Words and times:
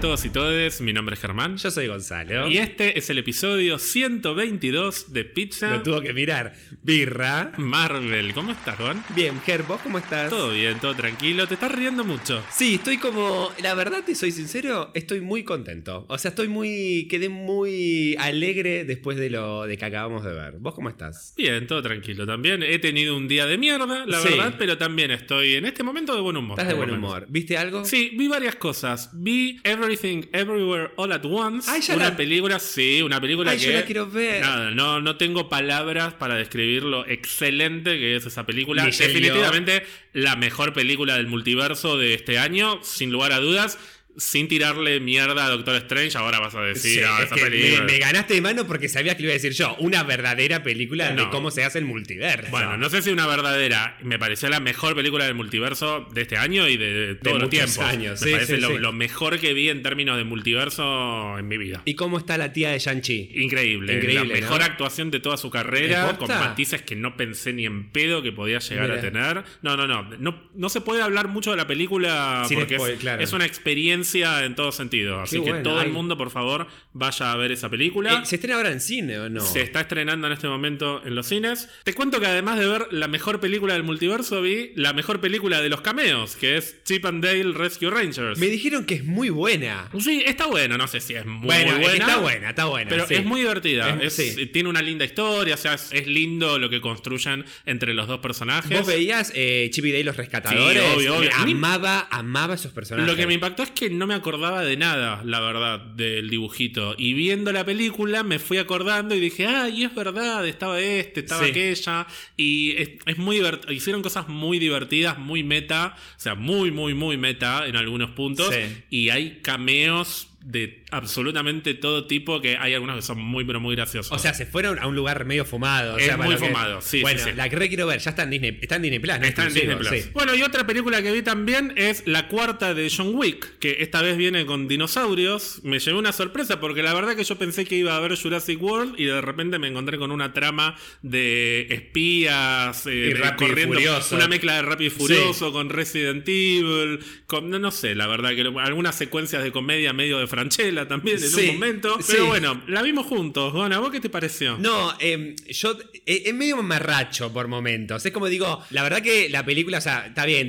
a 0.00 0.02
todos 0.02 0.24
y 0.24 0.30
todes, 0.30 0.80
mi 0.80 0.94
nombre 0.94 1.14
es 1.14 1.20
Germán. 1.20 1.58
Yo 1.58 1.70
soy 1.70 1.86
Gonzalo. 1.86 2.48
Y 2.48 2.56
este 2.56 2.98
es 2.98 3.10
el 3.10 3.18
episodio 3.18 3.78
122 3.78 5.12
de 5.12 5.26
Pizza 5.26 5.76
Lo 5.76 5.82
tuvo 5.82 6.00
que 6.00 6.14
mirar. 6.14 6.54
Birra. 6.82 7.52
Marvel. 7.58 8.32
¿Cómo 8.32 8.52
estás, 8.52 8.76
Juan? 8.76 9.04
Bien, 9.14 9.38
Ger, 9.42 9.62
¿vos 9.64 9.78
cómo 9.82 9.98
estás? 9.98 10.30
Todo 10.30 10.52
bien, 10.52 10.78
todo 10.80 10.94
tranquilo. 10.94 11.46
Te 11.46 11.52
estás 11.54 11.70
riendo 11.72 12.02
mucho. 12.04 12.42
Sí, 12.50 12.76
estoy 12.76 12.96
como. 12.96 13.50
La 13.62 13.74
verdad, 13.74 14.02
te 14.04 14.14
soy 14.14 14.32
sincero, 14.32 14.90
estoy 14.94 15.20
muy 15.20 15.44
contento. 15.44 16.06
O 16.08 16.16
sea, 16.16 16.30
estoy 16.30 16.48
muy. 16.48 17.06
Quedé 17.10 17.28
muy 17.28 18.16
alegre 18.18 18.84
después 18.84 19.18
de 19.18 19.28
lo 19.28 19.66
de 19.66 19.76
que 19.76 19.84
acabamos 19.84 20.24
de 20.24 20.32
ver. 20.32 20.54
¿Vos 20.60 20.74
cómo 20.74 20.88
estás? 20.88 21.34
Bien, 21.36 21.66
todo 21.66 21.82
tranquilo 21.82 22.24
también. 22.26 22.62
He 22.62 22.78
tenido 22.78 23.16
un 23.18 23.28
día 23.28 23.44
de 23.44 23.58
mierda, 23.58 24.06
la 24.06 24.20
Sí. 24.20 24.28
verdad, 24.30 24.54
pero 24.58 24.78
también 24.78 25.10
estoy 25.10 25.56
en 25.56 25.66
este 25.66 25.82
momento 25.82 26.14
de 26.14 26.22
buen 26.22 26.38
humor. 26.38 26.58
Estás 26.58 26.68
de 26.68 26.74
buen 26.74 26.90
humor. 26.90 27.26
¿Viste 27.28 27.58
algo? 27.58 27.84
Sí, 27.84 28.12
vi 28.16 28.28
varias 28.28 28.56
cosas. 28.56 29.10
Vi 29.12 29.60
Everything 29.90 30.28
Everywhere 30.32 30.92
All 30.96 31.12
at 31.12 31.24
Once. 31.24 31.68
Ay, 31.68 31.80
ya 31.80 31.96
una 31.96 32.10
la- 32.10 32.16
película, 32.16 32.58
sí, 32.60 33.02
una 33.02 33.20
película 33.20 33.50
Ay, 33.50 33.58
que. 33.58 33.64
yo 33.66 33.72
la 33.72 33.84
quiero 33.84 34.06
ver. 34.08 34.40
Nada, 34.40 34.70
no, 34.70 35.00
no 35.00 35.16
tengo 35.16 35.48
palabras 35.48 36.14
para 36.14 36.36
describir 36.36 36.84
lo 36.84 37.06
excelente 37.08 37.98
que 37.98 38.14
es 38.14 38.24
esa 38.24 38.46
película. 38.46 38.84
Michelle 38.84 39.08
Definitivamente 39.12 39.82
la 40.12 40.36
mejor 40.36 40.72
película 40.72 41.16
del 41.16 41.26
multiverso 41.26 41.98
de 41.98 42.14
este 42.14 42.38
año, 42.38 42.78
sin 42.82 43.10
lugar 43.10 43.32
a 43.32 43.40
dudas. 43.40 43.78
Sin 44.16 44.48
tirarle 44.48 45.00
mierda 45.00 45.46
a 45.46 45.48
Doctor 45.50 45.76
Strange, 45.76 46.18
ahora 46.18 46.40
vas 46.40 46.54
a 46.54 46.60
decir, 46.62 46.98
Sí, 46.98 47.00
"Ah, 47.06 47.18
es 47.20 47.26
esa 47.26 47.34
que 47.36 47.42
película. 47.42 47.84
me, 47.84 47.92
me 47.92 47.98
ganaste 47.98 48.34
de 48.34 48.40
mano 48.40 48.66
porque 48.66 48.88
sabías 48.88 49.14
que 49.16 49.22
lo 49.22 49.28
iba 49.28 49.32
a 49.32 49.34
decir 49.34 49.52
yo. 49.52 49.76
Una 49.78 50.02
verdadera 50.02 50.62
película 50.62 51.10
de 51.12 51.28
cómo 51.30 51.50
se 51.50 51.64
hace 51.64 51.78
el 51.78 51.84
multiverso. 51.84 52.50
Bueno, 52.50 52.76
no 52.76 52.88
sé 52.90 53.02
si 53.02 53.10
una 53.10 53.26
verdadera. 53.26 53.96
Me 54.02 54.18
pareció 54.18 54.48
la 54.48 54.60
mejor 54.60 54.94
película 54.94 55.24
del 55.24 55.34
multiverso 55.34 56.06
de 56.12 56.22
este 56.22 56.36
año 56.36 56.68
y 56.68 56.76
de 56.76 57.14
todos 57.14 57.38
los 57.40 57.50
muchos 57.50 57.50
tiempos. 57.74 57.78
años, 57.92 58.20
Me 58.20 58.26
sí, 58.26 58.32
parece 58.32 58.56
sí, 58.56 58.60
lo, 58.78 58.92
mejor 58.92 59.38
que 59.38 59.54
vi 59.54 59.68
en 59.68 59.82
términos 59.82 60.16
de 60.16 60.24
multiverso 60.24 61.38
en 61.38 61.48
mi 61.48 61.56
vida. 61.56 61.82
¿Y 61.84 61.94
cómo 61.94 62.18
está 62.18 62.36
la 62.36 62.52
tía 62.52 62.70
de 62.70 62.78
Shang-Chi? 62.78 63.30
Increíble. 63.36 63.94
Increíble, 63.94 64.34
La 64.34 64.40
mejor 64.40 64.58
¿no? 64.60 64.64
actuación 64.64 65.10
de 65.10 65.20
toda 65.20 65.36
su 65.36 65.50
carrera, 65.50 66.10
¿Es 66.10 66.16
con 66.18 66.28
matices 66.28 66.82
que 66.82 66.96
no 66.96 67.16
pensé 67.16 67.52
ni 67.52 67.64
en 67.66 67.90
pedo 67.90 68.22
que 68.22 68.32
podía 68.32 68.58
llegar 68.58 68.88
Mira. 68.88 68.98
a 68.98 69.00
tener. 69.00 69.44
No, 69.62 69.76
no, 69.76 69.86
no, 69.86 70.02
no. 70.18 70.50
No 70.54 70.68
se 70.68 70.80
puede 70.80 71.02
hablar 71.02 71.28
mucho 71.28 71.50
de 71.52 71.56
la 71.56 71.66
película 71.66 72.44
porque 72.52 72.74
spoil, 72.76 72.94
es, 72.94 73.00
claro. 73.00 73.22
es 73.22 73.32
una 73.32 73.46
experiencia 73.46 73.99
en 74.44 74.54
todo 74.54 74.72
sentido. 74.72 75.20
Así 75.20 75.36
que 75.36 75.50
bueno, 75.50 75.62
todo 75.62 75.80
el 75.82 75.90
mundo, 75.90 76.16
por 76.16 76.30
favor, 76.30 76.66
vaya 76.92 77.32
a 77.32 77.36
ver 77.36 77.52
esa 77.52 77.68
película. 77.68 78.20
Eh, 78.22 78.26
¿Se 78.26 78.36
estrena 78.36 78.56
ahora 78.56 78.70
en 78.72 78.80
cine 78.80 79.18
o 79.18 79.28
no? 79.28 79.40
Se 79.40 79.62
está 79.62 79.80
estrenando 79.82 80.26
en 80.26 80.32
este 80.32 80.48
momento 80.48 81.02
en 81.04 81.14
los 81.14 81.26
cines. 81.26 81.68
Te 81.84 81.94
cuento 81.94 82.20
que 82.20 82.26
además 82.26 82.58
de 82.58 82.66
ver 82.66 82.88
la 82.90 83.08
mejor 83.08 83.40
película 83.40 83.74
del 83.74 83.82
multiverso, 83.82 84.40
vi 84.42 84.72
la 84.76 84.92
mejor 84.92 85.20
película 85.20 85.60
de 85.60 85.68
los 85.68 85.80
cameos, 85.80 86.36
que 86.36 86.56
es 86.56 86.82
Chip 86.84 87.04
and 87.06 87.24
Dale 87.24 87.52
Rescue 87.52 87.90
Rangers. 87.90 88.38
Me 88.38 88.46
dijeron 88.46 88.84
que 88.84 88.94
es 88.94 89.04
muy 89.04 89.30
buena. 89.30 89.88
Sí, 89.98 90.22
está 90.26 90.46
bueno, 90.46 90.76
no 90.78 90.86
sé 90.88 91.00
si 91.00 91.14
es 91.14 91.26
muy 91.26 91.46
bueno, 91.46 91.72
buena. 91.78 91.92
está 91.92 92.16
buena, 92.18 92.48
está 92.50 92.64
buena. 92.66 92.88
Pero 92.90 93.06
sí. 93.06 93.14
es 93.14 93.24
muy 93.24 93.40
divertida. 93.40 93.98
Es- 94.00 94.18
Es- 94.18 94.34
sí. 94.34 94.46
Tiene 94.46 94.68
una 94.68 94.82
linda 94.82 95.04
historia, 95.04 95.54
o 95.54 95.58
sea, 95.58 95.74
es, 95.74 95.90
es 95.92 96.06
lindo 96.06 96.58
lo 96.58 96.68
que 96.70 96.80
construyen 96.80 97.44
entre 97.66 97.94
los 97.94 98.06
dos 98.08 98.20
personajes. 98.20 98.76
¿Vos 98.78 98.86
veías 98.86 99.32
eh, 99.34 99.68
Chip 99.72 99.84
y 99.86 99.92
Dale 99.92 100.04
los 100.04 100.16
rescatadores? 100.16 100.82
Sí, 100.82 100.88
obvio, 100.96 101.16
obvio. 101.16 101.30
Amaba, 101.34 102.08
amaba 102.10 102.54
esos 102.54 102.72
personajes. 102.72 103.10
Lo 103.10 103.16
que 103.16 103.26
me 103.26 103.34
impactó 103.34 103.62
es 103.62 103.70
que 103.70 103.89
no 103.90 104.06
me 104.06 104.14
acordaba 104.14 104.62
de 104.64 104.76
nada, 104.76 105.22
la 105.24 105.40
verdad, 105.40 105.78
del 105.80 106.30
dibujito. 106.30 106.94
Y 106.98 107.12
viendo 107.14 107.52
la 107.52 107.64
película 107.64 108.22
me 108.22 108.38
fui 108.38 108.58
acordando 108.58 109.14
y 109.14 109.20
dije, 109.20 109.46
ay, 109.46 109.84
es 109.84 109.94
verdad, 109.94 110.46
estaba 110.46 110.80
este, 110.80 111.20
estaba 111.20 111.44
Sí. 111.44 111.50
aquella. 111.50 112.06
Y 112.36 112.72
es, 112.76 112.90
es 113.06 113.18
muy 113.18 113.36
divertido. 113.36 113.72
Hicieron 113.72 114.02
cosas 114.02 114.28
muy 114.28 114.58
divertidas, 114.58 115.18
muy 115.18 115.42
meta. 115.42 115.96
O 116.16 116.20
sea, 116.20 116.34
muy, 116.34 116.70
muy, 116.70 116.94
muy 116.94 117.16
meta 117.16 117.66
en 117.66 117.76
algunos 117.76 118.10
puntos. 118.10 118.54
Sí. 118.54 118.82
Y 118.90 119.08
hay 119.10 119.40
cameos 119.42 120.28
de 120.44 120.79
absolutamente 120.90 121.74
todo 121.74 122.06
tipo 122.06 122.40
que 122.40 122.56
hay 122.56 122.74
algunos 122.74 122.96
que 122.96 123.02
son 123.02 123.18
muy, 123.20 123.44
pero 123.44 123.60
muy 123.60 123.74
graciosos. 123.76 124.12
O 124.12 124.18
sea, 124.18 124.34
se 124.34 124.46
fueron 124.46 124.78
a 124.78 124.86
un 124.86 124.96
lugar 124.96 125.24
medio 125.24 125.44
fumado. 125.44 125.96
o 125.96 125.98
sea, 125.98 126.16
muy 126.16 126.34
que- 126.36 126.46
fumado, 126.46 126.80
sí, 126.80 127.00
Bueno, 127.02 127.18
sí, 127.18 127.30
sí. 127.30 127.36
la 127.36 127.48
que 127.48 127.56
re 127.56 127.68
quiero 127.68 127.86
ver, 127.86 128.00
ya 128.00 128.10
está 128.10 128.22
en 128.24 128.30
Disney, 128.30 128.58
está 128.60 128.76
en 128.76 128.82
Disney 128.82 128.98
Plus, 128.98 129.18
¿no? 129.20 129.26
Está 129.26 129.46
en 129.46 129.54
Disney 129.54 129.76
Plus. 129.76 129.88
sí. 129.88 130.10
Bueno, 130.12 130.34
y 130.34 130.42
otra 130.42 130.66
película 130.66 131.02
que 131.02 131.12
vi 131.12 131.22
también 131.22 131.72
es 131.76 132.02
la 132.06 132.28
cuarta 132.28 132.74
de 132.74 132.90
John 132.94 133.14
Wick, 133.14 133.58
que 133.58 133.76
esta 133.80 134.02
vez 134.02 134.16
viene 134.16 134.46
con 134.46 134.68
dinosaurios. 134.68 135.60
Me 135.64 135.78
llevé 135.78 135.98
una 135.98 136.12
sorpresa 136.12 136.60
porque 136.60 136.82
la 136.82 136.94
verdad 136.94 137.16
que 137.16 137.24
yo 137.24 137.36
pensé 137.36 137.64
que 137.64 137.76
iba 137.76 137.96
a 137.96 138.00
ver 138.00 138.16
Jurassic 138.16 138.60
World 138.62 138.94
y 138.98 139.04
de 139.04 139.20
repente 139.20 139.58
me 139.58 139.68
encontré 139.68 139.98
con 139.98 140.10
una 140.10 140.32
trama 140.32 140.76
de 141.02 141.66
espías 141.70 142.86
eh, 142.86 142.90
Y 142.90 143.12
de- 143.14 143.60
y 143.60 143.66
Furioso. 143.66 144.16
una 144.16 144.28
mezcla 144.28 144.54
de 144.56 144.62
Rápido 144.62 144.88
y 144.88 144.90
Furioso 144.90 145.52
con 145.52 145.68
Resident 145.70 146.26
Evil, 146.28 147.00
con 147.26 147.50
no, 147.50 147.58
no 147.58 147.70
sé, 147.70 147.94
la 147.94 148.06
verdad 148.06 148.30
que 148.30 148.42
algunas 148.42 148.94
secuencias 148.96 149.42
de 149.42 149.52
comedia 149.52 149.92
medio 149.92 150.18
de 150.18 150.26
Franchella 150.26 150.79
también 150.88 151.16
en 151.16 151.28
Sí, 151.28 151.48
un 151.48 151.54
momento. 151.54 151.96
sí. 152.00 152.12
Pero 152.12 152.26
bueno, 152.26 152.62
la 152.68 152.82
vimos 152.82 153.06
juntos. 153.06 153.52
Gona, 153.52 153.78
¿vos 153.78 153.90
qué 153.90 154.00
te 154.00 154.10
pareció? 154.10 154.58
No, 154.58 154.94
eh, 155.00 155.34
yo 155.50 155.76
eh, 156.06 156.22
es 156.26 156.34
medio 156.34 156.56
mamarracho 156.56 157.32
por 157.32 157.48
momentos. 157.48 158.04
Es 158.04 158.12
como 158.12 158.26
digo, 158.28 158.62
la 158.70 158.82
verdad 158.82 159.02
que 159.02 159.28
la 159.28 159.44
película, 159.44 159.78
o 159.78 159.80
sea, 159.80 160.06
está 160.06 160.26
bien. 160.26 160.48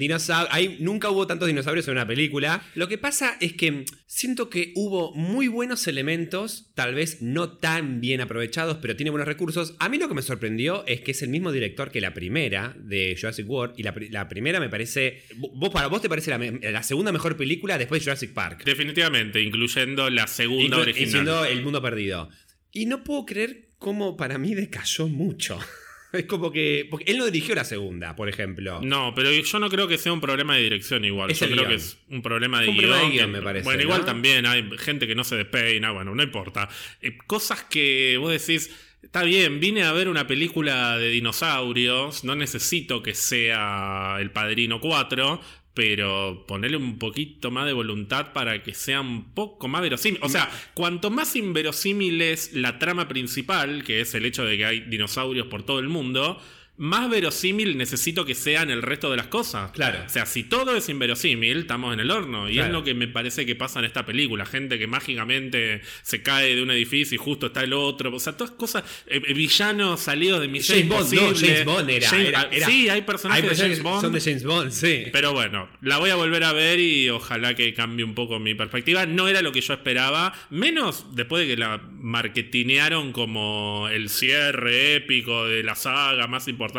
Hay, 0.50 0.78
nunca 0.80 1.10
hubo 1.10 1.28
tantos 1.28 1.48
dinosaurios 1.48 1.88
en 1.88 1.94
una 1.94 2.08
película. 2.08 2.64
Lo 2.76 2.88
que 2.88 2.98
pasa 2.98 3.38
es 3.40 3.54
que 3.54 3.86
siento 4.08 4.50
que 4.50 4.72
hubo 4.76 5.14
muy 5.16 5.48
buenos 5.48 5.88
elementos, 5.88 6.72
tal 6.76 6.94
vez 6.96 7.22
no 7.22 7.58
tan 7.58 8.02
bien 8.02 8.20
aprovechados, 8.22 8.78
pero 8.82 8.96
tiene 8.96 9.10
buenos 9.10 9.28
recursos. 9.28 9.76
A 9.80 9.90
mí 9.90 9.98
lo 9.98 10.08
que 10.08 10.14
me 10.16 10.22
sorprendió 10.22 10.84
es 10.88 11.02
que 11.02 11.12
es 11.12 11.22
el 11.22 11.30
mismo 11.30 11.52
director 11.52 11.92
que 11.92 12.02
la 12.02 12.14
primera 12.14 12.76
de 12.78 13.16
Jurassic 13.20 13.48
World. 13.50 13.76
Y 13.78 13.84
la, 13.84 13.94
pri- 13.94 14.10
la 14.10 14.28
primera 14.28 14.60
me 14.60 14.70
parece. 14.70 15.24
¿Vos 15.36 15.70
para 15.70 15.88
vos 15.88 16.02
te 16.02 16.10
parece 16.10 16.30
la, 16.32 16.38
la 16.72 16.84
segunda 16.84 17.12
mejor 17.12 17.38
película 17.38 17.78
después 17.78 18.02
de 18.02 18.06
Jurassic 18.06 18.34
Park? 18.34 18.64
Definitivamente, 18.66 19.42
incluyendo 19.42 20.10
la 20.10 20.21
segunda 20.28 20.78
Inclu- 20.78 20.82
original. 20.82 21.10
Siendo 21.12 21.46
El 21.46 21.64
Mundo 21.64 21.82
Perdido. 21.82 22.30
Y 22.72 22.86
no 22.86 23.04
puedo 23.04 23.26
creer 23.26 23.70
cómo 23.78 24.16
para 24.18 24.38
mí 24.38 24.54
decayó 24.56 25.08
mucho. 25.08 25.60
Es 26.14 26.26
como 26.26 26.52
que. 26.52 26.86
Porque 26.92 27.10
él 27.10 27.18
no 27.20 27.24
dirigió 27.26 27.56
la 27.56 27.64
segunda, 27.64 28.18
por 28.18 28.28
ejemplo. 28.28 28.82
No, 28.84 29.14
pero 29.16 29.32
yo 29.32 29.60
no 29.60 29.70
creo 29.70 29.88
que 29.88 29.98
sea 29.98 30.12
un 30.12 30.20
problema 30.20 30.58
de 30.58 30.64
dirección 30.64 31.06
igual. 31.06 31.32
Es 31.32 31.40
yo 31.40 31.46
creo 31.46 31.60
guion. 31.60 31.70
que 31.70 31.76
es 31.76 31.98
un 32.10 32.22
problema 32.22 32.60
de 32.60 32.68
Un 32.68 32.74
guion. 32.76 32.86
problema 32.90 33.06
de 33.08 33.14
guion, 33.16 33.32
que- 33.32 33.38
me 33.38 33.42
parece, 33.42 33.64
Bueno, 33.64 33.82
igual 33.84 34.04
también 34.04 34.46
hay 34.46 34.70
gente 34.78 35.08
que 35.08 35.16
no 35.16 35.24
se 35.24 35.38
despeina, 35.38 35.92
bueno, 35.92 36.14
no 36.14 36.22
importa. 36.22 36.68
Eh, 37.02 37.18
cosas 37.28 37.64
que 37.64 38.18
vos 38.20 38.30
decís, 38.30 38.72
está 39.02 39.24
bien, 39.24 39.62
vine 39.62 39.84
a 39.84 39.94
ver 39.94 40.10
una 40.10 40.28
película 40.28 40.98
de 40.98 41.12
dinosaurios, 41.12 42.24
no 42.26 42.36
necesito 42.36 43.02
que 43.02 43.14
sea 43.16 44.18
El 44.20 44.32
Padrino 44.32 44.82
4. 44.82 45.40
Pero 45.74 46.46
ponerle 46.48 46.78
un 46.78 47.00
poquito 47.00 47.50
más 47.50 47.66
de 47.66 47.74
voluntad 47.74 48.34
para 48.34 48.62
que 48.62 48.74
sea 48.74 49.00
un 49.00 49.34
poco 49.34 49.68
más 49.68 49.82
verosímil. 49.82 50.20
O 50.22 50.28
sea, 50.28 50.50
cuanto 50.74 51.10
más 51.10 51.36
inverosímil 51.36 52.22
es 52.22 52.54
la 52.54 52.78
trama 52.78 53.08
principal, 53.08 53.84
que 53.84 54.02
es 54.02 54.14
el 54.14 54.26
hecho 54.26 54.44
de 54.44 54.58
que 54.58 54.66
hay 54.66 54.80
dinosaurios 54.82 55.48
por 55.48 55.64
todo 55.64 55.80
el 55.80 55.88
mundo, 55.88 56.42
más 56.82 57.10
verosímil 57.12 57.78
necesito 57.78 58.26
que 58.26 58.34
sean 58.34 58.72
el 58.72 58.82
resto 58.82 59.12
de 59.12 59.18
las 59.18 59.28
cosas. 59.28 59.70
Claro. 59.72 60.00
O 60.04 60.10
sea, 60.10 60.26
si 60.26 60.44
todo 60.44 60.76
es 60.76 60.90
inverosímil, 60.90 61.60
estamos 61.60 61.94
en 61.94 62.00
el 62.00 62.10
horno. 62.10 62.50
Y 62.50 62.54
Claro. 62.54 62.68
es 62.68 62.74
lo 62.74 62.84
que 62.84 62.96
me 62.96 63.08
parece 63.08 63.46
que 63.46 63.56
pasa 63.56 63.78
en 63.80 63.86
esta 63.86 64.04
película. 64.04 64.48
Gente 64.48 64.80
que 64.80 64.88
mágicamente 64.88 65.82
se 66.02 66.24
cae 66.24 66.56
de 66.56 66.64
un 66.64 66.72
edificio 66.72 67.14
y 67.16 67.18
justo 67.20 67.46
está 67.48 67.64
el 67.64 67.74
otro. 67.74 68.14
O 68.16 68.20
sea, 68.20 68.34
todas 68.36 68.52
cosas. 68.52 68.84
eh, 69.06 69.22
eh, 69.28 69.34
villanos 69.36 70.00
salidos 70.00 70.42
de 70.42 70.48
Misión 70.48 70.90
James 70.90 70.90
Bond, 71.12 71.14
no. 71.14 71.36
James 71.40 71.66
Bond 71.66 71.90
era. 71.92 72.08
James- 72.10 72.28
era- 72.30 72.42
ah, 72.42 72.48
era- 72.52 72.66
sí, 72.68 72.90
hay 72.90 73.02
personajes 73.04 73.44
Hay 73.44 73.50
de 73.50 73.56
James 73.56 73.78
que 73.78 73.84
Bond. 73.84 74.02
Son 74.02 74.14
de 74.14 74.20
James 74.22 74.44
Bond, 74.44 74.72
sí. 74.72 75.04
Pero 75.12 75.34
bueno, 75.34 75.70
la 75.82 75.98
voy 76.00 76.10
a 76.10 76.16
volver 76.16 76.44
a 76.44 76.52
ver 76.54 76.80
y 76.80 77.10
ojalá 77.10 77.54
que 77.54 77.74
cambie 77.76 78.04
un 78.04 78.16
poco 78.16 78.40
mi 78.40 78.56
perspectiva. 78.56 79.06
No 79.06 79.28
era 79.28 79.44
lo 79.44 79.52
que 79.52 79.62
yo 79.62 79.74
esperaba, 79.76 80.34
menos 80.50 81.06
después 81.16 81.48
de 81.48 81.54
que 81.56 81.60
la 81.62 81.80
marketinearon 81.92 83.12
como 83.12 83.88
el 83.92 84.10
cierre 84.10 84.96
épico 84.96 85.46
de 85.48 85.62
la 85.64 85.76
saga 85.76 86.26
más 86.28 86.48
importante. 86.48 86.71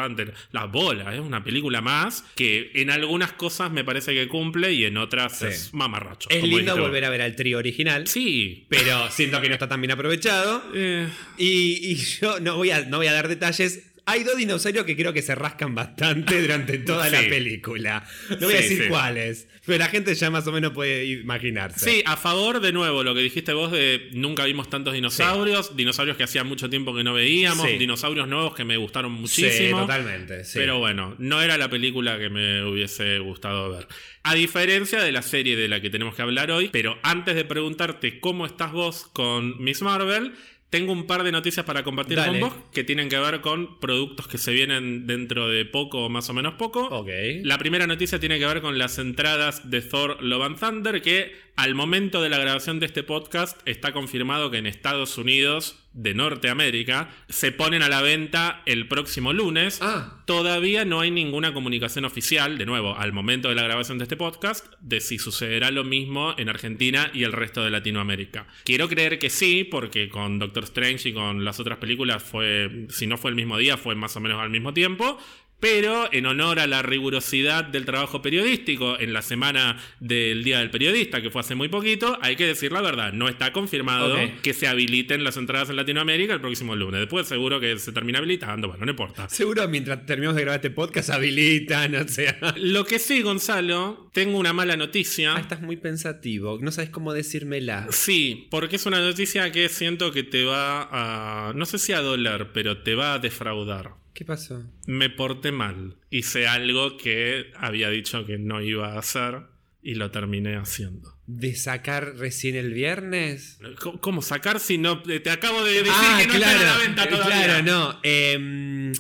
Las 0.53 0.71
bolas, 0.71 1.15
es 1.15 1.21
una 1.21 1.43
película 1.44 1.81
más 1.81 2.25
que 2.35 2.71
en 2.75 2.91
algunas 2.91 3.33
cosas 3.33 3.71
me 3.71 3.85
parece 3.85 4.15
que 4.15 4.29
cumple 4.29 4.73
y 4.73 4.85
en 4.85 4.97
otras 4.97 5.39
Sí. 5.39 5.47
es 5.47 5.75
mamarracho. 5.75 6.29
es 6.31 6.43
lindo 6.43 6.77
volver 6.77 7.05
a 7.05 7.11
ver 7.11 7.23
al 7.23 7.37
trío 7.37 7.59
original. 7.59 8.06
Sí. 8.06 8.67
Pero 8.69 9.11
siento 9.11 9.41
que 9.41 9.49
no 9.49 9.55
está 9.55 9.69
tan 9.69 9.81
bien 9.81 9.91
aprovechado. 9.93 10.62
Eh, 10.75 11.09
Y, 11.39 11.93
y 11.93 11.94
yo 11.97 12.41
no 12.41 12.56
voy, 12.56 12.71
a, 12.71 12.85
no 12.87 12.97
voy 12.99 13.06
a 13.06 13.12
dar 13.12 13.29
detalles. 13.29 13.92
Hay 14.04 14.25
dos 14.25 14.37
dinosaurios 14.37 14.84
que 14.84 14.96
creo 14.96 15.12
que 15.12 15.22
se 15.22 15.34
rascan 15.34 15.75
bastante 15.75 16.40
durante 16.40 16.78
toda 16.78 17.08
la 17.08 17.20
película. 17.20 18.04
No 18.31 18.46
voy 18.46 18.54
a 18.54 18.56
decir 18.60 18.82
sí. 18.82 18.88
cuáles, 18.88 19.46
pero 19.64 19.78
la 19.78 19.87
gente 19.88 20.14
ya 20.14 20.28
más 20.31 20.46
o 20.49 20.52
menos 20.52 20.72
puede 20.72 21.04
imaginarse. 21.04 21.88
Sí, 21.88 22.02
a 22.04 22.16
favor 22.16 22.60
de 22.60 22.72
nuevo 22.72 23.04
lo 23.04 23.14
que 23.14 23.20
dijiste 23.20 23.52
vos 23.52 23.70
de 23.70 24.08
nunca 24.12 24.44
vimos 24.44 24.69
tantos 24.69 24.94
dinosaurios, 24.94 25.76
dinosaurios 25.76 26.16
que 26.16 26.25
hacía 26.25 26.43
mucho 26.43 26.69
tiempo 26.69 26.94
que 26.94 27.04
no 27.04 27.14
veíamos, 27.14 27.66
dinosaurios 27.78 28.26
nuevos 28.26 28.54
que 28.54 28.64
me 28.64 28.76
gustaron 28.76 29.12
Sí, 29.14 29.20
muchísimo. 29.20 29.81
totalmente. 29.82 30.44
sí. 30.44 30.58
Pero 30.58 30.78
bueno, 30.78 31.14
no 31.19 31.40
era 31.40 31.56
la 31.56 31.70
película 31.70 32.19
que 32.19 32.28
me 32.28 32.64
hubiese 32.64 33.19
gustado 33.20 33.70
ver. 33.70 33.87
A 34.25 34.34
diferencia 34.34 35.00
de 35.02 35.12
la 35.12 35.22
serie 35.22 35.56
de 35.56 35.69
la 35.69 35.81
que 35.81 35.90
tenemos 35.90 36.14
que 36.14 36.22
hablar 36.22 36.50
hoy, 36.50 36.69
pero 36.72 36.98
antes 37.02 37.34
de 37.34 37.44
preguntarte 37.44 38.20
cómo 38.20 38.46
estás 38.46 38.72
vos 38.72 39.08
con 39.12 39.62
Miss 39.62 39.82
Marvel, 39.82 40.32
Tengo 40.72 40.92
un 40.92 41.06
par 41.06 41.22
de 41.22 41.32
noticias 41.32 41.66
para 41.66 41.84
compartir 41.84 42.16
Dale. 42.16 42.40
con 42.40 42.48
vos 42.48 42.58
que 42.72 42.82
tienen 42.82 43.10
que 43.10 43.19
ver 43.19 43.42
con 43.42 43.78
productos 43.78 44.26
que 44.26 44.38
se 44.38 44.54
vienen 44.54 45.06
dentro 45.06 45.46
de 45.46 45.66
poco 45.66 46.06
o 46.06 46.08
más 46.08 46.30
o 46.30 46.32
menos 46.32 46.54
poco. 46.54 47.04
La 47.44 47.58
primera 47.58 47.86
noticia 47.86 48.19
tiene 48.19 48.38
que 48.38 48.46
ver 48.46 48.62
con 48.62 48.78
las 48.78 48.98
entradas 48.98 49.69
de 49.69 49.82
Thor 49.82 50.22
Love 50.22 50.44
and 50.44 50.58
Thunder, 50.58 51.02
que 51.02 51.36
al 51.56 51.74
momento 51.74 52.22
de 52.22 52.30
la 52.30 52.38
grabación 52.38 52.80
de 52.80 52.86
este 52.86 53.02
podcast 53.02 53.60
está 53.69 53.92
confirmado 53.92 54.50
que 54.50 54.56
en 54.56 54.66
Estados 54.66 55.19
Unidos 55.19 55.81
de 55.94 56.15
Norteamérica 56.15 57.11
se 57.29 57.53
ponen 57.53 57.83
a 57.83 57.89
la 57.89 58.03
venta 58.03 58.62
el 58.67 58.89
próximo 58.89 59.33
lunes. 59.33 59.79
Ah. 59.83 60.23
Todavía 60.25 60.85
no 60.85 61.00
hay 61.00 61.11
ninguna 61.11 61.53
comunicación 61.53 62.05
oficial, 62.05 62.59
de 62.59 62.67
nuevo, 62.67 62.97
al 62.97 63.12
momento 63.12 63.49
de 63.49 63.55
la 63.55 63.62
grabación 63.62 63.99
de 63.99 64.05
este 64.05 64.17
podcast, 64.17 64.67
de 64.81 65.00
si 65.00 65.19
sucederá 65.19 65.71
lo 65.71 65.85
mismo 65.85 66.35
en 66.39 66.49
Argentina 66.49 67.11
y 67.12 67.25
el 67.25 67.33
resto 67.33 67.62
de 67.62 67.71
Latinoamérica. 67.71 68.47
Quiero 68.65 68.89
creer 68.89 69.19
que 69.19 69.31
sí, 69.31 69.65
porque 69.65 70.09
con 70.09 70.39
Doctor 70.39 70.65
Strange 70.65 71.11
y 71.11 71.12
con 71.12 71.44
las 71.44 71.61
otras 71.61 71.79
películas 71.79 72.23
fue, 72.23 72.87
si 72.89 73.06
no 73.06 73.19
fue 73.19 73.31
el 73.31 73.37
mismo 73.37 73.59
día, 73.59 73.77
fue 73.77 73.94
más 73.94 74.17
o 74.17 74.21
menos 74.21 74.41
al 74.41 74.50
mismo 74.50 74.73
tiempo. 74.73 75.19
Pero 75.62 76.12
en 76.12 76.26
honor 76.26 76.59
a 76.59 76.67
la 76.67 76.82
rigurosidad 76.82 77.62
del 77.62 77.85
trabajo 77.85 78.20
periodístico 78.20 78.99
en 78.99 79.12
la 79.12 79.23
semana 79.23 79.79
del 80.00 80.43
Día 80.43 80.59
del 80.59 80.70
Periodista, 80.70 81.23
que 81.23 81.31
fue 81.31 81.41
hace 81.41 81.55
muy 81.55 81.69
poquito, 81.69 82.19
hay 82.20 82.35
que 82.35 82.44
decir 82.44 82.73
la 82.73 82.81
verdad, 82.81 83.12
no 83.12 83.29
está 83.29 83.53
confirmado 83.53 84.17
que 84.43 84.55
se 84.55 84.67
habiliten 84.67 85.23
las 85.23 85.37
entradas 85.37 85.70
en 85.70 85.76
Latinoamérica 85.76 86.35
el 86.35 86.41
próximo 86.41 86.75
lunes. 86.75 86.99
Después 86.99 87.29
seguro 87.29 87.61
que 87.61 87.79
se 87.79 87.93
termina 87.93 88.19
habilitando, 88.19 88.67
bueno, 88.67 88.85
no 88.85 88.91
importa. 88.91 89.29
Seguro 89.29 89.69
mientras 89.69 90.05
terminamos 90.05 90.35
de 90.35 90.43
grabar 90.43 90.59
este 90.59 90.70
podcast 90.70 91.11
habilitan, 91.11 91.94
o 91.94 92.08
sea. 92.08 92.37
Lo 92.56 92.85
que 92.85 92.99
sí, 92.99 93.23
Gonzalo, 93.23 94.11
tengo 94.12 94.38
una 94.38 94.53
mala 94.53 94.76
noticia. 94.76 95.37
Ah, 95.37 95.41
estás 95.41 95.61
muy 95.61 95.76
pensativo. 95.76 96.58
No 96.61 96.73
sabes 96.73 96.91
cómo 96.91 97.12
decírmela. 97.12 97.87
Sí, 97.91 98.49
porque 98.50 98.75
es 98.75 98.87
una 98.87 98.99
noticia 98.99 99.53
que 99.53 99.69
siento 99.69 100.11
que 100.11 100.25
te 100.25 100.44
va 100.44 100.88
a... 100.91 101.53
No 101.55 101.67
sé 101.67 101.79
si 101.79 101.93
a 101.93 102.00
doler, 102.00 102.49
pero 102.53 102.79
te 102.79 102.97
va 102.97 103.15
a 103.15 103.20
defraudar. 103.20 104.01
¿Qué 104.22 104.26
pasó? 104.26 104.62
Me 104.86 105.10
porté 105.10 105.50
mal. 105.50 105.96
Hice 106.08 106.46
algo 106.46 106.96
que 106.96 107.50
había 107.56 107.90
dicho 107.90 108.24
que 108.24 108.38
no 108.38 108.62
iba 108.62 108.92
a 108.92 109.00
hacer 109.00 109.40
y 109.82 109.96
lo 109.96 110.12
terminé 110.12 110.54
haciendo. 110.54 111.19
¿De 111.26 111.56
sacar 111.56 112.14
recién 112.19 112.54
el 112.54 112.72
viernes? 112.72 113.58
¿Cómo- 113.80 114.00
¿Cómo 114.00 114.22
sacar 114.22 114.60
si 114.60 114.78
no... 114.78 115.02
Te 115.02 115.28
acabo 115.28 115.64
de 115.64 115.72
decir 115.82 115.92
ah, 115.92 116.19
que 116.20 116.28
no 116.28 116.34
claro. 116.34 116.52
está 116.56 116.70
a 116.72 116.78
la 116.78 116.84
venta 116.84 117.02
eh, 117.02 117.06
todavía. 117.08 117.44
Claro, 117.46 117.62
no. 117.64 118.00
Em, 118.04 118.92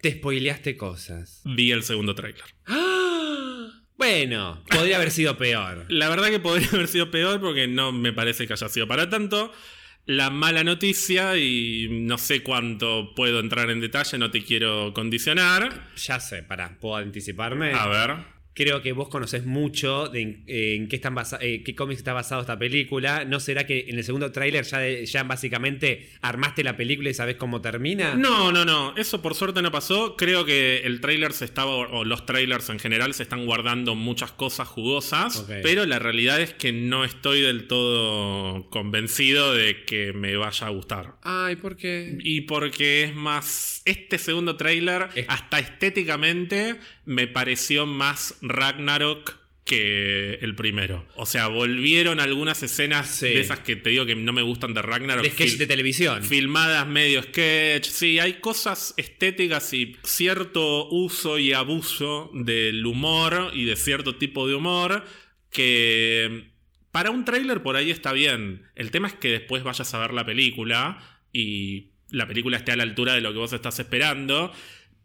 te 0.00 0.12
spoileaste 0.12 0.78
cosas. 0.78 1.42
Vi 1.44 1.72
el 1.72 1.82
segundo 1.82 2.14
tráiler. 2.14 2.44
¡Ah! 2.64 3.82
Bueno, 3.98 4.64
podría 4.70 4.96
haber 4.96 5.10
sido 5.10 5.36
peor. 5.36 5.84
La 5.90 6.08
verdad 6.08 6.28
que 6.30 6.40
podría 6.40 6.68
haber 6.72 6.88
sido 6.88 7.10
peor 7.10 7.38
porque 7.38 7.66
no 7.68 7.92
me 7.92 8.14
parece 8.14 8.46
que 8.46 8.54
haya 8.54 8.70
sido 8.70 8.88
para 8.88 9.10
tanto. 9.10 9.52
La 10.06 10.30
mala 10.30 10.64
noticia, 10.64 11.36
y 11.36 11.88
no 11.90 12.18
sé 12.18 12.42
cuánto 12.42 13.14
puedo 13.14 13.38
entrar 13.38 13.70
en 13.70 13.80
detalle, 13.80 14.18
no 14.18 14.30
te 14.30 14.42
quiero 14.42 14.92
condicionar. 14.92 15.88
Ya 15.96 16.18
sé, 16.18 16.42
pará, 16.42 16.78
¿puedo 16.80 16.96
anticiparme? 16.96 17.72
A 17.74 17.86
ver. 17.86 18.39
Creo 18.52 18.82
que 18.82 18.92
vos 18.92 19.08
conocés 19.08 19.46
mucho 19.46 20.08
de 20.08 20.20
en, 20.22 20.44
en 20.46 20.88
qué, 20.88 20.96
están 20.96 21.14
basa- 21.14 21.38
eh, 21.40 21.62
qué 21.64 21.74
cómics 21.74 21.98
está 22.00 22.12
basado 22.12 22.40
esta 22.40 22.58
película. 22.58 23.24
¿No 23.24 23.38
será 23.40 23.64
que 23.64 23.86
en 23.88 23.96
el 23.96 24.04
segundo 24.04 24.32
tráiler 24.32 24.64
ya, 24.64 24.78
de- 24.78 25.06
ya 25.06 25.22
básicamente 25.22 26.10
armaste 26.20 26.64
la 26.64 26.76
película 26.76 27.10
y 27.10 27.14
sabés 27.14 27.36
cómo 27.36 27.60
termina? 27.60 28.14
No, 28.16 28.50
no, 28.52 28.64
no. 28.64 28.94
Eso 28.96 29.22
por 29.22 29.34
suerte 29.34 29.62
no 29.62 29.70
pasó. 29.70 30.16
Creo 30.16 30.44
que 30.44 30.78
el 30.84 31.00
tráiler 31.00 31.32
se 31.32 31.44
estaba, 31.44 31.70
o 31.74 32.04
los 32.04 32.26
trailers 32.26 32.68
en 32.70 32.78
general, 32.80 33.14
se 33.14 33.22
están 33.22 33.46
guardando 33.46 33.94
muchas 33.94 34.32
cosas 34.32 34.66
jugosas. 34.68 35.46
Pero 35.62 35.86
la 35.86 35.98
realidad 36.00 36.40
es 36.40 36.52
que 36.52 36.72
no 36.72 37.04
estoy 37.04 37.40
del 37.40 37.66
todo 37.68 38.68
convencido 38.70 39.54
de 39.54 39.84
que 39.84 40.12
me 40.12 40.36
vaya 40.36 40.66
a 40.66 40.70
gustar. 40.70 41.14
Ay, 41.22 41.56
¿por 41.56 41.76
qué? 41.76 42.16
Y 42.20 42.42
porque 42.42 43.04
es 43.04 43.14
más. 43.14 43.79
Este 43.90 44.18
segundo 44.18 44.56
tráiler, 44.56 45.08
hasta 45.28 45.58
estéticamente, 45.58 46.76
me 47.04 47.26
pareció 47.26 47.86
más 47.86 48.36
Ragnarok 48.40 49.38
que 49.64 50.34
el 50.42 50.54
primero. 50.56 51.06
O 51.16 51.26
sea, 51.26 51.46
volvieron 51.48 52.18
algunas 52.18 52.62
escenas 52.62 53.08
Sí. 53.08 53.26
de 53.26 53.40
esas 53.40 53.60
que 53.60 53.76
te 53.76 53.90
digo 53.90 54.06
que 54.06 54.16
no 54.16 54.32
me 54.32 54.42
gustan 54.42 54.74
de 54.74 54.82
Ragnarok. 54.82 55.22
De 55.24 55.30
sketch 55.30 55.58
de 55.58 55.66
televisión. 55.66 56.24
Filmadas 56.24 56.86
medio 56.86 57.22
sketch. 57.22 57.86
Sí, 57.88 58.18
hay 58.18 58.34
cosas 58.34 58.94
estéticas 58.96 59.72
y 59.72 59.96
cierto 60.02 60.88
uso 60.88 61.38
y 61.38 61.52
abuso 61.52 62.30
del 62.34 62.84
humor 62.86 63.50
y 63.54 63.64
de 63.64 63.76
cierto 63.76 64.16
tipo 64.16 64.48
de 64.48 64.54
humor 64.54 65.04
que 65.50 66.50
para 66.90 67.10
un 67.10 67.24
tráiler 67.24 67.62
por 67.62 67.76
ahí 67.76 67.90
está 67.90 68.12
bien. 68.12 68.62
El 68.74 68.90
tema 68.90 69.08
es 69.08 69.14
que 69.14 69.28
después 69.30 69.62
vayas 69.62 69.92
a 69.94 69.98
ver 69.98 70.12
la 70.12 70.24
película 70.26 70.98
y 71.32 71.90
la 72.10 72.26
película 72.26 72.56
esté 72.56 72.72
a 72.72 72.76
la 72.76 72.82
altura 72.82 73.14
de 73.14 73.20
lo 73.20 73.32
que 73.32 73.38
vos 73.38 73.52
estás 73.52 73.78
esperando. 73.78 74.52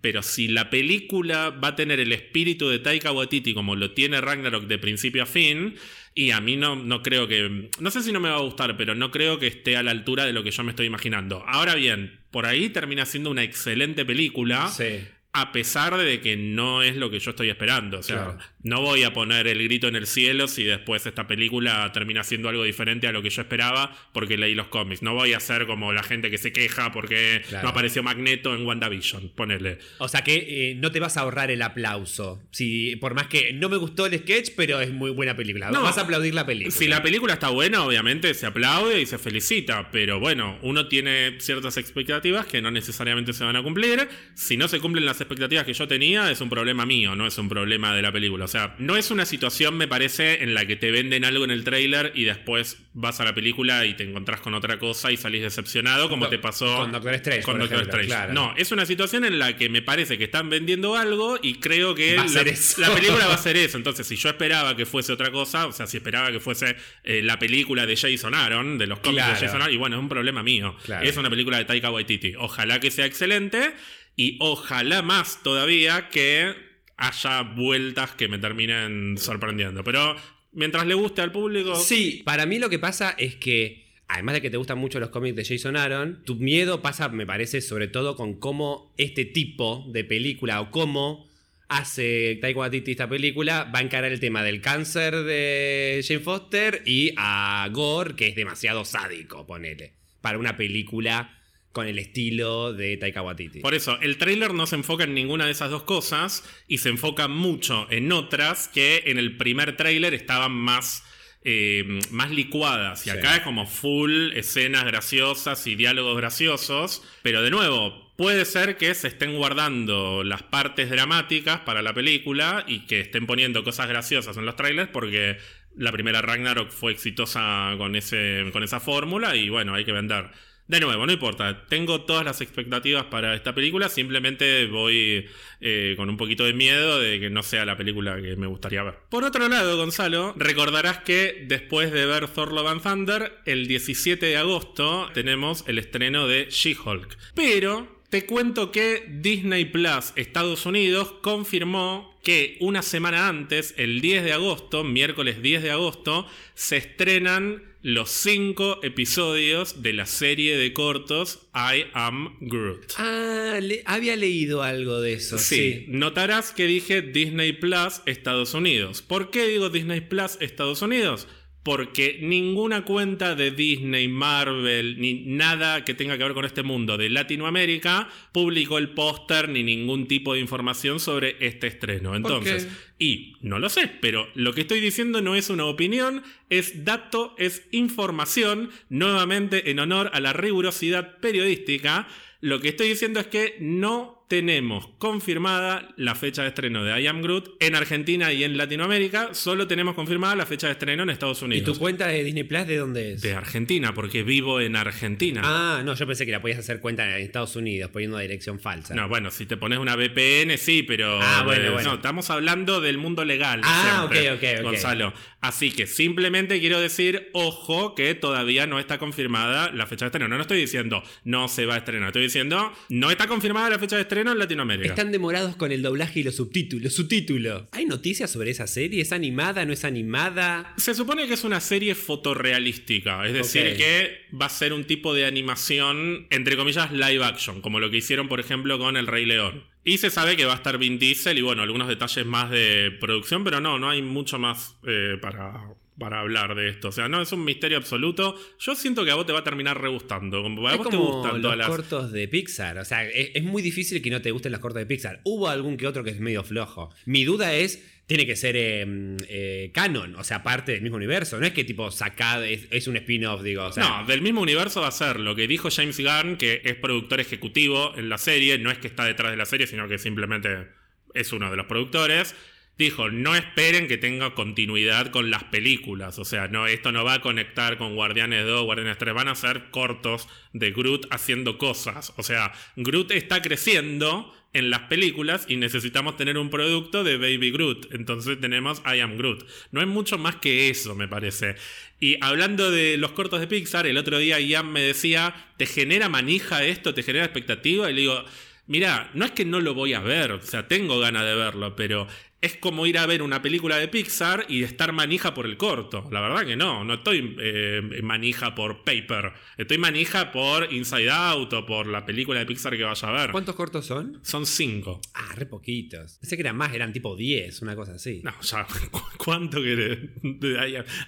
Pero 0.02 0.22
si 0.22 0.48
la 0.48 0.70
película 0.70 1.50
va 1.50 1.70
a 1.70 1.76
tener 1.76 2.00
el 2.00 2.12
espíritu 2.12 2.70
de 2.70 2.78
Taika 2.78 3.12
Waititi 3.12 3.56
como 3.56 3.76
lo 3.76 3.92
tiene 3.92 4.22
Ragnarok 4.22 4.66
de 4.68 4.78
principio 4.78 5.24
a 5.24 5.26
fin, 5.26 5.76
y 6.14 6.32
a 6.32 6.40
mí 6.42 6.58
no, 6.58 6.76
no 6.76 7.02
creo 7.02 7.28
que... 7.28 7.70
No 7.80 7.90
sé 7.90 8.04
si 8.04 8.12
no 8.12 8.20
me 8.20 8.30
va 8.30 8.36
a 8.36 8.42
gustar, 8.42 8.78
pero 8.78 8.94
no 8.94 9.10
creo 9.10 9.40
que 9.40 9.48
esté 9.48 9.78
a 9.78 9.84
la 9.84 9.92
altura 9.92 10.26
de 10.26 10.34
lo 10.34 10.44
que 10.44 10.52
yo 10.52 10.64
me 10.64 10.72
estoy 10.72 10.86
imaginando. 10.86 11.44
Ahora 11.48 11.74
bien, 11.76 12.20
por 12.30 12.46
ahí 12.46 12.70
termina 12.70 13.06
siendo 13.06 13.32
una 13.32 13.44
excelente 13.44 14.06
película. 14.06 14.68
Sí. 14.68 15.06
A 15.34 15.52
pesar 15.52 15.98
de 15.98 16.22
que 16.22 16.38
no 16.38 16.84
es 16.84 16.96
lo 16.96 17.10
que 17.10 17.20
yo 17.20 17.32
estoy 17.32 17.50
esperando. 17.50 18.00
O 18.00 18.04
sea, 18.04 18.16
Claro. 18.16 18.40
No 18.66 18.82
voy 18.82 19.04
a 19.04 19.14
poner 19.14 19.48
el 19.48 19.64
grito 19.64 19.88
en 19.88 19.96
el 19.96 20.08
cielo 20.08 20.48
si 20.48 20.64
después 20.64 21.06
esta 21.06 21.28
película 21.28 21.92
termina 21.94 22.24
siendo 22.24 22.50
algo 22.50 22.64
diferente 22.64 23.08
a 23.08 23.12
lo 23.12 23.22
que 23.22 23.30
yo 23.30 23.44
esperaba 23.44 23.96
porque 24.12 24.38
leí 24.38 24.56
los 24.56 24.68
cómics. 24.68 25.04
No 25.04 25.14
voy 25.14 25.34
a 25.34 25.40
ser 25.40 25.68
como 25.68 25.94
la 25.94 26.02
gente 26.02 26.32
que 26.32 26.40
se 26.40 26.52
queja 26.52 26.92
porque 26.92 27.44
Claro. 27.48 27.64
no 27.64 27.70
apareció 27.70 28.02
Magneto 28.02 28.56
en 28.56 28.66
WandaVision. 28.66 29.30
Ponele. 29.36 29.78
O 30.00 30.08
sea 30.08 30.24
que 30.24 30.72
eh, 30.72 30.76
no 30.76 30.92
te 30.92 31.00
vas 31.00 31.16
a 31.16 31.22
ahorrar 31.22 31.52
el 31.52 31.62
aplauso. 31.62 32.42
Si, 32.52 32.96
por 32.96 33.14
más 33.14 33.28
que 33.28 33.54
no 33.54 33.70
me 33.70 33.78
gustó 33.78 34.08
el 34.08 34.18
sketch, 34.18 34.52
pero 34.58 34.82
es 34.82 34.92
muy 34.92 35.12
buena 35.12 35.36
película. 35.36 35.70
No. 35.70 35.84
vas 35.84 36.00
a 36.00 36.02
aplaudir 36.02 36.34
la 36.34 36.46
película. 36.48 36.76
Si 36.76 36.88
la 36.88 37.04
película 37.04 37.34
está 37.34 37.50
buena, 37.50 37.84
obviamente 37.86 38.34
se 38.34 38.48
aplaude 38.48 39.00
y 39.00 39.06
se 39.06 39.20
felicita, 39.20 39.92
pero 39.92 40.20
bueno, 40.20 40.58
uno 40.64 40.88
tiene 40.88 41.36
ciertas 41.40 41.78
expectativas 41.78 42.48
que 42.48 42.64
no 42.64 42.72
necesariamente 42.72 43.32
se 43.34 43.44
van 43.44 43.58
a 43.58 43.62
cumplir. 43.62 44.08
Si 44.34 44.58
no 44.58 44.68
se 44.68 44.80
cumplen 44.80 45.06
las 45.06 45.22
expectativas 45.22 45.66
que 45.66 45.74
yo 45.74 45.88
tenía, 45.88 46.32
es 46.32 46.42
un 46.42 46.50
problema 46.50 46.86
mío, 46.88 47.16
no 47.16 47.28
es 47.28 47.38
un 47.38 47.48
problema 47.48 47.96
de 47.96 48.02
la 48.02 48.12
película. 48.12 48.46
O 48.46 48.48
sea, 48.48 48.55
no 48.78 48.98
es 48.98 49.12
una 49.12 49.26
situación, 49.26 49.78
me 49.78 49.88
parece, 49.88 50.44
en 50.44 50.54
la 50.54 50.66
que 50.66 50.76
te 50.76 50.92
venden 50.92 51.26
algo 51.26 51.44
en 51.44 51.52
el 51.52 51.64
tráiler 51.64 52.12
y 52.16 52.24
después 52.24 52.78
vas 52.94 53.20
a 53.20 53.26
la 53.26 53.36
película 53.36 53.86
y 53.86 53.94
te 53.96 54.04
encontrás 54.04 54.40
con 54.40 54.54
otra 54.54 54.80
cosa 54.80 55.12
y 55.12 55.18
salís 55.18 55.42
decepcionado, 55.42 56.10
como 56.10 56.28
te 56.30 56.40
pasó 56.40 56.78
con 56.78 56.92
Doctor 56.92 57.14
Strange, 57.16 57.44
Con 57.44 57.54
por 57.54 57.62
Doctor 57.62 57.80
ejemplo, 57.80 58.02
Strange. 58.02 58.08
claro. 58.08 58.34
No, 58.34 58.54
es 58.58 58.72
una 58.72 58.86
situación 58.86 59.26
en 59.26 59.38
la 59.40 59.58
que 59.58 59.70
me 59.70 59.82
parece 59.82 60.18
que 60.18 60.24
están 60.26 60.50
vendiendo 60.50 60.96
algo 60.96 61.38
y 61.42 61.56
creo 61.56 61.94
que 61.96 62.16
la, 62.16 62.94
película 62.96 63.28
va 63.28 63.34
a 63.34 63.38
ser 63.38 63.58
eso. 63.58 63.78
Entonces, 63.78 64.08
si 64.08 64.16
yo 64.16 64.30
esperaba 64.30 64.76
que 64.76 64.86
fuese 64.86 65.12
otra 65.12 65.32
cosa, 65.32 65.68
o 65.68 65.72
sea, 65.72 65.88
si 65.88 65.98
esperaba 65.98 66.32
que 66.32 66.40
fuese 66.40 66.76
eh, 67.04 67.22
la 67.22 67.38
película 67.40 67.86
de 67.86 67.96
Jason 67.96 68.34
Aaron, 68.34 68.78
de 68.78 68.88
los 68.88 69.00
cómics 69.00 69.24
Claro. 69.24 69.40
de 69.40 69.46
Jason 69.46 69.62
Aaron, 69.62 69.74
y 69.74 69.78
bueno, 69.78 69.96
es 69.98 70.02
un 70.02 70.10
problema 70.10 70.44
mío. 70.44 70.76
Claro. 70.86 71.06
Es 71.08 71.18
una 71.18 71.30
película 71.30 71.58
de 71.58 71.66
Taika 71.66 71.92
Waititi. 71.92 72.34
Ojalá 72.38 72.80
que 72.80 72.92
sea 72.92 73.06
excelente 73.06 73.74
y 74.16 74.38
ojalá 74.40 75.02
más 75.02 75.44
todavía 75.44 76.08
que 76.10 76.65
haya 76.98 77.42
vueltas 77.42 78.12
que 78.12 78.28
me 78.28 78.38
terminen 78.38 79.18
sorprendiendo. 79.18 79.84
Pero 79.84 80.16
mientras 80.52 80.86
le 80.86 80.94
guste 80.94 81.22
al 81.22 81.32
público. 81.32 81.76
Sí, 81.76 82.22
para 82.26 82.46
mí 82.46 82.60
lo 82.60 82.70
que 82.70 82.80
pasa 82.80 83.16
es 83.18 83.36
que, 83.36 83.86
además 84.08 84.36
de 84.36 84.42
que 84.42 84.50
te 84.50 84.58
gustan 84.58 84.78
mucho 84.78 85.00
los 85.00 85.10
cómics 85.10 85.36
de 85.36 85.46
Jason 85.46 85.78
Aaron, 85.78 86.24
tu 86.24 86.36
miedo 86.36 86.82
pasa, 86.82 87.10
me 87.10 87.26
parece, 87.26 87.62
sobre 87.62 87.88
todo 87.88 88.16
con 88.16 88.40
cómo 88.40 88.94
este 88.98 89.26
tipo 89.26 89.86
de 89.92 90.04
película 90.04 90.62
o 90.62 90.72
cómo 90.72 91.28
hace 91.68 92.38
Taika 92.42 92.60
Waititi 92.60 92.92
esta 92.92 93.10
película 93.10 93.70
va 93.74 93.80
a 93.80 93.82
encarar 93.82 94.12
el 94.12 94.20
tema 94.20 94.44
del 94.44 94.62
cáncer 94.62 95.24
de 95.24 96.04
Jane 96.08 96.20
Foster 96.20 96.84
y 96.86 97.14
a 97.18 97.68
Gore, 97.72 98.16
que 98.16 98.28
es 98.28 98.36
demasiado 98.36 98.86
sádico, 98.86 99.46
ponele, 99.48 99.94
para 100.22 100.38
una 100.38 100.58
película 100.58 101.36
con 101.76 101.88
el 101.88 102.00
estilo 102.00 102.72
de 102.72 102.96
Taika 102.96 103.22
Waititi. 103.22 103.60
Por 103.60 103.74
eso, 103.76 104.00
el 104.00 104.16
tráiler 104.18 104.54
no 104.54 104.66
se 104.66 104.78
enfoca 104.78 105.04
en 105.04 105.14
ninguna 105.14 105.46
de 105.46 105.52
esas 105.52 105.70
dos 105.70 105.84
cosas 105.84 106.42
y 106.70 106.78
se 106.78 106.88
enfoca 106.88 107.28
mucho 107.28 107.86
en 107.92 108.14
otras 108.14 108.70
que 108.70 109.04
en 109.08 109.18
el 109.18 109.36
primer 109.36 109.76
tráiler 109.76 110.14
estaban 110.14 110.54
más, 110.54 111.04
eh, 111.44 111.84
más 112.12 112.32
licuadas. 112.32 113.06
Y 113.06 113.10
Sí. 113.10 113.18
acá 113.18 113.36
es 113.36 113.42
como 113.42 113.68
full 113.68 114.32
escenas 114.36 114.86
graciosas 114.86 115.68
y 115.68 115.76
diálogos 115.76 116.16
graciosos. 116.16 117.04
Pero 117.24 117.42
de 117.42 117.52
nuevo, 117.52 118.14
puede 118.16 118.46
ser 118.46 118.78
que 118.78 118.96
se 118.96 119.10
estén 119.10 119.36
guardando 119.36 120.24
las 120.24 120.44
partes 120.44 120.90
dramáticas 120.90 121.60
para 121.60 121.82
la 121.82 121.94
película 121.94 122.64
y 122.70 122.86
que 122.86 123.02
estén 123.02 123.28
poniendo 123.28 123.66
cosas 123.66 123.90
graciosas 123.90 124.38
en 124.38 124.46
los 124.46 124.56
trailers 124.56 124.90
porque 124.92 125.40
la 125.76 125.92
primera 125.92 126.22
Ragnarok 126.22 126.72
fue 126.72 126.94
exitosa 126.94 127.74
con, 127.78 127.98
ese, 127.98 128.46
con 128.54 128.64
esa 128.64 128.80
fórmula 128.80 129.36
y 129.36 129.50
bueno, 129.50 129.76
hay 129.76 129.84
que 129.84 129.92
vender. 129.92 130.30
De 130.68 130.80
nuevo, 130.80 131.06
no 131.06 131.12
importa. 131.12 131.66
Tengo 131.68 132.02
todas 132.02 132.26
las 132.26 132.42
expectativas 132.42 133.06
para 133.06 133.36
esta 133.36 133.54
película. 133.54 133.88
Simplemente 133.88 134.66
voy 134.66 135.28
eh, 135.62 135.94
con 135.96 136.10
un 136.10 136.18
poquito 136.18 136.44
de 136.44 136.54
miedo 136.54 137.00
de 137.00 137.20
que 137.20 137.30
no 137.30 137.44
sea 137.44 137.66
la 137.66 137.78
película 137.78 138.20
que 138.20 138.36
me 138.36 138.48
gustaría 138.48 138.82
ver. 138.82 138.96
Por 139.10 139.24
otro 139.24 139.48
lado, 139.48 139.78
Gonzalo, 139.78 140.34
recordarás 140.36 141.00
que 141.00 141.46
después 141.48 141.92
de 141.92 142.08
ver 142.08 142.28
Thor 142.30 142.52
Love 142.52 142.68
and 142.68 142.82
Thunder, 142.82 143.38
el 143.46 143.68
17 143.68 144.26
de 144.26 144.38
agosto 144.38 145.10
tenemos 145.14 145.64
el 145.68 145.78
estreno 145.78 146.28
de 146.28 146.48
She-Hulk. 146.50 147.16
Pero 147.36 148.02
te 148.10 148.26
cuento 148.26 148.72
que 148.72 149.06
Disney 149.08 149.66
Plus 149.66 150.14
Estados 150.16 150.66
Unidos 150.66 151.14
confirmó 151.22 152.16
que 152.24 152.58
una 152.60 152.82
semana 152.82 153.28
antes, 153.28 153.76
el 153.78 154.02
10 154.02 154.24
de 154.24 154.34
agosto, 154.34 154.84
miércoles 154.84 155.44
10 155.44 155.62
de 155.62 155.72
agosto, 155.72 156.28
se 156.56 156.78
estrenan 156.78 157.75
los 157.86 158.10
cinco 158.10 158.80
episodios 158.82 159.84
de 159.84 159.94
la 159.94 160.08
serie 160.08 160.58
de 160.58 160.74
cortos 160.74 161.48
I 161.54 161.86
Am 161.94 162.36
Groot. 162.42 162.94
Ah, 162.98 163.60
había 163.86 164.16
leído 164.16 164.64
algo 164.64 165.02
de 165.02 165.14
eso. 165.14 165.38
Sí, 165.38 165.86
notarás 165.88 166.52
que 166.52 166.66
dije 166.66 167.04
Disney 167.04 167.54
Plus 167.54 168.02
Estados 168.08 168.56
Unidos. 168.56 169.04
¿Por 169.04 169.30
qué 169.30 169.48
digo 169.48 169.70
Disney 169.70 170.02
Plus 170.02 170.40
Estados 170.40 170.82
Unidos? 170.82 171.28
Porque 171.66 172.20
ninguna 172.22 172.86
cuenta 172.86 173.34
de 173.34 173.50
Disney, 173.50 174.08
Marvel, 174.08 175.02
ni 175.02 175.16
nada 175.16 175.84
que 175.84 175.96
tenga 175.96 176.16
que 176.16 176.24
ver 176.24 176.36
con 176.36 176.46
este 176.46 176.62
mundo 176.62 176.96
de 176.96 177.10
Latinoamérica 177.10 178.08
publicó 178.32 178.78
el 178.78 178.90
póster 178.90 179.50
ni 179.50 179.64
ningún 179.64 180.08
tipo 180.08 180.36
de 180.36 180.42
información 180.42 181.00
sobre 181.00 181.38
este 181.40 181.66
estreno. 181.66 182.16
Entonces, 182.16 182.68
y 183.00 183.34
no 183.42 183.58
lo 183.58 183.70
sé, 183.70 183.90
pero 184.00 184.28
lo 184.36 184.54
que 184.54 184.62
estoy 184.62 184.80
diciendo 184.80 185.24
no 185.24 185.34
es 185.34 185.50
una 185.50 185.66
opinión, 185.66 186.22
es 186.52 186.86
dato, 186.86 187.34
es 187.40 187.64
información, 187.72 188.70
nuevamente 188.90 189.72
en 189.72 189.80
honor 189.80 190.12
a 190.14 190.20
la 190.20 190.34
rigurosidad 190.34 191.18
periodística. 191.18 192.08
Lo 192.42 192.62
que 192.62 192.70
estoy 192.70 192.90
diciendo 192.90 193.20
es 193.20 193.26
que 193.26 193.58
no 193.60 194.15
tenemos 194.28 194.88
confirmada 194.98 195.94
la 195.98 196.16
fecha 196.16 196.42
de 196.42 196.50
estreno 196.50 196.84
de 196.84 197.00
I 197.00 197.08
Am 197.08 197.22
Groot 197.22 197.58
en 197.60 197.76
Argentina 197.76 198.34
y 198.34 198.44
en 198.44 198.58
Latinoamérica. 198.58 199.34
Solo 199.34 199.68
tenemos 199.68 199.96
confirmada 199.96 200.36
la 200.36 200.46
fecha 200.46 200.68
de 200.68 200.74
estreno 200.74 201.04
en 201.04 201.10
Estados 201.10 201.42
Unidos. 201.42 201.62
¿Y 201.62 201.74
tu 201.74 201.80
cuenta 201.80 202.08
de 202.08 202.24
Disney 202.24 202.44
Plus 202.44 202.66
de 202.66 202.78
dónde 202.78 203.14
es? 203.14 203.22
De 203.22 203.34
Argentina, 203.34 203.94
porque 203.94 204.24
vivo 204.24 204.60
en 204.60 204.76
Argentina. 204.76 205.42
Ah, 205.44 205.82
no, 205.84 205.94
yo 205.94 206.08
pensé 206.08 206.26
que 206.26 206.32
la 206.32 206.42
podías 206.42 206.60
hacer 206.60 206.80
cuenta 206.80 207.06
en 207.06 207.24
Estados 207.24 207.56
Unidos 207.56 207.92
poniendo 207.92 208.16
una 208.16 208.24
dirección 208.24 208.60
falsa. 208.60 208.96
No, 208.96 209.08
bueno, 209.08 209.30
si 209.30 209.46
te 209.46 209.58
pones 209.58 209.80
una 209.80 209.96
VPN, 209.96 210.58
sí, 210.58 210.84
pero. 210.84 211.20
Ah, 211.22 211.44
bueno, 211.46 211.74
bueno. 211.74 211.90
No, 211.90 211.96
estamos 211.96 212.30
hablando 212.30 212.82
del 212.82 212.98
mundo 212.98 213.26
legal. 213.26 213.62
Ah, 213.64 214.06
ok, 214.06 214.16
ok, 214.36 214.64
Gonzalo. 214.64 215.14
Así 215.42 215.72
que 215.72 215.86
simplemente 215.86 216.60
quiero 216.60 216.80
decir, 216.80 217.30
ojo, 217.34 217.94
que 217.94 218.16
todavía 218.16 218.66
no 218.66 218.80
está 218.80 218.98
confirmada 218.98 219.72
la 219.72 219.86
fecha 219.86 220.06
de 220.06 220.08
estreno. 220.08 220.28
No, 220.28 220.36
no 220.38 220.42
estoy 220.42 220.60
diciendo 220.60 221.04
no 221.24 221.48
se 221.48 221.66
va 221.66 221.76
a 221.76 221.78
estrenar, 221.78 222.08
estoy 222.08 222.24
diciendo 222.24 222.74
no 222.90 223.12
está 223.12 223.28
confirmada 223.28 223.70
la 223.70 223.80
fecha 223.80 223.96
de 223.96 224.04
estreno 224.04 224.15
en 224.22 224.40
Latinoamérica. 224.40 224.90
Están 224.90 225.12
demorados 225.12 225.56
con 225.56 225.72
el 225.72 225.82
doblaje 225.82 226.22
y 226.22 226.24
los 226.24 226.36
subtítulos. 226.36 226.94
Subtítulo. 226.94 227.68
¿Hay 227.72 227.86
noticias 227.86 228.32
sobre 228.32 228.52
esa 228.52 228.68
serie? 228.68 229.02
¿Es 229.02 229.12
animada? 229.12 229.66
¿No 229.66 229.74
es 229.74 229.86
animada? 229.86 230.74
Se 230.78 230.94
supone 230.94 231.28
que 231.28 231.34
es 231.34 231.44
una 231.44 231.60
serie 231.60 231.96
fotorrealística, 231.96 233.26
es 233.26 233.34
decir, 233.34 233.76
que 233.78 234.26
va 234.40 234.46
a 234.48 234.50
ser 234.50 234.74
un 234.74 234.86
tipo 234.86 235.14
de 235.14 235.26
animación, 235.26 236.28
entre 236.30 236.58
comillas, 236.58 236.92
live 236.92 237.24
action, 237.24 237.62
como 237.62 237.80
lo 237.80 237.90
que 237.90 237.98
hicieron, 237.98 238.28
por 238.28 238.40
ejemplo, 238.40 238.78
con 238.78 238.98
El 238.98 239.08
Rey 239.08 239.26
León. 239.26 239.64
Y 239.84 240.00
se 240.00 240.10
sabe 240.10 240.36
que 240.36 240.46
va 240.46 240.54
a 240.54 240.58
estar 240.58 240.78
Vin 240.80 240.98
Diesel 240.98 241.38
y 241.38 241.42
bueno, 241.42 241.62
algunos 241.62 241.88
detalles 241.88 242.26
más 242.26 242.50
de 242.50 242.92
producción, 243.00 243.44
pero 243.44 243.62
no, 243.62 243.78
no 243.78 243.90
hay 243.90 244.02
mucho 244.02 244.40
más 244.40 244.76
eh, 244.88 245.18
para, 245.22 245.76
para 245.98 246.20
hablar 246.20 246.56
de 246.56 246.70
esto. 246.70 246.90
O 246.90 246.92
sea, 246.92 247.08
no 247.08 247.22
es 247.22 247.32
un 247.32 247.44
misterio 247.44 247.78
absoluto. 247.78 248.36
Yo 248.60 248.76
siento 248.76 249.06
que 249.06 249.12
a 249.12 249.16
vos 249.16 249.26
te 249.26 249.34
va 249.34 249.40
a 249.40 249.44
terminar 249.44 249.82
regustando. 249.82 250.44
Como 250.44 250.68
a 250.68 250.76
vos 250.76 250.90
te 250.90 250.98
gustan 250.98 251.42
los 251.42 251.68
cortos 251.68 252.12
de 252.12 252.28
Pixar. 252.28 252.78
O 252.80 252.86
sea, 252.86 253.04
es, 253.06 253.32
es, 253.34 253.44
muy 253.44 253.62
difícil 253.62 254.02
que 254.02 254.10
no 254.10 254.22
te 254.22 254.32
gusten 254.32 254.52
los 254.52 254.62
cortos 254.62 254.80
de 254.80 254.86
Pixar. 254.86 255.22
Hubo 255.24 255.48
algún 255.48 255.78
que 255.78 255.88
otro 255.88 256.04
que 256.04 256.12
es 256.12 256.20
medio 256.20 256.44
flojo. 256.44 256.90
Mi 257.06 257.24
duda 257.24 257.54
es 257.54 257.84
tiene 258.08 258.28
que 258.28 258.36
ser 258.36 258.56
em, 258.56 259.18
eh, 259.28 259.72
canon, 259.74 260.16
o 260.16 260.24
sea, 260.24 260.44
parte 260.44 260.74
del 260.74 260.82
mismo 260.82 260.98
universo. 260.98 261.40
No 261.40 261.46
es 261.48 261.54
que 261.54 261.64
tipo 261.64 261.90
sacad, 261.90 262.46
es, 262.46 262.88
un 262.88 262.98
spin-off, 262.98 263.42
digo. 263.42 263.70
no, 263.78 264.06
del 264.06 264.22
mismo 264.22 264.42
universo 264.42 264.82
va 264.82 264.90
a 264.90 264.92
ser 264.92 265.20
lo 265.20 265.36
que 265.36 265.48
dijo 265.48 265.70
James 265.72 266.00
Gunn, 266.00 266.38
que 266.38 266.62
es 266.64 266.76
productor 266.76 267.20
ejecutivo 267.20 267.94
en 267.98 268.10
la 268.10 268.18
serie. 268.18 268.60
No 268.60 268.70
es 268.70 268.78
que 268.78 268.88
está 268.88 269.06
detrás 269.06 269.32
de 269.32 269.38
la 269.38 269.46
serie, 269.46 269.66
sino 269.66 269.88
que 269.88 269.98
simplemente 269.98 270.68
es 271.14 271.34
uno 271.34 271.50
de 271.50 271.58
los 271.58 271.66
productores. 271.66 272.36
Dijo, 272.78 273.10
no 273.10 273.36
esperen 273.36 273.88
que 273.88 273.98
tenga 273.98 274.36
continuidad 274.36 275.12
con 275.12 275.32
las 275.32 275.46
películas. 275.46 276.20
O 276.20 276.26
sea, 276.26 276.48
no, 276.50 276.68
esto 276.68 276.92
no 276.92 277.06
va 277.06 277.14
a 277.14 277.22
conectar 277.22 277.78
con 277.78 277.96
Guardianes 277.96 278.46
2, 278.46 278.66
Guardianes 278.66 278.98
3. 278.98 279.14
Van 279.14 279.30
a 279.30 279.36
ser 279.36 279.70
cortos 279.72 280.28
de 280.52 280.72
Groot 280.72 281.08
haciendo 281.10 281.58
cosas. 281.58 282.14
O 282.18 282.24
sea, 282.24 282.52
Groot 282.76 283.12
está 283.12 283.42
creciendo 283.42 284.34
en 284.52 284.70
las 284.70 284.82
películas 284.82 285.46
y 285.50 285.58
necesitamos 285.58 286.16
tener 286.16 286.38
un 286.38 286.50
producto 286.50 287.04
de 287.04 287.18
Baby 287.18 287.52
Groot. 287.52 287.94
Entonces 287.94 288.40
tenemos 288.40 288.82
I 288.86 289.00
Am 289.00 289.18
Groot. 289.18 289.46
No 289.72 289.82
es 289.82 289.88
mucho 289.88 290.18
más 290.18 290.38
que 290.38 290.70
eso, 290.70 290.96
me 290.96 291.08
parece. 291.08 291.56
Y 292.00 292.18
hablando 292.22 292.72
de 292.72 292.98
los 292.98 293.12
cortos 293.12 293.40
de 293.40 293.48
Pixar, 293.48 293.88
el 293.88 293.98
otro 293.98 294.18
día 294.18 294.40
Ian 294.40 294.72
me 294.72 294.82
decía, 294.82 295.54
¿te 295.58 295.66
genera 295.66 296.08
manija 296.08 296.64
esto? 296.66 296.94
¿Te 296.94 297.04
genera 297.04 297.26
expectativa? 297.26 297.90
Y 297.90 297.94
le 297.94 298.02
digo, 298.02 298.24
mira, 298.68 299.12
no 299.14 299.26
es 299.26 299.32
que 299.32 299.46
no 299.46 299.60
lo 299.60 299.74
voy 299.74 299.94
a 299.94 300.00
ver, 300.00 300.32
o 300.32 300.42
sea, 300.42 300.68
tengo 300.68 301.00
ganas 301.00 301.26
de 301.26 301.36
verlo, 301.36 301.76
pero 301.76 302.08
es 302.46 302.56
como 302.56 302.86
ir 302.86 302.98
a 302.98 303.06
ver 303.06 303.22
una 303.22 303.42
película 303.42 303.78
de 303.78 303.88
Pixar 303.88 304.46
y 304.48 304.64
estar 304.64 304.92
manija 304.94 305.34
por 305.34 305.46
el 305.46 305.58
corto. 305.58 306.08
La 306.12 306.22
verdad 306.22 306.46
que 306.46 306.56
no, 306.56 306.84
no 306.84 306.96
estoy 306.96 307.36
eh, 307.40 307.82
manija 308.04 308.54
por 308.56 308.84
Paper. 308.84 309.34
Estoy 309.58 309.78
manija 309.78 310.32
por 310.32 310.72
Inside 310.72 311.10
Out 311.10 311.54
o 311.54 311.66
por 311.66 311.88
la 311.88 312.06
película 312.06 312.40
de 312.40 312.46
Pixar 312.46 312.78
que 312.78 312.84
vaya 312.84 313.08
a 313.08 313.12
ver. 313.12 313.32
¿Cuántos 313.32 313.56
cortos 313.56 313.86
son? 313.86 314.20
Son 314.22 314.46
cinco. 314.46 315.02
Ah, 315.14 315.34
re 315.36 315.46
poquitos. 315.46 316.18
Pensé 316.20 316.36
que 316.36 316.42
eran 316.42 316.56
más, 316.56 316.74
eran 316.74 316.94
tipo 316.94 317.16
10, 317.16 317.62
una 317.64 317.76
cosa 317.76 317.94
así. 317.94 318.22
No, 318.24 318.34
ya, 318.42 318.68
¿cuánto 319.18 319.62
querés? 319.62 320.00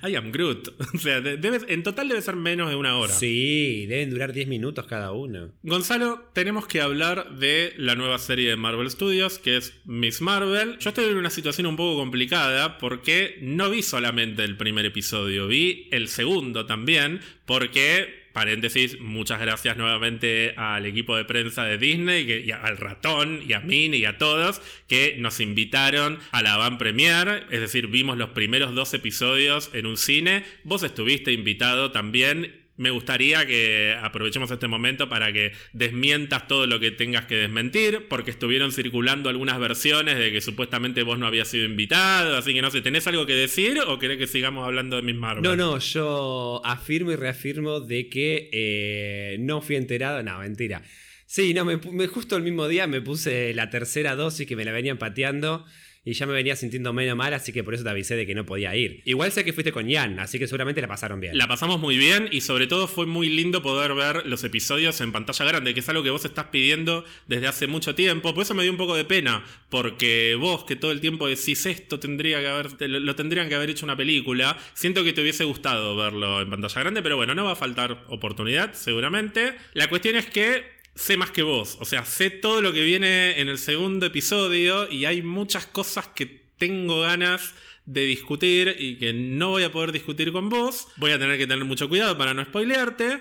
I 0.03 0.15
am, 0.15 0.31
Groot. 0.31 0.69
O 0.97 0.99
sea, 0.99 1.17
en 1.17 1.83
total 1.83 2.07
debe 2.07 2.21
ser 2.21 2.35
menos 2.35 2.69
de 2.69 2.75
una 2.75 2.97
hora. 2.97 3.13
Sí, 3.13 3.85
deben 3.87 4.09
durar 4.09 4.33
10 4.33 4.47
minutos 4.47 4.87
cada 4.87 5.11
uno. 5.11 5.51
Gonzalo, 5.61 6.29
tenemos 6.33 6.65
que 6.65 6.81
hablar 6.81 7.35
de 7.37 7.73
la 7.77 7.93
nueva 7.95 8.17
serie 8.17 8.49
de 8.49 8.55
Marvel 8.55 8.89
Studios, 8.89 9.37
que 9.37 9.57
es 9.57 9.79
Miss 9.85 10.21
Marvel. 10.21 10.77
Yo 10.79 10.89
estoy 10.89 11.05
en 11.05 11.17
una 11.17 11.26
situación 11.29 11.67
un 11.67 11.75
poco 11.75 11.97
complicada 11.97 12.77
porque 12.77 13.37
no 13.41 13.69
vi 13.69 13.81
solamente 13.81 14.43
el 14.43 14.57
primer 14.57 14.85
episodio, 14.85 15.47
vi 15.47 15.87
el 15.91 16.07
segundo 16.07 16.65
también, 16.65 17.21
porque 17.45 18.27
paréntesis, 18.37 18.99
muchas 18.99 19.39
gracias 19.39 19.77
nuevamente 19.77 20.53
al 20.57 20.85
equipo 20.85 21.15
de 21.17 21.25
prensa 21.25 21.65
de 21.65 21.79
Disney, 21.79 22.43
y 22.45 22.51
al 22.51 22.77
ratón, 22.77 23.41
y 23.47 23.53
a 23.53 23.61
Mini, 23.61 23.97
y 23.97 24.05
a 24.05 24.19
todos, 24.19 24.61
que 24.87 25.15
nos 25.17 25.39
invitaron 25.39 26.19
a 26.29 26.43
la 26.43 26.55
van 26.55 26.77
premier, 26.77 27.47
es 27.49 27.61
decir, 27.61 27.87
vimos 27.87 28.15
los 28.15 28.29
primeros 28.29 28.75
dos 28.75 28.93
episodios 28.93 29.71
en 29.73 29.87
un 29.87 29.97
cine, 29.97 30.43
vos 30.63 30.83
estuviste 30.83 31.31
invitado 31.31 31.91
también, 31.91 32.66
me 32.77 32.91
gustaría 32.91 33.45
que 33.45 33.95
aprovechemos 34.01 34.49
este 34.51 34.67
momento 34.67 35.09
para 35.09 35.33
que 35.33 35.51
desmientas 35.73 36.47
todo 36.47 36.67
lo 36.67 36.79
que 36.79 36.91
tengas 36.91 37.25
que 37.25 37.35
desmentir, 37.35 38.07
porque 38.07 38.31
estuvieron 38.31 38.71
circulando 38.71 39.29
algunas 39.29 39.59
versiones 39.59 40.17
de 40.17 40.31
que 40.31 40.41
supuestamente 40.41 41.03
vos 41.03 41.19
no 41.19 41.27
habías 41.27 41.47
sido 41.47 41.65
invitado, 41.65 42.37
así 42.37 42.53
que 42.53 42.61
no 42.61 42.71
sé, 42.71 42.81
¿tenés 42.81 43.07
algo 43.07 43.25
que 43.25 43.33
decir 43.33 43.79
o 43.85 43.99
querés 43.99 44.17
que 44.17 44.27
sigamos 44.27 44.65
hablando 44.65 44.95
de 44.95 45.01
mis 45.01 45.15
Marvel? 45.15 45.43
No, 45.43 45.55
no, 45.55 45.79
yo 45.79 46.61
afirmo 46.63 47.11
y 47.11 47.15
reafirmo 47.15 47.79
de 47.79 48.09
que 48.09 48.49
eh, 48.53 49.37
no 49.39 49.61
fui 49.61 49.75
enterado, 49.75 50.21
no, 50.23 50.39
mentira. 50.39 50.83
Sí, 51.25 51.53
no, 51.53 51.65
me, 51.65 52.07
justo 52.07 52.37
el 52.37 52.43
mismo 52.43 52.69
día 52.69 52.87
me 52.87 53.01
puse 53.01 53.53
la 53.53 53.69
tercera 53.69 54.15
dosis 54.15 54.47
que 54.47 54.55
me 54.55 54.63
la 54.63 54.71
venían 54.71 54.97
pateando 54.97 55.65
y 56.07 56.13
ya 56.13 56.25
me 56.25 56.31
venía 56.31 56.55
sintiendo 56.55 56.93
menos 56.93 57.17
mal, 57.17 57.33
así 57.33 57.51
que 57.51 57.65
por 57.65 57.73
eso 57.73 57.83
te 57.83 57.89
avisé 57.89 58.15
de 58.15 58.25
que 58.25 58.33
no 58.33 58.45
podía 58.45 58.73
ir. 58.77 59.01
Igual 59.03 59.29
sé 59.33 59.43
que 59.43 59.51
fuiste 59.51 59.73
con 59.73 59.89
Ian, 59.89 60.21
así 60.21 60.39
que 60.39 60.47
seguramente 60.47 60.79
la 60.79 60.87
pasaron 60.87 61.19
bien. 61.19 61.37
La 61.37 61.49
pasamos 61.49 61.81
muy 61.81 61.97
bien 61.97 62.29
y 62.31 62.39
sobre 62.39 62.65
todo 62.65 62.87
fue 62.87 63.05
muy 63.05 63.27
lindo 63.27 63.61
poder 63.61 63.93
ver 63.93 64.25
los 64.25 64.41
episodios 64.45 65.01
en 65.01 65.11
pantalla 65.11 65.43
grande, 65.43 65.73
que 65.73 65.81
es 65.81 65.89
algo 65.89 66.03
que 66.03 66.09
vos 66.09 66.23
estás 66.23 66.45
pidiendo 66.45 67.03
desde 67.27 67.47
hace 67.47 67.67
mucho 67.67 67.93
tiempo. 67.93 68.33
Por 68.33 68.43
eso 68.43 68.53
me 68.53 68.63
dio 68.63 68.71
un 68.71 68.77
poco 68.77 68.95
de 68.95 69.03
pena, 69.03 69.43
porque 69.69 70.37
vos 70.39 70.63
que 70.63 70.77
todo 70.77 70.93
el 70.93 71.01
tiempo 71.01 71.27
decís 71.27 71.65
esto 71.65 71.99
tendría 71.99 72.39
que 72.39 72.47
haber, 72.47 72.89
lo 72.89 73.15
tendrían 73.17 73.49
que 73.49 73.55
haber 73.55 73.71
hecho 73.71 73.85
una 73.85 73.97
película, 73.97 74.57
siento 74.75 75.03
que 75.03 75.11
te 75.11 75.21
hubiese 75.21 75.43
gustado 75.43 75.97
verlo 75.97 76.39
en 76.39 76.49
pantalla 76.49 76.83
grande, 76.83 77.01
pero 77.01 77.17
bueno, 77.17 77.35
no 77.35 77.43
va 77.43 77.51
a 77.51 77.57
faltar 77.57 78.05
oportunidad, 78.07 78.73
seguramente. 78.75 79.55
La 79.73 79.89
cuestión 79.89 80.15
es 80.15 80.27
que 80.27 80.76
sé 80.97 81.15
más 81.15 81.31
que 81.31 81.43
vos. 81.43 81.77
O 81.79 81.85
sea, 81.85 82.03
sé 82.05 82.29
todo 82.29 82.61
lo 82.61 82.73
que 82.73 82.83
viene 82.83 83.39
en 83.39 83.47
el 83.47 83.57
segundo 83.57 84.07
episodio 84.07 84.91
y 84.91 85.05
hay 85.05 85.21
muchas 85.21 85.65
cosas 85.67 86.07
que 86.07 86.25
tengo 86.57 87.01
ganas 87.01 87.53
de 87.85 88.01
discutir 88.01 88.75
y 88.77 88.97
que 88.97 89.13
no 89.13 89.49
voy 89.49 89.63
a 89.63 89.71
poder 89.71 89.91
discutir 89.91 90.31
con 90.31 90.49
vos. 90.49 90.87
Voy 90.97 91.11
a 91.11 91.19
tener 91.19 91.37
que 91.37 91.47
tener 91.47 91.63
mucho 91.65 91.87
cuidado 91.87 92.17
para 92.17 92.33
no 92.33 92.43
spoilearte, 92.43 93.19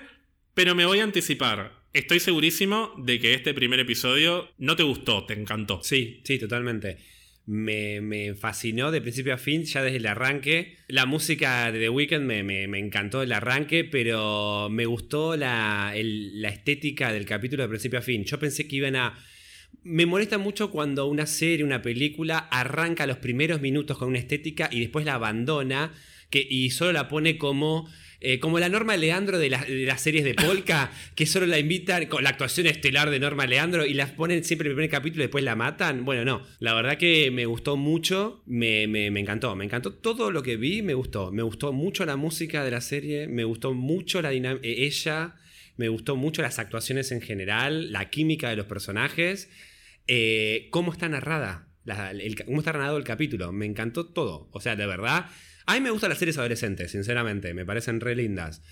pero 0.55 0.75
me 0.75 0.87
voy 0.87 1.01
a 1.01 1.05
anticipar. 1.05 1.85
Estoy 1.93 2.19
segurísimo 2.19 2.95
de 2.99 3.21
que 3.21 3.35
este 3.35 3.55
primer 3.55 3.79
episodio 3.81 4.51
no 4.59 4.75
te 4.75 4.83
gustó, 4.83 5.25
te 5.25 5.35
encantó. 5.35 5.81
Sí, 5.83 6.23
sí, 6.25 6.39
totalmente. 6.39 6.99
Me, 7.47 8.01
me 8.01 8.35
fascinó 8.35 8.91
de 8.91 9.01
principio 9.01 9.35
a 9.35 9.39
fin, 9.39 9.65
ya 9.65 9.83
desde 9.83 9.99
el 9.99 10.07
arranque. 10.07 10.77
La 10.89 11.07
música 11.07 11.71
de 11.73 11.79
The 11.79 11.89
Weeknd 11.89 12.23
me, 12.25 12.43
me- 12.43 12.67
me 12.69 12.79
encantó 12.79 13.23
el 13.23 13.33
arranque, 13.33 13.85
pero 13.85 14.69
me 14.71 14.85
gustó 14.87 15.37
la, 15.37 15.95
la 15.95 16.49
estética 16.49 17.13
del 17.13 17.25
capítulo 17.25 17.63
de 17.63 17.69
principio 17.69 17.99
a 18.01 18.03
fin. 18.03 18.25
Yo 18.25 18.39
pensé 18.39 18.67
que 18.67 18.77
iban 18.77 18.97
a... 18.97 19.15
Me 19.83 20.07
molesta 20.07 20.39
mucho 20.39 20.71
cuando 20.71 21.07
una 21.07 21.27
serie, 21.27 21.65
una 21.65 21.83
película 21.83 22.39
arranca 22.39 23.07
los 23.07 23.19
primeros 23.19 23.61
minutos 23.61 23.99
con 23.99 24.09
una 24.09 24.19
estética 24.19 24.69
y 24.73 24.81
después 24.81 25.05
la 25.05 25.15
abandona 25.15 25.93
que, 26.31 26.45
y 26.49 26.71
solo 26.71 26.93
la 26.93 27.09
pone 27.09 27.39
como, 27.39 27.89
eh, 28.21 28.39
como 28.41 28.59
la 28.59 28.69
Norma 28.69 28.97
Leandro 28.97 29.39
de, 29.39 29.51
la- 29.51 29.65
de 29.65 29.85
las 29.85 30.01
series 30.01 30.25
de 30.25 30.35
Polka, 30.35 30.91
que 31.15 31.27
solo 31.27 31.47
la 31.47 31.59
invitan 31.59 32.07
con 32.07 32.25
la 32.25 32.31
actuación 32.31 32.67
estelar 32.67 33.11
de 33.11 33.21
Norma 33.21 33.47
Leandro 33.47 33.85
y 33.87 33.95
las 33.95 34.11
ponen 34.13 34.43
siempre 34.45 34.67
en 34.67 34.71
el 34.73 34.77
primer 34.77 34.91
capítulo 34.91 35.23
y 35.23 35.27
después 35.27 35.45
la 35.45 35.57
matan. 35.57 36.05
Bueno, 36.05 36.25
no, 36.25 36.43
la 36.61 36.75
verdad 36.75 36.97
que 36.99 37.31
me 37.31 37.47
gustó 37.47 37.77
mucho, 37.77 38.43
me, 38.47 38.87
me- 38.87 39.11
me 39.11 39.21
encantó, 39.21 39.55
me 39.57 39.65
encantó 39.65 39.93
todo 39.95 40.31
lo 40.31 40.43
que 40.43 40.57
vi, 40.57 40.83
me 40.83 40.95
gustó. 40.95 41.31
Me 41.33 41.43
gustó 41.43 41.73
mucho 41.73 42.05
la 42.07 42.17
música 42.17 42.65
de 42.65 42.71
la 42.71 42.81
serie, 42.81 43.29
me 43.29 43.45
gustó 43.45 43.75
mucho 43.75 44.23
la 44.23 44.33
eh, 44.33 44.59
ella. 44.63 45.35
Me 45.79 45.89
gustó 45.89 46.17
mucho 46.17 46.41
las 46.41 46.59
actuaciones 46.59 47.13
en 47.13 47.21
general, 47.21 47.93
la 47.93 48.09
química 48.09 48.49
de 48.49 48.57
los 48.57 48.65
personajes, 48.65 49.51
eh, 50.07 50.69
cómo 50.71 50.91
está 50.93 51.09
narrada, 51.09 51.69
la- 51.85 52.13
el- 52.13 52.43
cómo 52.45 52.59
está 52.61 52.73
narrado 52.73 52.97
el 52.97 53.05
capítulo. 53.05 53.53
Me 53.53 53.67
encantó 53.67 54.07
todo. 54.07 54.49
O 54.53 54.61
sea, 54.61 54.75
de 54.77 54.87
verdad. 54.87 55.27
A 55.67 55.75
mí 55.75 55.81
me 55.81 55.91
gustan 55.91 56.11
las 56.11 56.19
series 56.19 56.39
adolescentes, 56.39 56.93
sinceramente. 56.93 57.53
Me 57.55 57.67
parecen 57.67 58.01
re 58.01 58.15
lindas. 58.15 58.63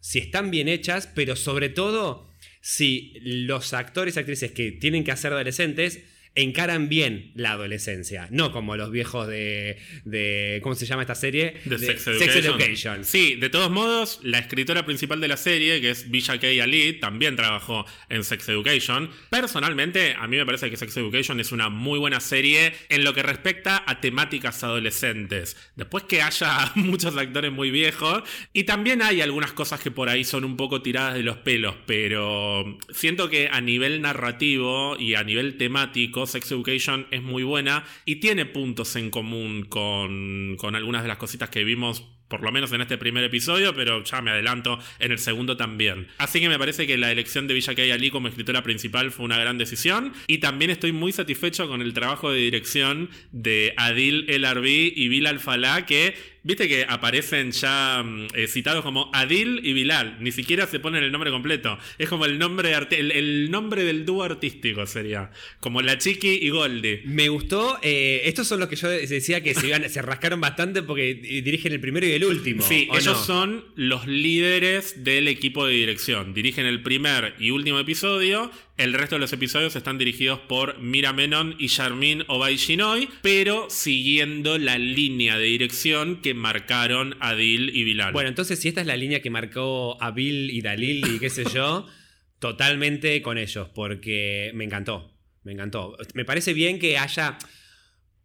Si 0.00 0.18
están 0.18 0.50
bien 0.50 0.68
hechas, 0.68 1.06
pero 1.06 1.36
sobre 1.36 1.68
todo 1.68 2.30
si 2.60 3.14
los 3.22 3.72
actores 3.72 4.16
y 4.16 4.20
actrices 4.20 4.52
que 4.52 4.72
tienen 4.72 5.04
que 5.04 5.12
hacer 5.12 5.32
adolescentes 5.32 6.04
encaran 6.34 6.88
bien 6.88 7.32
la 7.34 7.52
adolescencia. 7.52 8.28
No 8.30 8.52
como 8.52 8.76
los 8.76 8.90
viejos 8.90 9.28
de. 9.28 9.78
de 10.04 10.60
¿Cómo 10.62 10.74
se 10.74 10.86
llama 10.86 11.02
esta 11.02 11.14
serie? 11.14 11.54
De 11.64 11.78
Sex 11.78 12.06
Education. 12.06 12.60
Education. 12.60 13.04
Sí, 13.04 13.36
de 13.36 13.50
todos 13.50 13.70
modos, 13.70 14.20
la 14.22 14.38
escritora 14.38 14.84
principal 14.84 15.20
de 15.20 15.28
la 15.28 15.36
serie, 15.36 15.80
que 15.80 15.90
es 15.90 16.10
Villa 16.10 16.38
K. 16.38 16.46
Ali, 16.62 16.94
también 16.94 17.36
trabajó 17.36 17.84
en 18.08 18.24
Sex 18.24 18.48
Education. 18.48 19.10
Personalmente, 19.30 20.14
a 20.18 20.26
mí 20.26 20.36
me 20.36 20.46
parece 20.46 20.70
que 20.70 20.76
Sex 20.76 20.96
Education 20.96 21.40
es 21.40 21.52
una 21.52 21.68
muy 21.68 21.98
buena 21.98 22.20
serie 22.20 22.72
en 22.88 23.04
lo 23.04 23.14
que 23.14 23.22
respecta 23.22 23.82
a 23.86 24.00
temáticas 24.00 24.62
adolescentes. 24.64 25.56
Después 25.76 26.04
que 26.04 26.22
haya 26.22 26.72
muchos 26.74 27.16
actores 27.16 27.52
muy 27.52 27.70
viejos, 27.70 28.22
y 28.52 28.64
también 28.64 29.02
hay 29.02 29.20
algunas 29.20 29.52
cosas 29.52 29.80
que 29.80 29.90
por 29.90 30.08
ahí 30.08 30.24
son 30.24 30.44
un 30.44 30.56
poco 30.56 30.82
tiradas 30.82 31.14
de 31.14 31.22
los 31.22 31.36
pelos, 31.38 31.74
pero 31.86 32.78
siento 32.92 33.28
que 33.28 33.48
a 33.48 33.60
nivel 33.60 34.00
narrativo 34.00 34.96
y 34.98 35.14
a 35.14 35.24
nivel 35.24 35.56
temático, 35.56 36.21
Sex 36.26 36.50
Education 36.52 37.06
es 37.10 37.22
muy 37.22 37.42
buena 37.42 37.84
y 38.04 38.16
tiene 38.16 38.46
puntos 38.46 38.96
en 38.96 39.10
común 39.10 39.64
con, 39.64 40.56
con 40.58 40.74
algunas 40.74 41.02
de 41.02 41.08
las 41.08 41.18
cositas 41.18 41.50
que 41.50 41.64
vimos 41.64 42.04
por 42.32 42.42
lo 42.42 42.50
menos 42.50 42.72
en 42.72 42.80
este 42.80 42.96
primer 42.96 43.22
episodio, 43.24 43.74
pero 43.74 44.02
ya 44.04 44.22
me 44.22 44.30
adelanto, 44.30 44.78
en 44.98 45.12
el 45.12 45.18
segundo 45.18 45.58
también. 45.58 46.08
Así 46.16 46.40
que 46.40 46.48
me 46.48 46.58
parece 46.58 46.86
que 46.86 46.96
la 46.96 47.12
elección 47.12 47.46
de 47.46 47.52
Villa 47.52 47.74
Ali 47.92 48.10
como 48.10 48.26
escritora 48.26 48.62
principal 48.62 49.10
fue 49.10 49.26
una 49.26 49.36
gran 49.36 49.58
decisión. 49.58 50.14
Y 50.28 50.38
también 50.38 50.70
estoy 50.70 50.92
muy 50.92 51.12
satisfecho 51.12 51.68
con 51.68 51.82
el 51.82 51.92
trabajo 51.92 52.32
de 52.32 52.38
dirección 52.38 53.10
de 53.32 53.74
Adil 53.76 54.24
El 54.30 54.46
Arbi 54.46 54.94
y 54.96 55.08
Bilal 55.08 55.40
Falá, 55.40 55.84
que 55.84 56.14
viste 56.44 56.68
que 56.68 56.84
aparecen 56.88 57.52
ya 57.52 58.02
mm, 58.02 58.26
eh, 58.34 58.46
citados 58.46 58.82
como 58.82 59.10
Adil 59.14 59.60
y 59.62 59.72
Bilal. 59.72 60.16
Ni 60.20 60.32
siquiera 60.32 60.66
se 60.66 60.80
ponen 60.80 61.02
el 61.04 61.12
nombre 61.12 61.30
completo. 61.30 61.78
Es 61.98 62.08
como 62.08 62.24
el 62.24 62.38
nombre, 62.38 62.72
el, 62.90 63.10
el 63.12 63.50
nombre 63.50 63.84
del 63.84 64.04
dúo 64.04 64.22
artístico 64.22 64.86
sería. 64.86 65.30
Como 65.60 65.82
la 65.82 65.98
Chiqui 65.98 66.38
y 66.42 66.50
Goldie. 66.50 67.02
Me 67.04 67.28
gustó. 67.28 67.78
eh, 67.82 68.22
estos 68.24 68.46
son 68.48 68.60
los 68.60 68.68
que 68.68 68.76
yo 68.76 68.88
decía 68.88 69.42
que 69.42 69.54
se, 69.54 69.66
iban- 69.68 69.88
se 69.88 70.02
rascaron 70.02 70.40
bastante 70.40 70.82
porque 70.82 71.10
eh, 71.10 71.42
dirigen 71.42 71.72
el 71.72 71.80
primero 71.80 72.06
y 72.06 72.12
el 72.12 72.24
último. 72.24 72.62
Sí, 72.62 72.88
¿o 72.90 72.94
ellos 72.98 73.18
no? 73.18 73.24
son 73.24 73.64
los 73.76 74.06
líderes 74.06 75.04
del 75.04 75.28
equipo 75.28 75.66
de 75.66 75.74
dirección. 75.74 76.34
Dirigen 76.34 76.66
el 76.66 76.82
primer 76.82 77.34
y 77.38 77.50
último 77.50 77.78
episodio. 77.78 78.50
El 78.82 78.94
resto 78.94 79.14
de 79.14 79.20
los 79.20 79.32
episodios 79.32 79.76
están 79.76 79.96
dirigidos 79.96 80.40
por 80.40 80.80
Mira 80.80 81.12
Menon 81.12 81.54
y 81.56 81.68
Charmin 81.68 82.24
Obay 82.26 82.56
Shinoy, 82.56 83.08
pero 83.22 83.70
siguiendo 83.70 84.58
la 84.58 84.76
línea 84.76 85.38
de 85.38 85.44
dirección 85.44 86.20
que 86.20 86.34
marcaron 86.34 87.14
Adil 87.20 87.70
y 87.76 87.84
Bilal. 87.84 88.12
Bueno, 88.12 88.28
entonces 88.28 88.58
si 88.58 88.66
esta 88.66 88.80
es 88.80 88.88
la 88.88 88.96
línea 88.96 89.22
que 89.22 89.30
marcó 89.30 90.02
a 90.02 90.10
Bill 90.10 90.50
y 90.50 90.62
Dalil 90.62 91.06
y 91.06 91.20
qué 91.20 91.30
sé 91.30 91.44
yo, 91.44 91.86
totalmente 92.40 93.22
con 93.22 93.38
ellos, 93.38 93.68
porque 93.72 94.50
me 94.54 94.64
encantó, 94.64 95.16
me 95.44 95.52
encantó. 95.52 95.96
Me 96.14 96.24
parece 96.24 96.52
bien 96.52 96.80
que 96.80 96.98
haya 96.98 97.38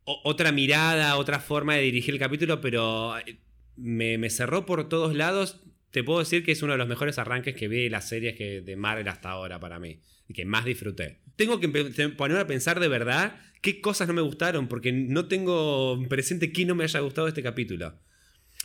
otra 0.05 0.51
mirada, 0.51 1.17
otra 1.17 1.39
forma 1.39 1.75
de 1.75 1.83
dirigir 1.83 2.15
el 2.15 2.19
capítulo, 2.19 2.61
pero 2.61 3.15
eh, 3.19 3.37
me, 3.75 4.17
me 4.17 4.31
cerró 4.31 4.65
por 4.65 4.89
todos 4.89 5.15
lados. 5.15 5.61
Te 5.91 6.03
puedo 6.03 6.19
decir 6.19 6.43
que 6.43 6.51
es 6.51 6.61
uno 6.61 6.73
de 6.73 6.77
los 6.77 6.87
mejores 6.87 7.17
arranques 7.17 7.55
que 7.55 7.67
vi 7.67 7.83
de 7.83 7.89
las 7.89 8.07
series 8.09 8.35
que, 8.35 8.61
de 8.61 8.75
Marvel 8.75 9.07
hasta 9.07 9.29
ahora 9.29 9.59
para 9.59 9.79
mí, 9.79 9.99
y 10.27 10.33
que 10.33 10.45
más 10.45 10.65
disfruté. 10.65 11.19
Tengo 11.35 11.59
que 11.59 11.69
ponerme 12.17 12.41
a 12.41 12.47
pensar 12.47 12.79
de 12.79 12.87
verdad 12.87 13.39
qué 13.61 13.79
cosas 13.81 14.07
no 14.07 14.13
me 14.13 14.21
gustaron, 14.21 14.67
porque 14.67 14.91
no 14.91 15.27
tengo 15.27 15.99
presente 16.09 16.51
qué 16.51 16.65
no 16.65 16.75
me 16.75 16.83
haya 16.83 16.99
gustado 16.99 17.25
de 17.25 17.29
este 17.31 17.43
capítulo. 17.43 17.93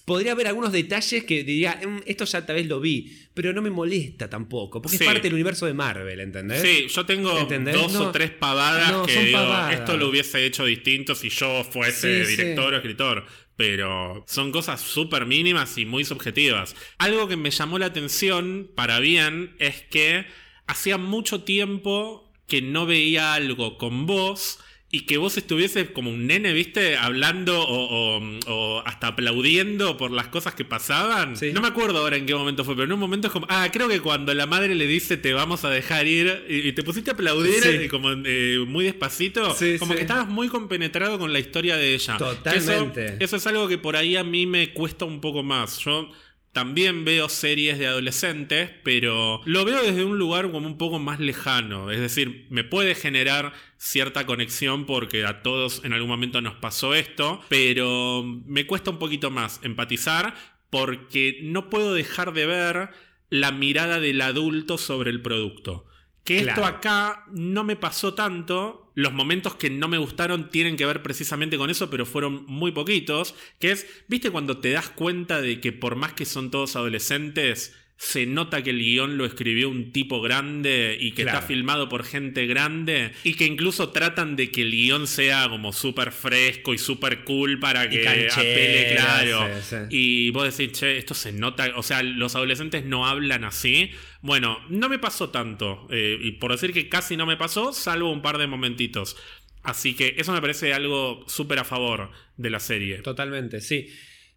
Podría 0.05 0.33
haber 0.33 0.49
algunos 0.49 0.73
detalles 0.73 1.23
que 1.23 1.45
diría, 1.45 1.79
"Mm, 1.87 2.01
esto 2.07 2.25
ya 2.25 2.45
tal 2.45 2.57
vez 2.57 2.67
lo 2.67 2.81
vi, 2.81 3.17
pero 3.35 3.53
no 3.53 3.63
me 3.63 3.71
molesta 3.71 4.29
tampoco, 4.29 4.83
porque 4.83 4.99
Sí. 4.99 5.05
es 5.05 5.09
parte 5.09 5.23
del 5.29 5.35
universo 5.35 5.65
de 5.67 5.75
Marvel, 5.75 6.19
¿entendés? 6.19 6.61
Sí, 6.61 6.87
yo 6.89 7.07
tengo 7.07 7.39
¿Entendés? 7.39 7.75
dos 7.75 7.93
No. 7.93 8.09
o 8.09 8.11
tres 8.11 8.31
pavadas 8.31 8.91
No, 8.91 9.07
que 9.07 9.25
digo, 9.27 9.39
pavadas. 9.39 9.75
esto 9.75 9.97
lo 9.97 10.09
hubiese 10.09 10.45
hecho 10.45 10.65
distinto 10.65 11.15
si 11.15 11.29
yo 11.29 11.63
fuese 11.63 12.25
Sí, 12.25 12.31
sí. 12.33 12.37
director 12.37 12.73
o 12.73 12.77
escritor. 12.77 13.25
Pero 13.57 14.25
son 14.27 14.51
cosas 14.53 14.81
súper 14.81 15.27
mínimas 15.27 15.77
y 15.79 15.87
muy 15.87 16.05
subjetivas. 16.05 16.75
Algo 16.99 17.29
que 17.29 17.37
me 17.37 17.51
llamó 17.51 17.79
la 17.79 17.87
atención, 17.87 18.71
para 18.75 18.99
bien, 18.99 19.55
es 19.59 19.83
que 19.83 20.27
hacía 20.67 20.99
mucho 20.99 21.45
tiempo 21.45 22.33
que 22.47 22.63
no 22.63 22.87
veía 22.87 23.35
algo 23.35 23.79
con 23.79 24.07
vos 24.07 24.59
y 24.95 25.01
que 25.07 25.17
vos 25.17 25.39
estuvieses 25.39 25.89
como 25.89 26.11
un 26.11 26.27
nene, 26.27 26.53
¿viste? 26.53 26.99
Hablando 26.99 27.63
o, 27.67 28.19
o- 28.19 28.39
o 28.47 28.83
hasta 28.87 29.07
aplaudiendo 29.07 29.97
por 29.97 30.11
las 30.11 30.29
cosas 30.29 30.55
que 30.55 30.67
pasaban. 30.67 31.35
Sí. 31.39 31.51
No 31.53 31.63
me 31.63 31.69
acuerdo 31.69 31.99
ahora 32.01 32.17
en 32.19 32.27
qué 32.27 32.35
momento 32.35 32.63
fue, 32.63 32.75
pero 32.75 32.85
en 32.85 32.93
un 32.93 33.01
momento 33.01 33.29
es 33.29 33.33
como, 33.33 33.47
ah, 33.49 33.69
creo 33.73 33.89
que 33.89 34.01
cuando 34.01 34.35
la 34.35 34.45
madre 34.47 34.75
le 34.75 34.87
dice 34.87 35.17
te 35.17 35.33
vamos 35.33 35.65
a 35.65 35.71
dejar 35.71 36.07
ir 36.07 36.45
y, 36.47 36.69
y 36.69 36.73
te 36.73 36.83
pusiste 36.83 37.11
a 37.11 37.15
aplaudir 37.15 37.55
Sí. 37.63 37.69
eh, 37.71 37.89
como 37.89 38.11
eh, 38.13 38.63
muy 38.69 38.85
despacito, 38.85 39.55
Sí, 39.55 39.77
como 39.79 39.95
que 39.95 40.03
estabas 40.03 40.29
muy 40.29 40.49
compenetrado 40.49 41.19
con 41.19 41.33
la 41.33 41.39
historia 41.39 41.77
de 41.77 41.95
ella. 41.95 42.19
Totalmente. 42.19 43.07
Eso, 43.07 43.17
eso 43.21 43.37
es 43.37 43.47
algo 43.47 43.69
que 43.69 43.79
por 43.79 43.97
ahí 43.97 44.17
a 44.17 44.25
mí 44.25 44.45
me 44.47 44.75
cuesta 44.75 45.07
un 45.07 45.23
poco 45.23 45.43
más. 45.43 45.79
Yo 45.79 46.11
también 46.53 47.05
veo 47.07 47.31
series 47.31 47.79
de 47.79 47.87
adolescentes, 47.87 48.71
pero 48.85 49.41
lo 49.47 49.65
veo 49.65 49.83
desde 49.83 50.05
un 50.05 50.19
lugar 50.19 50.51
como 50.51 50.67
un 50.67 50.77
poco 50.77 50.99
más 50.99 51.19
lejano. 51.19 51.91
Es 51.91 52.01
decir, 52.01 52.47
me 52.51 52.63
puede 52.63 52.95
generar 52.95 53.55
cierta 53.79 54.27
conexión 54.27 54.85
porque 54.85 55.25
a 55.25 55.43
todos 55.43 55.83
en 55.85 55.95
algún 55.95 56.11
momento 56.11 56.43
nos 56.43 56.55
pasó 56.55 56.95
esto, 56.95 57.41
pero 57.49 58.23
me 58.23 58.67
cuesta 58.67 58.91
un 58.91 58.99
poquito 58.99 59.31
más 59.31 59.61
empatizar 59.63 60.35
porque 60.69 61.39
no 61.43 61.71
puedo 61.71 61.95
dejar 61.95 62.35
de 62.35 62.47
ver 62.47 62.91
la 63.31 63.51
mirada 63.51 63.99
del 63.99 64.21
adulto 64.21 64.77
sobre 64.77 65.11
el 65.11 65.23
producto. 65.23 65.87
Que 66.23 66.41
esto 66.41 66.67
acá 66.67 67.25
no 67.33 67.65
me 67.65 67.77
pasó 67.77 68.13
tanto. 68.15 68.82
Los 68.95 69.13
momentos 69.13 69.55
que 69.57 69.71
no 69.71 69.89
me 69.89 69.99
gustaron 69.99 70.51
tienen 70.51 70.77
que 70.77 70.85
ver 70.87 71.03
precisamente 71.03 71.57
con 71.57 71.71
eso, 71.71 71.89
pero 71.91 72.05
fueron 72.07 72.45
muy 72.47 72.73
poquitos. 72.73 73.35
Que 73.59 73.71
es, 73.73 73.87
¿viste 74.09 74.31
cuando 74.31 74.59
te 74.59 74.71
das 74.71 74.91
cuenta 74.91 75.41
de 75.41 75.61
que 75.61 75.73
por 75.73 75.97
más 75.97 76.13
que 76.13 76.25
son 76.27 76.51
todos 76.51 76.77
adolescentes, 76.77 77.75
se 77.97 78.27
nota 78.27 78.63
que 78.65 78.71
el 78.71 78.81
guion 78.81 79.17
lo 79.17 79.25
escribió 79.25 79.69
un 79.71 79.93
tipo 79.93 80.21
grande 80.21 80.97
y 81.01 81.13
que 81.13 81.23
Claro. 81.23 81.39
está 81.39 81.47
filmado 81.47 81.89
por 81.89 82.03
gente 82.05 82.47
grande 82.47 83.13
y 83.23 83.35
que 83.35 83.47
incluso 83.47 83.91
tratan 83.91 84.35
de 84.35 84.51
que 84.51 84.63
el 84.63 84.73
guion 84.73 85.07
sea 85.07 85.49
como 85.49 85.73
súper 85.73 86.11
fresco 86.11 86.75
y 86.75 86.79
súper 86.79 87.23
cool 87.23 87.61
para 87.61 87.89
que 87.89 88.09
apele, 88.09 88.97
claro. 88.97 89.47
sí, 89.63 89.67
sí. 89.71 89.77
Y 89.91 90.31
vos 90.31 90.57
decís, 90.57 90.77
che, 90.79 90.99
esto 90.99 91.15
se 91.15 91.33
nota, 91.33 91.71
o 91.77 91.83
sea, 91.85 92.03
los 92.03 92.35
adolescentes 92.35 92.85
no 92.85 93.07
hablan 93.07 93.45
así. 93.45 93.91
Bueno, 94.23 94.59
no 94.69 94.89
me 94.89 95.01
pasó 95.01 95.31
tanto, 95.31 95.89
eh, 95.91 96.17
y 96.21 96.33
por 96.33 96.53
decir 96.53 96.73
que 96.73 96.89
casi 96.89 97.17
no 97.17 97.27
me 97.27 97.37
pasó, 97.37 97.73
salvo 97.73 98.11
un 98.11 98.23
par 98.23 98.39
de 98.39 98.47
momentitos. 98.47 99.17
Así 99.63 99.95
que 99.95 100.15
eso 100.17 100.33
me 100.33 100.41
parece 100.41 100.73
algo 100.73 101.25
súper 101.29 101.59
a 101.59 101.65
favor 101.65 102.11
de 102.37 102.51
la 102.51 102.61
serie. 102.61 102.99
Totalmente, 102.99 103.61
sí. 103.61 103.89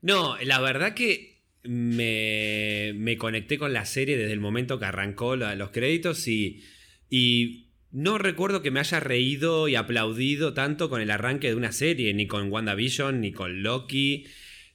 No, 0.02 0.38
la 0.44 0.60
verdad 0.60 0.94
que 0.94 1.44
me, 1.64 2.94
me 2.96 3.18
conecté 3.18 3.58
con 3.58 3.74
la 3.74 3.86
serie 3.86 4.18
desde 4.18 4.34
el 4.34 4.40
momento 4.40 4.80
que 4.80 4.86
arrancó 4.86 5.36
los 5.36 5.70
créditos 5.72 6.28
y, 6.28 6.64
y 7.10 7.70
no 7.92 8.18
recuerdo 8.18 8.62
que 8.62 8.72
me 8.72 8.80
haya 8.80 9.00
reído 9.00 9.68
y 9.68 9.76
aplaudido 9.76 10.54
tanto 10.54 10.90
con 10.90 11.02
el 11.02 11.12
arranque 11.12 11.48
de 11.48 11.56
una 11.56 11.72
serie, 11.72 12.14
ni 12.14 12.28
con 12.28 12.52
WandaVision, 12.52 13.22
ni 13.22 13.32
con 13.32 13.64
Loki. 13.64 14.26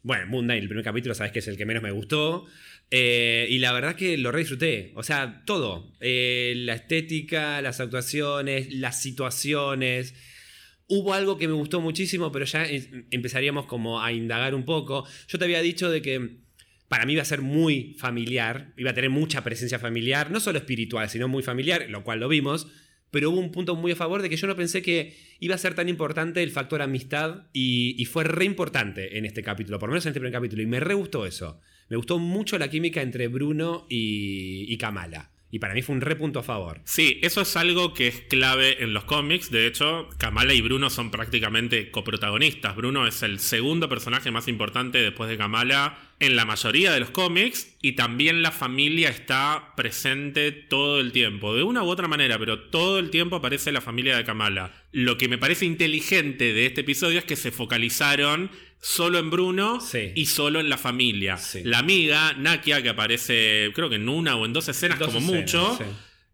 Bueno, 0.03 0.27
Moon 0.29 0.51
el 0.51 0.67
primer 0.67 0.85
capítulo, 0.85 1.15
sabes 1.15 1.33
que 1.33 1.41
es 1.41 1.49
el 1.49 1.57
que 1.57 1.67
menos 1.67 1.83
me 1.83 1.91
gustó. 1.91 2.47
Eh, 2.91 3.47
y 3.51 3.59
la 3.59 3.73
verdad 3.73 3.95
que 3.95 4.17
lo 4.19 4.33
re 4.33 4.41
disfruté. 4.41 4.93
O 4.97 5.03
sea, 5.03 5.43
todo. 5.47 5.93
Eh, 6.01 6.55
la 6.57 6.75
estética, 6.75 7.63
las 7.63 7.81
actuaciones, 7.81 8.73
las 8.75 9.01
situaciones. 9.01 10.15
Hubo 10.89 11.15
algo 11.15 11.39
que 11.39 11.47
me 11.47 11.55
gustó 11.55 11.81
muchísimo, 11.81 12.33
pero 12.33 12.45
ya 12.45 12.67
em- 12.67 13.07
empezaríamos 13.11 13.67
como 13.67 14.03
a 14.03 14.13
indagar 14.13 14.55
un 14.55 14.65
poco. 14.65 15.07
Yo 15.29 15.39
te 15.39 15.45
había 15.45 15.63
dicho 15.63 15.89
de 15.91 16.03
que 16.03 16.39
para 16.89 17.07
mí 17.07 17.13
iba 17.13 17.23
a 17.23 17.25
ser 17.25 17.43
muy 17.43 17.95
familiar, 17.99 18.73
iba 18.77 18.91
a 18.91 18.95
tener 18.95 19.11
mucha 19.11 19.45
presencia 19.45 19.79
familiar, 19.79 20.33
no 20.33 20.41
solo 20.41 20.59
espiritual, 20.59 21.09
sino 21.09 21.29
muy 21.29 21.45
familiar, 21.45 21.87
lo 21.89 22.03
cual 22.03 22.19
lo 22.19 22.29
vimos. 22.29 22.67
Pero 23.13 23.31
hubo 23.31 23.39
un 23.39 23.53
punto 23.53 23.77
muy 23.77 23.93
a 23.93 23.97
favor 23.97 24.23
de 24.23 24.29
que 24.29 24.37
yo 24.37 24.49
no 24.49 24.57
pensé 24.57 24.83
que 24.83 25.17
iba 25.39 25.55
a 25.55 25.59
ser 25.59 25.75
tan 25.75 25.89
importante 25.89 26.43
el 26.43 26.51
factor 26.51 26.83
amistad 26.83 27.47
y, 27.53 27.95
y 28.01 28.05
fue 28.07 28.25
re 28.25 28.45
importante 28.45 29.17
en 29.19 29.25
este 29.25 29.43
capítulo, 29.45 29.79
por 29.79 29.89
lo 29.89 29.93
menos 29.93 30.07
en 30.07 30.11
este 30.11 30.21
primer 30.21 30.33
capítulo, 30.33 30.63
y 30.63 30.67
me 30.67 30.81
re 30.81 30.95
gustó 30.95 31.27
eso. 31.27 31.61
Me 31.91 31.97
gustó 31.97 32.21
mucho 32.21 32.57
la 32.57 32.71
química 32.71 33.03
entre 33.03 33.27
Bruno 33.27 33.85
y, 33.89 34.77
Kamala. 34.79 35.29
Y 35.51 35.59
para 35.59 35.75
mí 35.75 35.83
fue 35.83 35.97
un 35.97 36.01
re 36.01 36.15
punto 36.15 36.39
a 36.39 36.45
favor. 36.45 36.81
Sí, 36.85 37.19
eso 37.23 37.41
es 37.41 37.57
algo 37.57 37.93
que 37.95 38.07
es 38.07 38.21
clave 38.21 38.85
en 38.85 38.93
los 38.93 39.03
cómics. 39.03 39.51
De 39.51 39.67
hecho, 39.67 40.09
Kamala 40.17 40.55
y 40.55 40.61
Bruno 40.61 40.89
son 40.89 41.11
prácticamente 41.11 41.91
coprotagonistas. 41.91 42.77
Bruno 42.77 43.09
es 43.09 43.25
el 43.25 43.41
segundo 43.41 43.89
personaje 43.89 44.31
más 44.31 44.47
importante 44.47 44.99
después 44.99 45.29
de 45.29 45.37
Kamala 45.37 45.99
en 46.21 46.37
la 46.37 46.45
mayoría 46.45 46.93
de 46.93 47.01
los 47.01 47.11
cómics. 47.11 47.77
Y 47.83 47.95
también 47.95 48.43
la 48.43 48.53
familia 48.53 49.09
está 49.09 49.73
presente 49.77 50.53
todo 50.53 51.01
el 51.01 51.11
tiempo. 51.11 51.57
De 51.57 51.65
una 51.65 51.83
u 51.83 51.89
otra 51.89 52.07
manera, 52.07 52.39
pero 52.39 52.61
todo 52.69 53.01
el 53.01 53.11
tiempo 53.11 53.35
aparece 53.35 53.73
la 53.73 53.81
familia 53.81 54.17
de 54.17 54.25
Kamala. 54.25 54.73
Lo 54.93 55.19
que 55.19 55.29
me 55.29 55.39
parece 55.39 55.67
inteligente 55.67 56.53
de 56.53 56.67
este 56.67 56.83
episodio 56.83 57.19
es 57.19 57.25
que 57.25 57.35
se 57.35 57.51
focalizaron 57.51 58.53
solo 58.81 59.19
en 59.19 59.31
Bruno 59.31 59.81
Sí. 59.81 60.13
y 60.15 60.27
solo 60.27 60.59
en 60.61 60.69
la 60.69 60.79
familia. 60.79 61.37
Sí. 61.37 61.63
La 61.65 61.79
amiga, 61.79 62.33
Nakia, 62.35 62.83
que 62.83 62.89
aparece 62.89 63.71
creo 63.75 63.89
que 63.91 63.97
en 63.97 64.09
una 64.09 64.37
o 64.37 64.47
en 64.47 64.53
dos 64.53 64.69
escenas 64.69 64.99
Dos 64.99 65.09
como 65.09 65.19
escenas, 65.21 65.41
mucho 65.43 65.77
sí. 65.79 65.85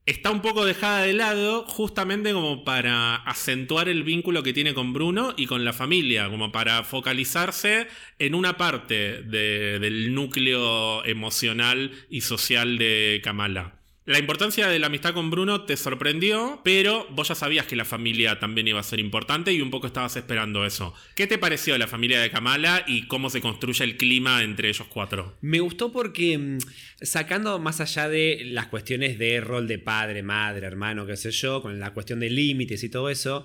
está 0.07 0.31
un 0.31 0.41
poco 0.43 0.65
dejada 0.65 1.03
de 1.03 1.13
lado 1.13 1.65
justamente 1.67 2.33
como 2.33 2.65
para 2.65 3.17
acentuar 3.17 3.89
el 3.89 4.05
vínculo 4.05 4.45
que 4.45 4.53
tiene 4.53 4.75
con 4.75 4.93
Bruno 4.93 5.35
y 5.37 5.47
con 5.47 5.65
la 5.65 5.73
familia, 5.73 6.29
como 6.31 6.53
para 6.53 6.85
focalizarse 6.85 7.89
en 8.21 8.35
una 8.37 8.57
parte 8.57 9.23
de- 9.23 9.79
del 9.81 10.15
núcleo 10.15 11.05
emocional 11.05 11.91
y 12.11 12.21
social 12.21 12.79
de 12.79 13.21
Kamala. 13.25 13.76
La 14.07 14.21
importancia 14.21 14.69
de 14.69 14.79
la 14.79 14.87
amistad 14.87 15.15
con 15.15 15.31
Bruno 15.31 15.63
te 15.63 15.77
sorprendió, 15.77 16.61
pero 16.63 17.09
vos 17.11 17.27
ya 17.27 17.35
sabías 17.35 17.67
que 17.67 17.75
la 17.75 17.85
familia 17.85 18.39
también 18.39 18.69
iba 18.69 18.79
a 18.79 18.85
ser 18.85 19.01
importante 19.01 19.53
y 19.53 19.61
un 19.61 19.73
poco 19.73 19.89
estabas 19.89 20.15
esperando 20.15 20.65
eso. 20.65 20.95
¿Qué 21.17 21.27
te 21.27 21.39
pareció 21.39 21.77
la 21.77 21.89
familia 21.89 22.21
de 22.21 22.31
Kamala 22.31 22.85
y 22.87 23.09
cómo 23.09 23.31
se 23.31 23.41
construye 23.41 23.83
el 23.83 23.97
clima 23.97 24.45
entre 24.45 24.69
ellos 24.69 24.87
cuatro? 24.89 25.37
Me 25.41 25.59
gustó 25.59 25.91
porque, 25.91 26.39
mm, 26.39 26.59
sacando 27.03 27.59
más 27.59 27.81
allá 27.81 28.09
de 28.09 28.43
las 28.45 28.69
cuestiones 28.69 29.19
de 29.19 29.41
rol 29.41 29.67
de 29.67 29.81
padre, 29.81 30.23
madre, 30.23 30.69
hermano, 30.69 31.05
qué 31.05 31.17
sé 31.17 31.33
yo, 31.33 31.61
con 31.61 31.81
la 31.81 31.93
cuestión 31.93 32.21
de 32.21 32.31
límites 32.31 32.85
y 32.85 32.89
todo 32.89 33.11
eso, 33.11 33.45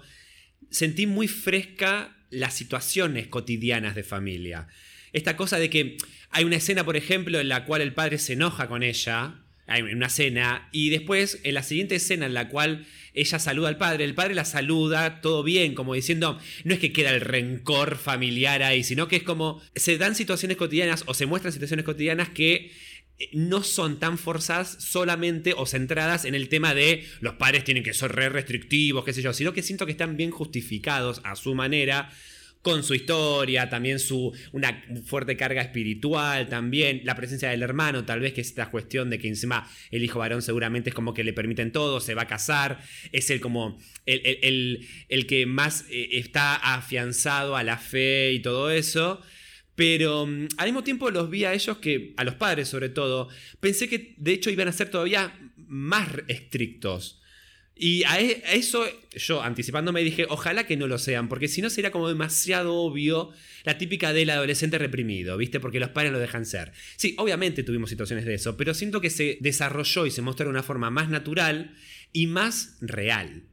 sentí 0.69 1.07
muy 1.07 1.27
fresca 1.27 2.15
las 2.29 2.53
situaciones 2.53 3.25
cotidianas 3.25 3.95
de 3.95 4.03
familia. 4.03 4.67
Esta 5.11 5.35
cosa 5.35 5.57
de 5.57 5.71
que 5.71 5.97
hay 6.29 6.43
una 6.43 6.57
escena, 6.57 6.83
por 6.83 6.97
ejemplo, 6.97 7.39
en 7.39 7.49
la 7.49 7.65
cual 7.65 7.81
el 7.81 7.93
padre 7.95 8.19
se 8.19 8.33
enoja 8.33 8.67
con 8.67 8.83
ella, 8.83 9.40
hay 9.71 9.81
una 9.81 10.09
cena, 10.09 10.69
y 10.71 10.89
después 10.89 11.39
en 11.43 11.53
la 11.53 11.63
siguiente 11.63 11.95
escena 11.95 12.25
en 12.25 12.33
la 12.33 12.49
cual 12.49 12.85
ella 13.13 13.39
saluda 13.39 13.67
al 13.69 13.77
padre, 13.77 14.05
el 14.05 14.15
padre 14.15 14.35
la 14.35 14.45
saluda, 14.45 15.21
todo 15.21 15.43
bien, 15.43 15.75
como 15.75 15.93
diciendo, 15.93 16.39
no 16.63 16.73
es 16.73 16.79
que 16.79 16.93
queda 16.93 17.13
el 17.13 17.21
rencor 17.21 17.97
familiar 17.97 18.63
ahí, 18.63 18.83
sino 18.83 19.07
que 19.07 19.17
es 19.17 19.23
como, 19.23 19.61
se 19.75 19.97
dan 19.97 20.15
situaciones 20.15 20.57
cotidianas 20.57 21.03
o 21.07 21.13
se 21.13 21.25
muestran 21.25 21.51
situaciones 21.51 21.85
cotidianas 21.85 22.29
que 22.29 22.71
eh, 23.19 23.29
no 23.33 23.63
son 23.63 23.99
tan 23.99 24.17
forzadas 24.17 24.77
solamente 24.79 25.53
o 25.57 25.65
centradas 25.65 26.23
en 26.23 26.35
el 26.35 26.47
tema 26.47 26.73
de 26.73 27.05
los 27.19 27.35
padres 27.35 27.65
tienen 27.65 27.83
que 27.83 27.93
ser 27.93 28.13
re 28.13 28.29
restrictivos, 28.29 29.03
qué 29.03 29.13
sé 29.13 29.21
yo, 29.21 29.33
sino 29.33 29.53
que 29.53 29.61
siento 29.61 29.85
que 29.85 29.91
están 29.91 30.15
bien 30.15 30.31
justificados 30.31 31.21
a 31.25 31.35
su 31.35 31.53
manera 31.53 32.11
con 32.61 32.83
su 32.83 32.93
historia, 32.93 33.69
también 33.69 33.99
su 33.99 34.31
una 34.51 34.83
fuerte 35.05 35.35
carga 35.35 35.61
espiritual, 35.61 36.47
también 36.47 37.01
la 37.03 37.15
presencia 37.15 37.49
del 37.49 37.63
hermano, 37.63 38.05
tal 38.05 38.19
vez 38.19 38.33
que 38.33 38.41
es 38.41 38.47
esta 38.47 38.69
cuestión 38.69 39.09
de 39.09 39.17
que 39.19 39.27
encima 39.27 39.67
el 39.89 40.03
hijo 40.03 40.19
varón 40.19 40.41
seguramente 40.41 40.89
es 40.89 40.95
como 40.95 41.13
que 41.13 41.23
le 41.23 41.33
permiten 41.33 41.71
todo, 41.71 41.99
se 41.99 42.13
va 42.13 42.23
a 42.23 42.27
casar, 42.27 42.79
es 43.11 43.29
el 43.29 43.39
como 43.41 43.79
el, 44.05 44.21
el- 44.25 44.39
el- 44.43 44.87
el 45.09 45.25
que 45.27 45.45
más 45.45 45.85
eh, 45.89 46.09
está 46.19 46.55
afianzado 46.55 47.55
a 47.55 47.63
la 47.63 47.77
fe 47.77 48.31
y 48.33 48.39
todo 48.41 48.69
eso. 48.71 49.21
Pero 49.75 50.25
mm, 50.27 50.47
al 50.57 50.65
mismo 50.67 50.83
tiempo 50.83 51.09
los 51.09 51.29
vi 51.29 51.45
a 51.45 51.53
ellos 51.53 51.77
que, 51.77 52.13
a 52.17 52.23
los 52.23 52.35
padres 52.35 52.67
sobre 52.67 52.89
todo, 52.89 53.29
pensé 53.59 53.87
que 53.89 54.13
de 54.17 54.33
hecho 54.33 54.49
iban 54.49 54.67
a 54.67 54.71
ser 54.73 54.89
todavía 54.89 55.33
más 55.55 56.09
estrictos. 56.27 57.20
Y 57.83 58.03
a 58.03 58.21
e- 58.21 58.43
a 58.45 58.53
eso, 58.53 58.85
yo 59.15 59.41
anticipándome 59.41 60.03
dije, 60.03 60.27
ojalá 60.29 60.67
que 60.67 60.77
no 60.77 60.85
lo 60.85 60.99
sean, 60.99 61.27
porque 61.27 61.47
si 61.47 61.63
no 61.63 61.69
sería 61.71 61.89
como 61.89 62.07
demasiado 62.07 62.75
obvio 62.75 63.31
la 63.63 63.79
típica 63.79 64.13
del 64.13 64.29
adolescente 64.29 64.77
reprimido, 64.77 65.35
¿viste? 65.35 65.59
Porque 65.59 65.79
los 65.79 65.89
padres 65.89 66.11
lo 66.11 66.19
dejan 66.19 66.45
ser. 66.45 66.73
Sí, 66.95 67.15
obviamente 67.17 67.63
tuvimos 67.63 67.89
situaciones 67.89 68.25
de 68.25 68.35
eso, 68.35 68.55
pero 68.55 68.75
siento 68.75 69.01
que 69.01 69.09
se 69.09 69.39
desarrolló 69.41 70.05
y 70.05 70.11
se 70.11 70.21
mostró 70.21 70.43
de 70.43 70.51
una 70.51 70.61
forma 70.61 70.91
más 70.91 71.09
natural 71.09 71.75
y 72.13 72.27
más 72.27 72.77
real. 72.81 73.45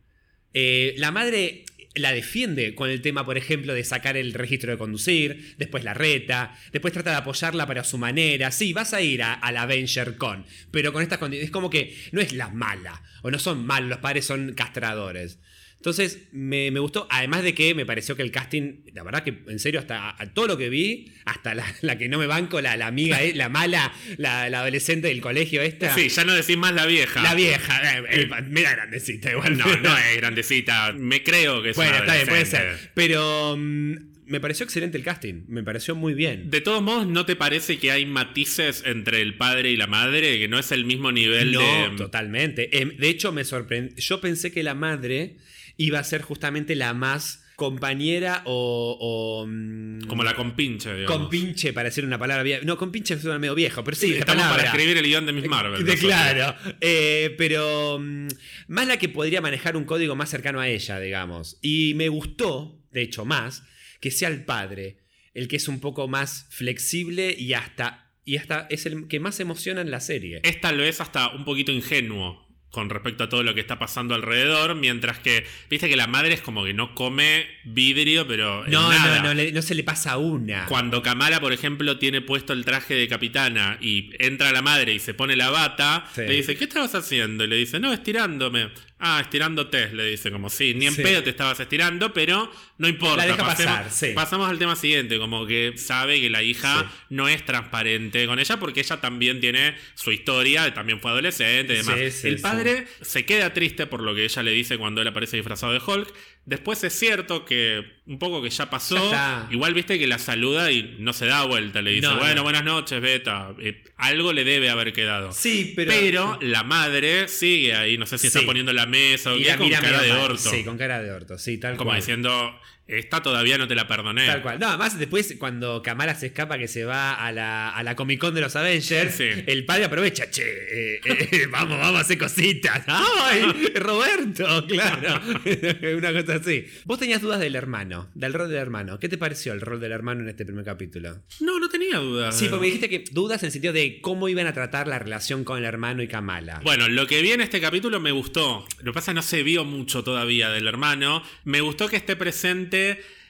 Eh, 0.52 0.94
la 0.98 1.10
madre 1.10 1.64
la 1.98 2.12
defiende 2.12 2.74
con 2.74 2.90
el 2.90 3.02
tema, 3.02 3.24
por 3.24 3.36
ejemplo, 3.38 3.74
de 3.74 3.84
sacar 3.84 4.16
el 4.16 4.34
registro 4.34 4.72
de 4.72 4.78
conducir, 4.78 5.54
después 5.58 5.84
la 5.84 5.94
reta, 5.94 6.54
después 6.72 6.92
trata 6.92 7.10
de 7.10 7.16
apoyarla 7.16 7.66
para 7.66 7.84
su 7.84 7.98
manera. 7.98 8.50
Sí, 8.50 8.72
vas 8.72 8.94
a 8.94 9.00
ir 9.00 9.22
a, 9.22 9.40
la 9.52 9.62
Avenger 9.62 10.16
Con, 10.16 10.44
pero 10.70 10.92
con 10.92 11.02
estas 11.02 11.18
condiciones. 11.18 11.48
Es 11.48 11.52
como 11.52 11.70
que 11.70 11.96
no 12.12 12.20
es 12.20 12.32
la 12.32 12.48
mala, 12.48 13.02
o 13.22 13.30
no 13.30 13.38
son 13.38 13.66
malos, 13.66 13.90
los 13.90 13.98
padres 13.98 14.24
son 14.24 14.54
castradores. 14.54 15.38
Entonces, 15.78 16.24
me, 16.32 16.72
me 16.72 16.80
gustó, 16.80 17.06
además 17.08 17.44
de 17.44 17.54
que 17.54 17.72
me 17.72 17.86
pareció 17.86 18.16
que 18.16 18.22
el 18.22 18.32
casting, 18.32 18.80
la 18.92 19.04
verdad 19.04 19.22
que 19.22 19.38
en 19.46 19.60
serio, 19.60 19.78
hasta 19.78 20.20
a 20.20 20.34
todo 20.34 20.48
lo 20.48 20.58
que 20.58 20.68
vi, 20.68 21.12
hasta 21.24 21.54
la, 21.54 21.64
la 21.82 21.96
que 21.96 22.08
no 22.08 22.18
me 22.18 22.26
banco, 22.26 22.60
la, 22.60 22.76
la 22.76 22.88
amiga, 22.88 23.22
eh, 23.22 23.32
la 23.34 23.48
mala, 23.48 23.92
la, 24.16 24.50
la 24.50 24.60
adolescente 24.60 25.06
del 25.06 25.20
colegio 25.20 25.62
esta. 25.62 25.94
Sí, 25.94 26.08
ya 26.08 26.24
no 26.24 26.34
decís 26.34 26.56
más 26.56 26.74
la 26.74 26.84
vieja. 26.84 27.22
La 27.22 27.34
vieja, 27.34 28.00
eh, 28.00 28.04
eh, 28.10 28.28
mira 28.48 28.72
grandecita 28.72 29.30
igual. 29.30 29.56
No, 29.56 29.66
no 29.76 29.96
es 29.96 30.16
grandecita. 30.16 30.92
Me 30.94 31.22
creo 31.22 31.62
que 31.62 31.70
es 31.70 31.76
Bueno, 31.76 31.92
una 31.92 32.00
está 32.00 32.14
bien, 32.14 32.26
puede 32.26 32.46
ser. 32.46 32.90
Pero 32.94 33.56
mm, 33.56 33.94
me 34.26 34.40
pareció 34.40 34.64
excelente 34.64 34.98
el 34.98 35.04
casting. 35.04 35.44
Me 35.46 35.62
pareció 35.62 35.94
muy 35.94 36.14
bien. 36.14 36.50
De 36.50 36.60
todos 36.60 36.82
modos, 36.82 37.06
¿no 37.06 37.24
te 37.24 37.36
parece 37.36 37.78
que 37.78 37.92
hay 37.92 38.04
matices 38.04 38.82
entre 38.84 39.22
el 39.22 39.36
padre 39.36 39.70
y 39.70 39.76
la 39.76 39.86
madre? 39.86 40.40
Que 40.40 40.48
no 40.48 40.58
es 40.58 40.72
el 40.72 40.84
mismo 40.84 41.12
nivel 41.12 41.52
no, 41.52 41.60
de. 41.60 41.96
totalmente. 41.96 42.80
Em, 42.80 42.96
de 42.96 43.08
hecho, 43.08 43.30
me 43.30 43.44
sorprendió. 43.44 43.96
Yo 43.96 44.20
pensé 44.20 44.50
que 44.50 44.62
la 44.62 44.74
madre 44.74 45.36
iba 45.78 45.98
a 45.98 46.04
ser 46.04 46.20
justamente 46.20 46.76
la 46.76 46.92
más 46.92 47.44
compañera 47.56 48.42
o. 48.44 48.96
o, 49.00 49.46
mm, 49.46 50.06
Como 50.06 50.22
la 50.22 50.34
compinche, 50.34 50.94
digamos. 50.94 51.18
Compinche, 51.18 51.72
para 51.72 51.88
decir 51.88 52.04
una 52.04 52.18
palabra 52.18 52.42
vieja. 52.42 52.64
No, 52.64 52.76
compinche 52.76 53.18
suena 53.18 53.38
medio 53.38 53.54
viejo, 53.54 53.82
pero 53.82 53.96
sí, 53.96 54.10
la 54.10 54.18
Estamos 54.18 54.42
palabra. 54.42 54.64
para 54.64 54.76
escribir 54.76 54.96
el 54.96 55.04
guion 55.04 55.26
de 55.26 55.32
Miss 55.32 55.48
Marvel. 55.48 55.84
De 55.84 55.96
claro. 55.96 56.54
Eh, 56.80 57.34
pero 57.38 57.98
mm, 57.98 58.28
más 58.68 58.86
la 58.86 58.98
que 58.98 59.08
podría 59.08 59.40
manejar 59.40 59.76
un 59.76 59.84
código 59.84 60.14
más 60.14 60.28
cercano 60.28 60.60
a 60.60 60.68
ella, 60.68 61.00
digamos. 61.00 61.58
Y 61.62 61.94
me 61.94 62.08
gustó, 62.08 62.80
de 62.92 63.02
hecho, 63.02 63.24
más, 63.24 63.64
que 64.00 64.10
sea 64.10 64.28
el 64.28 64.44
padre, 64.44 64.98
el 65.34 65.48
que 65.48 65.56
es 65.56 65.68
un 65.68 65.80
poco 65.80 66.06
más 66.06 66.46
flexible 66.50 67.34
y 67.36 67.54
hasta, 67.54 68.12
y 68.24 68.36
hasta 68.36 68.66
es 68.70 68.86
el 68.86 69.08
que 69.08 69.20
más 69.20 69.40
emociona 69.40 69.80
en 69.80 69.90
la 69.90 70.00
serie. 70.00 70.40
Es 70.44 70.60
tal 70.60 70.78
vez 70.78 71.00
hasta 71.00 71.30
un 71.30 71.44
poquito 71.44 71.72
ingenuo 71.72 72.47
con 72.70 72.90
respecto 72.90 73.24
a 73.24 73.28
todo 73.30 73.42
lo 73.42 73.54
que 73.54 73.60
está 73.60 73.78
pasando 73.78 74.14
alrededor, 74.14 74.74
mientras 74.74 75.18
que, 75.18 75.46
viste 75.70 75.88
que 75.88 75.96
la 75.96 76.06
madre 76.06 76.34
es 76.34 76.42
como 76.42 76.64
que 76.64 76.74
no 76.74 76.94
come 76.94 77.46
vidrio, 77.64 78.26
pero 78.28 78.64
en 78.66 78.72
No, 78.72 78.90
nada. 78.90 79.16
no, 79.18 79.28
no, 79.28 79.34
le- 79.34 79.52
no 79.52 79.62
se 79.62 79.74
le 79.74 79.82
pasa 79.84 80.18
una. 80.18 80.66
Cuando 80.66 81.02
Kamala, 81.02 81.40
por 81.40 81.52
ejemplo, 81.54 81.98
tiene 81.98 82.20
puesto 82.20 82.52
el 82.52 82.64
traje 82.66 82.94
de 82.94 83.08
capitana 83.08 83.78
y 83.80 84.10
entra 84.18 84.52
la 84.52 84.60
madre 84.62 84.92
y 84.92 84.98
se 84.98 85.14
pone 85.14 85.34
la 85.34 85.48
bata, 85.50 86.04
Sí. 86.14 86.20
le 86.22 86.34
dice, 86.34 86.56
¿qué 86.56 86.64
estabas 86.64 86.94
haciendo? 86.94 87.44
Y 87.44 87.46
le 87.48 87.56
dice, 87.56 87.80
no, 87.80 87.92
estirándome. 87.92 88.68
Ah, 89.00 89.20
estirándote, 89.20 89.92
le 89.92 90.06
dice, 90.06 90.30
como 90.32 90.50
sí, 90.50 90.74
ni 90.74 90.86
en 90.88 90.94
Sí. 90.94 91.02
pedo 91.02 91.22
te 91.22 91.30
estabas 91.30 91.60
estirando, 91.60 92.12
pero 92.12 92.50
no 92.78 92.88
importa. 92.88 93.18
La 93.18 93.26
deja 93.26 93.36
pasemos, 93.44 93.72
pasar, 93.76 93.90
sí. 93.92 94.08
pasamos 94.12 94.48
al 94.50 94.58
tema 94.58 94.74
siguiente, 94.74 95.18
como 95.18 95.46
que 95.46 95.74
sabe 95.76 96.20
que 96.20 96.28
la 96.30 96.42
hija 96.42 96.80
Sí. 96.80 96.96
no 97.10 97.28
es 97.28 97.44
transparente 97.44 98.26
con 98.26 98.40
ella 98.40 98.58
porque 98.58 98.80
ella 98.80 99.00
también 99.00 99.40
tiene 99.40 99.76
su 99.94 100.10
historia, 100.10 100.74
también 100.74 101.00
fue 101.00 101.12
adolescente 101.12 101.74
y 101.74 101.76
demás. 101.76 101.94
Sí, 101.96 102.10
sí, 102.10 102.28
el 102.28 102.40
padre 102.40 102.86
se 103.00 103.24
queda 103.24 103.54
triste 103.54 103.86
por 103.86 104.02
lo 104.02 104.14
que 104.16 104.24
ella 104.24 104.42
le 104.42 104.50
dice 104.50 104.78
cuando 104.78 105.00
él 105.00 105.06
aparece 105.08 105.36
disfrazado 105.36 105.72
de 105.72 105.80
Hulk. 105.86 106.12
Después 106.44 106.82
es 106.82 106.92
cierto 106.98 107.44
que 107.44 107.97
un 108.08 108.18
poco 108.18 108.40
que 108.42 108.48
ya 108.48 108.70
pasó. 108.70 109.10
Ya. 109.10 109.46
Igual 109.50 109.74
viste 109.74 109.98
que 109.98 110.06
la 110.06 110.18
saluda 110.18 110.72
y 110.72 110.96
no 110.98 111.12
se 111.12 111.26
da 111.26 111.44
vuelta. 111.44 111.82
Le 111.82 111.90
dice, 111.92 112.06
No, 112.08 112.16
bueno, 112.18 112.36
no. 112.36 112.42
buenas 112.42 112.64
noches, 112.64 113.00
Beta. 113.02 113.52
Eh, 113.60 113.84
algo 113.98 114.32
le 114.32 114.44
debe 114.44 114.70
haber 114.70 114.92
quedado. 114.94 115.32
Sí, 115.32 115.74
pero. 115.76 115.92
Pero, 115.92 116.38
la 116.40 116.64
madre 116.64 117.28
sigue 117.28 117.74
ahí, 117.74 117.98
no 117.98 118.06
sé 118.06 118.16
si 118.18 118.28
está 118.28 118.40
poniendo 118.42 118.72
la 118.72 118.86
mesa 118.86 119.32
o 119.34 119.36
qué, 119.36 119.54
con 119.56 119.66
mira 119.66 119.80
cara 119.80 120.00
de 120.02 120.12
orto. 120.12 120.38
Sí, 120.38 120.64
con 120.64 120.78
cara 120.78 121.02
de 121.02 121.12
orto, 121.12 121.38
sí, 121.38 121.58
tal 121.58 121.76
Como 121.76 121.90
cual. 121.90 122.00
diciendo, 122.00 122.58
esta 122.88 123.22
todavía 123.22 123.58
no 123.58 123.68
te 123.68 123.74
la 123.74 123.86
perdoné. 123.86 124.26
Tal 124.26 124.42
cual. 124.42 124.58
No, 124.58 124.68
además 124.68 124.98
después 124.98 125.34
cuando 125.38 125.82
Kamala 125.82 126.14
se 126.14 126.26
escapa 126.26 126.56
que 126.58 126.68
se 126.68 126.84
va 126.84 127.14
a 127.14 127.30
la, 127.32 127.68
a 127.70 127.82
la 127.82 127.94
Comic 127.94 128.18
Con 128.18 128.34
de 128.34 128.40
los 128.40 128.56
Avengers, 128.56 129.14
Sí. 129.14 129.28
el 129.46 129.64
padre 129.66 129.84
aprovecha, 129.84 130.30
che, 130.30 130.42
eh, 130.42 131.00
eh, 131.04 131.46
vamos, 131.50 131.78
vamos 131.78 131.98
a 131.98 132.00
hacer 132.00 132.16
cositas. 132.18 132.82
¡Ay! 132.86 133.42
Roberto, 133.74 134.66
claro. 134.66 135.20
Una 135.98 136.12
cosa 136.12 136.36
así. 136.36 136.64
Vos 136.84 136.98
tenías 136.98 137.20
dudas 137.20 137.40
del 137.40 137.54
hermano, 137.56 138.10
del 138.14 138.32
rol 138.32 138.48
del 138.48 138.58
hermano. 138.58 138.98
¿Qué 138.98 139.08
te 139.08 139.18
pareció 139.18 139.52
el 139.52 139.60
rol 139.60 139.80
del 139.80 139.92
hermano 139.92 140.22
en 140.22 140.28
este 140.30 140.44
primer 140.46 140.64
capítulo? 140.64 141.22
No, 141.40 141.58
no 141.60 141.68
tenía 141.68 141.98
dudas. 141.98 142.36
Sí, 142.38 142.46
porque 142.48 142.60
me 142.60 142.66
dijiste 142.66 142.88
que 142.88 143.04
dudas 143.12 143.42
en 143.42 143.46
el 143.48 143.52
sentido 143.52 143.72
de 143.74 144.00
cómo 144.00 144.28
iban 144.28 144.46
a 144.46 144.52
tratar 144.54 144.88
la 144.88 144.98
relación 144.98 145.44
con 145.44 145.58
el 145.58 145.64
hermano 145.64 146.02
y 146.02 146.08
Kamala. 146.08 146.60
Bueno, 146.64 146.88
lo 146.88 147.06
que 147.06 147.20
vi 147.22 147.32
en 147.32 147.40
este 147.42 147.60
capítulo 147.60 148.00
me 148.00 148.12
gustó. 148.12 148.66
Lo 148.78 148.92
que 148.92 148.94
pasa 148.94 149.10
es 149.10 149.14
que 149.14 149.16
no 149.16 149.22
se 149.22 149.42
vio 149.42 149.64
mucho 149.64 150.02
todavía 150.02 150.48
del 150.50 150.66
hermano. 150.66 151.22
Me 151.44 151.60
gustó 151.60 151.88
que 151.88 151.96
esté 151.96 152.16
presente 152.16 152.77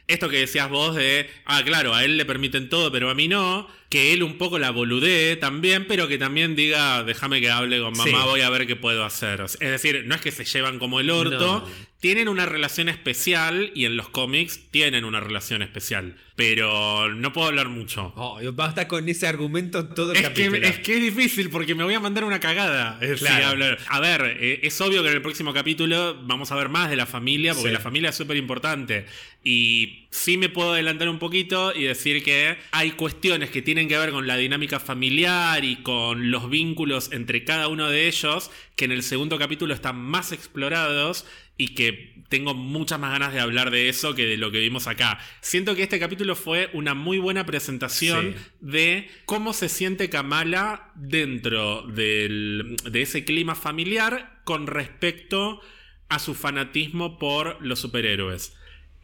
esto 0.06 0.28
que 0.28 0.38
decías 0.38 0.68
vos 0.68 0.94
de, 0.94 1.28
ah, 1.44 1.62
claro, 1.64 1.94
a 1.94 2.04
él 2.04 2.16
le 2.16 2.24
permiten 2.24 2.68
todo, 2.68 2.90
pero 2.90 3.10
a 3.10 3.14
mí 3.14 3.28
no. 3.28 3.68
Que 3.88 4.12
él 4.12 4.22
un 4.22 4.36
poco 4.36 4.58
la 4.58 4.70
boludee 4.70 5.36
también, 5.36 5.86
pero 5.86 6.08
que 6.08 6.18
también 6.18 6.54
diga, 6.54 7.02
déjame 7.04 7.40
que 7.40 7.48
hable 7.50 7.80
con 7.80 7.92
mamá, 7.96 8.04
Sí. 8.04 8.26
voy 8.26 8.42
a 8.42 8.50
ver 8.50 8.66
qué 8.66 8.76
puedo 8.76 9.04
hacer. 9.04 9.40
Es 9.40 9.58
decir, 9.58 10.02
no 10.06 10.14
es 10.14 10.20
que 10.20 10.30
se 10.30 10.44
llevan 10.44 10.78
como 10.78 11.00
el 11.00 11.08
orto, 11.10 11.60
No. 11.66 11.68
tienen 12.00 12.28
una 12.28 12.44
relación 12.44 12.90
especial 12.90 13.72
y 13.74 13.86
en 13.86 13.96
los 13.96 14.10
cómics 14.10 14.70
tienen 14.70 15.04
una 15.06 15.20
relación 15.20 15.62
especial. 15.62 16.16
Pero 16.36 17.12
no 17.14 17.32
puedo 17.32 17.48
hablar 17.48 17.68
mucho. 17.68 18.12
Oh, 18.14 18.38
basta 18.52 18.86
con 18.86 19.08
ese 19.08 19.26
argumento 19.26 19.88
todo 19.88 20.12
el 20.12 20.18
Es 20.18 20.28
que, 20.30 20.46
es 20.62 20.78
que 20.80 20.94
es 20.96 21.02
difícil 21.02 21.50
porque 21.50 21.74
me 21.74 21.82
voy 21.82 21.94
a 21.94 22.00
mandar 22.00 22.24
una 22.24 22.38
cagada. 22.40 22.98
eh, 23.00 23.14
si 23.16 23.24
Claro. 23.24 23.76
A 23.88 24.00
ver, 24.00 24.36
eh, 24.38 24.60
es 24.62 24.80
obvio 24.80 25.02
que 25.02 25.08
en 25.08 25.14
el 25.14 25.22
próximo 25.22 25.52
capítulo 25.54 26.16
vamos 26.24 26.52
a 26.52 26.56
ver 26.56 26.68
más 26.68 26.90
de 26.90 26.96
la 26.96 27.06
familia 27.06 27.54
porque 27.54 27.70
Sí. 27.70 27.74
la 27.74 27.80
familia 27.80 28.10
es 28.10 28.16
súper 28.16 28.36
importante. 28.36 29.06
Y 29.42 30.07
sí 30.10 30.36
me 30.38 30.48
puedo 30.48 30.72
adelantar 30.72 31.08
un 31.08 31.18
poquito 31.18 31.74
y 31.74 31.84
decir 31.84 32.22
que 32.24 32.56
hay 32.72 32.92
cuestiones 32.92 33.50
que 33.50 33.62
tienen 33.62 33.88
que 33.88 33.98
ver 33.98 34.10
con 34.10 34.26
la 34.26 34.36
dinámica 34.36 34.80
familiar 34.80 35.64
y 35.64 35.76
con 35.82 36.30
los 36.30 36.48
vínculos 36.48 37.10
entre 37.12 37.44
cada 37.44 37.68
uno 37.68 37.88
de 37.90 38.08
ellos 38.08 38.50
que 38.76 38.86
en 38.86 38.92
el 38.92 39.02
segundo 39.02 39.38
capítulo 39.38 39.74
están 39.74 40.00
más 40.00 40.32
explorados 40.32 41.26
y 41.58 41.74
que 41.74 42.14
tengo 42.28 42.54
muchas 42.54 43.00
más 43.00 43.10
ganas 43.10 43.34
de 43.34 43.40
hablar 43.40 43.70
de 43.70 43.88
eso 43.88 44.14
que 44.14 44.24
de 44.26 44.36
lo 44.36 44.50
que 44.50 44.60
vimos 44.60 44.86
acá. 44.86 45.18
Siento 45.40 45.74
que 45.74 45.82
este 45.82 45.98
capítulo 45.98 46.36
fue 46.36 46.70
una 46.72 46.94
muy 46.94 47.18
buena 47.18 47.44
presentación 47.46 48.34
Sí. 48.36 48.44
de 48.60 49.10
cómo 49.24 49.52
se 49.52 49.68
siente 49.68 50.08
Kamala 50.08 50.92
dentro 50.94 51.82
del- 51.82 52.76
de 52.90 53.02
ese 53.02 53.24
clima 53.24 53.54
familiar 53.54 54.40
con 54.44 54.66
respecto 54.66 55.60
a 56.08 56.18
su 56.18 56.34
fanatismo 56.34 57.18
por 57.18 57.58
los 57.60 57.80
superhéroes. 57.80 58.54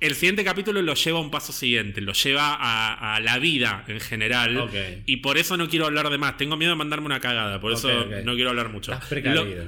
El 0.04 0.14
siguiente 0.14 0.44
capítulo 0.44 0.82
lo 0.82 0.92
lleva 0.94 1.18
a 1.18 1.22
un 1.22 1.30
paso 1.30 1.50
siguiente, 1.52 2.02
lo 2.02 2.12
lleva 2.12 2.54
a, 2.54 3.14
a 3.16 3.20
la 3.20 3.38
vida 3.38 3.84
en 3.88 4.00
general. 4.00 4.68
Y 5.06 5.16
por 5.18 5.38
eso 5.38 5.56
no 5.56 5.66
quiero 5.68 5.86
hablar 5.86 6.10
de 6.10 6.18
más. 6.18 6.36
Tengo 6.36 6.58
miedo 6.58 6.72
de 6.72 6.76
mandarme 6.76 7.06
una 7.06 7.20
cagada, 7.20 7.58
por 7.58 7.72
eso 7.72 7.88
no 8.24 8.34
quiero 8.34 8.50
hablar 8.50 8.68
mucho. 8.68 8.92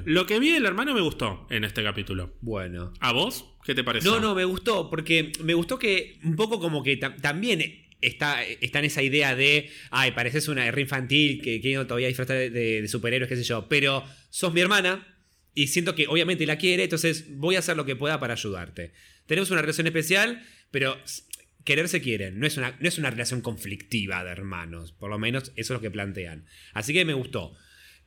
Lo, 0.05 0.27
que 0.27 0.38
vi 0.38 0.51
del 0.51 0.66
hermano 0.66 0.92
me 0.92 1.01
gustó 1.01 1.46
en 1.49 1.64
este 1.64 1.83
capítulo. 1.83 2.35
Bueno. 2.42 2.92
¿A 3.01 3.12
vos? 3.12 3.46
¿Qué 3.64 3.75
te 3.75 3.83
pareció? 3.83 4.11
No, 4.11 4.20
no, 4.20 4.35
me 4.35 4.44
gustó, 4.44 4.90
porque 4.90 5.33
me 5.42 5.55
gustó 5.55 5.79
que 5.79 6.18
un 6.22 6.37
poco 6.37 6.61
como 6.61 6.83
que 6.83 7.01
tam- 7.01 7.18
también 7.20 7.87
está, 8.03 8.44
está 8.44 8.81
en 8.81 8.85
esa 8.85 9.03
idea 9.03 9.35
de, 9.35 9.70
ay, 9.90 10.11
pareces 10.12 10.49
una 10.49 10.70
re 10.70 10.83
infantil, 10.83 11.40
que 11.40 11.62
quiero 11.62 11.87
todavía 11.87 12.09
disfrutar 12.09 12.37
de, 12.37 12.51
de 12.51 12.88
superhéroes, 12.88 13.29
qué 13.31 13.37
sé 13.37 13.42
yo, 13.42 13.68
pero 13.70 14.05
sos 14.29 14.53
mi 14.53 14.61
hermana 14.61 15.16
y 15.55 15.68
siento 15.68 15.94
que 15.94 16.07
obviamente 16.07 16.44
la 16.44 16.59
quiere, 16.59 16.83
entonces 16.85 17.25
voy 17.38 17.57
a 17.57 17.61
hacer 17.61 17.77
lo 17.79 17.87
que 17.87 17.96
pueda 17.96 18.20
para 18.20 18.35
ayudarte. 18.35 18.92
Tenemos 19.27 19.51
una 19.51 19.61
relación 19.61 19.87
especial, 19.87 20.43
pero 20.71 20.97
s- 21.05 21.23
querer 21.65 21.89
se 21.89 22.01
quieren, 22.01 22.39
no 22.39 22.47
es, 22.47 22.57
una, 22.57 22.77
no 22.81 22.89
es 22.89 22.99
una 22.99 23.11
relación 23.11 23.41
conflictiva 23.41 24.23
de 24.25 24.31
hermanos, 24.31 24.93
por 24.93 25.11
lo 25.11 25.19
menos 25.19 25.53
eso 25.57 25.75
es 25.75 25.77
lo 25.77 25.81
que 25.81 25.91
plantean. 25.91 26.47
Así 26.73 26.93
que 26.93 27.05
me 27.05 27.15
gustó. 27.15 27.55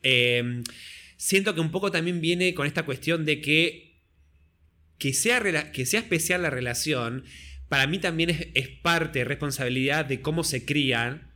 Eh, 0.01 0.63
siento 1.17 1.53
que 1.53 1.61
un 1.61 1.71
poco 1.71 1.91
también 1.91 2.21
viene 2.21 2.53
con 2.53 2.65
esta 2.67 2.83
cuestión 2.83 3.25
de 3.25 3.41
que 3.41 3.89
que 4.97 5.13
sea, 5.13 5.71
que 5.71 5.85
sea 5.85 6.01
especial 6.01 6.41
la 6.41 6.49
relación, 6.49 7.23
para 7.69 7.87
mí 7.87 7.99
también 7.99 8.29
es, 8.31 8.47
es 8.53 8.67
parte, 8.67 9.23
responsabilidad 9.23 10.03
de 10.05 10.19
cómo 10.21 10.43
se 10.43 10.65
crían 10.65 11.28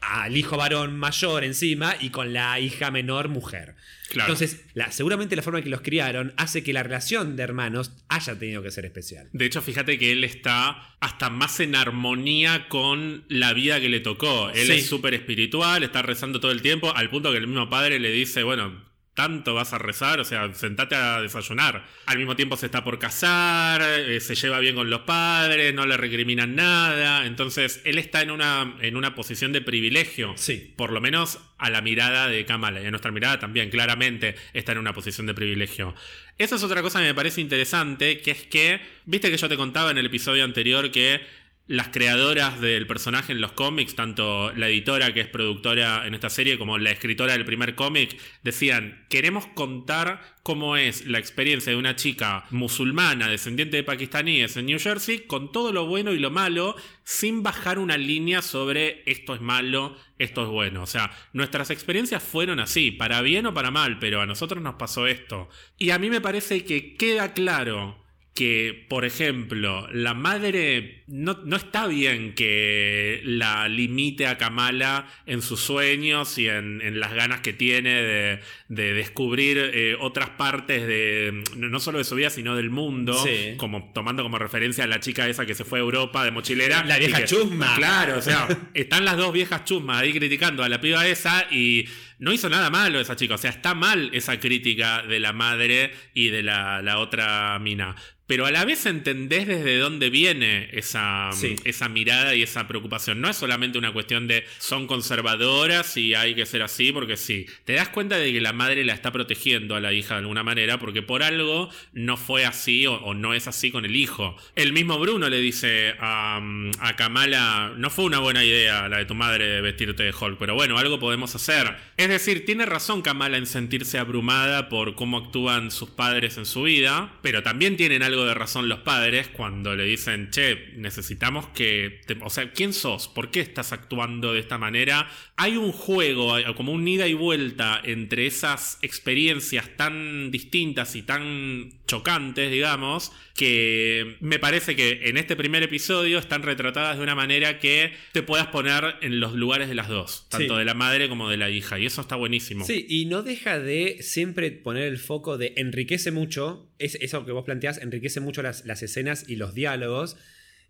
al 0.00 0.36
hijo 0.36 0.56
varón 0.56 0.96
mayor 0.98 1.44
encima 1.44 1.96
y 2.00 2.10
con 2.10 2.32
la 2.32 2.58
hija 2.60 2.90
menor 2.90 3.28
mujer. 3.28 3.74
Claro. 4.08 4.32
Entonces, 4.32 4.64
la- 4.74 4.90
seguramente 4.90 5.36
la 5.36 5.42
forma 5.42 5.58
en 5.58 5.64
que 5.64 5.70
los 5.70 5.82
criaron 5.82 6.32
hace 6.36 6.62
que 6.62 6.72
la 6.72 6.82
relación 6.82 7.36
de 7.36 7.42
hermanos 7.42 7.92
haya 8.08 8.38
tenido 8.38 8.62
que 8.62 8.70
ser 8.70 8.86
especial. 8.86 9.28
De 9.32 9.44
hecho, 9.44 9.60
fíjate 9.60 9.98
que 9.98 10.12
él 10.12 10.24
está 10.24 10.96
hasta 11.00 11.28
más 11.30 11.60
en 11.60 11.74
armonía 11.74 12.68
con 12.68 13.24
la 13.28 13.52
vida 13.52 13.80
que 13.80 13.88
le 13.90 14.00
tocó. 14.00 14.48
Él 14.50 14.66
Sí. 14.66 14.72
es 14.72 14.86
súper 14.86 15.12
espiritual, 15.14 15.82
está 15.82 16.00
rezando 16.02 16.40
todo 16.40 16.52
el 16.52 16.62
tiempo, 16.62 16.94
al 16.96 17.10
punto 17.10 17.30
que 17.32 17.38
el 17.38 17.46
mismo 17.46 17.68
padre 17.68 17.98
le 17.98 18.10
dice, 18.10 18.42
bueno, 18.44 18.82
tanto 19.18 19.52
vas 19.52 19.72
a 19.72 19.78
rezar, 19.78 20.20
o 20.20 20.24
sea, 20.24 20.54
sentate 20.54 20.94
a 20.94 21.20
desayunar. 21.20 21.84
Al 22.06 22.18
mismo 22.18 22.36
tiempo 22.36 22.56
se 22.56 22.66
está 22.66 22.84
por 22.84 23.00
casar, 23.00 23.82
eh, 23.82 24.20
se 24.20 24.36
lleva 24.36 24.60
bien 24.60 24.76
con 24.76 24.90
los 24.90 25.00
padres, 25.00 25.74
no 25.74 25.86
le 25.86 25.96
recriminan 25.96 26.54
nada. 26.54 27.26
Entonces, 27.26 27.82
él 27.84 27.98
está 27.98 28.22
en 28.22 28.30
una, 28.30 28.76
en 28.80 28.94
una 28.94 29.16
posición 29.16 29.50
de 29.52 29.60
privilegio. 29.60 30.34
Sí. 30.36 30.72
Por 30.76 30.92
lo 30.92 31.00
menos 31.00 31.40
a 31.58 31.68
la 31.68 31.80
mirada 31.80 32.28
de 32.28 32.44
Kamala. 32.44 32.80
Y 32.80 32.86
a 32.86 32.90
nuestra 32.92 33.10
mirada 33.10 33.40
también, 33.40 33.70
claramente, 33.70 34.36
está 34.52 34.70
en 34.70 34.78
una 34.78 34.92
posición 34.92 35.26
de 35.26 35.34
privilegio. 35.34 35.96
Esa 36.38 36.54
es 36.54 36.62
otra 36.62 36.82
cosa 36.82 37.00
que 37.00 37.06
me 37.06 37.14
parece 37.14 37.40
interesante, 37.40 38.20
que 38.20 38.30
es 38.30 38.44
que, 38.44 38.80
viste 39.04 39.32
que 39.32 39.36
yo 39.36 39.48
te 39.48 39.56
contaba 39.56 39.90
en 39.90 39.98
el 39.98 40.06
episodio 40.06 40.44
anterior 40.44 40.92
que 40.92 41.20
las 41.68 41.88
creadoras 41.88 42.60
del 42.62 42.86
personaje 42.86 43.32
en 43.32 43.42
los 43.42 43.52
cómics, 43.52 43.94
tanto 43.94 44.50
la 44.52 44.68
editora 44.68 45.12
que 45.12 45.20
es 45.20 45.28
productora 45.28 46.06
en 46.06 46.14
esta 46.14 46.30
serie 46.30 46.58
como 46.58 46.78
la 46.78 46.90
escritora 46.90 47.34
del 47.34 47.44
primer 47.44 47.74
cómic, 47.74 48.18
decían, 48.42 49.04
queremos 49.10 49.46
contar 49.48 50.38
cómo 50.42 50.78
es 50.78 51.06
la 51.06 51.18
experiencia 51.18 51.70
de 51.70 51.78
una 51.78 51.94
chica 51.94 52.46
musulmana, 52.50 53.28
descendiente 53.28 53.76
de 53.76 53.84
pakistaníes 53.84 54.56
en 54.56 54.64
New 54.64 54.78
Jersey, 54.78 55.26
con 55.26 55.52
todo 55.52 55.70
lo 55.70 55.86
bueno 55.86 56.12
y 56.12 56.18
lo 56.18 56.30
malo, 56.30 56.74
sin 57.04 57.42
bajar 57.42 57.78
una 57.78 57.98
línea 57.98 58.40
sobre 58.40 59.02
esto 59.04 59.34
es 59.34 59.42
malo, 59.42 59.94
esto 60.18 60.44
es 60.44 60.48
bueno. 60.48 60.82
O 60.82 60.86
sea, 60.86 61.10
nuestras 61.34 61.68
experiencias 61.68 62.22
fueron 62.22 62.60
así, 62.60 62.92
para 62.92 63.20
bien 63.20 63.44
o 63.44 63.52
para 63.52 63.70
mal, 63.70 63.98
pero 63.98 64.22
a 64.22 64.26
nosotros 64.26 64.62
nos 64.62 64.76
pasó 64.76 65.06
esto. 65.06 65.50
Y 65.76 65.90
a 65.90 65.98
mí 65.98 66.08
me 66.08 66.22
parece 66.22 66.64
que 66.64 66.96
queda 66.96 67.34
claro 67.34 68.07
que, 68.38 68.86
por 68.88 69.04
ejemplo, 69.04 69.88
la 69.92 70.14
madre 70.14 71.02
no, 71.08 71.40
no 71.44 71.56
está 71.56 71.88
bien 71.88 72.34
que 72.36 73.20
la 73.24 73.66
limite 73.66 74.28
a 74.28 74.38
Kamala 74.38 75.08
en 75.26 75.42
sus 75.42 75.58
sueños 75.58 76.38
y 76.38 76.46
en, 76.48 76.80
en 76.80 77.00
las 77.00 77.14
ganas 77.14 77.40
que 77.40 77.52
tiene 77.52 78.00
de, 78.00 78.40
de 78.68 78.92
descubrir 78.94 79.58
eh, 79.74 79.96
otras 79.98 80.30
partes 80.30 80.86
de 80.86 81.42
no 81.56 81.80
solo 81.80 81.98
de 81.98 82.04
su 82.04 82.14
vida, 82.14 82.30
sino 82.30 82.54
del 82.54 82.70
mundo, 82.70 83.12
Sí. 83.24 83.54
como 83.56 83.90
tomando 83.92 84.22
como 84.22 84.38
referencia 84.38 84.84
a 84.84 84.86
la 84.86 85.00
chica 85.00 85.28
esa 85.28 85.44
que 85.44 85.56
se 85.56 85.64
fue 85.64 85.80
a 85.80 85.82
Europa 85.82 86.24
de 86.24 86.30
mochilera. 86.30 86.84
La 86.84 86.98
vieja 86.98 87.18
que- 87.18 87.24
chusma. 87.24 87.74
Claro, 87.74 88.18
o 88.18 88.22
sea, 88.22 88.46
están 88.74 89.04
las 89.04 89.16
dos 89.16 89.32
viejas 89.32 89.64
chusmas 89.64 90.00
ahí 90.00 90.12
criticando 90.12 90.62
a 90.62 90.68
la 90.68 90.80
piba 90.80 91.08
esa 91.08 91.48
y 91.50 91.86
no 92.18 92.32
hizo 92.32 92.48
nada 92.48 92.70
malo 92.70 93.00
esa 93.00 93.16
chica. 93.16 93.34
O 93.34 93.38
sea, 93.38 93.50
está 93.50 93.74
mal 93.74 94.10
esa 94.12 94.38
crítica 94.40 95.02
de 95.02 95.20
la 95.20 95.32
madre 95.32 95.92
y 96.14 96.28
de 96.28 96.42
la, 96.42 96.82
la 96.82 96.98
otra 96.98 97.58
mina. 97.60 97.94
Pero 98.26 98.44
a 98.44 98.50
la 98.50 98.66
vez 98.66 98.84
entendés 98.84 99.46
desde 99.46 99.78
dónde 99.78 100.10
viene 100.10 100.68
esa, 100.74 101.30
Sí. 101.32 101.56
esa 101.64 101.88
mirada 101.88 102.34
y 102.34 102.42
esa 102.42 102.68
preocupación. 102.68 103.22
No 103.22 103.30
es 103.30 103.36
solamente 103.38 103.78
una 103.78 103.94
cuestión 103.94 104.28
de 104.28 104.44
son 104.58 104.86
conservadoras 104.86 105.96
y 105.96 106.14
hay 106.14 106.34
que 106.34 106.44
ser 106.44 106.62
así 106.62 106.92
porque 106.92 107.16
sí. 107.16 107.46
Te 107.64 107.72
das 107.72 107.88
cuenta 107.88 108.18
de 108.18 108.30
que 108.30 108.40
la 108.42 108.52
madre 108.52 108.84
la 108.84 108.92
está 108.92 109.12
protegiendo 109.12 109.76
a 109.76 109.80
la 109.80 109.94
hija 109.94 110.14
de 110.14 110.20
alguna 110.20 110.42
manera 110.44 110.78
porque 110.78 111.00
por 111.00 111.22
algo 111.22 111.70
no 111.94 112.18
fue 112.18 112.44
así 112.44 112.86
o, 112.86 112.96
o 112.96 113.14
no 113.14 113.32
es 113.32 113.48
así 113.48 113.70
con 113.70 113.86
el 113.86 113.96
hijo. 113.96 114.36
El 114.56 114.74
mismo 114.74 114.98
Bruno 114.98 115.30
le 115.30 115.38
dice 115.40 115.94
a, 115.98 116.38
a 116.80 116.96
Kamala, 116.96 117.72
no 117.78 117.88
fue 117.88 118.04
una 118.04 118.18
buena 118.18 118.44
idea 118.44 118.88
la 118.90 118.98
de 118.98 119.06
tu 119.06 119.14
madre 119.14 119.62
vestirte 119.62 120.02
de 120.02 120.12
Hulk, 120.12 120.38
pero 120.38 120.54
bueno, 120.54 120.76
algo 120.76 120.98
podemos 121.00 121.34
hacer. 121.34 121.76
Es 121.96 122.07
decir, 122.08 122.44
tiene 122.44 122.66
razón 122.66 123.02
Kamala 123.02 123.36
en 123.36 123.46
sentirse 123.46 123.98
abrumada 123.98 124.68
por 124.68 124.94
cómo 124.94 125.18
actúan 125.18 125.70
sus 125.70 125.90
padres 125.90 126.38
en 126.38 126.46
su 126.46 126.62
vida, 126.62 127.18
pero 127.22 127.42
también 127.42 127.76
tienen 127.76 128.02
algo 128.02 128.24
de 128.24 128.34
razón 128.34 128.68
los 128.68 128.80
padres 128.80 129.28
cuando 129.28 129.74
le 129.74 129.84
dicen, 129.84 130.30
che, 130.30 130.72
necesitamos 130.76 131.46
que... 131.48 132.00
o 132.22 132.30
sea, 132.30 132.52
¿quién 132.52 132.72
sos? 132.72 133.08
¿Por 133.08 133.30
qué 133.30 133.40
estás 133.40 133.72
actuando 133.72 134.32
de 134.32 134.40
esta 134.40 134.58
manera? 134.58 135.10
Hay 135.36 135.56
un 135.56 135.72
juego, 135.72 136.34
como 136.56 136.72
un 136.72 136.86
ida 136.86 137.06
y 137.06 137.14
vuelta 137.14 137.80
entre 137.84 138.26
esas 138.26 138.78
experiencias 138.82 139.76
tan 139.76 140.30
distintas 140.30 140.96
y 140.96 141.02
tan 141.02 141.77
chocantes, 141.88 142.52
digamos, 142.52 143.10
que 143.34 144.16
me 144.20 144.38
parece 144.38 144.76
que 144.76 145.08
en 145.08 145.16
este 145.16 145.34
primer 145.34 145.64
episodio 145.64 146.20
están 146.20 146.44
retratadas 146.44 146.96
de 146.98 147.02
una 147.02 147.16
manera 147.16 147.58
que 147.58 147.92
te 148.12 148.22
puedas 148.22 148.46
poner 148.48 148.96
en 149.00 149.18
los 149.18 149.32
lugares 149.32 149.68
de 149.68 149.74
las 149.74 149.88
dos, 149.88 150.28
tanto 150.28 150.56
de 150.56 150.64
la 150.64 150.74
madre 150.74 151.08
como 151.08 151.28
de 151.28 151.36
la 151.36 151.50
hija, 151.50 151.78
y 151.80 151.86
eso 151.86 152.00
está 152.00 152.14
buenísimo. 152.14 152.64
Sí, 152.64 152.86
y 152.88 153.06
no 153.06 153.22
deja 153.22 153.58
de 153.58 153.98
siempre 154.02 154.52
poner 154.52 154.84
el 154.84 154.98
foco 154.98 155.38
de 155.38 155.54
enriquece 155.56 156.12
mucho, 156.12 156.70
es 156.78 156.94
eso 157.00 157.26
que 157.26 157.32
vos 157.32 157.44
planteás, 157.44 157.78
enriquece 157.78 158.20
mucho 158.20 158.42
las, 158.42 158.64
las 158.66 158.82
escenas 158.82 159.24
y 159.26 159.36
los 159.36 159.54
diálogos, 159.54 160.16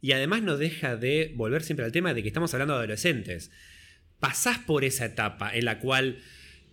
y 0.00 0.12
además 0.12 0.42
no 0.42 0.56
deja 0.56 0.96
de 0.96 1.32
volver 1.34 1.62
siempre 1.62 1.84
al 1.84 1.92
tema 1.92 2.14
de 2.14 2.22
que 2.22 2.28
estamos 2.28 2.54
hablando 2.54 2.74
de 2.74 2.78
adolescentes. 2.78 3.50
Pasás 4.20 4.58
por 4.58 4.84
esa 4.84 5.04
etapa 5.04 5.54
en 5.54 5.64
la 5.64 5.80
cual 5.80 6.18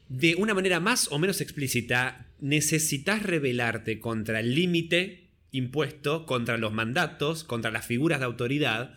de 0.08 0.36
una 0.36 0.54
manera 0.54 0.80
más 0.80 1.12
o 1.12 1.18
menos 1.18 1.42
explícita, 1.42 2.25
necesitas 2.46 3.24
rebelarte 3.24 4.00
contra 4.00 4.40
el 4.40 4.54
límite 4.54 5.32
impuesto, 5.50 6.28
contra 6.28 6.58
los 6.58 6.74
mandatos, 6.74 7.44
contra 7.44 7.72
las 7.72 7.88
figuras 7.88 8.20
de 8.20 8.26
autoridad. 8.26 8.94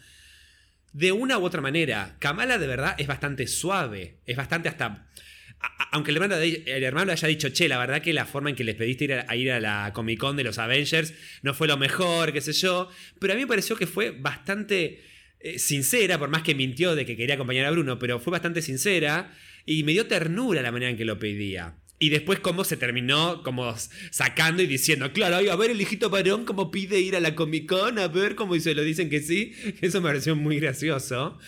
De 0.92 1.12
una 1.12 1.38
u 1.38 1.44
otra 1.44 1.62
manera, 1.62 2.16
Kamala 2.18 2.58
de 2.58 2.66
verdad 2.66 2.94
es 2.98 3.06
bastante 3.06 3.46
suave, 3.46 4.18
es 4.26 4.36
bastante 4.36 4.68
hasta... 4.68 5.08
aunque 5.92 6.10
el 6.10 6.18
hermano, 6.84 7.10
haya 7.10 7.28
dicho, 7.28 7.48
che, 7.48 7.68
la 7.68 7.78
verdad 7.78 8.02
que 8.02 8.12
la 8.12 8.26
forma 8.26 8.50
en 8.50 8.56
que 8.56 8.64
les 8.64 8.74
pediste 8.74 9.04
ir 9.04 9.14
a, 9.14 9.34
ir 9.34 9.50
a 9.50 9.60
la 9.60 9.92
Comic 9.94 10.18
Con 10.18 10.36
de 10.36 10.44
los 10.44 10.58
Avengers 10.58 11.14
no 11.40 11.54
fue 11.54 11.68
lo 11.68 11.78
mejor, 11.78 12.34
qué 12.34 12.42
sé 12.42 12.52
yo, 12.52 12.90
pero 13.18 13.32
a 13.32 13.36
mí 13.36 13.42
me 13.42 13.48
pareció 13.48 13.76
que 13.76 13.86
fue 13.86 14.10
bastante 14.10 15.00
eh, 15.40 15.58
sincera, 15.58 16.18
por 16.18 16.28
más 16.28 16.42
que 16.42 16.54
mintió 16.54 16.94
de 16.94 17.06
que 17.06 17.16
quería 17.16 17.36
acompañar 17.36 17.64
a 17.64 17.70
Bruno, 17.70 17.98
pero 17.98 18.20
fue 18.20 18.30
bastante 18.30 18.60
sincera 18.60 19.34
y 19.64 19.84
me 19.84 19.92
dio 19.92 20.06
ternura 20.06 20.60
la 20.60 20.70
manera 20.70 20.90
en 20.90 20.98
que 20.98 21.06
lo 21.06 21.18
pedía. 21.18 21.76
Y 22.00 22.10
después 22.10 22.38
cómo 22.38 22.62
se 22.62 22.76
terminó 22.76 23.42
como 23.42 23.74
sacando 24.10 24.62
y 24.62 24.66
diciendo, 24.66 25.12
claro, 25.12 25.50
a 25.50 25.56
ver 25.56 25.70
el 25.70 25.80
hijito 25.80 26.10
varón 26.10 26.44
cómo 26.44 26.70
pide 26.70 27.00
ir 27.00 27.16
a 27.16 27.20
la 27.20 27.34
Comic 27.34 27.68
Con, 27.68 27.98
a 27.98 28.06
ver 28.06 28.36
cómo 28.36 28.58
se 28.60 28.74
lo 28.74 28.82
dicen 28.82 29.10
que 29.10 29.20
sí. 29.20 29.52
Eso 29.80 30.00
me 30.00 30.08
pareció 30.08 30.36
muy 30.36 30.60
gracioso. 30.60 31.38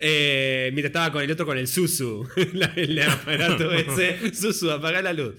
Eh, 0.00 0.70
mira, 0.74 0.88
estaba 0.88 1.12
con 1.12 1.22
el 1.22 1.30
otro 1.30 1.46
con 1.46 1.58
el 1.58 1.68
Susu, 1.68 2.28
el 2.76 3.02
aparato 3.02 3.72
ese. 3.74 4.34
Susu, 4.34 4.70
apaga 4.70 5.00
la 5.00 5.12
luz. 5.12 5.34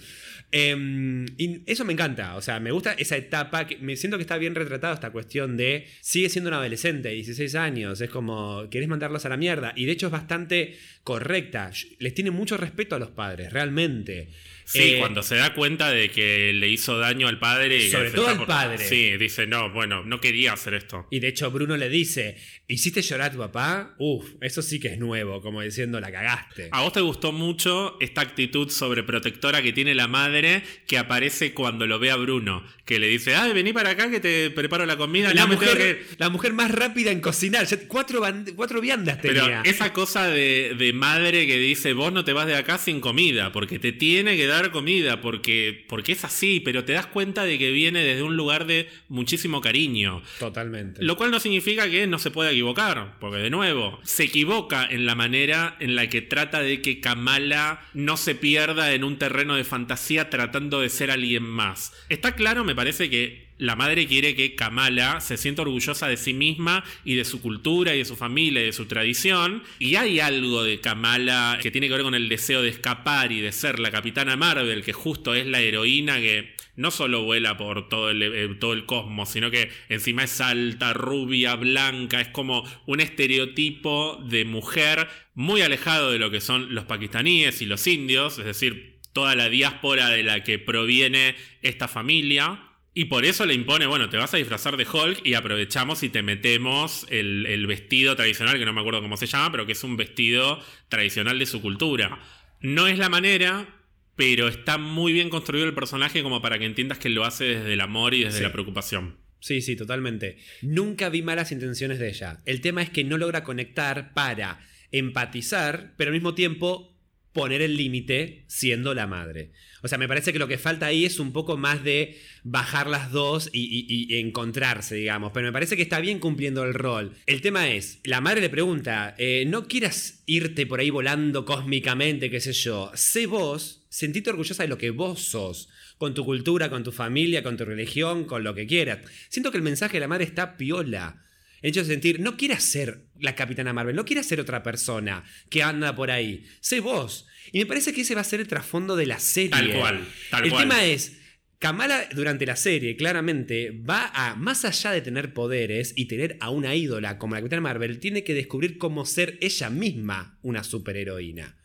Em, 0.53 1.25
y 1.37 1.61
eso 1.65 1.85
me 1.85 1.93
encanta, 1.93 2.35
o 2.35 2.41
sea, 2.41 2.59
me 2.59 2.71
gusta 2.71 2.91
esa 2.93 3.15
etapa, 3.15 3.65
que 3.67 3.77
me 3.77 3.95
siento 3.95 4.17
que 4.17 4.23
está 4.23 4.37
bien 4.37 4.53
retratado 4.53 4.93
esta 4.93 5.11
cuestión 5.11 5.55
de, 5.55 5.87
sigue 6.01 6.27
siendo 6.27 6.49
un 6.49 6.55
adolescente, 6.55 7.07
16 7.09 7.55
años, 7.55 8.01
es 8.01 8.09
como, 8.09 8.69
querés 8.69 8.89
mandarlos 8.89 9.25
a 9.25 9.29
la 9.29 9.37
mierda, 9.37 9.71
y 9.77 9.85
de 9.85 9.93
hecho 9.93 10.07
es 10.07 10.11
bastante 10.11 10.77
correcta, 11.05 11.71
les 11.99 12.13
tiene 12.13 12.31
mucho 12.31 12.57
respeto 12.57 12.97
a 12.97 12.99
los 12.99 13.11
padres, 13.11 13.53
realmente. 13.53 14.27
Sí, 14.65 14.93
eh, 14.93 14.99
cuando 14.99 15.23
se 15.23 15.35
da 15.35 15.53
cuenta 15.53 15.89
de 15.89 16.09
que 16.09 16.53
le 16.53 16.69
hizo 16.69 16.97
daño 16.97 17.27
al 17.27 17.39
padre. 17.39 17.77
Y 17.77 17.89
sobre 17.89 18.11
todo 18.11 18.27
al 18.27 18.45
padre. 18.45 18.77
Sí, 18.77 19.17
dice, 19.17 19.47
no, 19.47 19.71
bueno, 19.71 20.03
no 20.03 20.19
quería 20.19 20.53
hacer 20.53 20.73
esto. 20.73 21.07
Y 21.11 21.19
de 21.19 21.29
hecho 21.29 21.51
Bruno 21.51 21.77
le 21.77 21.89
dice, 21.89 22.37
¿hiciste 22.67 23.01
llorar 23.01 23.29
a 23.29 23.31
tu 23.31 23.39
papá? 23.39 23.95
Uf, 23.97 24.25
eso 24.41 24.61
sí 24.61 24.79
que 24.79 24.89
es 24.89 24.99
nuevo, 24.99 25.41
como 25.41 25.61
diciendo, 25.61 25.99
la 25.99 26.11
cagaste. 26.11 26.69
A 26.71 26.81
vos 26.81 26.93
te 26.93 27.01
gustó 27.01 27.31
mucho 27.31 27.97
esta 27.99 28.21
actitud 28.21 28.69
sobreprotectora 28.69 29.61
que 29.61 29.73
tiene 29.73 29.95
la 29.95 30.07
madre 30.07 30.63
que 30.87 30.97
aparece 30.97 31.53
cuando 31.53 31.87
lo 31.87 31.99
ve 31.99 32.11
a 32.11 32.15
Bruno, 32.15 32.65
que 32.85 32.99
le 32.99 33.07
dice, 33.07 33.35
ay, 33.35 33.53
vení 33.53 33.73
para 33.73 33.91
acá 33.91 34.09
que 34.09 34.19
te 34.19 34.49
preparo 34.51 34.85
la 34.85 34.97
comida. 34.97 35.33
La, 35.33 35.47
mujer, 35.47 36.05
la 36.17 36.29
mujer 36.29 36.53
más 36.53 36.71
rápida 36.71 37.11
en 37.11 37.19
cocinar, 37.19 37.67
cuatro, 37.87 38.21
cuatro 38.55 38.81
viandas 38.81 39.19
tenía. 39.21 39.61
Pero 39.63 39.63
esa 39.63 39.93
cosa 39.93 40.27
de, 40.27 40.75
de 40.77 40.93
madre 40.93 41.47
que 41.47 41.57
dice, 41.57 41.93
vos 41.93 42.13
no 42.13 42.23
te 42.23 42.33
vas 42.33 42.47
de 42.47 42.55
acá 42.55 42.77
sin 42.77 43.01
comida, 43.01 43.51
porque 43.51 43.79
te 43.79 43.91
tiene 43.91 44.37
que 44.37 44.47
dar 44.47 44.60
comida 44.69 45.21
porque, 45.21 45.85
porque 45.87 46.11
es 46.11 46.23
así, 46.23 46.59
pero 46.59 46.85
te 46.85 46.93
das 46.93 47.07
cuenta 47.07 47.43
de 47.43 47.57
que 47.57 47.71
viene 47.71 48.03
desde 48.03 48.21
un 48.21 48.37
lugar 48.37 48.65
de 48.65 48.87
muchísimo 49.09 49.61
cariño. 49.61 50.21
Totalmente. 50.37 51.01
Lo 51.01 51.17
cual 51.17 51.31
no 51.31 51.39
significa 51.39 51.89
que 51.89 52.05
no 52.05 52.19
se 52.19 52.29
pueda 52.29 52.51
equivocar, 52.51 53.17
porque 53.19 53.37
de 53.37 53.49
nuevo, 53.49 53.99
se 54.03 54.25
equivoca 54.25 54.85
en 54.85 55.05
la 55.05 55.15
manera 55.15 55.77
en 55.79 55.95
la 55.95 56.07
que 56.07 56.21
trata 56.21 56.61
de 56.61 56.81
que 56.81 56.99
Kamala 56.99 57.81
no 57.93 58.17
se 58.17 58.35
pierda 58.35 58.93
en 58.93 59.03
un 59.03 59.17
terreno 59.17 59.55
de 59.55 59.63
fantasía 59.63 60.29
tratando 60.29 60.81
de 60.81 60.89
ser 60.89 61.09
alguien 61.09 61.43
más. 61.43 61.93
Está 62.09 62.35
claro, 62.35 62.63
me 62.63 62.75
parece 62.75 63.09
que 63.09 63.50
la 63.61 63.75
madre 63.75 64.07
quiere 64.07 64.33
que 64.33 64.55
Kamala 64.55 65.21
se 65.21 65.37
sienta 65.37 65.61
orgullosa 65.61 66.07
de 66.07 66.17
sí 66.17 66.33
misma 66.33 66.83
y 67.05 67.13
de 67.13 67.25
su 67.25 67.43
cultura 67.43 67.93
y 67.93 67.99
de 67.99 68.05
su 68.05 68.15
familia 68.15 68.63
y 68.63 68.65
de 68.65 68.73
su 68.73 68.87
tradición. 68.87 69.61
Y 69.77 69.97
hay 69.97 70.19
algo 70.19 70.63
de 70.63 70.79
Kamala 70.79 71.59
que 71.61 71.69
tiene 71.69 71.87
que 71.87 71.93
ver 71.93 72.01
con 72.01 72.15
el 72.15 72.27
deseo 72.27 72.63
de 72.63 72.69
escapar 72.69 73.31
y 73.31 73.39
de 73.39 73.51
ser 73.51 73.77
la 73.77 73.91
capitana 73.91 74.35
Marvel, 74.35 74.83
que 74.83 74.93
justo 74.93 75.35
es 75.35 75.45
la 75.45 75.59
heroína 75.59 76.19
que 76.19 76.55
no 76.75 76.89
solo 76.89 77.23
vuela 77.23 77.55
por 77.55 77.87
todo 77.87 78.09
el, 78.09 78.23
eh, 78.23 78.49
todo 78.59 78.73
el 78.73 78.87
cosmos, 78.87 79.29
sino 79.29 79.51
que 79.51 79.69
encima 79.89 80.23
es 80.23 80.41
alta, 80.41 80.93
rubia, 80.93 81.53
blanca, 81.53 82.19
es 82.19 82.29
como 82.29 82.67
un 82.87 82.99
estereotipo 82.99 84.19
de 84.27 84.43
mujer 84.43 85.07
muy 85.35 85.61
alejado 85.61 86.09
de 86.09 86.17
lo 86.17 86.31
que 86.31 86.41
son 86.41 86.73
los 86.73 86.85
pakistaníes 86.85 87.61
y 87.61 87.67
los 87.67 87.85
indios, 87.85 88.39
es 88.39 88.45
decir, 88.45 89.01
toda 89.13 89.35
la 89.35 89.49
diáspora 89.49 90.09
de 90.09 90.23
la 90.23 90.43
que 90.43 90.57
proviene 90.57 91.35
esta 91.61 91.87
familia. 91.87 92.70
Y 92.93 93.05
por 93.05 93.23
eso 93.23 93.45
le 93.45 93.53
impone, 93.53 93.85
bueno, 93.85 94.09
te 94.09 94.17
vas 94.17 94.33
a 94.33 94.37
disfrazar 94.37 94.75
de 94.75 94.85
Hulk 94.85 95.25
y 95.25 95.35
aprovechamos 95.35 96.03
y 96.03 96.09
te 96.09 96.23
metemos 96.23 97.05
el, 97.09 97.65
vestido 97.65 98.15
tradicional, 98.17 98.59
que 98.59 98.65
no 98.65 98.73
me 98.73 98.81
acuerdo 98.81 99.01
cómo 99.01 99.15
se 99.15 99.27
llama, 99.27 99.51
pero 99.51 99.65
que 99.65 99.71
es 99.71 99.83
un 99.83 99.95
vestido 99.95 100.59
tradicional 100.89 101.39
de 101.39 101.45
su 101.45 101.61
cultura. 101.61 102.19
No 102.59 102.87
es 102.87 102.97
la 102.97 103.07
manera, 103.07 103.79
pero 104.17 104.49
está 104.49 104.77
muy 104.77 105.13
bien 105.13 105.29
construido 105.29 105.65
el 105.65 105.73
personaje 105.73 106.21
como 106.21 106.41
para 106.41 106.59
que 106.59 106.65
entiendas 106.65 106.97
que 106.97 107.09
lo 107.09 107.23
hace 107.23 107.45
desde 107.45 107.73
el 107.73 107.81
amor 107.81 108.13
y 108.13 108.25
desde 108.25 108.41
la 108.41 108.51
preocupación. 108.51 109.17
Sí, 109.39 109.61
sí, 109.61 109.77
totalmente. 109.77 110.37
Nunca 110.61 111.09
vi 111.09 111.21
malas 111.21 111.51
intenciones 111.53 111.97
de 111.97 112.09
ella. 112.09 112.41
El 112.45 112.59
tema 112.59 112.81
es 112.83 112.89
que 112.89 113.05
no 113.05 113.17
logra 113.17 113.43
conectar 113.43 114.13
para 114.13 114.59
empatizar, 114.91 115.93
pero 115.97 116.09
al 116.09 116.13
mismo 116.13 116.35
tiempo 116.35 116.91
poner 117.31 117.61
el 117.61 117.77
límite 117.77 118.43
siendo 118.47 118.93
la 118.93 119.07
madre. 119.07 119.53
O 119.83 119.87
sea, 119.87 119.97
me 119.97 120.07
parece 120.07 120.31
que 120.31 120.39
lo 120.39 120.47
que 120.47 120.57
falta 120.57 120.85
ahí 120.85 121.05
es 121.05 121.19
un 121.19 121.33
poco 121.33 121.57
más 121.57 121.83
de 121.83 122.19
bajar 122.43 122.87
las 122.87 123.11
dos 123.11 123.49
y, 123.51 124.15
encontrarse, 124.19 124.95
digamos. 124.95 125.31
Pero 125.33 125.47
me 125.47 125.53
parece 125.53 125.75
que 125.75 125.81
está 125.81 125.99
bien 125.99 126.19
cumpliendo 126.19 126.63
el 126.63 126.73
rol. 126.73 127.15
El 127.25 127.41
tema 127.41 127.69
es, 127.69 127.99
la 128.03 128.21
madre 128.21 128.41
le 128.41 128.49
pregunta, 128.49 129.15
eh, 129.17 129.45
no 129.47 129.67
quieras 129.67 130.23
irte 130.25 130.65
por 130.65 130.79
ahí 130.79 130.89
volando 130.89 131.45
cósmicamente, 131.45 132.29
qué 132.29 132.39
sé 132.39 132.53
yo. 132.53 132.91
Sé 132.93 133.25
vos, 133.25 133.85
sentite 133.89 134.29
orgullosa 134.29 134.63
de 134.63 134.69
lo 134.69 134.77
que 134.77 134.91
vos 134.91 135.21
sos. 135.21 135.69
Con 135.97 136.13
tu 136.13 136.25
cultura, 136.25 136.69
con 136.69 136.83
tu 136.83 136.91
familia, 136.91 137.43
con 137.43 137.57
tu 137.57 137.65
religión, 137.65 138.25
con 138.25 138.43
lo 138.43 138.55
que 138.55 138.67
quieras. 138.67 138.99
Siento 139.29 139.51
que 139.51 139.57
el 139.57 139.63
mensaje 139.63 139.93
de 139.93 140.01
la 140.01 140.07
madre 140.07 140.25
está 140.25 140.57
piola. 140.57 141.23
Hecho 141.63 141.81
de 141.81 141.85
sentir, 141.85 142.19
no 142.19 142.37
quieras 142.37 142.63
ser 142.63 143.05
la 143.19 143.35
capitana 143.35 143.71
Marvel, 143.71 143.95
no 143.95 144.05
quieras 144.05 144.25
ser 144.25 144.39
otra 144.39 144.63
persona 144.63 145.23
que 145.49 145.61
anda 145.61 145.95
por 145.95 146.09
ahí. 146.09 146.43
Sé 146.59 146.79
vos. 146.79 147.27
Y 147.51 147.59
me 147.59 147.65
parece 147.65 147.93
que 147.93 148.01
ese 148.01 148.15
va 148.15 148.21
a 148.21 148.25
ser 148.25 148.39
el 148.39 148.47
trasfondo 148.47 148.95
de 148.95 149.05
la 149.05 149.19
serie. 149.19 149.49
Tal 149.49 149.73
cual. 149.73 150.07
Tal 150.29 150.45
el 150.45 150.51
tema 150.51 150.83
es, 150.85 151.17
Kamala 151.61 152.09
durante 152.15 152.47
la 152.47 152.55
serie 152.55 152.95
claramente 152.95 153.69
va 153.69 154.11
a, 154.15 154.35
más 154.35 154.65
allá 154.65 154.89
de 154.91 155.01
tener 155.01 155.31
poderes 155.31 155.93
y 155.95 156.05
tener 156.05 156.37
a 156.39 156.49
una 156.49 156.73
ídola 156.73 157.19
como 157.19 157.35
la 157.35 157.41
Capitana 157.41 157.61
Marvel, 157.61 157.99
tiene 157.99 158.23
que 158.23 158.33
descubrir 158.33 158.79
cómo 158.79 159.05
ser 159.05 159.37
ella 159.41 159.69
misma 159.69 160.39
una 160.41 160.63
superheroína. 160.63 161.57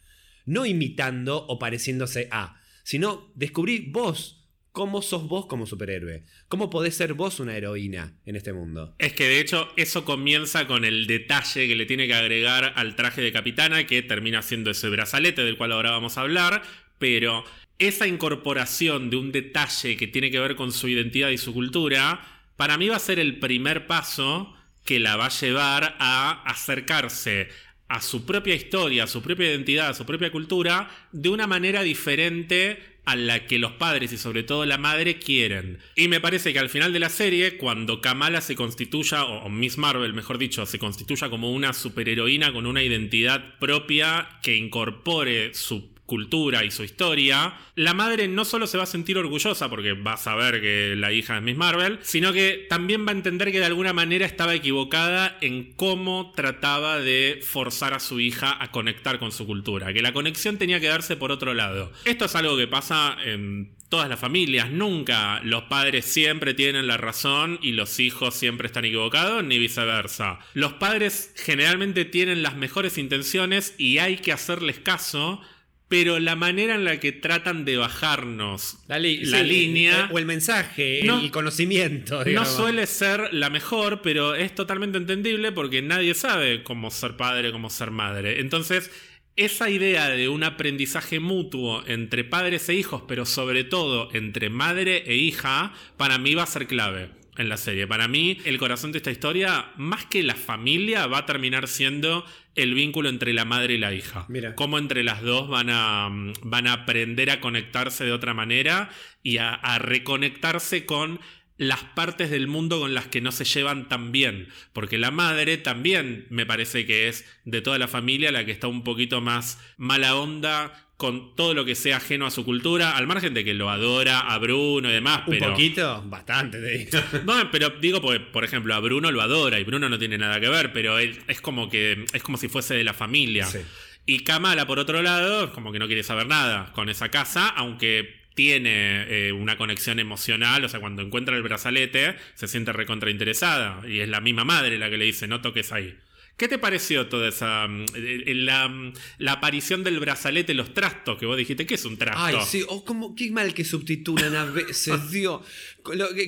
No 0.45 0.67
imitando 0.67 1.47
o 1.47 1.59
pareciéndose 1.59 2.29
a, 2.31 2.61
sino 2.85 3.33
descubrir 3.37 3.91
vos 3.91 4.46
cómo 4.77 5.01
sos 5.01 5.27
vos 5.27 5.47
como 5.47 5.65
superhéroe. 5.65 6.23
¿Cómo 6.49 6.69
podés 6.69 6.95
ser 6.95 7.15
vos 7.15 7.41
una 7.41 7.57
heroína 7.57 8.13
en 8.27 8.37
este 8.37 8.53
mundo? 8.53 8.95
Es 8.99 9.15
que 9.15 9.25
de 9.27 9.41
hecho 9.41 9.71
eso 9.77 10.05
comienza 10.05 10.67
con 10.67 10.85
el 10.85 11.07
detalle 11.07 11.67
que 11.67 11.77
le 11.77 11.87
tiene 11.87 12.07
que 12.07 12.13
agregar 12.13 12.75
al 12.77 12.95
traje 12.95 13.23
de 13.23 13.33
capitana, 13.33 13.87
que 13.87 14.03
termina 14.03 14.43
siendo 14.43 14.71
ese 14.71 14.91
brazalete 14.91 15.45
del 15.45 15.57
cual 15.57 15.73
ahora 15.73 15.93
vamos 15.93 16.19
a 16.19 16.21
hablar, 16.21 16.61
pero 16.99 17.43
esa 17.79 18.07
incorporación 18.07 19.09
de 19.09 19.17
un 19.17 19.33
detalle 19.33 19.97
que 19.97 20.09
tiene 20.09 20.31
que 20.31 20.41
ver 20.41 20.57
con 20.57 20.73
su 20.73 20.89
identidad 20.89 21.31
y 21.31 21.39
su 21.39 21.55
cultura, 21.55 22.45
para 22.59 22.77
mí 22.77 22.91
va 22.91 22.97
a 22.97 22.99
ser 22.99 23.19
el 23.19 23.39
primer 23.39 23.87
paso 23.87 24.55
que 24.85 25.01
la 25.01 25.17
va 25.17 25.27
a 25.27 25.41
llevar 25.41 25.97
a 25.99 26.43
acercarse 26.43 27.49
a 27.89 28.03
su 28.03 28.27
propia 28.27 28.55
historia, 28.55 29.05
a 29.05 29.07
su 29.07 29.23
propia 29.23 29.49
identidad, 29.49 29.89
a 29.89 29.95
su 29.95 30.05
propia 30.05 30.31
cultura, 30.31 30.91
de 31.13 31.31
una 31.31 31.47
manera 31.47 31.83
diferente 31.83 32.96
a 33.07 33.17
la 33.17 33.47
que 33.47 33.59
los 33.59 33.73
padres 33.73 34.13
y 34.13 34.19
sobre 34.19 34.43
todo 34.43 34.67
la 34.67 34.79
madre 34.79 35.19
quieren. 35.19 35.79
Y 35.95 36.09
me 36.09 36.21
parece 36.21 36.53
que 36.53 36.59
al 36.59 36.69
final 36.69 36.93
de 36.93 36.99
la 36.99 37.09
serie, 37.09 37.57
cuando 37.57 38.01
Kamala 38.01 38.41
se 38.41 38.57
constituya, 38.57 39.25
o 39.25 39.49
Miss 39.49 39.79
Marvel 39.79 40.13
mejor 40.13 40.39
dicho, 40.39 40.67
se 40.67 40.79
constituya 40.79 41.31
como 41.31 41.53
una 41.53 41.73
superheroína 41.73 42.53
con 42.53 42.67
una 42.67 42.83
identidad 42.83 43.59
propia 43.59 44.29
que 44.43 44.57
incorpore 44.57 45.55
su 45.55 45.96
cultura 46.07 46.65
y 46.65 46.71
su 46.71 46.85
historia, 46.85 47.55
la 47.75 47.93
madre 47.93 48.29
no 48.29 48.45
solo 48.45 48.67
se 48.67 48.79
va 48.79 48.85
a 48.85 48.87
sentir 48.87 49.19
orgullosa 49.19 49.69
porque 49.69 49.93
va 49.93 50.15
a 50.15 50.17
saber 50.17 50.61
que 50.61 50.95
la 50.97 51.13
hija 51.13 51.37
es 51.37 51.43
Miss 51.43 51.57
Marvel, 51.57 51.99
sino 52.03 52.33
que 52.33 52.67
también 52.69 53.05
va 53.07 53.11
a 53.11 53.17
entender 53.17 53.53
que 53.53 53.59
de 53.59 53.67
alguna 53.67 53.93
manera 53.93 54.25
estaba 54.25 54.55
equivocada 54.55 55.37
en 55.41 55.73
cómo 55.73 56.33
trataba 56.35 57.01
de 57.01 57.41
forzar 57.43 57.93
a 57.93 58.01
su 58.01 58.21
hija 58.21 58.57
a 58.63 58.71
conectar 58.71 59.19
con 59.19 59.33
su 59.33 59.47
cultura, 59.47 59.93
que 59.93 60.03
la 60.03 60.13
conexión 60.13 60.57
tenía 60.57 60.81
que 60.81 60.89
darse 60.89 61.17
por 61.17 61.33
otro 61.33 61.55
lado. 61.55 61.93
Esto 62.05 62.25
es 62.25 62.37
algo 62.37 62.57
que 62.57 62.69
pasa 62.69 63.17
en 63.25 63.77
todas 63.89 64.09
las 64.09 64.19
familias, 64.19 64.71
nunca 64.71 65.41
los 65.45 65.65
padres 65.65 66.05
siempre 66.05 66.55
tienen 66.55 66.87
la 66.87 66.97
razón 66.97 67.59
y 67.63 67.73
los 67.73 68.01
hijos 68.01 68.35
siempre 68.35 68.67
están 68.67 68.85
equivocados, 68.85 69.45
ni 69.45 69.59
viceversa. 69.59 70.41
Los 70.55 70.75
padres 70.75 71.33
generalmente 71.37 72.05
tienen 72.05 72.43
las 72.43 72.57
mejores 72.57 72.99
intenciones 72.99 73.75
y 73.79 73.99
hay 73.99 74.17
que 74.17 74.33
hacerles 74.33 74.79
caso 74.81 75.41
pero 75.89 76.19
la 76.19 76.35
manera 76.37 76.75
en 76.75 76.85
la 76.85 76.99
que 76.99 77.13
tratan 77.13 77.65
de 77.65 77.77
bajarnos 77.77 78.79
La, 78.89 78.99
la 78.99 79.43
línea 79.43 80.09
O 80.13 80.19
el 80.19 80.27
mensaje, 80.27 81.03
No. 81.05 81.21
el 81.21 81.31
conocimiento. 81.31 82.25
no 82.25 82.45
suele 82.45 82.87
ser 82.87 83.33
la 83.33 83.51
mejor, 83.51 84.03
pero 84.03 84.35
es 84.35 84.55
totalmente 84.55 84.99
entendible 84.99 85.53
porque 85.53 85.83
nadie 85.83 86.15
sabe 86.15 86.63
cómo 86.63 86.91
ser 86.91 87.17
padre, 87.17 87.53
cómo 87.53 87.71
ser 87.71 87.91
madre. 87.93 88.41
Entonces, 88.41 88.91
esa 89.37 89.69
idea 89.71 90.09
de 90.09 90.29
un 90.29 90.45
aprendizaje 90.45 91.21
mutuo 91.21 91.85
entre 91.87 92.25
padres 92.25 92.69
e 92.69 92.75
hijos, 92.75 93.03
pero 93.07 93.27
sobre 93.27 93.65
todo 93.65 94.09
entre 94.15 94.49
madre 94.51 95.05
e 95.07 95.17
hija, 95.17 95.73
para 95.97 96.19
mí 96.19 96.35
va 96.35 96.45
a 96.45 96.47
ser 96.47 96.67
clave 96.67 97.11
en 97.37 97.51
la 97.51 97.59
serie. 97.59 97.87
Para 97.87 98.09
mí, 98.09 98.39
el 98.47 98.57
corazón 98.59 98.93
de 98.93 98.99
esta 98.99 99.11
historia, 99.11 99.73
más 99.77 100.07
que 100.07 100.23
la 100.23 100.35
familia, 100.35 101.07
va 101.07 101.19
a 101.19 101.27
terminar 101.27 101.69
siendo 101.69 102.25
el 102.57 102.75
vínculo 102.75 103.09
entre 103.09 103.33
la 103.33 103.45
madre 103.45 103.75
y 103.75 103.79
la 103.79 103.95
hija. 103.95 104.25
Mira. 104.29 104.55
Cómo 104.55 104.79
entre 104.79 105.05
las 105.05 105.23
dos 105.23 105.49
van 105.49 105.71
a, 105.71 106.09
mm, 106.09 106.33
van 106.43 106.67
a 106.67 106.73
aprender 106.73 107.31
a 107.31 107.41
conectarse 107.41 108.05
de 108.05 108.13
otra 108.13 108.35
manera 108.35 108.91
y 109.23 109.37
a, 109.39 109.51
a 109.51 109.79
reconectarse 109.79 110.87
con 110.87 111.21
las 111.59 111.83
partes 111.83 112.31
del 112.31 112.49
mundo 112.49 112.81
con 112.81 112.95
las 112.95 113.07
que 113.07 113.21
no 113.21 113.33
se 113.33 113.45
llevan 113.45 113.89
tan 113.89 114.13
bien. 114.13 114.49
Porque 114.73 114.99
la 114.99 115.11
madre 115.11 115.57
también 115.57 116.27
me 116.31 116.47
parece 116.47 116.87
que 116.87 117.09
es 117.09 117.25
de 117.45 117.63
toda 117.63 117.79
la 117.79 117.89
familia 117.89 118.33
la 118.33 118.45
que 118.45 118.53
está 118.53 118.69
un 118.69 118.85
poquito 118.85 119.21
más 119.21 119.59
mala 119.77 120.17
onda 120.17 120.86
con 120.97 121.35
todo 121.35 121.53
lo 121.53 121.65
que 121.65 121.75
sea 121.75 121.99
ajeno 121.99 122.27
a 122.27 122.31
su 122.31 122.45
cultura, 122.45 122.97
al 122.97 123.07
margen 123.07 123.35
de 123.35 123.45
que 123.45 123.53
lo 123.53 123.69
adora 123.69 124.21
a 124.21 124.39
Bruno 124.39 124.89
y 124.89 124.93
demás. 124.93 125.23
Un 125.27 125.39
pero... 125.39 125.51
poquito, 125.51 126.03
bastante, 126.07 126.59
te 126.61 126.79
digo. 126.79 126.99
No, 127.27 127.51
pero 127.51 127.71
digo, 127.71 128.01
porque, 128.01 128.21
por 128.21 128.45
ejemplo, 128.45 128.75
a 128.75 128.81
Bruno 128.81 129.11
lo 129.11 129.21
adora 129.21 129.61
y 129.61 129.65
Bruno 129.65 129.89
no 129.89 129.99
tiene 129.99 130.17
nada 130.17 130.41
que 130.41 130.49
ver, 130.49 130.73
pero 130.73 130.99
él 130.99 131.19
es 131.29 131.41
como 131.41 131.69
que 131.69 132.07
es 132.13 132.23
como 132.23 132.39
si 132.39 132.49
fuese 132.49 132.75
de 132.75 132.85
la 132.85 132.95
familia. 132.95 133.45
Sí. 133.47 133.59
Y 134.07 134.21
Kamala, 134.21 134.67
por 134.67 134.79
otro 134.79 135.03
lado, 135.03 135.53
como 135.53 135.73
que 135.73 135.79
no 135.79 135.87
quiere 135.87 136.03
saber 136.03 136.29
nada 136.29 136.73
con 136.73 136.89
esa 136.89 137.11
casa, 137.11 137.49
aunque 137.49 138.25
tiene 138.35 139.07
eh, 139.09 139.33
una 139.33 139.57
conexión 139.57 139.99
emocional, 139.99 140.65
o 140.65 140.69
sea, 140.69 140.79
cuando 140.79 141.03
encuentra 141.03 141.37
el 141.37 141.43
brazalete, 141.43 142.17
se 142.35 142.47
siente 142.47 142.73
recontrainteresada. 142.73 143.81
Y 143.89 144.01
es 144.01 144.09
la 144.09 144.21
misma 144.21 144.45
madre 144.45 144.79
la 144.79 144.89
que 144.91 144.99
le 144.99 145.07
dice, 145.07 145.27
no 145.27 145.41
toques 145.41 145.73
ahí. 145.73 145.97
¿Qué 146.37 146.49
te 146.49 146.59
pareció 146.59 147.07
toda 147.09 147.29
esa. 147.29 147.67
mm, 147.67 147.85
eh, 147.95 148.35
la, 148.35 148.69
mm, 148.69 148.93
la 149.19 149.33
aparición 149.33 149.83
del 149.85 149.99
brazalete, 150.01 150.53
los 150.55 150.75
trastos 150.75 151.19
que 151.19 151.27
vos 151.27 151.37
dijiste? 151.37 151.67
¿Qué 151.67 151.77
es 151.77 151.85
un 151.85 151.97
trasto? 151.97 152.23
Ay, 152.23 152.37
sí, 152.47 152.63
oh, 152.69 152.85
como, 152.85 153.15
qué 153.15 153.31
mal 153.31 153.55
que 153.55 153.65
subtitulan 153.65 154.35
a 154.37 154.45
veces, 154.45 155.11
Dios. 155.11 155.41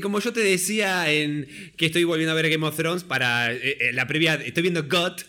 Como 0.02 0.20
yo 0.20 0.32
te 0.32 0.40
decía 0.40 1.10
en 1.12 1.46
que 1.76 1.86
estoy 1.86 2.04
volviendo 2.04 2.32
a 2.32 2.34
ver 2.34 2.48
Game 2.48 2.66
of 2.66 2.76
Thrones 2.76 3.04
para 3.04 3.52
eh, 3.52 3.76
eh, 3.80 3.92
la 3.92 4.06
previa, 4.06 4.34
estoy 4.34 4.62
viendo 4.62 4.84
GOT 4.84 5.24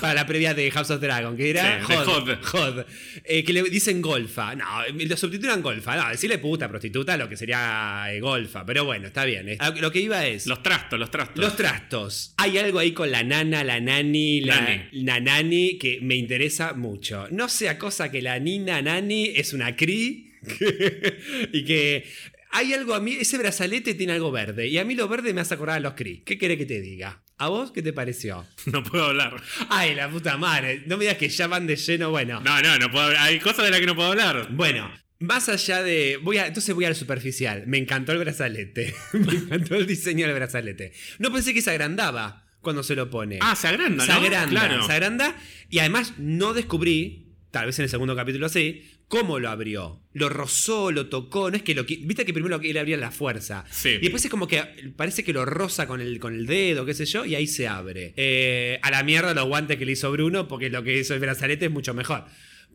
para 0.00 0.14
la 0.14 0.26
previa 0.26 0.54
de 0.54 0.70
House 0.70 0.90
of 0.90 1.00
Dragon, 1.00 1.36
que 1.36 1.50
era 1.50 1.84
Sí, 1.86 1.92
Hod, 1.94 2.84
eh, 3.24 3.44
que 3.44 3.52
le 3.52 3.62
dicen 3.64 4.00
golfa. 4.02 4.54
No, 4.54 4.64
lo 4.92 5.16
subtitulan 5.16 5.62
golfa. 5.62 5.96
No, 5.96 6.08
decirle 6.10 6.38
puta, 6.38 6.68
prostituta, 6.68 7.16
lo 7.16 7.28
que 7.28 7.36
sería 7.36 8.06
eh, 8.10 8.20
golfa. 8.20 8.64
Pero 8.64 8.84
bueno, 8.84 9.08
está 9.08 9.24
bien. 9.24 9.48
eh. 9.48 9.58
Lo 9.80 9.90
que 9.90 10.00
iba 10.00 10.26
es... 10.26 10.46
Los 10.46 10.62
trastos, 10.62 10.98
los 10.98 11.10
trastos. 11.10 11.42
Los 11.42 11.56
trastos. 11.56 12.34
Hay 12.36 12.58
algo 12.58 12.78
ahí 12.78 12.92
con 12.92 13.10
la 13.10 13.22
nana, 13.22 13.64
la 13.64 13.80
nani, 13.80 14.40
la, 14.40 14.60
Nani. 14.60 14.82
la 14.92 15.20
nani 15.20 15.78
que 15.78 16.00
me 16.00 16.16
interesa 16.16 16.72
mucho. 16.74 17.26
No 17.30 17.48
sea 17.48 17.78
cosa 17.78 18.10
que 18.10 18.22
la 18.22 18.38
nina 18.38 18.82
nani 18.82 19.28
es 19.34 19.52
una 19.52 19.76
cri 19.76 20.32
y 21.52 21.64
que 21.64 22.04
hay 22.50 22.74
algo 22.74 22.94
a 22.94 23.00
mí, 23.00 23.16
ese 23.18 23.38
brazalete 23.38 23.94
tiene 23.94 24.12
algo 24.12 24.30
verde 24.30 24.68
y 24.68 24.76
a 24.78 24.84
mí 24.84 24.94
lo 24.94 25.08
verde 25.08 25.32
me 25.32 25.40
hace 25.40 25.54
acordar 25.54 25.76
a 25.76 25.80
los 25.80 25.94
cri. 25.94 26.22
¿Qué 26.24 26.36
quiere 26.38 26.58
que 26.58 26.66
te 26.66 26.80
diga? 26.80 27.22
¿A 27.42 27.48
vos 27.48 27.72
qué 27.72 27.82
te 27.82 27.92
pareció? 27.92 28.46
No 28.66 28.82
puedo 28.84 29.06
hablar. 29.06 29.34
Ay, 29.68 29.94
la 29.94 30.08
puta 30.08 30.36
madre. 30.36 30.82
No 30.86 30.96
me 30.96 31.04
digas 31.04 31.18
que 31.18 31.28
ya 31.28 31.46
van 31.48 31.66
de 31.66 31.76
lleno. 31.76 32.10
Bueno, 32.10 32.40
No, 32.40 32.60
no, 32.62 32.78
no 32.78 32.90
puedo 32.90 33.04
hablar. 33.06 33.22
Hay 33.26 33.38
cosas 33.40 33.64
de 33.64 33.70
las 33.70 33.80
que 33.80 33.86
no 33.86 33.94
puedo 33.96 34.10
hablar. 34.10 34.48
bueno. 34.50 34.90
Más 35.18 35.48
allá 35.48 35.82
de. 35.84 36.18
Voy 36.20 36.38
a, 36.38 36.46
entonces 36.48 36.74
voy 36.74 36.84
al 36.84 36.96
superficial. 36.96 37.62
Me 37.68 37.78
encantó 37.78 38.10
el 38.12 38.18
brazalete. 38.18 38.92
me 39.12 39.34
encantó 39.34 39.76
el 39.76 39.86
diseño 39.86 40.26
del 40.26 40.34
brazalete. 40.34 40.92
No 41.20 41.32
pensé 41.32 41.54
que 41.54 41.62
se 41.62 41.70
agrandaba 41.70 42.44
cuando 42.60 42.82
se 42.82 42.94
lo 42.96 43.08
pone. 43.08 43.38
Ah, 43.40 43.54
se 43.54 43.68
agranda, 43.68 44.04
se 44.04 44.12
¿no? 44.12 44.18
agranda, 44.18 44.48
Claro. 44.66 44.82
se 44.86 44.92
agranda. 44.92 45.36
Y 45.70 45.78
además 45.78 46.14
no 46.18 46.54
descubrí, 46.54 47.21
tal 47.52 47.66
vez 47.66 47.78
en 47.78 47.84
el 47.84 47.88
segundo 47.90 48.16
capítulo 48.16 48.48
sí, 48.48 48.82
cómo 49.06 49.38
lo 49.38 49.50
abrió. 49.50 50.00
Lo 50.14 50.28
rozó, 50.30 50.90
lo 50.90 51.08
tocó. 51.08 51.50
No 51.50 51.56
es 51.56 51.62
que 51.62 51.74
lo. 51.74 51.84
Viste 51.84 52.24
que 52.24 52.32
primero 52.32 52.58
él 52.60 52.78
abría 52.78 52.96
la 52.96 53.10
fuerza. 53.12 53.64
Sí. 53.70 53.90
Y 53.90 53.98
después 53.98 54.24
es 54.24 54.30
como 54.30 54.48
que 54.48 54.62
parece 54.96 55.22
que 55.22 55.34
lo 55.34 55.44
roza 55.44 55.86
con 55.86 56.00
el, 56.00 56.18
con 56.18 56.34
el 56.34 56.46
dedo, 56.46 56.84
qué 56.86 56.94
sé 56.94 57.04
yo, 57.04 57.24
y 57.24 57.34
ahí 57.34 57.46
se 57.46 57.68
abre. 57.68 58.14
Eh, 58.16 58.80
a 58.82 58.90
la 58.90 59.04
mierda 59.04 59.34
los 59.34 59.46
guantes 59.46 59.76
que 59.76 59.84
le 59.84 59.92
hizo 59.92 60.10
Bruno, 60.10 60.48
porque 60.48 60.70
lo 60.70 60.82
que 60.82 60.98
hizo 60.98 61.14
el 61.14 61.20
brazalete 61.20 61.66
es 61.66 61.70
mucho 61.70 61.94
mejor. 61.94 62.24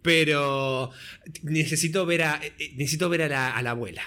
Pero 0.04 0.92
necesito 1.42 2.06
ver 2.06 2.22
a, 2.22 2.40
eh, 2.42 2.54
eh, 2.60 2.72
necesito 2.76 3.10
ver 3.10 3.24
a 3.24 3.28
la, 3.28 3.58
a 3.58 3.62
la 3.64 3.72
abuela. 3.72 4.04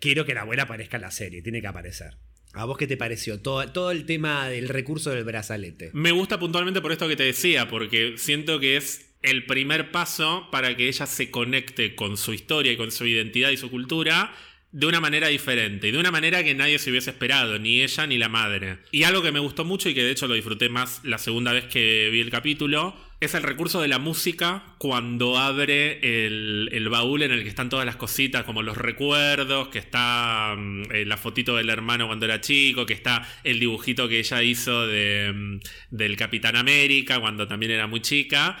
Quiero 0.00 0.24
que 0.24 0.34
la 0.34 0.40
abuela 0.40 0.62
aparezca 0.64 0.96
en 0.96 1.02
la 1.02 1.10
serie, 1.10 1.42
tiene 1.42 1.60
que 1.60 1.66
aparecer. 1.66 2.16
¿A 2.54 2.64
vos 2.64 2.78
qué 2.78 2.86
te 2.86 2.96
pareció? 2.96 3.40
Todo, 3.40 3.70
todo 3.70 3.90
el 3.90 4.06
tema 4.06 4.48
del 4.48 4.70
recurso 4.70 5.10
del 5.10 5.24
brazalete. 5.24 5.90
Me 5.92 6.10
gusta 6.10 6.38
puntualmente 6.38 6.80
por 6.80 6.90
esto 6.90 7.06
que 7.06 7.16
te 7.16 7.24
decía, 7.24 7.68
porque 7.68 8.14
siento 8.16 8.58
que 8.58 8.78
es 8.78 9.14
el 9.22 9.46
primer 9.46 9.90
paso 9.90 10.48
para 10.50 10.76
que 10.76 10.88
ella 10.88 11.06
se 11.06 11.30
conecte 11.30 11.94
con 11.94 12.16
su 12.16 12.32
historia 12.32 12.72
y 12.72 12.76
con 12.76 12.92
su 12.92 13.06
identidad 13.06 13.50
y 13.50 13.56
su 13.56 13.70
cultura 13.70 14.34
de 14.72 14.86
una 14.86 15.00
manera 15.00 15.28
diferente 15.28 15.88
y 15.88 15.90
de 15.90 15.98
una 15.98 16.10
manera 16.10 16.44
que 16.44 16.54
nadie 16.54 16.78
se 16.78 16.90
hubiese 16.90 17.10
esperado, 17.10 17.58
ni 17.58 17.82
ella 17.82 18.06
ni 18.06 18.18
la 18.18 18.28
madre. 18.28 18.78
Y 18.92 19.04
algo 19.04 19.22
que 19.22 19.32
me 19.32 19.40
gustó 19.40 19.64
mucho 19.64 19.88
y 19.88 19.94
que 19.94 20.02
de 20.02 20.10
hecho 20.10 20.28
lo 20.28 20.34
disfruté 20.34 20.68
más 20.68 21.00
la 21.02 21.16
segunda 21.18 21.52
vez 21.52 21.64
que 21.64 22.10
vi 22.12 22.20
el 22.20 22.30
capítulo, 22.30 22.94
es 23.18 23.34
el 23.34 23.42
recurso 23.42 23.80
de 23.80 23.88
la 23.88 23.98
música 23.98 24.74
cuando 24.76 25.38
abre 25.38 26.26
el, 26.26 26.68
el 26.72 26.88
baúl 26.90 27.22
en 27.22 27.32
el 27.32 27.42
que 27.42 27.48
están 27.48 27.70
todas 27.70 27.86
las 27.86 27.96
cositas, 27.96 28.44
como 28.44 28.62
los 28.62 28.76
recuerdos, 28.76 29.68
que 29.68 29.78
está 29.78 30.54
mm, 30.58 30.82
eh, 30.92 31.04
la 31.06 31.16
fotito 31.16 31.56
del 31.56 31.70
hermano 31.70 32.06
cuando 32.06 32.26
era 32.26 32.42
chico, 32.42 32.84
que 32.84 32.92
está 32.92 33.26
el 33.44 33.58
dibujito 33.58 34.08
que 34.08 34.18
ella 34.18 34.42
hizo 34.42 34.86
de, 34.86 35.32
mm, 35.34 35.60
del 35.90 36.16
Capitán 36.16 36.56
América 36.56 37.18
cuando 37.18 37.48
también 37.48 37.72
era 37.72 37.86
muy 37.86 38.00
chica. 38.00 38.58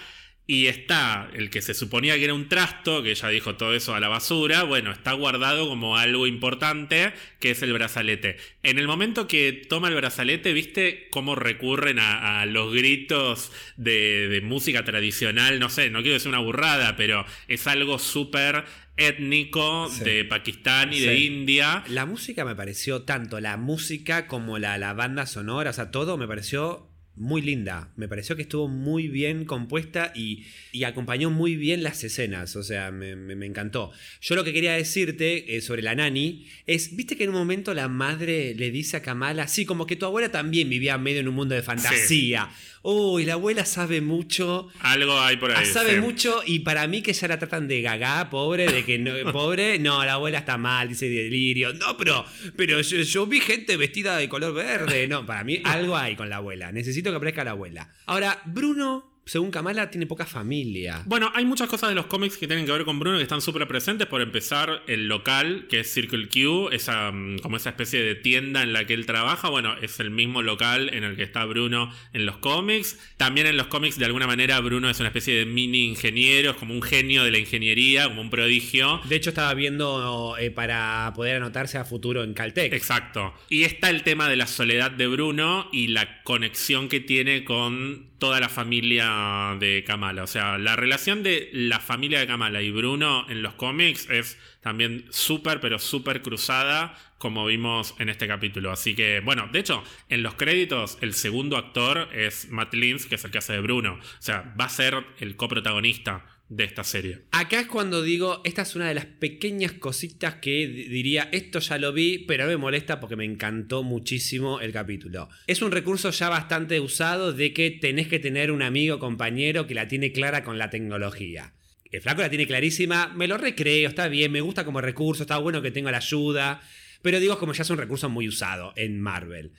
Y 0.48 0.68
está 0.68 1.28
el 1.34 1.50
que 1.50 1.60
se 1.60 1.74
suponía 1.74 2.14
que 2.16 2.22
era 2.24 2.32
un 2.34 2.48
trasto, 2.48 3.02
que 3.02 3.10
ella 3.10 3.28
dijo 3.30 3.56
todo 3.56 3.74
eso 3.74 3.96
a 3.96 4.00
la 4.00 4.06
basura, 4.06 4.62
bueno, 4.62 4.92
está 4.92 5.12
guardado 5.12 5.68
como 5.68 5.96
algo 5.96 6.28
importante, 6.28 7.12
que 7.40 7.50
es 7.50 7.62
el 7.62 7.72
brazalete. 7.72 8.36
En 8.62 8.78
el 8.78 8.86
momento 8.86 9.26
que 9.26 9.52
toma 9.68 9.88
el 9.88 9.96
brazalete, 9.96 10.52
¿viste 10.52 11.08
cómo 11.10 11.34
recurren 11.34 11.98
a, 11.98 12.42
a 12.42 12.46
los 12.46 12.72
gritos 12.72 13.50
de, 13.76 14.28
de 14.28 14.40
música 14.40 14.84
tradicional? 14.84 15.58
No 15.58 15.68
sé, 15.68 15.90
no 15.90 15.98
quiero 16.02 16.14
decir 16.14 16.28
una 16.28 16.38
burrada, 16.38 16.94
pero 16.94 17.26
es 17.48 17.66
algo 17.66 17.98
súper 17.98 18.64
étnico 18.96 19.88
Sí. 19.90 20.04
de 20.04 20.24
Pakistán 20.24 20.92
y 20.92 21.00
de. 21.00 21.18
India. 21.18 21.82
La 21.88 22.06
música 22.06 22.44
me 22.44 22.54
pareció, 22.54 23.02
tanto 23.02 23.40
la 23.40 23.56
música 23.56 24.26
como 24.26 24.58
la, 24.58 24.78
la 24.78 24.92
banda 24.94 25.26
sonora, 25.26 25.70
o 25.70 25.72
sea, 25.72 25.90
todo 25.90 26.16
me 26.16 26.26
pareció 26.28 26.88
muy 27.16 27.42
linda. 27.42 27.90
Me 27.96 28.08
pareció 28.08 28.36
que 28.36 28.42
estuvo 28.42 28.68
muy 28.68 29.08
bien 29.08 29.44
compuesta 29.46 30.12
y, 30.14 30.44
y 30.72 30.84
acompañó 30.84 31.30
muy 31.30 31.56
bien 31.56 31.82
las 31.82 32.04
escenas. 32.04 32.56
O 32.56 32.62
sea, 32.62 32.90
me, 32.90 33.16
me- 33.16 33.34
me 33.36 33.46
encantó. 33.46 33.90
Yo 34.20 34.34
lo 34.34 34.44
que 34.44 34.52
quería 34.52 34.72
decirte 34.74 35.56
eh, 35.56 35.60
sobre 35.60 35.82
la 35.82 35.94
nani 35.94 36.46
es, 36.66 36.94
viste 36.96 37.16
que 37.16 37.24
en 37.24 37.30
un 37.30 37.36
momento 37.36 37.72
la 37.74 37.88
madre 37.88 38.54
le 38.54 38.70
dice 38.70 38.96
a 38.98 39.02
Kamala, 39.02 39.48
sí, 39.48 39.64
como 39.64 39.86
que 39.86 39.96
tu 39.96 40.06
abuela 40.06 40.30
también 40.30 40.68
vivía 40.68 40.98
medio 40.98 41.20
en 41.20 41.28
un 41.28 41.34
mundo 41.34 41.54
de 41.54 41.62
fantasía. 41.62 42.48
Uy, 42.88 43.24
la 43.24 43.32
abuela 43.32 43.64
sabe 43.64 44.00
mucho. 44.00 44.68
Algo 44.78 45.18
hay 45.20 45.38
por 45.38 45.50
ahí. 45.50 45.56
Ah, 45.58 45.64
sabe 45.64 45.96
sí. 45.96 46.00
mucho 46.00 46.40
y 46.46 46.60
para 46.60 46.86
mí 46.86 47.02
que 47.02 47.12
ya 47.12 47.26
la 47.26 47.36
tratan 47.36 47.66
de 47.66 47.82
gaga, 47.82 48.30
pobre, 48.30 48.70
de 48.70 48.84
que 48.84 48.96
no, 48.96 49.10
pobre, 49.32 49.80
no, 49.80 50.04
la 50.04 50.12
abuela 50.12 50.38
está 50.38 50.56
mal, 50.56 50.88
dice 50.88 51.08
delirio. 51.08 51.72
No, 51.72 51.96
pero, 51.96 52.24
pero 52.54 52.80
yo, 52.80 52.98
yo 52.98 53.26
vi 53.26 53.40
gente 53.40 53.76
vestida 53.76 54.16
de 54.16 54.28
color 54.28 54.54
verde. 54.54 55.08
No, 55.08 55.26
para 55.26 55.42
mí 55.42 55.60
algo 55.64 55.96
hay 55.96 56.14
con 56.14 56.28
la 56.28 56.36
abuela. 56.36 56.70
Necesito 56.70 57.10
que 57.10 57.16
aparezca 57.16 57.42
la 57.42 57.50
abuela. 57.50 57.90
Ahora, 58.06 58.40
Bruno 58.44 59.15
según 59.26 59.50
Kamala, 59.50 59.90
tiene 59.90 60.06
poca 60.06 60.24
familia. 60.24 61.02
Bueno, 61.04 61.32
hay 61.34 61.44
muchas 61.44 61.68
cosas 61.68 61.88
de 61.88 61.96
los 61.96 62.06
cómics 62.06 62.36
que 62.36 62.46
tienen 62.46 62.64
que 62.64 62.70
ver 62.70 62.84
con 62.84 63.00
Bruno 63.00 63.16
que 63.16 63.24
están 63.24 63.40
súper 63.40 63.66
presentes. 63.66 64.06
Por 64.06 64.20
empezar, 64.20 64.84
el 64.86 65.08
local, 65.08 65.66
que 65.68 65.80
es 65.80 65.92
Circle 65.92 66.28
Q, 66.28 66.68
esa, 66.70 67.10
mm, 67.10 67.40
como 67.40 67.56
esa 67.56 67.70
especie 67.70 68.00
de 68.00 68.14
tienda 68.14 68.62
en 68.62 68.72
la 68.72 68.84
que 68.84 68.94
él 68.94 69.04
trabaja. 69.04 69.48
Bueno, 69.48 69.74
es 69.82 69.98
el 69.98 70.12
mismo 70.12 70.42
local 70.42 70.90
en 70.94 71.02
el 71.02 71.16
que 71.16 71.24
está 71.24 71.44
Bruno 71.44 71.92
en 72.12 72.24
los 72.24 72.36
cómics. 72.36 73.00
También 73.16 73.48
en 73.48 73.56
los 73.56 73.66
cómics, 73.66 73.98
de 73.98 74.04
alguna 74.04 74.28
manera, 74.28 74.60
Bruno 74.60 74.88
es 74.88 75.00
una 75.00 75.08
especie 75.08 75.34
de 75.34 75.44
mini 75.44 75.86
ingeniero, 75.86 76.52
es 76.52 76.56
como 76.56 76.72
un 76.72 76.82
genio 76.82 77.24
de 77.24 77.32
la 77.32 77.38
ingeniería, 77.38 78.04
como 78.04 78.20
un 78.20 78.30
prodigio. 78.30 79.00
De 79.08 79.16
hecho, 79.16 79.30
estaba 79.30 79.52
viendo 79.54 80.36
eh, 80.38 80.52
para 80.52 81.12
poder 81.16 81.38
anotarse 81.38 81.78
a 81.78 81.84
futuro 81.84 82.22
en 82.22 82.32
Caltech. 82.32 82.72
Exacto. 82.72 83.34
Y 83.48 83.64
está 83.64 83.90
el 83.90 84.04
tema 84.04 84.28
de 84.28 84.36
la 84.36 84.46
soledad 84.46 84.92
de 84.92 85.08
Bruno 85.08 85.68
y 85.72 85.88
la 85.88 86.22
conexión 86.22 86.88
que 86.88 87.00
tiene 87.00 87.42
con 87.42 88.06
toda 88.18 88.40
la 88.40 88.48
familia 88.48 89.15
de 89.58 89.84
Kamala. 89.86 90.22
O 90.22 90.26
sea, 90.26 90.58
la 90.58 90.76
relación 90.76 91.22
de 91.22 91.50
la 91.52 91.80
familia 91.80 92.20
de 92.20 92.26
Kamala 92.26 92.62
y 92.62 92.70
Bruno 92.70 93.26
en 93.28 93.42
los 93.42 93.54
cómics 93.54 94.08
es 94.10 94.38
también 94.60 95.06
súper, 95.10 95.60
pero 95.60 95.78
súper 95.78 96.22
cruzada, 96.22 96.98
como 97.18 97.46
vimos 97.46 97.94
en 97.98 98.08
este 98.08 98.26
capítulo. 98.26 98.70
Así 98.70 98.94
que, 98.94 99.20
bueno, 99.20 99.48
de 99.52 99.60
hecho, 99.60 99.82
en 100.08 100.22
los 100.22 100.34
créditos, 100.34 100.98
el 101.00 101.14
segundo 101.14 101.56
actor 101.56 102.08
es 102.12 102.48
Matt 102.50 102.74
Lins, 102.74 103.06
que 103.06 103.14
es 103.14 103.24
el 103.24 103.30
que 103.30 103.38
hace 103.38 103.52
de 103.52 103.60
Bruno. 103.60 103.94
O 103.94 104.22
sea, 104.22 104.54
va 104.58 104.66
a 104.66 104.70
ser 104.70 105.04
el 105.18 105.36
coprotagonista 105.36 106.24
de 106.48 106.64
esta 106.64 106.84
serie. 106.84 107.22
Acá 107.32 107.60
es 107.60 107.66
cuando 107.66 108.02
digo, 108.02 108.40
esta 108.44 108.62
es 108.62 108.76
una 108.76 108.88
de 108.88 108.94
las 108.94 109.06
pequeñas 109.06 109.72
cositas 109.72 110.36
que 110.36 110.66
diría, 110.66 111.28
esto 111.32 111.58
ya 111.58 111.78
lo 111.78 111.92
vi, 111.92 112.18
pero 112.18 112.46
me 112.46 112.56
molesta 112.56 113.00
porque 113.00 113.16
me 113.16 113.24
encantó 113.24 113.82
muchísimo 113.82 114.60
el 114.60 114.72
capítulo. 114.72 115.28
Es 115.46 115.62
un 115.62 115.72
recurso 115.72 116.10
ya 116.10 116.28
bastante 116.28 116.78
usado 116.80 117.32
de 117.32 117.52
que 117.52 117.70
tenés 117.70 118.08
que 118.08 118.20
tener 118.20 118.52
un 118.52 118.62
amigo, 118.62 118.98
compañero 118.98 119.66
que 119.66 119.74
la 119.74 119.88
tiene 119.88 120.12
clara 120.12 120.44
con 120.44 120.58
la 120.58 120.70
tecnología. 120.70 121.54
El 121.90 122.00
flaco 122.00 122.20
la 122.20 122.30
tiene 122.30 122.46
clarísima, 122.46 123.08
me 123.08 123.28
lo 123.28 123.38
recreo, 123.38 123.88
está 123.88 124.08
bien, 124.08 124.32
me 124.32 124.40
gusta 124.40 124.64
como 124.64 124.80
recurso, 124.80 125.22
está 125.22 125.38
bueno 125.38 125.62
que 125.62 125.70
tenga 125.70 125.90
la 125.90 125.98
ayuda, 125.98 126.60
pero 127.02 127.20
digo 127.20 127.38
como 127.38 127.52
ya 127.52 127.62
es 127.62 127.70
un 127.70 127.78
recurso 127.78 128.08
muy 128.08 128.28
usado 128.28 128.72
en 128.76 129.00
Marvel. 129.00 129.52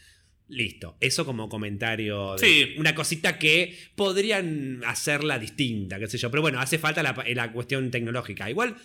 Listo, 0.49 0.97
eso 1.01 1.25
como 1.25 1.49
comentario. 1.49 2.35
De 2.35 2.39
Sí. 2.39 2.75
Una 2.77 2.95
cosita 2.95 3.37
que 3.37 3.77
podrían 3.95 4.81
hacerla 4.85 5.39
distinta, 5.39 5.99
qué 5.99 6.07
sé 6.07 6.17
yo. 6.17 6.31
Pero 6.31 6.41
bueno, 6.41 6.59
hace 6.59 6.77
falta 6.79 7.03
la, 7.03 7.15
la 7.35 7.51
cuestión 7.51 7.91
tecnológica. 7.91 8.49
Igual, 8.49 8.75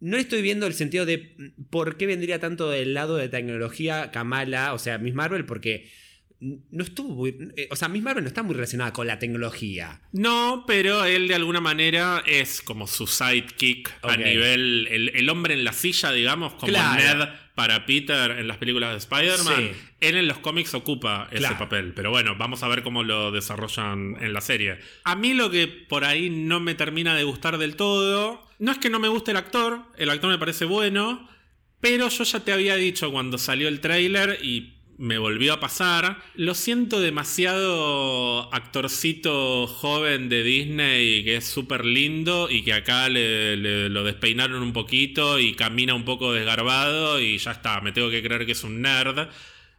no 0.00 0.16
estoy 0.16 0.40
viendo 0.42 0.66
el 0.66 0.74
sentido 0.74 1.04
de 1.06 1.36
por 1.70 1.96
qué 1.98 2.06
vendría 2.06 2.38
tanto 2.38 2.70
del 2.70 2.94
lado 2.94 3.16
de 3.16 3.28
tecnología 3.28 4.10
Kamala, 4.10 4.72
o 4.72 4.78
sea, 4.78 4.96
Miss 4.98 5.14
Marvel, 5.14 5.44
porque 5.44 5.90
no 6.40 6.84
estuvo 6.84 7.14
muy. 7.14 7.36
eh, 7.56 7.68
O 7.70 7.76
sea, 7.76 7.88
Miss 7.88 8.02
Marvel 8.02 8.24
no 8.24 8.28
está 8.28 8.42
muy 8.42 8.54
relacionada 8.54 8.92
con 8.92 9.06
la 9.06 9.18
tecnología. 9.18 10.00
No, 10.12 10.64
pero 10.66 11.04
él 11.04 11.28
de 11.28 11.34
alguna 11.34 11.60
manera 11.60 12.22
es 12.26 12.60
como 12.62 12.86
su 12.86 13.06
sidekick 13.06 13.92
a 14.02 14.16
nivel. 14.16 14.86
El, 14.90 15.08
el 15.14 15.28
hombre 15.30 15.54
en 15.54 15.64
la 15.64 15.72
silla, 15.72 16.12
digamos, 16.12 16.54
como 16.54 16.68
Claro. 16.72 17.18
Ned 17.26 17.28
para 17.56 17.86
Peter 17.86 18.30
en 18.32 18.46
las 18.46 18.58
películas 18.58 18.92
de 18.92 18.98
Spider-Man. 18.98 19.56
Sí. 19.56 19.70
Él 20.00 20.16
en 20.16 20.28
los 20.28 20.38
cómics 20.38 20.74
ocupa 20.74 21.26
ese 21.30 21.38
Claro. 21.38 21.58
papel. 21.58 21.92
Pero 21.94 22.10
bueno, 22.10 22.36
vamos 22.36 22.62
a 22.62 22.68
ver 22.68 22.82
cómo 22.84 23.02
lo 23.02 23.32
desarrollan 23.32 24.16
en 24.20 24.32
la 24.32 24.40
serie. 24.42 24.78
A 25.04 25.16
mí 25.16 25.32
lo 25.34 25.50
que 25.50 25.66
por 25.66 26.04
ahí 26.04 26.30
no 26.30 26.60
me 26.60 26.74
termina 26.74 27.14
de 27.16 27.24
gustar 27.24 27.58
del 27.58 27.74
todo. 27.74 28.46
No 28.58 28.70
es 28.72 28.78
que 28.78 28.90
no 28.90 28.98
me 29.00 29.08
guste 29.08 29.32
el 29.32 29.38
actor, 29.38 29.80
el 29.96 30.10
actor 30.10 30.30
me 30.30 30.38
parece 30.38 30.66
bueno. 30.66 31.28
Pero 31.80 32.08
yo 32.08 32.24
ya 32.24 32.40
te 32.40 32.52
había 32.52 32.76
dicho 32.76 33.10
cuando 33.10 33.38
salió 33.38 33.68
el 33.68 33.80
tráiler 33.80 34.38
y 34.42 34.75
me 34.98 35.18
volvió 35.18 35.52
a 35.54 35.60
pasar. 35.60 36.22
Lo 36.34 36.54
siento 36.54 37.00
demasiado 37.00 38.52
actorcito 38.54 39.66
joven 39.66 40.28
de 40.28 40.42
Disney 40.42 41.24
que 41.24 41.36
es 41.36 41.46
súper 41.46 41.84
lindo 41.84 42.48
y 42.50 42.62
que 42.62 42.72
acá 42.72 43.08
le, 43.08 43.56
le- 43.56 43.88
lo 43.88 44.04
despeinaron 44.04 44.62
un 44.62 44.72
poquito 44.72 45.38
y 45.38 45.54
camina 45.54 45.94
un 45.94 46.04
poco 46.04 46.32
desgarbado 46.32 47.20
y 47.20 47.38
ya 47.38 47.52
está, 47.52 47.80
me 47.80 47.92
tengo 47.92 48.10
que 48.10 48.22
creer 48.22 48.46
que 48.46 48.52
es 48.52 48.64
un 48.64 48.80
nerd. 48.82 49.28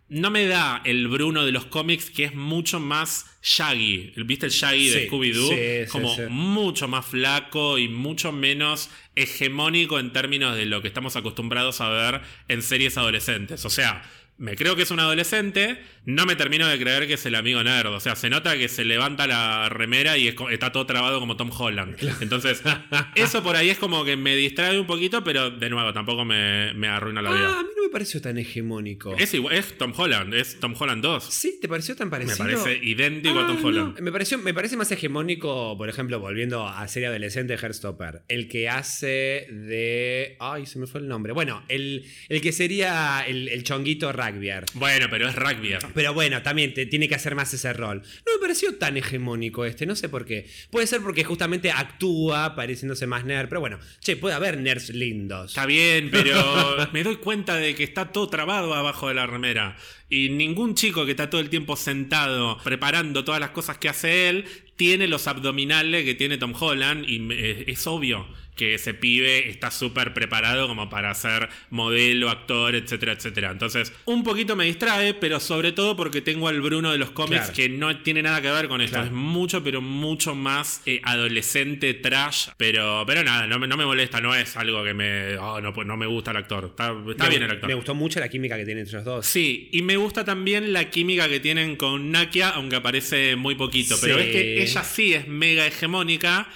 No 0.10 0.32
me 0.32 0.46
da 0.46 0.82
el 0.86 1.08
Bruno 1.10 1.46
de 1.46 1.52
los 1.52 1.66
cómics 1.66 2.10
que 2.10 2.24
es 2.24 2.34
mucho 2.34 2.80
más 2.80 3.26
Shaggy. 3.44 4.14
¿Viste 4.26 4.46
el 4.46 4.52
Shaggy 4.54 4.88
de 4.90 5.10
Scooby-Doo? 5.10 5.50
sí, 5.50 5.86
sí, 5.86 5.92
Como 5.92 6.16
sí. 6.16 6.22
mucho 6.30 6.88
más 6.88 7.06
flaco 7.06 7.78
y 7.78 7.90
mucho 7.90 8.32
menos 8.32 8.90
hegemónico 9.16 10.00
en 10.00 10.14
términos 10.14 10.56
de 10.56 10.66
lo 10.66 10.82
que 10.82 10.88
estamos 10.88 11.18
acostumbrados 11.18 11.82
a 11.82 11.90
ver 11.90 12.22
en 12.48 12.62
series 12.62 12.98
adolescentes. 12.98 13.66
O 13.66 13.70
sea, 13.70 14.02
me 14.38 14.56
creo 14.56 14.76
que 14.76 14.84
es 14.84 14.92
un 14.92 15.00
adolescente, 15.00 15.80
no 16.06 16.26
me 16.26 16.36
termino 16.36 16.68
de 16.68 16.78
creer 16.80 17.08
que 17.08 17.16
es 17.16 17.26
el 17.26 17.36
amigo 17.36 17.64
nerd. 17.64 17.88
O 17.94 18.00
sea, 18.00 18.16
se 18.16 18.30
nota 18.30 18.58
que 18.58 18.68
se 18.70 18.86
levanta 18.86 19.28
la 19.28 19.68
remera 19.70 20.18
y 20.18 20.28
está 20.52 20.72
todo 20.72 20.86
trabado 20.86 21.20
como 21.20 21.36
Tom 21.38 21.52
Holland. 21.58 21.96
Entonces, 22.22 22.62
eso 23.16 23.44
por 23.44 23.56
ahí 23.56 23.70
es 23.70 23.78
como 23.78 24.06
que 24.06 24.16
me 24.16 24.36
distrae 24.36 24.80
un 24.80 24.88
poquito, 24.88 25.24
pero 25.24 25.50
de 25.52 25.70
nuevo, 25.70 25.92
tampoco 25.94 26.24
me, 26.26 26.74
me 26.76 26.88
arruina 26.88 27.22
la 27.22 27.30
Ah, 27.30 27.34
a 27.34 27.36
vida. 27.38 27.64
mí 27.64 27.70
no 27.76 27.84
me 27.84 27.90
pareció 27.90 28.22
tan 28.22 28.38
hegemónico. 28.38 29.16
Es, 29.18 29.34
igual, 29.34 29.56
es 29.56 29.78
Tom 29.78 29.94
Holland, 29.96 30.34
es 30.34 30.60
Tom 30.60 30.76
Holland 30.78 31.02
2. 31.04 31.24
¿Sí? 31.34 31.58
¿Te 31.62 31.68
pareció 31.68 31.96
tan 31.96 32.08
Me 32.08 32.12
parecido? 32.12 32.38
parece 32.38 32.80
idéntico 32.84 33.40
a 33.40 33.48
Tom 33.48 33.58
Ah, 33.60 33.66
Holland. 33.66 33.96
no, 33.98 34.02
Me, 34.04 34.12
pareció, 34.12 34.38
me 34.38 34.54
parece 34.54 34.78
más 34.78 34.92
hegemónico, 34.92 35.78
por 35.78 35.90
ejemplo, 35.90 36.20
volviendo 36.20 36.68
a 36.68 36.88
serie 36.88 37.08
adolescente 37.08 37.54
de 37.54 37.60
Heartstopper. 37.60 38.22
El 38.28 38.48
que 38.48 38.70
hace 38.70 39.48
de. 39.50 40.36
Ay, 40.40 40.66
se 40.66 40.80
me 40.80 40.88
fue 40.88 41.02
el 41.02 41.08
nombre. 41.08 41.34
Bueno, 41.34 41.64
el, 41.68 42.06
el 42.30 42.42
que 42.42 42.52
sería 42.52 43.24
el, 43.28 43.50
el 43.50 43.64
chonguito 43.64 44.12
rugbyer. 44.30 44.66
Bueno, 44.74 45.08
pero 45.10 45.28
es 45.28 45.36
rugby. 45.36 45.76
Pero 45.94 46.14
bueno, 46.14 46.42
también 46.42 46.74
te, 46.74 46.86
tiene 46.86 47.08
que 47.08 47.16
hacer 47.16 47.36
más 47.36 47.54
ese 47.54 47.74
rol. 47.74 48.02
No 48.26 48.34
me 48.36 48.42
pareció 48.42 48.76
tan 48.76 48.98
hegemónico 48.98 49.66
este, 49.66 49.86
no 49.86 49.96
sé 49.96 50.10
por 50.10 50.26
qué. 50.26 50.48
Puede 50.72 50.88
ser 50.88 51.02
porque 51.02 51.24
justamente 51.24 51.72
actúa 51.72 52.56
pareciéndose 52.56 53.08
más 53.08 53.26
nerd, 53.26 53.50
pero 53.50 53.62
bueno, 53.62 53.80
che, 54.00 54.16
puede 54.18 54.36
haber 54.36 54.58
nerds 54.58 54.90
lindos. 54.90 55.52
Está 55.52 55.66
bien, 55.66 56.10
pero 56.12 56.90
me 56.94 57.04
doy 57.04 57.18
cuenta 57.18 57.56
de 57.56 57.76
que 57.76 57.84
está 57.84 58.12
todo 58.12 58.28
trabado 58.30 58.74
abajo 58.74 59.08
de 59.08 59.16
la 59.16 59.28
remera. 59.28 59.78
Y 60.10 60.30
ningún 60.30 60.76
chico 60.76 61.06
que 61.06 61.12
está 61.12 61.30
todo 61.30 61.42
el 61.42 61.50
tiempo 61.50 61.76
sentado 61.76 62.58
preparando 62.64 63.24
todas 63.26 63.42
las 63.42 63.50
cosas 63.50 63.78
que 63.78 63.90
hace 63.90 64.30
él 64.30 64.46
tiene 64.78 65.08
los 65.08 65.28
abdominales 65.28 66.06
que 66.06 66.16
tiene 66.16 66.38
Tom 66.38 66.54
Holland. 66.58 67.06
Y 67.08 67.28
es 67.70 67.86
obvio 67.88 68.28
que 68.58 68.74
ese 68.74 68.94
pibe 68.94 69.50
está 69.50 69.72
súper 69.72 70.14
preparado 70.14 70.68
como 70.68 70.90
para 70.90 71.14
ser 71.16 71.48
modelo, 71.70 72.30
actor, 72.30 72.76
etcétera, 72.76 73.14
etcétera. 73.14 73.52
Entonces, 73.52 73.94
un 74.06 74.24
poquito 74.24 74.56
me 74.58 74.66
distrae, 74.66 75.14
pero 75.14 75.40
sobre 75.40 75.72
todo 75.72 75.96
porque 75.96 76.22
tengo 76.22 76.48
al 76.50 76.60
Bruno 76.60 76.92
de 76.92 76.98
los 76.98 77.12
cómics 77.12 77.38
Claro. 77.38 77.54
que 77.54 77.70
no 77.70 77.98
tiene 78.02 78.22
nada 78.24 78.42
que 78.42 78.50
ver 78.52 78.68
con 78.68 78.82
esto. 78.82 78.96
Claro. 78.96 79.08
Es 79.08 79.14
mucho, 79.14 79.64
pero 79.64 79.80
mucho 79.82 80.36
más 80.36 80.82
eh, 80.86 81.00
adolescente, 81.04 81.94
trash. 81.94 82.48
Pero, 82.58 83.04
pero 83.06 83.24
nada, 83.24 83.48
no 83.48 83.60
me, 83.60 83.68
no 83.68 83.78
me 83.78 83.86
molesta, 83.86 84.20
no 84.20 84.34
es 84.36 84.58
algo 84.58 84.84
que 84.84 84.94
me. 84.94 85.38
Oh, 85.38 85.62
no, 85.62 85.72
no 85.72 85.98
me 85.98 86.06
gusta 86.08 86.32
el 86.32 86.38
actor. 86.38 86.66
Está, 86.66 86.96
está 87.10 87.24
Me- 87.26 87.30
bien 87.30 87.44
el 87.44 87.52
actor. 87.52 87.68
Me 87.68 87.76
gustó 87.76 87.94
mucho 87.96 88.20
la 88.20 88.28
química 88.30 88.58
que 88.58 88.66
tienen 88.66 88.84
entre 88.84 88.96
los 88.98 89.06
dos. 89.06 89.26
Sí, 89.26 89.70
y 89.72 89.82
me 89.84 89.98
gusta 89.98 90.26
también 90.26 90.74
la 90.74 90.90
química 90.90 91.30
que 91.30 91.40
tienen 91.40 91.76
con 91.76 92.12
Nakia, 92.12 92.50
aunque 92.50 92.76
aparece 92.78 93.36
muy 93.36 93.56
poquito. 93.56 93.96
Pero 94.02 94.18
es 94.18 94.28
que 94.32 94.64
ella 94.64 94.84
sí 94.84 95.14
es 95.14 95.28
mega 95.28 95.68
hegemónica, 95.68 96.50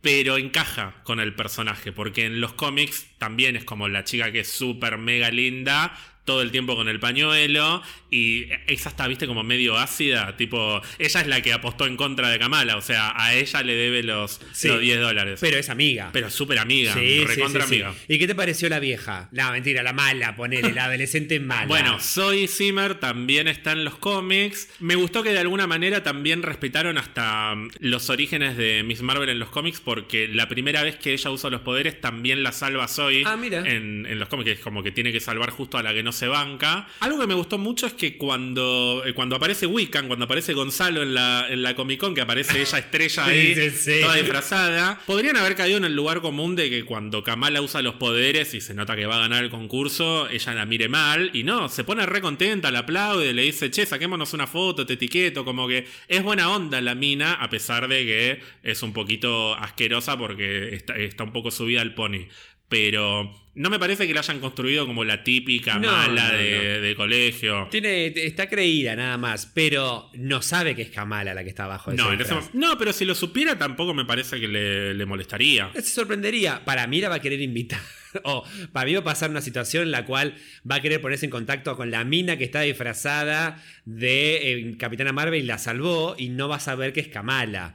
pero 0.00 0.36
encaja 0.36 0.94
con 1.04 1.20
el 1.20 1.34
personaje, 1.34 1.92
porque 1.92 2.26
en 2.26 2.40
los 2.40 2.52
cómics 2.52 3.06
también 3.18 3.56
es 3.56 3.64
como 3.64 3.88
la 3.88 4.04
chica 4.04 4.32
que 4.32 4.40
es 4.40 4.52
súper 4.52 4.98
mega 4.98 5.30
linda. 5.30 5.96
Todo 6.26 6.42
el 6.42 6.50
tiempo 6.50 6.76
con 6.76 6.88
el 6.90 7.00
pañuelo. 7.00 7.82
Y 8.10 8.46
esa 8.66 8.90
está, 8.90 9.08
viste, 9.08 9.26
como 9.26 9.42
medio 9.42 9.76
ácida. 9.78 10.36
Tipo, 10.36 10.82
ella 10.98 11.20
es 11.20 11.26
la 11.26 11.40
que 11.40 11.52
apostó 11.54 11.86
en 11.86 11.96
contra 11.96 12.28
de 12.28 12.38
Kamala. 12.38 12.76
O 12.76 12.80
sea, 12.82 13.12
a 13.16 13.34
ella 13.34 13.62
le 13.62 13.74
debe 13.74 14.02
los, 14.02 14.40
Sí. 14.52 14.68
los 14.68 14.80
10 14.80 15.00
dólares. 15.00 15.38
Pero 15.40 15.56
es 15.56 15.70
amiga. 15.70 16.10
Pero 16.12 16.28
súper 16.30 16.58
amiga. 16.58 16.92
Sí, 16.94 17.24
recontra 17.24 17.64
sí, 17.66 17.76
amiga. 17.76 17.94
¿Y 18.08 18.18
qué 18.18 18.26
te 18.26 18.34
pareció 18.34 18.68
la 18.68 18.80
vieja? 18.80 19.28
La 19.32 19.50
mentira, 19.52 19.82
la 19.82 19.92
mala, 19.92 20.36
ponele, 20.36 20.72
la 20.72 20.84
adolescente 20.84 21.40
mala. 21.40 21.66
Bueno, 21.66 21.98
Zoe 22.00 22.48
Zimmer 22.48 22.96
también 22.96 23.48
está 23.48 23.72
en 23.72 23.84
los 23.84 23.96
cómics. 23.96 24.68
Me 24.80 24.94
gustó 24.96 25.22
que 25.22 25.30
de 25.30 25.38
alguna 25.38 25.66
manera 25.66 26.02
también 26.02 26.42
respetaron 26.42 26.98
hasta 26.98 27.54
mm, 27.54 27.70
los 27.80 28.10
orígenes 28.10 28.56
de 28.56 28.82
Miss 28.84 29.02
Marvel 29.02 29.28
en 29.28 29.38
los 29.38 29.48
cómics, 29.50 29.80
porque 29.80 30.28
la 30.28 30.48
primera 30.48 30.82
vez 30.82 30.96
que 30.96 31.12
ella 31.12 31.30
usa 31.30 31.50
los 31.50 31.60
poderes 31.60 32.00
también 32.00 32.42
la 32.42 32.50
salva 32.52 32.88
Zoe 32.88 33.22
Ah, 33.26 33.36
mira. 33.36 33.58
En, 33.60 34.06
en 34.06 34.18
los 34.18 34.28
cómics. 34.28 34.50
Es 34.50 34.58
como 34.60 34.82
que 34.82 34.90
tiene 34.90 35.12
que 35.12 35.20
salvar 35.20 35.50
justo 35.50 35.78
a 35.78 35.82
la 35.82 35.92
que 35.94 36.02
no 36.02 36.12
se 36.16 36.26
banca. 36.28 36.88
Algo 37.00 37.20
que 37.20 37.26
me 37.26 37.34
gustó 37.34 37.58
mucho 37.58 37.86
es 37.86 37.92
que 37.92 38.16
cuando, 38.16 39.02
eh, 39.06 39.14
cuando 39.14 39.36
aparece 39.36 39.66
Wiccan, 39.66 40.08
cuando 40.08 40.24
aparece 40.24 40.52
Gonzalo 40.54 41.02
en 41.02 41.14
la, 41.14 41.46
en 41.48 41.62
la 41.62 41.76
Comic 41.76 42.00
Con, 42.00 42.14
que 42.14 42.20
aparece 42.22 42.60
ella 42.60 42.78
estrella 42.78 43.24
ahí, 43.26 43.54
Sí, 43.54 43.70
sí, 43.70 43.92
sí. 43.94 44.00
toda 44.00 44.14
disfrazada, 44.16 45.00
podrían 45.06 45.36
haber 45.36 45.54
caído 45.54 45.78
en 45.78 45.84
el 45.84 45.94
lugar 45.94 46.20
común 46.20 46.56
de 46.56 46.70
que 46.70 46.84
cuando 46.84 47.22
Kamala 47.22 47.60
usa 47.62 47.82
los 47.82 47.94
poderes 47.94 48.54
y 48.54 48.60
se 48.60 48.74
nota 48.74 48.96
que 48.96 49.06
va 49.06 49.16
a 49.16 49.20
ganar 49.20 49.44
el 49.44 49.50
concurso, 49.50 50.28
ella 50.28 50.54
la 50.54 50.66
mire 50.66 50.88
mal 50.88 51.30
y 51.32 51.42
no, 51.42 51.68
se 51.68 51.84
pone 51.84 52.06
re 52.06 52.20
contenta, 52.20 52.70
la 52.70 52.80
aplaude, 52.80 53.32
le 53.32 53.42
dice, 53.42 53.70
che, 53.70 53.86
saquémonos 53.86 54.32
una 54.32 54.46
foto, 54.46 54.86
te 54.86 54.94
etiqueto, 54.94 55.44
como 55.44 55.68
que 55.68 55.86
es 56.08 56.22
buena 56.22 56.50
onda 56.50 56.80
la 56.80 56.94
mina, 56.94 57.34
a 57.34 57.50
pesar 57.50 57.88
de 57.88 58.04
que 58.04 58.40
es 58.62 58.82
un 58.82 58.92
poquito 58.92 59.54
asquerosa 59.54 60.16
porque 60.16 60.74
está, 60.74 60.96
está 60.96 61.24
un 61.24 61.32
poco 61.32 61.50
subida 61.50 61.82
al 61.82 61.94
pony. 61.94 62.26
Pero 62.68 63.32
no 63.54 63.70
me 63.70 63.78
parece 63.78 64.06
que 64.06 64.12
la 64.12 64.20
hayan 64.20 64.38
construido 64.38 64.86
como 64.86 65.02
la 65.02 65.24
típica 65.24 65.78
No, 65.78 65.90
mala 65.90 66.32
no, 66.32 66.36
de, 66.38 66.80
de 66.80 66.94
colegio. 66.94 67.68
Tiene, 67.70 68.06
está 68.06 68.48
creída 68.48 68.94
nada 68.94 69.16
más, 69.16 69.46
pero 69.46 70.10
no 70.14 70.42
sabe 70.42 70.74
que 70.74 70.82
es 70.82 70.90
Kamala 70.90 71.32
la 71.32 71.42
que 71.42 71.48
está 71.50 71.64
abajo 71.64 71.90
de 71.90 71.96
No, 71.96 72.10
no, 72.52 72.76
pero 72.78 72.92
si 72.92 73.04
lo 73.06 73.14
supiera 73.14 73.56
tampoco 73.58 73.94
me 73.94 74.04
parece 74.04 74.38
que 74.38 74.46
le, 74.48 74.92
le 74.94 75.06
molestaría. 75.06 75.70
Se 75.74 75.82
sorprendería. 75.82 76.64
Para 76.64 76.86
mí 76.86 77.00
la 77.00 77.08
va 77.08 77.14
a 77.16 77.20
querer 77.20 77.40
invitar. 77.40 77.80
O 78.22 78.44
para 78.72 78.86
mí 78.86 78.94
va 78.94 79.00
a 79.00 79.04
pasar 79.04 79.28
una 79.28 79.42
situación 79.42 79.82
en 79.82 79.90
la 79.90 80.06
cual 80.06 80.36
va 80.70 80.76
a 80.76 80.80
querer 80.80 81.02
ponerse 81.02 81.26
en 81.26 81.30
contacto 81.30 81.76
con 81.76 81.90
la 81.90 82.02
mina 82.04 82.38
que 82.38 82.44
está 82.44 82.62
disfrazada 82.62 83.62
de 83.84 84.52
eh, 84.52 84.76
Capitana 84.78 85.12
Marvel 85.12 85.42
y 85.42 85.46
la 85.46 85.58
salvó 85.58 86.14
y 86.16 86.30
no 86.30 86.48
va 86.48 86.56
a 86.56 86.60
saber 86.60 86.94
que 86.94 87.00
es 87.00 87.08
Kamala. 87.08 87.74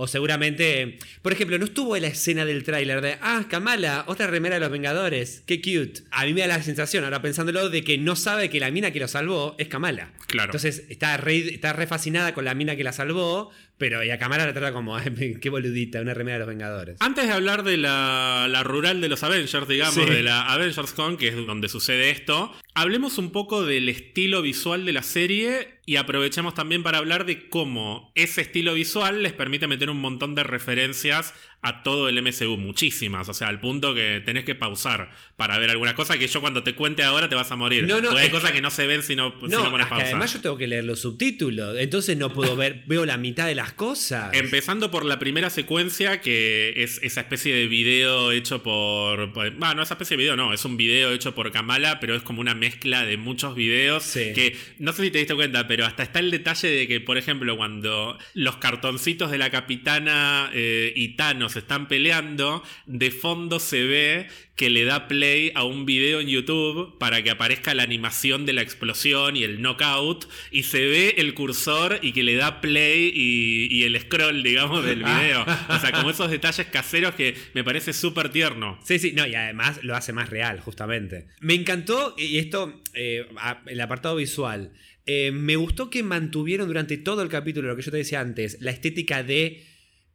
O 0.00 0.06
seguramente, 0.06 0.96
por 1.22 1.32
ejemplo, 1.32 1.58
no 1.58 1.64
estuvo 1.64 1.96
en 1.96 2.02
la 2.02 2.08
escena 2.08 2.44
del 2.44 2.62
tráiler 2.62 3.00
de, 3.00 3.18
ah, 3.20 3.46
Kamala, 3.50 4.04
otra 4.06 4.28
remera 4.28 4.54
de 4.54 4.60
los 4.60 4.70
Vengadores, 4.70 5.42
qué 5.44 5.60
cute. 5.60 6.02
A 6.12 6.24
mí 6.24 6.34
me 6.34 6.42
da 6.42 6.46
la 6.46 6.62
sensación, 6.62 7.02
ahora 7.02 7.20
pensándolo, 7.20 7.68
de 7.68 7.82
que 7.82 7.98
no 7.98 8.14
sabe 8.14 8.48
que 8.48 8.60
la 8.60 8.70
mina 8.70 8.92
que 8.92 9.00
lo 9.00 9.08
salvó 9.08 9.56
es 9.58 9.66
Kamala. 9.66 10.12
Claro. 10.28 10.50
Entonces 10.50 10.84
está 10.88 11.16
re, 11.16 11.52
está 11.52 11.72
re 11.72 11.88
fascinada 11.88 12.32
con 12.32 12.44
la 12.44 12.54
mina 12.54 12.76
que 12.76 12.84
la 12.84 12.92
salvó, 12.92 13.50
pero 13.78 14.02
y 14.04 14.10
a 14.10 14.18
Kamala 14.18 14.44
la 14.46 14.52
trata 14.52 14.72
como, 14.72 14.96
"Ay, 14.96 15.36
qué 15.40 15.50
boludita, 15.50 16.00
una 16.00 16.14
remera 16.14 16.34
de 16.34 16.40
los 16.40 16.48
Vengadores. 16.48 16.96
Antes 17.00 17.26
de 17.26 17.32
hablar 17.32 17.62
de 17.62 17.76
la, 17.76 18.46
la 18.50 18.62
rural 18.64 19.00
de 19.00 19.08
los 19.08 19.22
Avengers, 19.22 19.66
digamos, 19.68 19.94
Sí. 19.94 20.04
de 20.04 20.22
la 20.22 20.42
Avengers 20.52 20.92
Con, 20.92 21.16
que 21.16 21.28
es 21.28 21.36
donde 21.46 21.68
sucede 21.68 22.10
esto, 22.10 22.52
hablemos 22.74 23.18
un 23.18 23.30
poco 23.32 23.64
del 23.64 23.88
estilo 23.88 24.42
visual 24.42 24.84
de 24.84 24.92
la 24.92 25.02
serie 25.02 25.78
y 25.86 25.96
aprovechemos 25.96 26.54
también 26.54 26.82
para 26.82 26.98
hablar 26.98 27.24
de 27.24 27.48
cómo 27.48 28.12
ese 28.14 28.42
estilo 28.42 28.74
visual 28.74 29.22
les 29.22 29.32
permite 29.32 29.66
meter 29.66 29.88
un 29.88 30.00
montón 30.00 30.34
de 30.34 30.42
referencias 30.44 31.32
a 31.60 31.82
todo 31.82 32.08
el 32.08 32.22
MCU, 32.22 32.56
muchísimas, 32.56 33.28
o 33.28 33.34
sea, 33.34 33.48
al 33.48 33.58
punto 33.58 33.92
que 33.92 34.22
tenés 34.24 34.44
que 34.44 34.54
pausar 34.54 35.10
para 35.36 35.58
ver 35.58 35.70
algunas 35.70 35.94
cosas 35.94 36.16
que 36.16 36.28
yo 36.28 36.40
cuando 36.40 36.62
te 36.62 36.74
cuente 36.74 37.02
ahora 37.02 37.28
te 37.28 37.34
vas 37.34 37.50
a 37.50 37.56
morir. 37.56 37.84
No, 37.86 38.00
no, 38.00 38.10
Porque 38.10 38.22
hay 38.24 38.30
cosas 38.30 38.52
que 38.52 38.60
no 38.62 38.70
se 38.70 38.86
ven 38.86 39.02
si 39.02 39.16
no, 39.16 39.34
si 39.40 39.48
no 39.48 39.64
No, 39.64 39.70
pones 39.70 39.88
pausa. 39.88 40.04
además 40.06 40.32
yo 40.32 40.40
tengo 40.40 40.56
que 40.56 40.68
leer 40.68 40.84
los 40.84 41.00
subtítulos, 41.00 41.76
entonces 41.78 42.16
no 42.16 42.32
puedo 42.32 42.54
ver, 42.54 42.84
veo 42.86 43.04
la 43.04 43.16
mitad 43.16 43.46
de 43.46 43.56
las 43.56 43.72
cosas. 43.72 44.32
Empezando 44.34 44.90
por 44.92 45.04
la 45.04 45.18
primera 45.18 45.50
secuencia, 45.50 46.20
que 46.20 46.74
es 46.76 47.00
esa 47.02 47.22
especie 47.22 47.52
de 47.54 47.66
video 47.66 48.30
hecho 48.30 48.62
por. 48.62 49.32
por- 49.32 49.50
Bueno, 49.50 49.74
no 49.74 49.82
esa 49.82 49.94
especie 49.94 50.16
de 50.16 50.22
video, 50.22 50.36
no, 50.36 50.52
es 50.52 50.64
un 50.64 50.76
video 50.76 51.10
hecho 51.12 51.34
por 51.34 51.50
Kamala, 51.50 51.98
pero 51.98 52.14
es 52.14 52.22
como 52.22 52.40
una 52.40 52.54
mezcla 52.54 53.04
de 53.04 53.16
muchos 53.16 53.54
videos. 53.56 54.04
Sí. 54.04 54.32
Que 54.32 54.56
no 54.78 54.92
sé 54.92 55.02
si 55.04 55.10
te 55.10 55.18
diste 55.18 55.34
cuenta, 55.34 55.66
pero 55.66 55.84
hasta 55.86 56.04
está 56.04 56.20
el 56.20 56.30
detalle 56.30 56.68
de 56.68 56.86
que, 56.86 57.00
por 57.00 57.18
ejemplo, 57.18 57.56
cuando 57.56 58.16
los 58.34 58.56
cartoncitos 58.58 59.30
de 59.32 59.38
la 59.38 59.50
capitana 59.50 60.50
eh, 60.54 60.92
y 60.94 61.16
Thanos 61.16 61.47
están 61.56 61.88
peleando, 61.88 62.62
de 62.86 63.10
fondo 63.10 63.58
se 63.60 63.84
ve 63.84 64.28
que 64.56 64.70
le 64.70 64.84
da 64.84 65.06
play 65.06 65.52
a 65.54 65.62
un 65.62 65.86
video 65.86 66.20
en 66.20 66.26
YouTube 66.26 66.98
para 66.98 67.22
que 67.22 67.30
aparezca 67.30 67.74
la 67.74 67.84
animación 67.84 68.44
de 68.44 68.52
la 68.52 68.62
explosión 68.62 69.36
y 69.36 69.44
el 69.44 69.62
knockout 69.62 70.28
y 70.50 70.64
se 70.64 70.84
ve 70.86 71.14
el 71.18 71.34
cursor 71.34 72.00
y 72.02 72.12
que 72.12 72.24
le 72.24 72.34
da 72.34 72.60
play 72.60 73.12
y, 73.14 73.68
y 73.70 73.84
el 73.84 74.00
scroll, 74.00 74.42
digamos, 74.42 74.84
del 74.84 75.04
video. 75.04 75.42
O 75.68 75.78
sea, 75.78 75.92
como 75.92 76.10
esos 76.18 76.28
detalles 76.28 76.66
caseros 76.66 77.14
que 77.14 77.36
me 77.54 77.62
parece 77.62 77.92
súper 77.92 78.30
tierno. 78.30 78.80
Sí, 78.82 78.98
sí, 78.98 79.12
no, 79.12 79.26
y 79.26 79.34
además 79.36 79.78
lo 79.84 79.94
hace 79.94 80.12
más 80.12 80.28
real, 80.28 80.58
justamente. 80.58 81.28
Me 81.40 81.54
encantó, 81.54 82.16
y 82.18 82.38
esto, 82.38 82.82
eh, 82.94 83.28
el 83.66 83.80
apartado 83.80 84.16
visual, 84.16 84.72
eh, 85.06 85.30
me 85.30 85.56
gustó 85.56 85.88
que 85.88 86.02
mantuvieron 86.02 86.66
durante 86.66 86.98
todo 86.98 87.22
el 87.22 87.28
capítulo, 87.28 87.68
lo 87.68 87.76
que 87.76 87.82
yo 87.82 87.90
te 87.90 87.96
decía 87.96 88.20
antes, 88.20 88.58
la 88.60 88.72
estética 88.72 89.22
de 89.22 89.64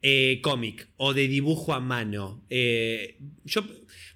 eh, 0.03 0.39
cómic 0.43 0.87
o 0.97 1.13
de 1.13 1.27
dibujo 1.27 1.73
a 1.73 1.79
mano. 1.79 2.45
Eh, 2.49 3.17
yo 3.45 3.65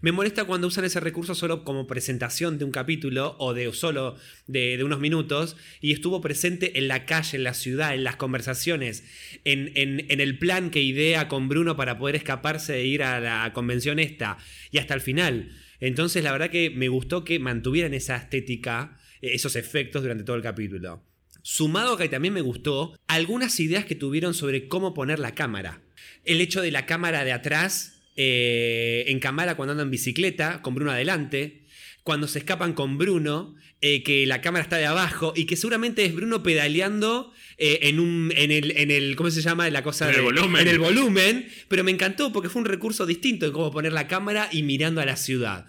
me 0.01 0.11
molesta 0.11 0.45
cuando 0.45 0.67
usan 0.67 0.85
ese 0.85 0.99
recurso 0.99 1.33
solo 1.33 1.63
como 1.63 1.87
presentación 1.87 2.59
de 2.59 2.65
un 2.65 2.71
capítulo 2.71 3.35
o 3.39 3.55
de 3.55 3.73
solo 3.73 4.15
de, 4.45 4.77
de 4.77 4.83
unos 4.83 4.99
minutos 4.99 5.57
y 5.81 5.91
estuvo 5.93 6.21
presente 6.21 6.77
en 6.77 6.87
la 6.87 7.05
calle, 7.05 7.37
en 7.37 7.43
la 7.43 7.55
ciudad, 7.55 7.95
en 7.95 8.03
las 8.03 8.15
conversaciones, 8.17 9.03
en, 9.43 9.71
en- 9.75 10.05
en 10.11 10.19
el 10.21 10.37
plan 10.37 10.69
que 10.69 10.81
idea 10.83 11.27
con 11.27 11.49
Bruno 11.49 11.75
para 11.75 11.97
poder 11.97 12.15
escaparse 12.15 12.75
e 12.77 12.85
ir 12.85 13.01
a 13.01 13.19
la 13.19 13.51
convención 13.53 13.97
esta 13.97 14.37
y 14.71 14.77
hasta 14.77 14.93
el 14.93 15.01
final. 15.01 15.49
Entonces 15.79 16.23
la 16.23 16.31
verdad 16.31 16.51
que 16.51 16.69
me 16.69 16.89
gustó 16.89 17.23
que 17.23 17.39
mantuvieran 17.39 17.93
esa 17.95 18.17
estética, 18.17 18.97
eh, 19.21 19.31
esos 19.33 19.55
efectos 19.55 20.03
durante 20.03 20.23
todo 20.25 20.35
el 20.35 20.43
capítulo. 20.43 21.06
Sumado 21.49 21.93
a 21.93 21.97
que 21.97 22.09
también 22.09 22.33
me 22.33 22.41
gustó 22.41 22.93
algunas 23.07 23.57
ideas 23.61 23.85
que 23.85 23.95
tuvieron 23.95 24.33
sobre 24.33 24.67
cómo 24.67 24.93
poner 24.93 25.17
la 25.17 25.33
cámara. 25.33 25.81
El 26.25 26.41
hecho 26.41 26.61
de 26.61 26.71
la 26.71 26.85
cámara 26.85 27.23
de 27.23 27.31
atrás, 27.31 28.01
eh, 28.17 29.05
en 29.07 29.21
cámara 29.21 29.55
cuando 29.55 29.71
andan 29.71 29.87
en 29.87 29.91
bicicleta, 29.91 30.61
con 30.61 30.75
Bruno 30.75 30.91
adelante. 30.91 31.63
Cuando 32.03 32.27
se 32.27 32.39
escapan 32.39 32.73
con 32.73 32.97
Bruno, 32.97 33.55
eh, 33.79 34.03
que 34.03 34.25
la 34.25 34.41
cámara 34.41 34.61
está 34.61 34.75
de 34.75 34.87
abajo 34.87 35.31
y 35.37 35.45
que 35.45 35.55
seguramente 35.55 36.03
es 36.03 36.13
Bruno 36.13 36.43
pedaleando 36.43 37.31
eh, 37.57 37.79
en, 37.83 38.01
un, 38.01 38.33
en, 38.35 38.51
el, 38.51 38.71
en 38.75 38.91
el. 38.91 39.15
¿Cómo 39.15 39.31
se 39.31 39.41
llama? 39.41 39.69
La 39.69 39.83
cosa 39.83 40.09
En 40.09 40.15
el 40.15 40.23
volumen. 40.23 40.61
En 40.63 40.67
el 40.67 40.79
volumen. 40.79 41.47
Pero 41.69 41.81
me 41.85 41.91
encantó 41.91 42.33
porque 42.33 42.49
fue 42.49 42.61
un 42.61 42.67
recurso 42.67 43.05
distinto 43.05 43.45
de 43.45 43.53
cómo 43.53 43.71
poner 43.71 43.93
la 43.93 44.09
cámara 44.09 44.49
y 44.51 44.63
mirando 44.63 44.99
a 44.99 45.05
la 45.05 45.15
ciudad. 45.15 45.65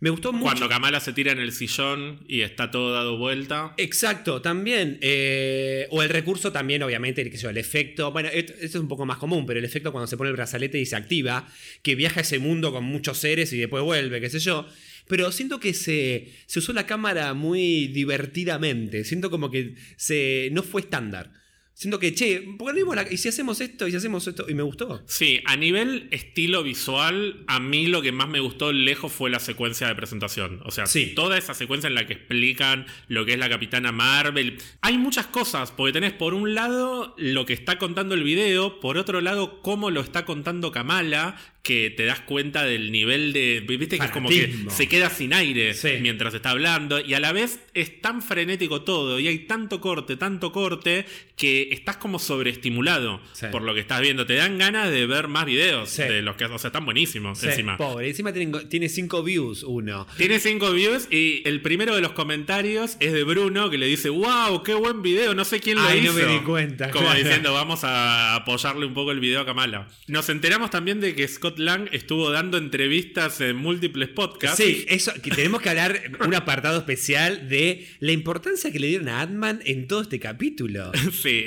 Me 0.00 0.10
gustó 0.10 0.32
mucho. 0.32 0.44
Cuando 0.44 0.68
Kamala 0.68 1.00
se 1.00 1.12
tira 1.12 1.32
en 1.32 1.38
el 1.40 1.52
sillón 1.52 2.20
y 2.28 2.42
está 2.42 2.70
todo 2.70 2.92
dado 2.92 3.18
vuelta. 3.18 3.74
Exacto, 3.78 4.40
también. 4.40 4.98
eh, 5.00 5.88
o 5.90 6.02
el 6.02 6.08
recurso 6.08 6.52
también, 6.52 6.82
obviamente, 6.82 7.20
el, 7.22 7.30
qué 7.30 7.36
sé 7.36 7.44
yo, 7.44 7.50
el 7.50 7.56
efecto. 7.56 8.12
Bueno, 8.12 8.28
esto, 8.32 8.52
esto 8.54 8.78
es 8.78 8.82
un 8.82 8.88
poco 8.88 9.06
más 9.06 9.18
común, 9.18 9.44
pero 9.44 9.58
el 9.58 9.64
efecto 9.64 9.90
cuando 9.90 10.06
se 10.06 10.16
pone 10.16 10.30
el 10.30 10.36
brazalete 10.36 10.78
y 10.78 10.86
se 10.86 10.94
activa, 10.96 11.48
que 11.82 11.96
viaja 11.96 12.20
a 12.20 12.22
ese 12.22 12.38
mundo 12.38 12.72
con 12.72 12.84
muchos 12.84 13.18
seres 13.18 13.52
y 13.52 13.58
después 13.58 13.82
vuelve, 13.82 14.20
qué 14.20 14.30
sé 14.30 14.38
yo. 14.38 14.66
Pero 15.08 15.32
siento 15.32 15.58
que 15.58 15.74
se, 15.74 16.28
se 16.46 16.58
usó 16.58 16.72
la 16.72 16.86
cámara 16.86 17.34
muy 17.34 17.88
divertidamente. 17.88 19.04
Siento 19.04 19.30
como 19.30 19.50
que 19.50 19.74
se, 19.96 20.50
no 20.52 20.62
fue 20.62 20.82
estándar. 20.82 21.32
Siento 21.78 22.00
que, 22.00 22.12
che, 22.12 22.40
¿por 22.58 22.66
qué 22.66 22.72
no 22.72 22.78
vimos 22.78 22.96
la- 22.96 23.06
¿y 23.08 23.18
si 23.18 23.28
hacemos 23.28 23.60
esto? 23.60 23.86
¿Y 23.86 23.92
si 23.92 23.98
hacemos 23.98 24.26
esto? 24.26 24.46
Y 24.48 24.54
me 24.54 24.64
gustó. 24.64 25.00
Sí, 25.06 25.40
a 25.44 25.54
nivel 25.54 26.08
estilo 26.10 26.64
visual, 26.64 27.44
a 27.46 27.60
mí 27.60 27.86
lo 27.86 28.02
que 28.02 28.10
más 28.10 28.28
me 28.28 28.40
gustó 28.40 28.72
lejos 28.72 29.12
fue 29.12 29.30
la 29.30 29.38
secuencia 29.38 29.86
de 29.86 29.94
presentación. 29.94 30.60
O 30.64 30.72
sea, 30.72 30.86
Sí. 30.86 31.12
toda 31.14 31.38
esa 31.38 31.54
secuencia 31.54 31.86
en 31.86 31.94
la 31.94 32.04
que 32.04 32.14
explican 32.14 32.86
lo 33.06 33.24
que 33.24 33.34
es 33.34 33.38
la 33.38 33.48
Capitana 33.48 33.92
Marvel. 33.92 34.58
Hay 34.80 34.98
muchas 34.98 35.26
cosas, 35.26 35.70
porque 35.70 35.92
tenés 35.92 36.12
por 36.14 36.34
un 36.34 36.52
lado 36.52 37.14
lo 37.16 37.46
que 37.46 37.52
está 37.52 37.78
contando 37.78 38.16
el 38.16 38.24
video, 38.24 38.80
por 38.80 38.98
otro 38.98 39.20
lado 39.20 39.62
cómo 39.62 39.92
lo 39.92 40.00
está 40.00 40.24
contando 40.24 40.72
Kamala, 40.72 41.36
que 41.62 41.90
te 41.90 42.06
das 42.06 42.20
cuenta 42.20 42.64
del 42.64 42.90
nivel 42.92 43.32
de... 43.34 43.62
Viste 43.66 43.98
que 43.98 44.06
es 44.06 44.10
como 44.10 44.30
que 44.30 44.54
se 44.70 44.88
queda 44.88 45.10
sin 45.10 45.34
aire 45.34 45.74
Sí. 45.74 45.90
mientras 46.00 46.32
está 46.32 46.50
hablando 46.50 46.98
y 46.98 47.12
a 47.12 47.20
la 47.20 47.32
vez 47.32 47.60
es 47.74 48.00
tan 48.00 48.22
frenético 48.22 48.82
todo 48.82 49.20
y 49.20 49.28
hay 49.28 49.40
tanto 49.40 49.78
corte, 49.80 50.16
tanto 50.16 50.50
corte 50.50 51.04
que 51.36 51.68
estás 51.70 51.98
como 51.98 52.18
sobreestimulado 52.18 53.20
Sí. 53.32 53.46
por 53.52 53.62
lo 53.62 53.74
que 53.74 53.80
estás 53.80 54.00
viendo. 54.00 54.24
Te 54.24 54.34
dan 54.34 54.56
ganas 54.56 54.90
de 54.90 55.06
ver 55.06 55.28
más 55.28 55.44
videos 55.44 55.90
Sí. 55.90 56.02
de 56.04 56.22
los 56.22 56.36
que, 56.36 56.46
o 56.46 56.58
sea, 56.58 56.68
están 56.68 56.84
buenísimos 56.86 57.38
Sí, 57.38 57.48
encima. 57.48 57.76
Pobre, 57.76 58.08
encima 58.08 58.32
tiene, 58.32 58.60
tiene 58.64 58.88
cinco 58.88 59.22
views 59.22 59.62
uno. 59.62 60.06
Tiene 60.16 60.38
cinco 60.40 60.72
views 60.72 61.06
y 61.10 61.42
el 61.46 61.60
primero 61.60 61.94
de 61.94 62.00
los 62.00 62.12
comentarios 62.12 62.96
es 63.00 63.12
de 63.12 63.24
Bruno 63.24 63.68
que 63.68 63.76
le 63.76 63.86
dice, 63.86 64.08
wow, 64.08 64.62
qué 64.62 64.72
buen 64.74 65.02
video, 65.02 65.34
no 65.34 65.44
sé 65.44 65.60
quién 65.60 65.76
lo 65.76 65.82
Ay, 65.82 66.00
hizo. 66.00 66.12
no 66.14 66.26
me 66.26 66.32
di 66.32 66.38
cuenta, 66.40 66.90
Como 66.90 67.06
claro. 67.06 67.18
diciendo, 67.22 67.52
vamos 67.52 67.84
a 67.84 68.36
apoyarle 68.36 68.86
un 68.86 68.94
poco 68.94 69.12
el 69.12 69.20
video 69.20 69.40
a 69.42 69.44
Kamala. 69.46 69.88
Nos 70.06 70.28
enteramos 70.30 70.70
también 70.70 71.00
de 71.00 71.14
que 71.14 71.28
Scott 71.28 71.47
Lang 71.56 71.88
estuvo 71.92 72.30
dando 72.30 72.58
entrevistas 72.58 73.40
en 73.40 73.56
múltiples 73.56 74.08
podcasts. 74.08 74.62
Sí, 74.62 74.84
eso, 74.88 75.12
que 75.22 75.30
tenemos 75.30 75.62
que 75.62 75.70
hablar 75.70 76.00
un 76.26 76.34
apartado 76.34 76.78
especial 76.78 77.48
de 77.48 77.86
la 78.00 78.12
importancia 78.12 78.70
que 78.70 78.78
le 78.78 78.88
dieron 78.88 79.08
a 79.08 79.20
Ant-Man 79.22 79.60
en 79.64 79.86
todo 79.88 80.02
este 80.02 80.18
capítulo. 80.20 80.92
Sí, 81.12 81.46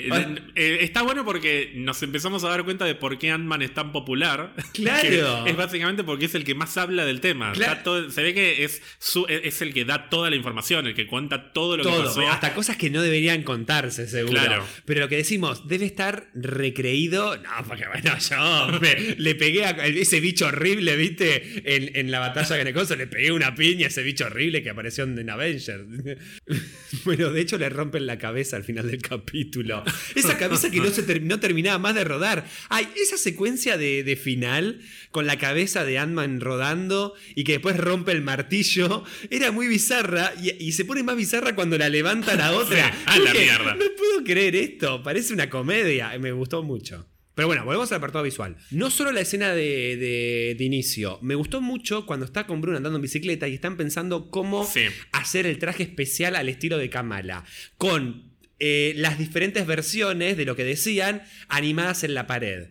eh, 0.55 0.77
está 0.81 1.01
bueno 1.03 1.23
porque 1.25 1.71
nos 1.75 2.01
empezamos 2.03 2.43
a 2.43 2.49
dar 2.49 2.63
cuenta 2.63 2.85
de 2.85 2.95
por 2.95 3.17
qué 3.19 3.31
Ant-Man 3.31 3.61
es 3.61 3.73
tan 3.73 3.91
popular. 3.91 4.53
Claro. 4.73 5.01
Que 5.45 5.49
es 5.51 5.57
básicamente 5.57 6.03
porque 6.03 6.25
es 6.25 6.35
el 6.35 6.43
que 6.43 6.55
más 6.55 6.77
habla 6.77 7.05
del 7.05 7.21
tema. 7.21 7.51
Claro. 7.53 7.81
Todo- 7.83 8.09
se 8.11 8.23
ve 8.23 8.33
que 8.33 8.63
es, 8.63 8.81
su- 8.99 9.25
es 9.27 9.61
el 9.61 9.73
que 9.73 9.85
da 9.85 10.09
toda 10.09 10.29
la 10.29 10.35
información, 10.35 10.87
el 10.87 10.93
que 10.95 11.07
cuenta 11.07 11.51
todo 11.53 11.77
lo 11.77 11.83
que 11.83 11.89
Todo, 11.89 12.03
pasó. 12.05 12.27
hasta 12.27 12.53
cosas 12.53 12.77
que 12.77 12.89
no 12.89 13.01
deberían 13.01 13.43
contarse, 13.43 14.07
seguro. 14.07 14.33
Claro. 14.39 14.65
Pero 14.85 15.01
lo 15.01 15.09
que 15.09 15.17
decimos, 15.17 15.67
debe 15.67 15.85
estar 15.85 16.27
recreído. 16.33 17.37
No, 17.37 17.49
porque 17.67 17.85
bueno, 17.87 18.17
yo 18.19 18.79
me- 18.79 19.15
le 19.17 19.35
pegué 19.35 19.65
a 19.65 19.75
ese 19.97 20.19
bicho 20.19 20.47
horrible, 20.47 20.95
¿viste? 20.95 21.75
En, 21.75 21.95
en 21.95 22.11
la 22.11 22.19
batalla 22.19 22.57
con 22.57 22.67
el 22.67 22.73
coso, 22.73 22.95
le 22.95 23.07
pegué 23.07 23.31
una 23.31 23.55
piña 23.55 23.85
a 23.85 23.89
ese 23.89 24.03
bicho 24.03 24.25
horrible 24.25 24.61
que 24.63 24.69
apareció 24.69 25.03
en 25.03 25.29
Avengers. 25.29 25.83
bueno, 27.05 27.31
de 27.31 27.41
hecho, 27.41 27.57
le 27.57 27.69
rompen 27.69 28.05
la 28.05 28.17
cabeza 28.17 28.55
al 28.57 28.63
final 28.63 28.89
del 28.89 29.01
capítulo. 29.01 29.83
Esa 30.15 30.37
cabeza 30.37 30.69
que 30.71 30.79
no, 30.79 30.89
se 30.89 31.03
ter- 31.03 31.21
no 31.23 31.39
terminaba 31.39 31.77
más 31.79 31.95
de 31.95 32.03
rodar. 32.03 32.45
Ay, 32.69 32.87
esa 33.01 33.17
secuencia 33.17 33.77
de, 33.77 34.03
de 34.03 34.15
final 34.15 34.81
con 35.11 35.25
la 35.25 35.37
cabeza 35.37 35.85
de 35.85 35.97
Ant-Man 35.97 36.41
rodando 36.41 37.13
y 37.35 37.43
que 37.43 37.53
después 37.53 37.77
rompe 37.77 38.11
el 38.11 38.21
martillo 38.21 39.03
era 39.29 39.51
muy 39.51 39.67
bizarra 39.67 40.33
y, 40.41 40.51
y 40.63 40.71
se 40.73 40.85
pone 40.85 41.03
más 41.03 41.15
bizarra 41.17 41.55
cuando 41.55 41.77
la 41.77 41.89
levanta 41.89 42.35
la 42.35 42.51
otra. 42.55 42.91
Sí, 42.91 42.99
a 43.05 43.19
la 43.19 43.33
mierda. 43.33 43.75
No 43.75 43.85
puedo 43.97 44.23
creer 44.23 44.55
esto, 44.55 45.01
parece 45.03 45.33
una 45.33 45.49
comedia. 45.49 46.17
Me 46.19 46.31
gustó 46.31 46.63
mucho. 46.63 47.07
Pero 47.33 47.47
bueno, 47.47 47.63
volvemos 47.63 47.91
al 47.91 47.97
apartado 47.99 48.23
visual. 48.25 48.57
No 48.71 48.91
solo 48.91 49.11
la 49.11 49.21
escena 49.21 49.53
de, 49.53 49.95
de- 49.97 50.55
de 50.57 50.63
inicio. 50.63 51.17
Me 51.21 51.35
gustó 51.35 51.61
mucho 51.61 52.05
cuando 52.05 52.25
está 52.25 52.45
con 52.45 52.59
Bruno 52.61 52.77
andando 52.77 52.97
en 52.97 53.01
bicicleta 53.03 53.47
y 53.47 53.53
están 53.53 53.77
pensando 53.77 54.29
cómo 54.29 54.65
Sí. 54.65 54.81
hacer 55.13 55.45
el 55.45 55.57
traje 55.57 55.83
especial 55.83 56.35
al 56.35 56.49
estilo 56.49 56.77
de 56.77 56.89
Kamala. 56.89 57.45
Con 57.77 58.31
eh, 58.59 58.93
las 58.97 59.17
diferentes 59.17 59.65
versiones 59.65 60.35
de 60.37 60.45
lo 60.45 60.55
que 60.55 60.63
decían 60.65 61.23
animadas 61.47 62.03
en 62.03 62.13
la 62.13 62.27
pared. 62.27 62.67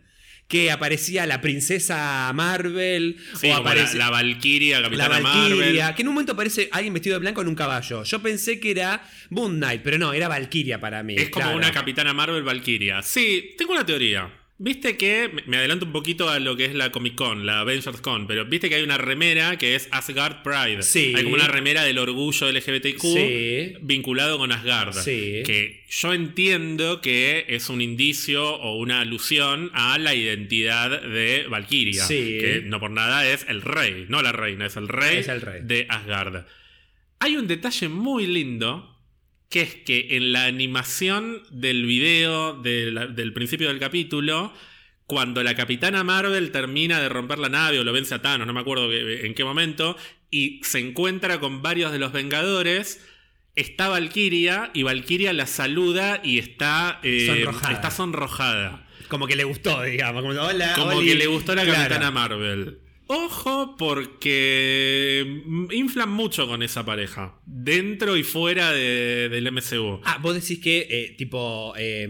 Que 0.47 0.71
aparecía 0.73 1.27
la 1.27 1.41
princesa 1.41 2.31
Marvel 2.35 3.17
Sí, 3.41 3.47
o 3.49 3.53
como 3.53 3.55
la, 3.55 3.59
aparece 3.61 3.97
la 3.99 4.11
Valkyria, 4.11 4.79
la 4.81 4.85
Capitana 4.85 5.21
Valkyria, 5.21 5.83
Marvel. 5.85 5.95
que 5.95 6.03
en 6.03 6.09
un 6.09 6.15
momento 6.15 6.33
aparece 6.33 6.69
alguien 6.73 6.93
vestido 6.93 7.15
de 7.15 7.21
blanco 7.21 7.41
en 7.41 7.49
un 7.49 7.55
caballo. 7.55 8.03
Yo 8.05 8.21
pensé 8.21 8.59
que 8.61 8.73
era 8.73 9.01
Moon 9.31 9.57
Knight, 9.59 9.83
pero 9.83 9.97
no, 9.99 10.13
era 10.13 10.27
Valkyria 10.29 10.81
para 10.81 11.03
mí. 11.05 11.15
Es 11.17 11.31
como 11.31 11.53
una 11.55 11.73
Capitana 11.73 12.13
Marvel 12.13 12.43
Valkyria. 12.43 13.01
Sí, 13.03 13.55
tengo 13.57 13.73
una 13.73 13.87
teoría. 13.87 14.29
Viste 14.63 14.99
que, 14.99 15.31
me- 15.47 15.57
adelanto 15.57 15.87
un 15.87 15.93
poquito 15.93 16.29
a 16.29 16.39
lo 16.39 16.55
que 16.55 16.67
es 16.67 16.75
la 16.75 16.93
Comic 16.93 17.15
Con, 17.15 17.47
la 17.47 17.61
Avengers 17.61 18.03
Con, 18.03 18.27
pero 18.27 18.45
viste 18.45 18.69
que 18.69 18.75
hay 18.75 18.83
una 18.83 18.99
remera 18.99 19.57
que 19.57 19.75
es 19.75 19.89
Asgard 19.91 20.43
Pride. 20.43 20.83
Sí. 20.83 21.15
Hay 21.17 21.23
como 21.23 21.37
una 21.37 21.49
remera 21.49 21.83
del 21.83 21.97
orgullo 21.97 22.47
LGBTQ 22.53 23.01
Sí. 23.01 23.73
vinculado 23.81 24.37
con 24.37 24.53
Asgard. 24.53 24.93
Sí. 24.93 25.43
Que 25.47 25.83
yo 25.89 26.13
entiendo 26.13 27.01
que 27.01 27.47
es 27.49 27.71
un 27.71 27.81
indicio 27.81 28.55
o 28.57 28.77
una 28.77 29.01
alusión 29.01 29.71
a 29.73 29.97
la 29.99 30.15
identidad 30.15 30.91
de 31.05 31.47
Valkyria. 31.49 32.05
Sí. 32.05 32.37
Que 32.39 32.63
no 32.67 32.81
por 32.81 32.91
nada 32.91 33.27
es 33.27 33.47
el 33.49 33.63
rey, 33.63 34.05
no 34.11 34.21
la 34.21 34.33
reina, 34.33 34.67
es 34.67 34.77
el 34.77 34.89
rey, 34.89 35.17
Es 35.21 35.29
el 35.29 35.41
rey. 35.41 35.61
de 35.65 35.87
Asgard. 35.89 36.45
Hay 37.21 37.37
un 37.37 37.47
detalle 37.47 37.89
muy 37.89 38.27
lindo 38.27 38.90
que 39.51 39.63
es 39.63 39.75
que 39.75 40.17
en 40.17 40.33
la 40.33 40.45
animación 40.45 41.43
del 41.51 41.85
video 41.85 42.55
de 42.55 42.91
la- 42.93 43.07
del 43.09 43.33
principio 43.33 43.69
del 43.69 43.81
capítulo, 43.81 44.55
cuando 45.07 45.43
la 45.43 45.57
capitana 45.57 46.05
Marvel 46.05 46.53
termina 46.53 47.01
de 47.01 47.09
romper 47.09 47.41
la 47.41 47.49
nave 47.49 47.81
o 47.81 47.85
lo 47.85 47.93
vence 47.93 48.15
a 48.15 48.23
Thanos, 48.23 48.47
no 48.47 48.53
me 48.53 48.61
acuerdo 48.61 48.91
en 48.93 49.35
qué 49.35 49.43
momento, 49.45 49.97
y 50.31 50.61
se 50.63 50.79
encuentra 50.79 51.41
con 51.41 51.63
varios 51.63 51.91
de 51.91 51.99
los 51.99 52.13
Vengadores, 52.13 53.05
está 53.57 53.89
Valkyria 53.89 54.71
y 54.73 54.85
Valkyria 54.85 55.33
la 55.33 55.47
saluda 55.47 56.21
y 56.23 56.39
está, 56.39 57.01
eh, 57.03 57.27
Sonrojada. 57.27 57.75
está 57.75 57.91
sonrojada. 57.91 58.87
Como 59.09 59.27
que 59.27 59.35
le 59.35 59.43
gustó, 59.43 59.83
digamos. 59.83 60.23
Como, 60.23 60.41
hola, 60.41 60.75
Como 60.77 60.99
Oli. 60.99 61.09
que 61.09 61.15
le 61.17 61.27
gustó 61.27 61.57
la 61.57 61.65
Claro. 61.65 61.79
capitana 61.81 62.13
Marvel. 62.13 62.79
Ojo, 63.13 63.75
porque 63.77 65.43
inflan 65.73 66.11
mucho 66.11 66.47
con 66.47 66.63
esa 66.63 66.85
pareja. 66.85 67.35
Dentro 67.45 68.17
y 68.17 68.23
fuera 68.23 68.71
de- 68.71 69.29
del 69.29 69.49
MCU. 69.49 70.01
Ah, 70.05 70.19
vos 70.23 70.35
decís 70.35 70.61
que, 70.61 70.87
eh, 70.89 71.15
tipo, 71.19 71.75
eh, 71.77 72.09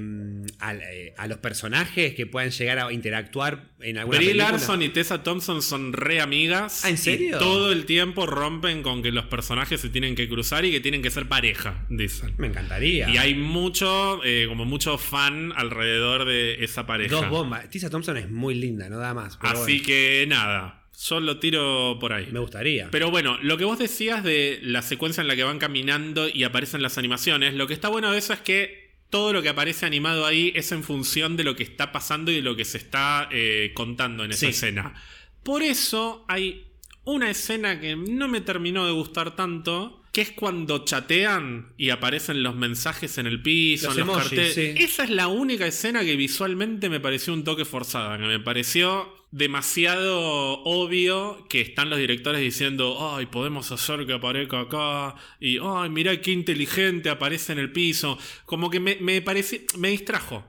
a, 0.59 0.75
eh, 0.75 1.15
a 1.17 1.27
los 1.27 1.39
personajes 1.39 2.15
que 2.15 2.27
puedan 2.27 2.51
llegar 2.51 2.79
a 2.81 2.93
interactuar 2.93 3.70
en 3.83 3.99
alguna 3.99 4.19
Brie 4.19 4.31
película. 4.31 4.53
Larson 4.53 4.83
y 4.83 4.89
Tessa 4.89 5.23
Thompson 5.23 5.63
son 5.63 5.93
re 5.93 6.21
amigas. 6.21 6.85
Ah, 6.85 6.91
¿en 6.91 6.99
serio? 6.99 7.37
Y 7.37 7.39
todo 7.39 7.73
el 7.73 7.85
tiempo 7.85 8.27
rompen 8.27 8.83
con 8.83 9.03
que 9.03 9.13
los 9.13 9.27
personajes 9.27 9.81
se 9.81 9.89
tienen 9.89 10.15
que 10.15 10.29
cruzar 10.29 10.65
y 10.65 10.71
que 10.71 10.81
tienen 10.81 11.03
que 11.03 11.11
ser 11.11 11.29
pareja, 11.29 11.85
dicen. 11.89 12.35
Me 12.39 12.49
encantaría. 12.49 13.09
Y 13.09 13.17
hay 13.17 13.35
mucho, 13.35 14.21
eh, 14.25 14.47
como 14.49 14.65
mucho 14.65 14.99
fan 14.99 15.53
alrededor 15.57 16.25
de 16.25 16.65
esa 16.65 16.87
pareja. 16.87 17.15
Dos 17.15 17.29
bombas. 17.29 17.69
Tisa 17.71 17.91
Thompson 17.91 18.17
es 18.17 18.31
muy 18.31 18.55
linda, 18.55 18.89
no 18.89 18.99
da 18.99 19.15
más. 19.15 19.39
Así 19.41 19.73
bueno, 19.73 19.85
que 19.87 20.25
nada, 20.29 20.87
yo 21.09 21.21
lo 21.21 21.39
tiro 21.39 21.97
por 22.01 22.13
ahí. 22.13 22.29
me 22.31 22.41
gustaría. 22.41 22.89
Pero 22.91 23.11
bueno, 23.11 23.39
lo 23.43 23.57
que 23.57 23.65
vos 23.65 23.79
decías 23.79 24.23
de 24.23 24.59
la 24.63 24.83
secuencia 24.83 25.21
en 25.23 25.29
la 25.29 25.37
que 25.37 25.45
van 25.45 25.59
caminando 25.59 26.29
y 26.29 26.45
aparecen 26.45 26.83
las 26.83 26.99
animaciones, 26.99 27.55
lo 27.55 27.67
que 27.67 27.75
está 27.75 27.89
bueno 27.89 28.13
de 28.13 28.19
eso 28.19 28.33
es 28.33 28.41
que 28.41 28.90
todo 29.11 29.33
lo 29.33 29.43
que 29.43 29.49
aparece 29.49 29.85
animado 29.87 30.25
ahí 30.25 30.53
es 30.55 30.73
en 30.73 30.83
función 30.85 31.37
de 31.37 31.45
lo 31.45 31.57
que 31.57 31.63
está 31.65 31.93
pasando 31.93 32.31
y 32.31 32.37
de 32.37 32.43
lo 32.43 32.57
que 32.57 32.65
se 32.65 32.79
está 32.79 33.29
eh, 33.33 33.73
contando 33.75 34.25
en 34.25 34.31
esa 34.31 34.41
Sí. 34.41 34.47
escena. 34.47 34.95
Por 35.43 35.63
eso 35.63 36.25
hay 36.29 36.67
una 37.05 37.31
escena 37.31 37.81
que 37.81 37.97
no 37.97 38.29
me 38.29 38.41
terminó 38.41 38.87
de 38.87 38.93
gustar 38.93 39.35
tanto, 39.35 40.03
que 40.13 40.21
es 40.23 40.31
cuando 40.33 40.85
chatean 40.85 41.73
y 41.77 41.91
aparecen 41.91 42.43
los 42.43 42.55
mensajes 42.57 43.17
en 43.19 43.27
el 43.27 43.41
piso, 43.43 43.89
Los 43.89 43.99
en 43.99 44.07
los 44.07 44.09
emojis, 44.17 44.29
carteles. 44.39 44.55
sí. 44.55 44.83
Esa 44.85 45.05
es 45.05 45.11
la 45.11 45.29
única 45.29 45.67
escena 45.67 46.05
que 46.05 46.17
visualmente 46.17 46.89
me 46.89 47.01
pareció 47.01 47.33
un 47.33 47.45
toque 47.45 47.65
forzada, 47.65 48.17
que 48.19 48.25
me 48.25 48.41
pareció 48.41 49.15
demasiado 49.31 50.63
obvio 50.65 51.47
que 51.49 51.61
están 51.61 51.91
los 51.91 51.99
directores 51.99 52.41
diciendo, 52.41 53.15
ay, 53.15 53.27
podemos 53.27 53.71
hacer 53.71 54.07
que 54.07 54.15
aparezca 54.15 54.61
acá, 54.61 55.15
y 55.39 55.59
ay, 55.59 55.89
mirá 55.91 56.21
qué 56.21 56.33
inteligente 56.33 57.11
aparece 57.11 57.53
en 57.53 57.59
el 57.59 57.73
piso. 57.73 58.19
Como 58.45 58.71
que 58.71 58.81
me, 58.81 58.97
me 58.97 59.23
pareció, 59.23 59.61
me 59.79 59.91
distrajo. 59.91 60.45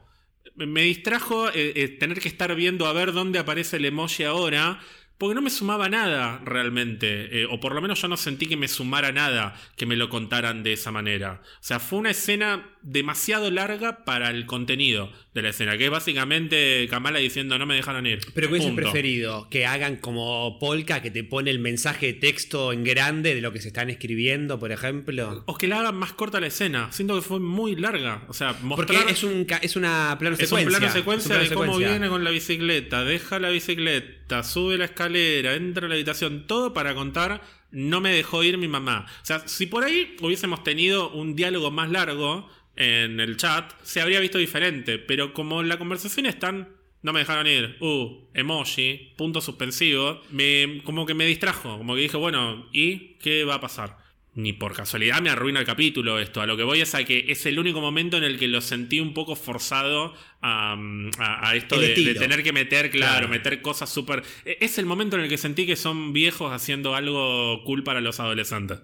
Me 0.56 0.84
distrajo 0.84 1.50
eh, 1.50 1.74
eh, 1.76 1.88
tener 1.88 2.20
que 2.20 2.28
estar 2.28 2.54
viendo 2.56 2.86
a 2.86 2.94
ver 2.94 3.14
dónde 3.14 3.40
aparece 3.40 3.78
el 3.78 3.86
emoji 3.86 4.24
ahora. 4.24 4.80
Porque 5.18 5.36
no 5.36 5.42
me 5.44 5.52
sumaba 5.52 5.88
nada 5.88 6.42
realmente. 6.44 7.42
eh, 7.42 7.46
o 7.46 7.60
por 7.60 7.76
lo 7.76 7.82
menos 7.82 8.02
yo 8.02 8.08
no 8.08 8.18
sentí 8.18 8.48
que 8.48 8.58
me 8.58 8.68
sumara 8.68 9.12
nada 9.12 9.56
que 9.78 9.86
me 9.86 9.96
lo 9.96 10.10
contaran 10.10 10.64
de 10.64 10.74
esa 10.74 10.92
manera. 10.92 11.42
O 11.44 11.64
sea, 11.64 11.80
fue 11.80 12.00
una 12.00 12.10
escena 12.10 12.71
demasiado 12.84 13.52
larga 13.52 14.04
para 14.06 14.30
el 14.30 14.46
contenido 14.46 15.12
de 15.34 15.42
la 15.42 15.50
escena. 15.50 15.78
Que 15.78 15.86
es 15.86 15.92
básicamente 15.92 16.88
Kamala 16.90 17.20
diciendo 17.20 17.58
no 17.58 17.66
me 17.66 17.76
dejaron 17.76 18.06
ir. 18.06 18.20
Pero 18.34 18.48
¿qué 18.48 18.52
hubiese 18.54 18.68
Punto. 18.70 18.82
preferido? 18.84 19.48
Que 19.50 19.66
hagan 19.66 19.98
como 19.98 20.58
Polka, 20.60 21.02
que 21.02 21.12
te 21.12 21.24
pone 21.24 21.52
el 21.52 21.60
mensaje 21.60 22.08
de 22.08 22.14
texto 22.14 22.74
en 22.74 22.84
grande 22.84 23.36
de 23.36 23.42
lo 23.42 23.52
que 23.52 23.62
se 23.62 23.70
están 23.70 23.90
escribiendo, 23.90 24.60
por 24.60 24.72
ejemplo. 24.72 25.44
O 25.48 25.58
que 25.58 25.68
la 25.68 25.80
hagan 25.80 25.96
más 25.96 26.14
corta 26.14 26.40
la 26.40 26.48
escena. 26.48 26.92
Siento 26.92 27.16
que 27.16 27.22
fue 27.22 27.40
muy 27.40 27.76
larga. 27.76 28.24
O 28.28 28.34
sea, 28.34 28.54
Porque 28.54 28.94
mostrar... 28.94 29.10
es, 29.10 29.24
un, 29.24 29.46
es 29.62 29.76
una 29.76 30.16
plano 30.20 30.36
Es 30.36 30.52
un 30.52 30.60
secuencia. 30.60 30.70
plano 30.80 30.86
Es 30.88 30.94
un 30.96 31.00
secuencia 31.00 31.28
plano 31.30 31.44
de 31.44 31.56
cómo 31.56 31.66
secuencia. 31.66 31.90
viene 31.92 32.10
con 32.10 32.24
la 32.24 32.30
bicicleta, 32.32 33.04
deja 33.04 33.40
la 33.40 33.50
bicicleta, 33.50 34.44
sube 34.44 34.78
la 34.78 34.86
escalera, 34.86 35.54
entra 35.56 35.86
a 35.86 35.90
la 35.90 35.96
habitación, 35.96 36.48
todo 36.48 36.74
para 36.74 36.94
contar 36.96 37.42
no 37.72 38.02
me 38.02 38.12
dejó 38.12 38.44
ir 38.44 38.58
mi 38.58 38.68
mamá. 38.68 39.06
O 39.22 39.26
sea, 39.26 39.48
si 39.48 39.66
por 39.66 39.86
ahí 39.86 40.18
hubiésemos 40.22 40.62
tenido 40.62 41.10
un 41.12 41.38
diálogo 41.38 41.72
más 41.72 41.90
largo 41.90 42.50
en 42.82 43.20
el 43.20 43.38
chat, 43.38 43.72
se 43.84 44.02
habría 44.02 44.20
visto 44.20 44.38
diferente, 44.38 44.98
pero 45.00 45.34
como 45.34 45.64
la 45.64 45.78
conversación 45.78 46.26
es 46.26 46.40
tan 46.40 46.70
no 47.04 47.14
me 47.14 47.20
dejaron 47.22 47.48
ir, 47.48 47.78
uh, 47.80 48.28
emoji, 48.36 49.14
punto 49.18 49.42
suspensivo, 49.42 50.22
me, 50.30 50.82
como 50.84 51.06
que 51.08 51.16
me 51.16 51.26
distrajo, 51.26 51.78
como 51.80 51.96
que 51.96 52.02
dije, 52.02 52.18
bueno, 52.18 52.68
¿y 52.72 53.16
qué 53.18 53.44
va 53.44 53.56
a 53.56 53.60
pasar? 53.60 53.98
Ni 54.36 54.54
por 54.54 54.74
casualidad 54.74 55.20
me 55.22 55.30
arruina 55.32 55.60
el 55.60 55.66
capítulo 55.66 56.20
esto. 56.20 56.42
A 56.42 56.46
lo 56.46 56.56
que 56.56 56.64
voy 56.64 56.80
es 56.80 56.94
a 56.96 57.04
que 57.04 57.26
es 57.30 57.46
el 57.48 57.58
único 57.60 57.82
momento 57.82 58.18
en 58.18 58.24
el 58.24 58.38
que 58.40 58.48
lo 58.48 58.62
sentí 58.62 59.00
un 59.00 59.14
poco 59.16 59.36
forzado 59.36 60.14
a, 60.42 60.74
a- 61.18 61.50
a 61.50 61.56
esto 61.56 61.80
de, 61.82 62.14
tener 62.14 62.44
que 62.44 62.54
meter, 62.54 62.92
claro, 62.92 63.12
Claro. 63.14 63.28
meter 63.30 63.62
cosas 63.64 63.90
súper... 63.92 64.22
e- 64.46 64.58
Es 64.62 64.78
el 64.78 64.86
momento 64.86 65.16
en 65.18 65.24
el 65.24 65.28
que 65.30 65.38
sentí 65.40 65.66
que 65.66 65.76
son 65.76 66.14
viejos 66.14 66.54
haciendo 66.54 66.96
algo 66.96 67.64
cool 67.66 67.84
para 67.84 68.00
los 68.00 68.20
adolescentes. 68.20 68.80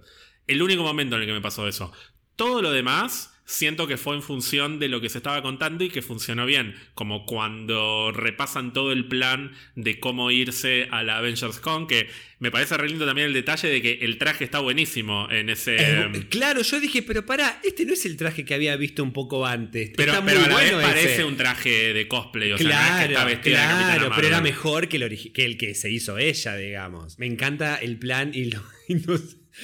El 0.48 0.62
único 0.64 0.82
momento 0.84 1.16
en 1.16 1.22
el 1.22 1.28
que 1.28 1.34
me 1.34 1.42
pasó 1.42 1.68
eso. 1.68 1.94
Todo 2.36 2.62
lo 2.64 2.72
demás 2.72 3.37
siento 3.48 3.88
que 3.88 3.96
fue 3.96 4.14
en 4.14 4.22
función 4.22 4.78
de 4.78 4.90
lo 4.90 5.00
que 5.00 5.08
se 5.10 5.20
estaba 5.20 5.42
contando 5.42 5.84
y 5.86 5.90
que 5.90 6.02
funcionó 6.02 6.46
bien. 6.46 6.76
Como 6.94 7.26
cuando 7.26 8.12
repasan 8.12 8.74
todo 8.74 8.92
el 8.92 9.08
plan 9.08 9.54
de 9.76 10.00
cómo 10.02 10.30
irse 10.32 10.90
a 10.92 11.02
la 11.02 11.18
Avengers 11.18 11.60
Con, 11.60 11.88
que 11.88 12.10
me 12.40 12.52
parece 12.52 12.76
re 12.78 12.90
lindo 12.90 13.06
también 13.06 13.28
el 13.28 13.34
detalle 13.34 13.70
de 13.70 13.82
que 13.82 14.00
el 14.02 14.18
traje 14.18 14.44
está 14.44 14.60
buenísimo 14.60 15.30
en 15.32 15.50
ese... 15.50 15.78
Eh, 15.80 16.28
claro, 16.30 16.62
yo 16.62 16.80
dije, 16.82 17.02
pero 17.02 17.26
pará, 17.26 17.60
este 17.64 17.86
no 17.86 17.94
es 17.94 18.06
el 18.06 18.18
traje 18.18 18.44
que 18.44 18.54
había 18.54 18.76
visto 18.76 19.02
un 19.02 19.14
poco 19.14 19.46
antes. 19.46 19.92
pero, 19.96 20.12
Está 20.12 20.26
pero 20.26 20.42
muy 20.42 20.46
a 20.46 20.50
la 20.50 20.54
bueno 20.54 20.78
vez 20.78 20.88
parece 20.88 21.14
ese. 21.14 21.24
un 21.24 21.38
traje 21.38 21.94
de 21.94 22.08
cosplay, 22.10 22.52
o 22.52 22.58
sea, 22.58 22.68
no 22.68 22.72
es 22.74 22.78
Claro, 22.78 23.08
que 23.08 23.14
está 23.14 23.26
vestida 23.26 23.62
de 23.62 23.98
claro, 23.98 24.12
pero 24.14 24.28
era 24.28 24.42
mejor 24.42 24.90
que 24.90 24.98
el, 24.98 25.32
que 25.32 25.46
el 25.46 25.58
que 25.58 25.74
se 25.74 25.90
hizo 25.90 26.18
ella, 26.18 26.56
digamos. 26.58 27.18
Me 27.18 27.26
encanta 27.26 27.78
el 27.78 27.98
plan 27.98 28.32
y 28.34 28.52
lo... 28.52 28.62
y 28.90 28.96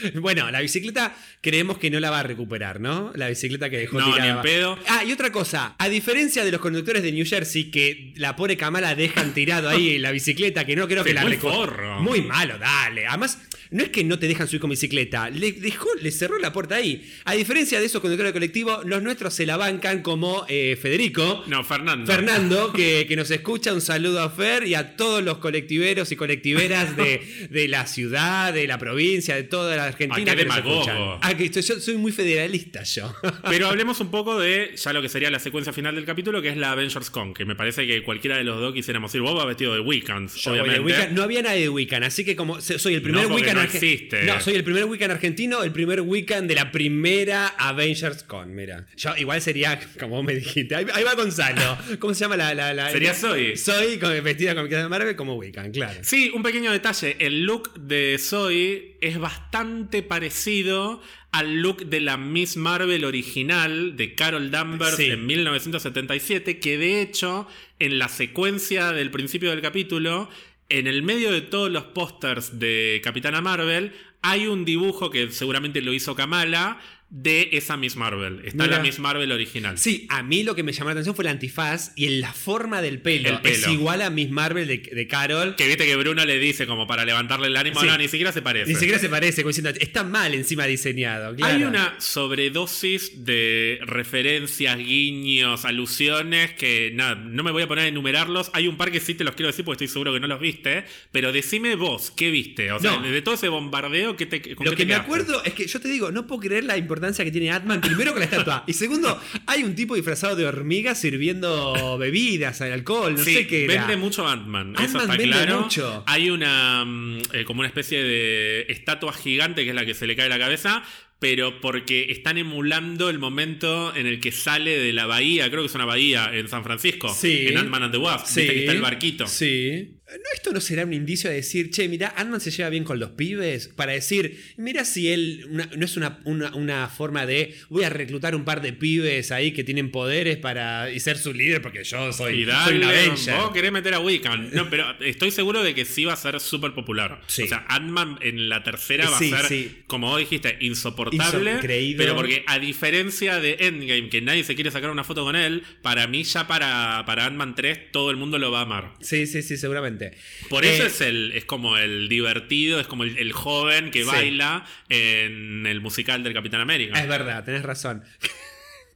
Bueno, 0.16 0.50
la 0.52 0.60
bicicleta 0.62 1.16
creemos 1.42 1.78
que 1.78 1.90
no 1.90 2.00
la 2.00 2.10
va 2.10 2.20
a 2.20 2.24
recuperar, 2.24 2.80
¿no? 2.80 3.12
La 3.16 3.28
bicicleta 3.30 3.70
que 3.70 3.78
dejó 3.78 4.00
No, 4.00 4.06
tirada. 4.12 4.24
ni 4.32 4.38
en 4.38 4.42
pedo. 4.42 4.80
Ah, 4.88 5.04
y 5.04 5.12
otra 5.12 5.32
cosa, 5.32 5.76
a 5.78 5.90
diferencia 5.90 6.44
de 6.46 6.52
los 6.52 6.62
conductores 6.62 7.04
de 7.04 7.12
New 7.12 7.26
Jersey 7.26 7.66
que 7.72 8.14
la 8.16 8.36
pobre 8.36 8.58
Kamala 8.58 8.96
dejan 8.96 9.34
tirado 9.34 9.70
ahí 9.70 9.96
en 9.96 10.02
la 10.02 10.12
bicicleta, 10.12 10.66
que 10.66 10.76
no 10.76 10.88
creo 10.88 11.04
Sí, 11.04 11.10
que 11.10 11.14
la 11.14 11.24
muy 11.24 11.38
forro. 11.38 12.00
Muy 12.02 12.22
malo, 12.22 12.58
dale. 12.58 13.06
Además, 13.08 13.38
no 13.74 13.84
es 13.84 13.90
que 13.90 14.04
no 14.04 14.20
te 14.20 14.28
dejan 14.28 14.48
subir 14.48 14.62
con 14.62 14.70
bicicleta, 14.70 15.30
le 15.30 15.52
dejó, 15.52 15.90
le 16.02 16.12
cerró 16.12 16.38
la 16.38 16.54
puerta 16.54 16.76
ahí. 16.76 17.10
A 17.26 17.34
diferencia 17.34 17.80
de 17.80 17.86
esos 17.86 18.02
conductores 18.02 18.30
de 18.30 18.34
colectivo, 18.34 18.82
los 18.86 19.02
nuestros 19.02 19.34
se 19.34 19.46
la 19.46 19.58
bancan 19.58 20.02
como 20.02 20.46
eh, 20.48 20.78
Federico. 20.82 21.44
No, 21.48 21.64
Fernando. 21.64 22.12
Fernando, 22.12 22.72
que, 22.76 23.06
que 23.08 23.16
nos 23.16 23.32
escucha, 23.32 23.74
un 23.74 23.82
saludo 23.82 24.22
a 24.22 24.30
Fer 24.30 24.68
y 24.68 24.76
a 24.76 24.96
todos 24.96 25.24
los 25.24 25.40
colectiveros 25.40 26.12
y 26.12 26.16
colectiveras 26.16 26.96
de, 26.96 27.48
de 27.50 27.68
la 27.68 27.88
ciudad, 27.88 28.54
de 28.54 28.68
la 28.68 28.78
provincia, 28.78 29.36
de 29.36 29.44
toda 29.44 29.76
la 29.76 29.86
Argentina 29.86 30.32
qué 30.32 30.38
que 30.38 30.46
nos 30.46 30.58
escuchan. 30.58 30.98
Ah, 31.22 31.34
yo 31.34 31.80
soy 31.80 31.98
muy 31.98 32.12
federalista 32.12 32.84
yo. 32.84 33.14
Pero 33.50 33.68
hablemos 33.68 34.00
un 34.00 34.12
poco 34.12 34.40
de 34.40 34.76
ya 34.76 34.94
lo 34.94 35.02
que 35.02 35.10
sería 35.10 35.32
la 35.32 35.40
secuencia 35.40 35.74
final 35.74 35.96
del 35.96 36.06
capítulo, 36.06 36.42
que 36.42 36.50
es 36.50 36.58
la 36.58 36.72
Avengers 36.72 37.10
Con, 37.10 37.34
que 37.34 37.46
me 37.46 37.56
parece 37.56 37.88
que 37.88 38.04
cualquiera 38.04 38.38
de 38.38 38.44
los 38.44 38.60
dos 38.60 38.74
quisiéramos 38.74 39.14
ir. 39.16 39.22
Vos 39.22 39.36
vas 39.36 39.48
vestido 39.48 39.74
de 39.74 39.80
Weekend, 39.80 40.32
de 40.32 40.50
obviamente. 40.52 40.80
Wiccan. 40.82 41.16
No 41.16 41.24
había 41.24 41.42
nadie 41.42 41.62
de 41.62 41.70
Wiccan, 41.70 42.04
así 42.04 42.24
que 42.24 42.36
como 42.36 42.62
soy 42.62 42.96
el 42.96 43.02
primer 43.02 43.28
No, 43.28 43.36
Wiccan 43.36 43.63
existe. 43.64 44.24
No, 44.24 44.40
soy 44.42 44.56
el 44.56 44.64
primer 44.64 44.86
Wiccan 44.86 45.12
argentino, 45.12 45.64
el 45.64 45.72
primer 45.72 46.02
Wiccan 46.02 46.48
de 46.48 46.56
la 46.56 46.72
primera 46.72 47.48
Avengers 47.58 48.24
Con, 48.24 48.54
mira. 48.56 48.86
Yo 48.96 49.16
igual 49.18 49.42
sería, 49.42 49.80
como 50.00 50.16
vos 50.18 50.26
me 50.26 50.36
dijiste, 50.36 50.76
ahí, 50.76 50.86
ahí 50.94 51.04
va 51.04 51.14
Gonzalo. 51.16 51.78
¿Cómo 52.00 52.14
se 52.14 52.22
llama 52.22 52.38
la... 52.38 52.54
la, 52.54 52.74
la- 52.74 52.90
Sería 52.92 53.14
Zoe. 53.14 53.56
Soy 53.58 53.98
con, 53.98 54.12
vestida 54.24 54.56
con 54.56 54.70
de 54.70 54.88
Marvel 54.90 55.16
como 55.16 55.36
Wiccan, 55.36 55.72
claro. 55.72 56.00
Sí, 56.04 56.32
un 56.34 56.44
pequeño 56.44 56.72
detalle. 56.72 57.16
El 57.20 57.44
look 57.44 57.74
de 57.76 58.18
Zoe 58.20 58.98
es 59.02 59.18
bastante 59.20 60.04
parecido 60.04 61.02
al 61.32 61.62
look 61.62 61.86
de 61.88 62.00
la 62.00 62.16
Miss 62.18 62.58
Marvel 62.58 63.06
original 63.06 63.96
de 63.98 64.14
Carol 64.14 64.52
Danvers 64.52 64.98
Sí. 64.98 65.06
en 65.10 65.26
1977, 65.26 66.60
que 66.60 66.78
de 66.78 67.02
hecho, 67.02 67.48
en 67.80 67.98
la 68.00 68.08
secuencia 68.08 68.92
del 68.92 69.10
principio 69.12 69.50
del 69.50 69.62
capítulo, 69.62 70.30
en 70.74 70.88
el 70.88 71.04
medio 71.04 71.32
de 71.32 71.42
todos 71.42 71.70
los 71.70 71.84
pósters 71.84 72.58
de 72.58 73.00
Capitana 73.04 73.42
Marvel, 73.42 73.94
hay 74.24 74.48
un 74.48 74.66
dibujo 74.66 75.12
que 75.12 75.30
seguramente 75.30 75.82
lo 75.82 75.94
hizo 75.94 76.16
Kamala 76.16 76.80
de 77.16 77.50
esa 77.52 77.78
Miss 77.78 77.96
Marvel. 77.96 78.42
Está 78.44 78.64
Mira. 78.64 78.78
la 78.78 78.82
Miss 78.84 78.98
Marvel 78.98 79.32
original. 79.32 79.78
Sí, 79.78 80.08
a 80.10 80.24
mí 80.24 80.42
lo 80.42 80.56
que 80.56 80.64
me 80.64 80.72
llamó 80.72 80.86
la 80.90 80.94
atención 80.94 81.16
fue 81.16 81.24
el 81.26 81.30
antifaz 81.30 81.92
y 81.96 82.06
en 82.08 82.22
la 82.22 82.34
forma 82.34 82.82
del 82.82 83.02
pelo. 83.02 83.30
El 83.30 83.40
pelo. 83.42 83.56
Es 83.56 83.68
igual 83.68 84.02
a 84.02 84.10
Miss 84.10 84.32
Marvel 84.32 84.68
de, 84.68 84.78
de 84.80 85.08
Carol. 85.08 85.56
Que 85.56 85.68
viste 85.68 85.86
que 85.86 85.96
Bruno 85.96 86.26
le 86.26 86.40
dice 86.40 86.66
como 86.66 86.88
para 86.88 87.06
levantarle 87.06 87.48
el 87.48 87.56
ánimo, 87.56 87.80
Sí. 87.82 87.86
no, 87.86 87.96
ni 88.00 88.08
siquiera 88.08 88.32
se 88.32 88.42
parece. 88.42 88.68
Ni 88.74 88.76
siquiera 88.80 88.98
se 88.98 89.10
parece, 89.10 89.44
como 89.44 89.50
diciendo, 89.50 89.70
está 89.80 90.04
mal 90.04 90.34
encima 90.34 90.66
diseñado. 90.66 91.36
claro. 91.36 91.54
Hay 91.56 91.64
una 91.64 91.94
sobredosis 92.00 93.26
de 93.26 93.78
referencias, 93.84 94.76
guiños, 94.78 95.66
alusiones 95.66 96.54
que 96.54 96.92
nada, 96.96 97.14
no 97.14 97.44
me 97.44 97.52
voy 97.52 97.62
a 97.62 97.68
poner 97.68 97.86
a 97.86 97.88
enumerarlos. 97.90 98.50
Hay 98.54 98.68
un 98.68 98.76
par 98.76 98.92
que 98.92 99.00
sí 99.00 99.14
te 99.14 99.24
los 99.24 99.36
quiero 99.36 99.48
decir 99.48 99.64
porque 99.64 99.86
estoy 99.86 99.94
seguro 99.94 100.14
que 100.14 100.20
no 100.20 100.26
los 100.28 100.40
viste. 100.40 100.86
Pero 101.12 101.32
decime 101.32 101.76
vos, 101.76 102.10
¿qué 102.10 102.32
viste? 102.32 102.72
O 102.72 102.80
sea, 102.80 102.98
No. 102.98 103.02
de 103.08 103.22
todo 103.22 103.36
ese 103.36 103.50
bombardeo, 103.50 104.18
¿qué 104.18 104.26
te, 104.26 104.42
con 104.56 104.66
Lo 104.66 104.72
qué 104.72 104.78
que 104.78 104.84
te 104.84 104.88
me 104.88 104.96
acuerdo 104.96 105.44
es 105.44 105.54
que 105.54 105.68
yo 105.68 105.80
te 105.80 105.88
digo, 105.90 106.12
no 106.12 106.26
puedo 106.26 106.42
creer 106.42 106.64
la 106.64 106.76
importancia 106.76 107.03
que 107.12 107.32
tiene 107.32 107.52
Atman, 107.52 107.82
primero 107.82 108.12
con 108.12 108.20
la 108.20 108.26
estatua, 108.26 108.64
y 108.68 108.74
segundo, 108.74 109.20
hay 109.46 109.64
un 109.64 109.76
tipo 109.76 109.96
disfrazado 109.96 110.36
de 110.36 110.46
hormiga 110.46 110.96
sirviendo 110.96 111.98
bebidas, 112.00 112.62
alcohol, 112.62 113.16
no 113.16 113.24
sí, 113.24 113.34
sé 113.34 113.48
qué 113.48 113.66
era. 113.66 113.74
vende 113.86 113.98
mucho 113.98 114.28
Ant-Man. 114.28 114.74
Eso 114.76 114.84
Ant-Man 114.84 115.02
está 115.04 115.18
vende 115.18 115.36
claro. 115.38 115.62
mucho. 115.62 116.04
Hay 116.08 116.30
una 116.30 116.84
mm, 116.86 117.18
eh, 117.34 117.44
como 117.46 117.60
una 117.60 117.68
especie 117.68 118.04
de 118.04 118.66
estatua 118.70 119.14
gigante 119.14 119.64
que 119.64 119.70
es 119.72 119.76
la 119.76 119.86
que 119.86 119.94
se 119.94 120.08
le 120.08 120.16
cae 120.16 120.30
la 120.30 120.40
cabeza. 120.40 120.84
Pero 121.20 121.62
porque 121.62 122.08
están 122.10 122.38
emulando 122.38 123.10
el 123.10 123.18
momento 123.18 123.96
en 123.96 124.08
el 124.08 124.20
que 124.20 124.34
sale 124.34 124.78
de 124.78 124.92
la 124.92 125.06
bahía, 125.06 125.50
creo 125.50 125.62
que 125.62 125.68
es 125.68 125.76
una 125.76 125.86
bahía 125.86 126.30
en 126.34 126.50
San 126.50 126.66
Francisco, 126.66 127.08
Sí. 127.18 127.46
en 127.48 127.60
Ant-Man 127.60 127.84
and 127.84 127.92
the 127.94 127.98
Wasp. 127.98 128.26
Sí, 128.26 128.42
Viste 128.42 128.54
que 128.56 128.60
está 128.60 128.72
el 128.74 128.82
barquito. 128.82 129.26
Sí. 129.26 130.02
¿No, 130.18 130.24
¿Esto 130.34 130.52
no 130.52 130.62
será 130.62 130.84
un 130.86 130.94
indicio 130.94 131.30
de 131.30 131.38
decir, 131.38 131.70
che, 131.72 131.88
mira, 131.88 132.14
Ant-Man 132.18 132.40
se 132.42 132.52
lleva 132.52 132.70
bien 132.70 132.84
con 132.84 133.00
los 133.00 133.12
pibes? 133.12 133.68
Para 133.70 133.94
decir, 133.94 134.40
mira 134.58 134.86
si 134.86 135.10
él 135.12 135.46
una- 135.50 135.70
no 135.76 135.86
es 135.86 135.98
una, 135.98 136.20
una- 136.26 136.54
una 136.56 136.88
forma 136.90 137.26
de 137.26 137.56
voy 137.70 137.84
a 137.84 137.90
reclutar 137.90 138.36
un 138.36 138.44
par 138.46 138.62
de 138.62 138.74
pibes 138.74 139.32
ahí 139.32 139.52
que 139.54 139.64
tienen 139.64 139.90
poderes 139.92 140.38
para 140.38 140.92
y 140.92 141.00
ser 141.00 141.18
su 141.18 141.34
líder 141.34 141.62
porque 141.62 141.84
yo 141.84 142.12
soy, 142.14 142.34
Y 142.34 142.36
soy 142.44 142.46
dale, 142.46 142.78
un 142.78 142.84
Avenger. 142.84 143.36
vos 143.38 143.52
querés 143.52 143.72
meter 143.72 143.94
a 143.94 144.00
Wiccan. 144.00 144.50
No, 144.54 144.70
pero 144.70 144.86
estoy 145.02 145.32
seguro 145.32 145.64
de 145.64 145.74
que 145.74 145.86
sí 145.86 146.06
va 146.06 146.14
a 146.14 146.18
ser 146.18 146.40
súper 146.40 146.74
popular. 146.74 147.22
Sí. 147.28 147.44
O 147.44 147.48
sea, 147.48 147.66
Ant-Man 147.70 148.20
en 148.22 148.50
la 148.50 148.64
tercera 148.64 149.10
va 149.10 149.18
Sí, 149.18 149.32
a 149.34 149.38
ser, 149.38 149.46
sí. 149.48 149.78
como 149.88 150.08
vos 150.10 150.20
dijiste, 150.20 150.58
insoportable. 150.62 151.54
Inso- 151.56 151.60
creído. 151.62 151.98
Pero 151.98 152.16
porque 152.16 152.44
a 152.48 152.60
diferencia 152.60 153.40
de 153.40 153.58
Endgame, 153.60 154.10
que 154.10 154.22
nadie 154.22 154.44
se 154.44 154.56
quiere 154.56 154.70
sacar 154.72 154.90
una 154.92 155.04
foto 155.04 155.24
con 155.24 155.36
él, 155.36 155.64
para 155.82 156.08
mí 156.08 156.24
ya 156.24 156.46
para, 156.48 157.04
para 157.06 157.26
Ant-Man 157.26 157.56
3 157.56 157.92
todo 157.92 158.12
el 158.12 158.18
mundo 158.18 158.38
lo 158.38 158.52
va 158.52 158.60
a 158.60 158.64
amar. 158.64 158.94
Sí, 159.02 159.26
sí, 159.28 159.42
sí, 159.42 159.58
seguramente. 159.58 160.03
Por 160.50 160.66
Eh, 160.66 160.76
eso 160.76 160.86
es, 160.86 161.02
el, 161.02 161.32
es 161.36 161.46
como 161.46 161.78
el 161.78 162.10
divertido, 162.10 162.80
es 162.80 162.88
como 162.88 163.04
el, 163.04 163.18
el 163.18 163.32
joven 163.34 163.92
que 163.92 164.04
Sí. 164.04 164.06
baila 164.10 164.66
en 164.90 165.66
el 165.66 165.82
musical 165.82 166.24
del 166.24 166.34
Capitán 166.34 166.62
América. 166.62 167.00
Es 167.00 167.08
verdad, 167.08 167.44
tenés 167.44 167.64
razón. 167.64 168.04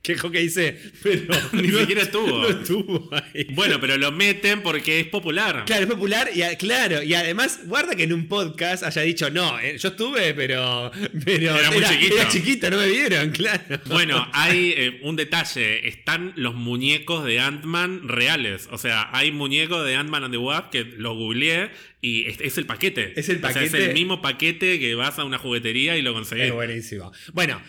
Quejo 0.07 0.31
que 0.31 0.41
hice, 0.41 0.79
pero 1.03 1.35
Ni 1.51 1.69
siquiera 1.69 2.03
estuvo. 2.03 2.27
No 2.43 2.47
estuvo 2.47 3.09
ahí. 3.11 3.47
Bueno, 3.51 3.77
pero 3.81 3.97
lo 3.97 4.13
meten 4.13 4.61
porque 4.61 5.01
es 5.01 5.07
popular. 5.07 5.63
Claro, 5.65 5.83
es 5.83 5.89
popular 5.89 6.29
y 6.33 6.55
claro, 6.55 7.03
y 7.03 7.13
además, 7.13 7.59
guarda 7.65 7.93
que 7.93 8.03
en 8.03 8.13
un 8.13 8.29
podcast 8.29 8.83
haya 8.83 9.01
dicho, 9.01 9.29
no, 9.29 9.59
eh, 9.59 9.77
yo 9.77 9.89
estuve, 9.89 10.33
pero, 10.33 10.91
pero 11.25 11.57
Era 11.57 11.71
muy 11.71 11.83
chiquito". 11.83 12.15
era 12.15 12.29
chiquito, 12.29 12.69
no 12.69 12.77
me 12.77 12.87
vieron, 12.87 13.31
claro. 13.31 13.81
Bueno, 13.87 14.25
hay 14.33 14.73
eh, 14.77 14.99
un 15.03 15.17
detalle. 15.17 15.85
Están 15.87 16.31
los 16.37 16.55
muñecos 16.55 17.25
de 17.25 17.39
Ant-Man 17.41 18.07
reales. 18.07 18.69
O 18.71 18.77
sea, 18.77 19.09
hay 19.11 19.33
muñecos 19.33 19.85
de 19.85 19.95
Ant-Man 19.95 20.23
and 20.23 20.33
the 20.33 20.37
Wasp 20.37 20.69
que 20.69 20.85
lo 20.85 21.15
googleé 21.15 21.69
y 21.99 22.27
es, 22.27 22.39
es 22.39 22.57
el 22.57 22.65
paquete. 22.65 23.13
Es 23.19 23.27
el 23.27 23.37
O 23.37 23.39
sea, 23.41 23.49
paquete. 23.49 23.65
es 23.77 23.87
el 23.89 23.93
mismo 23.93 24.21
paquete 24.21 24.79
que 24.79 24.95
vas 24.95 25.19
a 25.19 25.25
una 25.25 25.37
juguetería 25.37 25.97
y 25.97 26.01
lo 26.01 26.13
conseguís. 26.13 26.45
Es 26.45 26.53
buenísimo. 26.53 27.11
Bueno, 27.33 27.61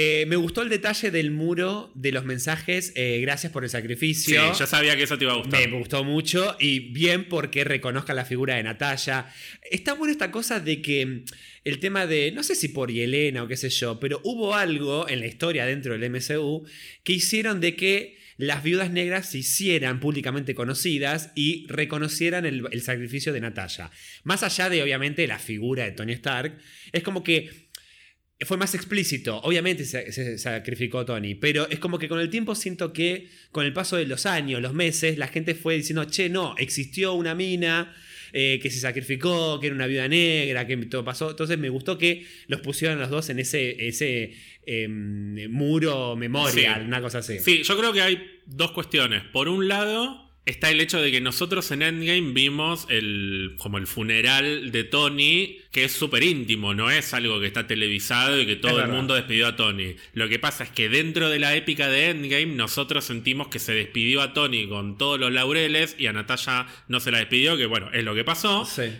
eh, 0.00 0.26
me 0.28 0.36
gustó 0.36 0.62
el 0.62 0.68
detalle 0.68 1.10
del 1.10 1.32
muro 1.32 1.90
de 1.96 2.12
los 2.12 2.24
mensajes, 2.24 2.92
eh, 2.94 3.18
gracias 3.20 3.52
por 3.52 3.64
el 3.64 3.68
Sí, 3.68 3.72
sacrificio. 3.72 4.56
yo 4.56 4.64
sabía 4.66 4.96
que 4.96 5.02
eso 5.02 5.18
te 5.18 5.24
iba 5.24 5.32
a 5.32 5.38
gustar. 5.38 5.68
Me 5.68 5.76
gustó 5.76 6.04
mucho 6.04 6.56
y 6.60 6.78
bien 6.92 7.24
porque 7.28 7.64
reconozca 7.64 8.14
la 8.14 8.24
figura 8.24 8.54
de 8.54 8.62
Natalia. 8.62 9.26
Está 9.68 9.94
bueno 9.94 10.12
esta 10.12 10.30
cosa 10.30 10.60
de 10.60 10.80
que 10.82 11.24
el 11.64 11.80
tema 11.80 12.06
de, 12.06 12.30
no 12.30 12.44
sé 12.44 12.54
si 12.54 12.68
por 12.68 12.92
Yelena 12.92 13.42
o 13.42 13.48
qué 13.48 13.56
sé 13.56 13.70
yo, 13.70 13.98
pero 13.98 14.20
hubo 14.22 14.54
algo 14.54 15.08
en 15.08 15.18
la 15.18 15.26
historia 15.26 15.66
dentro 15.66 15.98
del 15.98 16.10
MCU 16.12 16.64
que 17.02 17.14
hicieron 17.14 17.60
de 17.60 17.74
que 17.74 18.18
las 18.36 18.62
viudas 18.62 18.92
negras 18.92 19.28
se 19.30 19.38
hicieran 19.38 19.98
públicamente 19.98 20.54
conocidas 20.54 21.32
y 21.34 21.66
reconocieran 21.66 22.46
el, 22.46 22.62
el 22.70 22.82
sacrificio 22.82 23.32
de 23.32 23.40
Natalia. 23.40 23.90
Más 24.22 24.44
allá 24.44 24.70
de, 24.70 24.80
obviamente, 24.80 25.26
la 25.26 25.40
figura 25.40 25.82
de 25.82 25.90
Tony 25.90 26.12
Stark, 26.12 26.56
es 26.92 27.02
como 27.02 27.24
que 27.24 27.67
fue 28.40 28.56
más 28.56 28.74
explícito. 28.74 29.38
Obviamente 29.42 29.84
se, 29.84 30.12
se 30.12 30.38
sacrificó 30.38 31.04
Tony, 31.04 31.34
pero 31.34 31.68
es 31.68 31.78
como 31.78 31.98
que 31.98 32.08
con 32.08 32.20
el 32.20 32.30
tiempo 32.30 32.54
siento 32.54 32.92
que 32.92 33.28
con 33.50 33.66
el 33.66 33.72
paso 33.72 33.96
de 33.96 34.06
los 34.06 34.26
años, 34.26 34.62
los 34.62 34.74
meses, 34.74 35.18
la 35.18 35.26
gente 35.28 35.54
fue 35.54 35.76
diciendo, 35.76 36.04
che, 36.04 36.28
no, 36.28 36.54
existió 36.56 37.14
una 37.14 37.34
mina 37.34 37.94
eh, 38.32 38.60
que 38.62 38.70
se 38.70 38.78
sacrificó, 38.78 39.58
que 39.58 39.66
era 39.68 39.74
una 39.74 39.86
viuda 39.86 40.06
negra, 40.06 40.66
que 40.66 40.76
todo 40.76 41.04
pasó. 41.04 41.30
Entonces 41.30 41.58
me 41.58 41.68
gustó 41.68 41.98
que 41.98 42.26
los 42.46 42.60
pusieran 42.60 42.98
los 43.00 43.10
dos 43.10 43.28
en 43.30 43.38
ese, 43.38 43.88
ese 43.88 44.34
em, 44.66 45.50
muro 45.50 46.14
memorial, 46.14 46.80
Sí. 46.82 46.86
una 46.86 47.00
cosa 47.00 47.18
así. 47.18 47.38
Sí, 47.40 47.62
yo 47.64 47.76
creo 47.78 47.92
que 47.92 48.02
hay 48.02 48.22
dos 48.46 48.72
cuestiones. 48.72 49.22
Por 49.32 49.48
un 49.48 49.66
lado, 49.66 50.27
está 50.48 50.70
el 50.70 50.80
hecho 50.80 51.00
de 51.00 51.12
que 51.12 51.20
nosotros 51.20 51.70
en 51.72 51.82
Endgame 51.82 52.32
vimos 52.32 52.86
el, 52.88 53.54
como 53.58 53.76
el 53.76 53.86
funeral 53.86 54.72
de 54.72 54.84
Tony, 54.84 55.58
que 55.70 55.84
es 55.84 55.92
súper 55.92 56.22
íntimo, 56.22 56.72
no 56.72 56.90
es 56.90 57.12
algo 57.12 57.38
que 57.38 57.46
está 57.46 57.66
televisado 57.66 58.40
y 58.40 58.46
que 58.46 58.56
todo 58.56 58.80
el 58.80 58.88
mundo 58.88 59.14
despidió 59.14 59.48
a 59.48 59.56
Tony. 59.56 59.96
Lo 60.14 60.28
que 60.28 60.38
pasa 60.38 60.64
es 60.64 60.70
que 60.70 60.88
dentro 60.88 61.28
de 61.28 61.38
la 61.38 61.54
épica 61.54 61.88
de 61.88 62.10
Endgame, 62.10 62.54
nosotros 62.54 63.04
sentimos 63.04 63.48
que 63.48 63.58
se 63.58 63.74
despidió 63.74 64.22
a 64.22 64.32
Tony 64.32 64.66
con 64.66 64.96
todos 64.96 65.20
los 65.20 65.30
laureles 65.30 65.94
y 65.98 66.06
a 66.06 66.14
Natalia 66.14 66.66
no 66.88 67.00
se 67.00 67.10
la 67.10 67.18
despidió, 67.18 67.56
que 67.58 67.66
bueno, 67.66 67.90
es 67.92 68.04
lo 68.04 68.14
que 68.14 68.24
pasó. 68.24 68.64
Sí. 68.64 68.90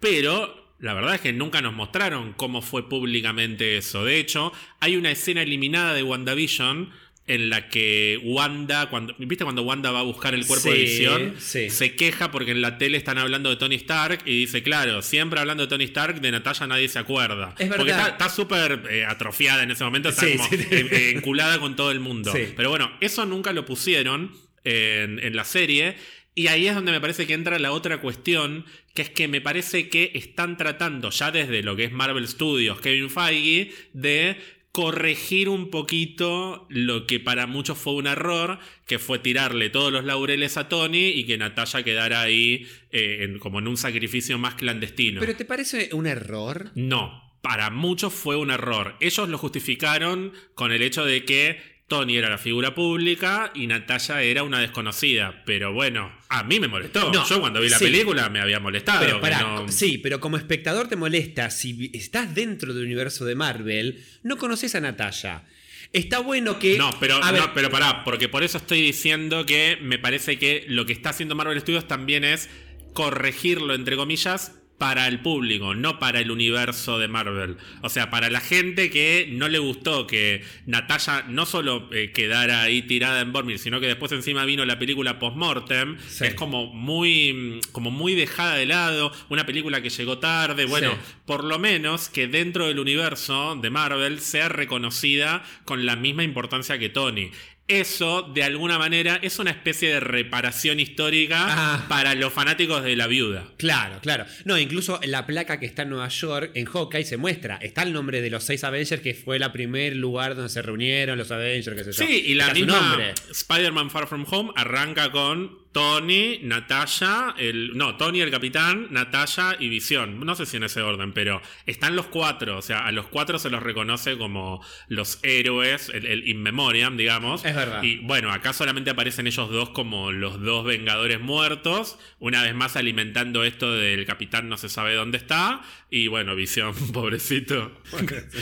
Pero 0.00 0.64
la 0.78 0.94
verdad 0.94 1.14
es 1.14 1.20
que 1.20 1.32
nunca 1.32 1.62
nos 1.62 1.74
mostraron 1.74 2.32
cómo 2.32 2.60
fue 2.60 2.88
públicamente 2.88 3.76
eso. 3.76 4.04
De 4.04 4.18
hecho, 4.18 4.52
hay 4.80 4.96
una 4.96 5.10
escena 5.10 5.42
eliminada 5.42 5.94
de 5.94 6.02
WandaVision 6.02 6.90
en 7.26 7.48
la 7.48 7.68
que 7.68 8.20
Wanda, 8.22 8.90
cuando, 8.90 9.14
¿viste 9.18 9.44
cuando 9.44 9.62
Wanda 9.62 9.90
va 9.90 10.00
a 10.00 10.02
buscar 10.02 10.34
el 10.34 10.46
cuerpo 10.46 10.70
de 10.70 10.78
visión? 10.78 11.34
sí. 11.38 11.70
Se 11.70 11.94
queja 11.96 12.30
porque 12.30 12.50
en 12.50 12.60
la 12.60 12.76
tele 12.76 12.98
están 12.98 13.16
hablando 13.16 13.48
de 13.48 13.56
Tony 13.56 13.76
Stark 13.76 14.20
y 14.26 14.40
dice, 14.40 14.62
claro, 14.62 15.00
siempre 15.00 15.40
hablando 15.40 15.62
de 15.64 15.68
Tony 15.70 15.84
Stark, 15.84 16.20
de 16.20 16.30
Natalia 16.30 16.66
nadie 16.66 16.88
se 16.88 16.98
acuerda. 16.98 17.54
Es 17.58 17.68
Porque 17.68 17.84
verdad. 17.84 18.08
está 18.10 18.26
está 18.26 18.28
súper 18.28 18.82
eh, 18.90 19.04
atrofiada 19.06 19.62
en 19.62 19.70
ese 19.70 19.84
momento, 19.84 20.10
está 20.10 20.26
Sí, 20.26 20.36
como 20.36 20.48
eh, 20.52 21.12
enculada 21.14 21.58
con 21.58 21.76
todo 21.76 21.90
el 21.90 22.00
mundo. 22.00 22.30
Sí. 22.30 22.52
Pero 22.54 22.68
bueno, 22.68 22.92
eso 23.00 23.24
nunca 23.24 23.52
lo 23.54 23.64
pusieron 23.64 24.30
en, 24.64 25.18
en 25.18 25.34
la 25.34 25.44
serie. 25.44 25.96
Y 26.34 26.48
ahí 26.48 26.66
es 26.66 26.74
donde 26.74 26.90
me 26.92 27.00
parece 27.00 27.26
que 27.26 27.32
entra 27.32 27.58
la 27.60 27.70
otra 27.72 28.00
cuestión, 28.00 28.66
que 28.92 29.02
es 29.02 29.08
que 29.10 29.28
me 29.28 29.40
parece 29.40 29.88
que 29.88 30.10
están 30.14 30.56
tratando 30.56 31.10
ya 31.10 31.30
desde 31.30 31.62
lo 31.62 31.76
que 31.76 31.84
es 31.84 31.92
Marvel 31.92 32.26
Studios, 32.26 32.80
Kevin 32.80 33.08
Feige, 33.08 33.72
de 33.92 34.36
corregir 34.74 35.48
un 35.48 35.70
poquito 35.70 36.66
lo 36.68 37.06
que 37.06 37.20
para 37.20 37.46
muchos 37.46 37.78
fue 37.78 37.94
un 37.94 38.08
error, 38.08 38.58
que 38.88 38.98
fue 38.98 39.20
tirarle 39.20 39.70
todos 39.70 39.92
los 39.92 40.04
laureles 40.04 40.56
a 40.56 40.68
Tony 40.68 41.10
y 41.10 41.26
que 41.26 41.38
Natalia 41.38 41.84
quedara 41.84 42.22
ahí 42.22 42.66
eh, 42.90 43.18
en- 43.20 43.38
como 43.38 43.60
en 43.60 43.68
un 43.68 43.76
sacrificio 43.76 44.36
más 44.36 44.56
clandestino. 44.56 45.20
¿Pero 45.20 45.36
te 45.36 45.44
parece 45.44 45.90
un 45.92 46.08
error? 46.08 46.72
No, 46.74 47.22
para 47.40 47.70
muchos 47.70 48.12
fue 48.12 48.34
un 48.34 48.50
error. 48.50 48.96
Ellos 49.00 49.28
lo 49.28 49.38
justificaron 49.38 50.32
con 50.56 50.72
el 50.72 50.82
hecho 50.82 51.04
de 51.04 51.24
que 51.24 51.73
Tony 51.86 52.16
era 52.16 52.30
la 52.30 52.38
figura 52.38 52.74
pública 52.74 53.52
y 53.54 53.66
Natalia 53.66 54.22
era 54.22 54.42
una 54.42 54.58
desconocida. 54.60 55.42
Pero 55.44 55.72
bueno, 55.72 56.10
a 56.30 56.42
mí 56.42 56.58
me 56.58 56.66
molestó. 56.68 57.12
No, 57.12 57.28
Yo 57.28 57.40
cuando 57.40 57.60
vi 57.60 57.68
la 57.68 57.78
sí. 57.78 57.84
película 57.84 58.28
me 58.30 58.40
había 58.40 58.58
molestado. 58.60 59.00
Pero 59.00 59.16
que 59.16 59.20
pará, 59.20 59.40
no- 59.42 59.68
sí, 59.68 59.98
pero 59.98 60.18
como 60.20 60.36
espectador 60.36 60.88
te 60.88 60.96
molesta, 60.96 61.50
si 61.50 61.90
estás 61.92 62.34
dentro 62.34 62.72
del 62.72 62.84
universo 62.86 63.24
de 63.24 63.34
Marvel, 63.34 64.02
no 64.22 64.36
conoces 64.38 64.74
a 64.74 64.80
Natalia. 64.80 65.44
Está 65.92 66.18
bueno 66.20 66.58
que. 66.58 66.76
No, 66.78 66.90
pero, 66.98 67.20
ver, 67.20 67.34
no, 67.40 67.54
pero 67.54 67.70
pará, 67.70 68.02
porque 68.02 68.28
por 68.28 68.42
eso 68.42 68.58
estoy 68.58 68.80
diciendo 68.80 69.46
que 69.46 69.78
me 69.80 69.98
parece 69.98 70.38
que 70.38 70.64
lo 70.68 70.86
que 70.86 70.92
está 70.92 71.10
haciendo 71.10 71.34
Marvel 71.36 71.60
Studios 71.60 71.86
también 71.86 72.24
es 72.24 72.48
corregirlo, 72.94 73.74
entre 73.74 73.96
comillas, 73.96 74.52
para 74.84 75.08
el 75.08 75.20
público, 75.20 75.74
no 75.74 75.98
para 75.98 76.20
el 76.20 76.30
universo 76.30 76.98
de 76.98 77.08
Marvel. 77.08 77.56
O 77.80 77.88
sea, 77.88 78.10
para 78.10 78.28
la 78.28 78.40
gente 78.40 78.90
que 78.90 79.26
no 79.32 79.48
le 79.48 79.58
gustó 79.58 80.06
que 80.06 80.44
Natalia 80.66 81.24
no 81.26 81.46
solo 81.46 81.88
eh, 81.90 82.12
quedara 82.12 82.60
ahí 82.60 82.82
tirada 82.82 83.22
en 83.22 83.32
Bormir, 83.32 83.58
sino 83.58 83.80
que 83.80 83.86
después 83.86 84.12
encima 84.12 84.44
vino 84.44 84.66
la 84.66 84.78
película 84.78 85.18
Postmortem, 85.18 85.96
Sí. 86.06 86.26
es 86.26 86.34
como 86.34 86.66
muy, 86.66 87.60
como 87.72 87.90
muy 87.90 88.14
dejada 88.14 88.56
de 88.56 88.66
lado, 88.66 89.10
una 89.30 89.46
película 89.46 89.80
que 89.80 89.88
llegó 89.88 90.18
tarde. 90.18 90.66
Bueno, 90.66 90.90
Sí. 90.92 91.12
por 91.24 91.44
lo 91.44 91.58
menos 91.58 92.10
que 92.10 92.26
dentro 92.28 92.66
del 92.66 92.78
universo 92.78 93.56
de 93.56 93.70
Marvel 93.70 94.20
sea 94.20 94.50
reconocida 94.50 95.42
con 95.64 95.86
la 95.86 95.96
misma 95.96 96.24
importancia 96.24 96.78
que 96.78 96.90
Tony. 96.90 97.30
Eso, 97.66 98.22
de 98.34 98.42
alguna 98.42 98.78
manera, 98.78 99.18
es 99.22 99.38
una 99.38 99.50
especie 99.50 99.88
de 99.88 99.98
reparación 100.00 100.80
histórica 100.80 101.46
Ah. 101.48 101.86
para 101.88 102.14
los 102.14 102.30
fanáticos 102.30 102.82
de 102.84 102.94
la 102.94 103.06
viuda. 103.06 103.48
Claro, 103.56 104.00
claro. 104.02 104.26
No, 104.44 104.58
incluso 104.58 105.00
en 105.02 105.10
la 105.12 105.24
placa 105.24 105.58
que 105.58 105.64
está 105.64 105.82
en 105.82 105.88
Nueva 105.88 106.08
York, 106.08 106.50
en 106.54 106.66
Hawkeye, 106.66 107.04
se 107.04 107.16
muestra. 107.16 107.56
Está 107.56 107.82
el 107.84 107.94
nombre 107.94 108.20
de 108.20 108.28
los 108.28 108.44
seis 108.44 108.64
Avengers, 108.64 109.00
que 109.00 109.14
fue 109.14 109.38
el 109.38 109.50
primer 109.50 109.96
lugar 109.96 110.34
donde 110.34 110.50
se 110.50 110.60
reunieron 110.60 111.16
los 111.16 111.30
Avengers, 111.30 111.74
qué 111.74 111.84
sé 111.84 111.92
yo. 111.92 112.06
Sí, 112.06 112.24
y 112.26 112.34
la 112.34 112.52
misma. 112.52 112.98
Spider-Man 113.30 113.90
Far 113.90 114.08
From 114.08 114.26
Home 114.30 114.50
arranca 114.56 115.10
con 115.10 115.63
Tony, 115.74 116.38
Natasha, 116.40 117.34
el, 117.36 117.76
no, 117.76 117.96
Tony 117.96 118.20
el 118.20 118.30
capitán, 118.30 118.86
Natasha 118.92 119.56
y 119.58 119.68
Visión. 119.68 120.24
No 120.24 120.36
sé 120.36 120.46
si 120.46 120.56
en 120.56 120.62
ese 120.62 120.80
orden, 120.82 121.12
pero 121.12 121.42
están 121.66 121.96
los 121.96 122.06
cuatro. 122.06 122.56
O 122.58 122.62
sea, 122.62 122.86
a 122.86 122.92
los 122.92 123.08
cuatro 123.08 123.40
se 123.40 123.50
los 123.50 123.60
reconoce 123.60 124.16
como 124.16 124.64
los 124.86 125.18
héroes, 125.24 125.88
el, 125.92 126.06
el 126.06 126.28
in 126.28 126.40
memoriam, 126.40 126.96
digamos. 126.96 127.44
Es 127.44 127.56
verdad. 127.56 127.82
Y 127.82 127.96
bueno, 127.96 128.30
acá 128.30 128.52
solamente 128.52 128.90
aparecen 128.90 129.26
ellos 129.26 129.50
dos 129.50 129.70
como 129.70 130.12
los 130.12 130.40
dos 130.40 130.64
Vengadores 130.64 131.18
muertos. 131.18 131.98
Una 132.20 132.44
vez 132.44 132.54
más 132.54 132.76
alimentando 132.76 133.42
esto 133.42 133.72
del 133.72 134.06
capitán 134.06 134.48
no 134.48 134.56
se 134.56 134.68
sabe 134.68 134.94
dónde 134.94 135.18
está. 135.18 135.62
Y 135.90 136.06
bueno, 136.06 136.36
Visión, 136.36 136.72
pobrecito. 136.92 137.82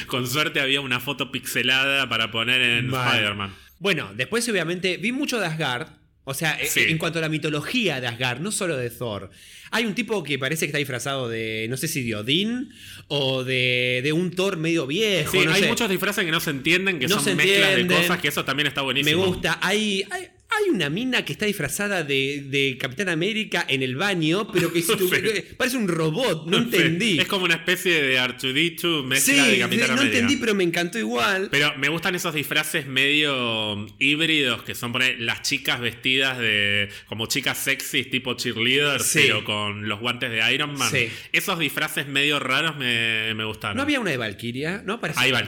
Con 0.07 0.26
suerte 0.26 0.61
había 0.61 0.83
una 0.83 1.01
foto 1.01 1.33
pixelada 1.33 2.07
para 2.11 2.30
poner 2.30 2.61
en. 2.61 2.93
Spider-Man. 2.93 3.55
Bueno, 3.78 4.11
después 4.14 4.47
obviamente 4.51 4.99
vi 4.99 5.12
mucho 5.12 5.41
de 5.41 5.47
Asgard. 5.47 6.02
O 6.25 6.35
sea, 6.35 6.53
e- 6.61 6.66
Sí. 6.66 6.81
en 6.89 6.99
cuanto 6.99 7.18
a 7.18 7.23
la 7.23 7.29
mitología 7.29 8.01
de 8.01 8.07
Asgard, 8.07 8.41
no 8.41 8.53
solo 8.53 8.77
de 8.77 8.91
Thor. 8.91 9.31
Hay 9.73 9.87
un 9.87 9.95
tipo 9.95 10.23
que 10.23 10.39
parece 10.39 10.66
que 10.66 10.70
está 10.70 10.79
disfrazado 10.79 11.29
de, 11.29 11.66
no 11.68 11.77
sé 11.77 11.89
si 11.89 12.03
de 12.03 12.14
Odín 12.14 12.70
o 13.09 13.43
de, 13.43 14.01
de 14.05 14.12
un 14.12 14.31
Thor 14.31 14.57
medio 14.57 14.87
viejo. 14.87 15.33
Sí, 15.33 15.45
no 15.45 15.53
hay 15.53 15.62
sé. 15.62 15.68
muchos 15.68 15.89
disfraces 15.91 16.25
que 16.25 16.31
no 16.31 16.41
se 16.41 16.51
entienden, 16.51 16.99
que 17.01 17.09
No 17.09 17.18
son 17.20 17.37
mezclas 17.37 17.75
de 17.77 17.87
cosas, 17.87 18.20
que 18.20 18.29
eso 18.29 18.45
también 18.45 18.66
está 18.68 18.83
Me 18.83 18.85
buenísimo. 18.85 19.27
gusta. 19.27 19.59
Hay, 19.62 20.05
hay, 20.11 20.29
hay 20.59 20.71
una 20.71 20.89
mina 20.91 21.25
que 21.25 21.33
está 21.33 21.47
disfrazada 21.47 22.03
de, 22.05 22.45
de 22.47 22.77
Capitán 22.79 23.09
América 23.09 23.65
en 23.69 23.83
el 23.83 23.97
baño, 23.97 24.51
pero 24.53 24.73
que 24.73 24.83
si 24.83 24.97
tu- 24.97 25.09
Sí. 25.09 25.19
parece 25.57 25.77
un 25.77 25.89
robot. 25.89 26.47
No 26.47 26.59
entendí. 26.59 27.19
Es 27.19 27.27
como 27.29 27.45
una 27.45 27.55
especie 27.55 28.03
de 28.03 28.19
R2D2 28.19 29.05
mezcla 29.05 29.45
Sí, 29.45 29.51
de 29.53 29.59
Capitán 29.59 29.89
no 29.89 29.93
América. 29.95 30.19
entendí, 30.19 30.37
pero 30.37 30.55
me 30.55 30.65
encantó 30.65 30.99
igual. 30.99 31.49
Pero 31.51 31.75
me 31.79 31.89
gustan 31.89 32.15
esos 32.15 32.35
disfraces 32.35 32.87
medio 32.87 33.87
híbridos 33.99 34.63
que 34.63 34.75
son 34.75 34.93
poner 34.93 35.21
las 35.21 35.43
chicas 35.43 35.81
vestidas 35.81 36.39
de 36.39 36.89
como 37.07 37.27
chicas 37.27 37.59
sexys 37.59 38.11
tipo 38.11 38.35
cheerleaders, 38.35 39.07
Sí. 39.07 39.21
pero 39.27 39.45
con 39.45 39.89
los 39.89 40.01
guantes 40.01 40.31
de 40.31 40.53
Iron 40.55 40.75
Man. 40.77 40.91
Sí. 40.91 41.09
Esos 41.33 41.59
disfraces 41.59 42.07
medio 42.07 42.39
raros 42.39 42.77
me, 42.77 43.35
me 43.35 43.45
gustaron. 43.45 43.77
¿No 43.77 43.83
había 43.83 44.01
una 44.01 44.11
de 44.11 44.17
Valkyria? 44.17 44.83
¿No? 44.85 45.01
Parece- 45.01 45.21
Hay 45.21 45.33
Hay 45.33 45.37
hay 45.37 45.43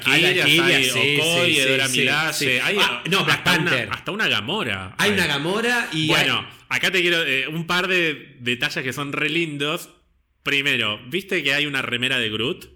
Valkyria, 0.59 0.83
sí, 0.93 1.19
Okoye, 1.21 1.67
Dora 1.67 1.89
Milaje, 1.89 2.61
hay 2.61 2.77
Ah, 2.81 3.03
no, 3.11 3.25
Black 3.25 3.43
una, 3.61 3.73
hasta 3.93 4.11
una 4.11 4.29
Gamora. 4.29 4.94
Hay 4.99 5.11
una 5.13 5.27
Gamora 5.27 5.89
y. 5.93 6.07
Bueno, 6.09 6.47
acá 6.69 6.91
te 6.91 7.01
quiero 7.01 7.23
eh, 7.25 7.47
un 7.49 7.67
par 7.67 7.89
de 7.89 8.37
detalles 8.41 8.83
que 8.85 8.93
son 8.93 9.13
re 9.13 9.29
lindos. 9.31 9.91
Primero, 10.43 11.01
¿viste 11.09 11.43
que 11.43 11.55
hay 11.55 11.67
una 11.67 11.83
remera 11.83 12.19
de 12.19 12.31
Groot? 12.31 12.67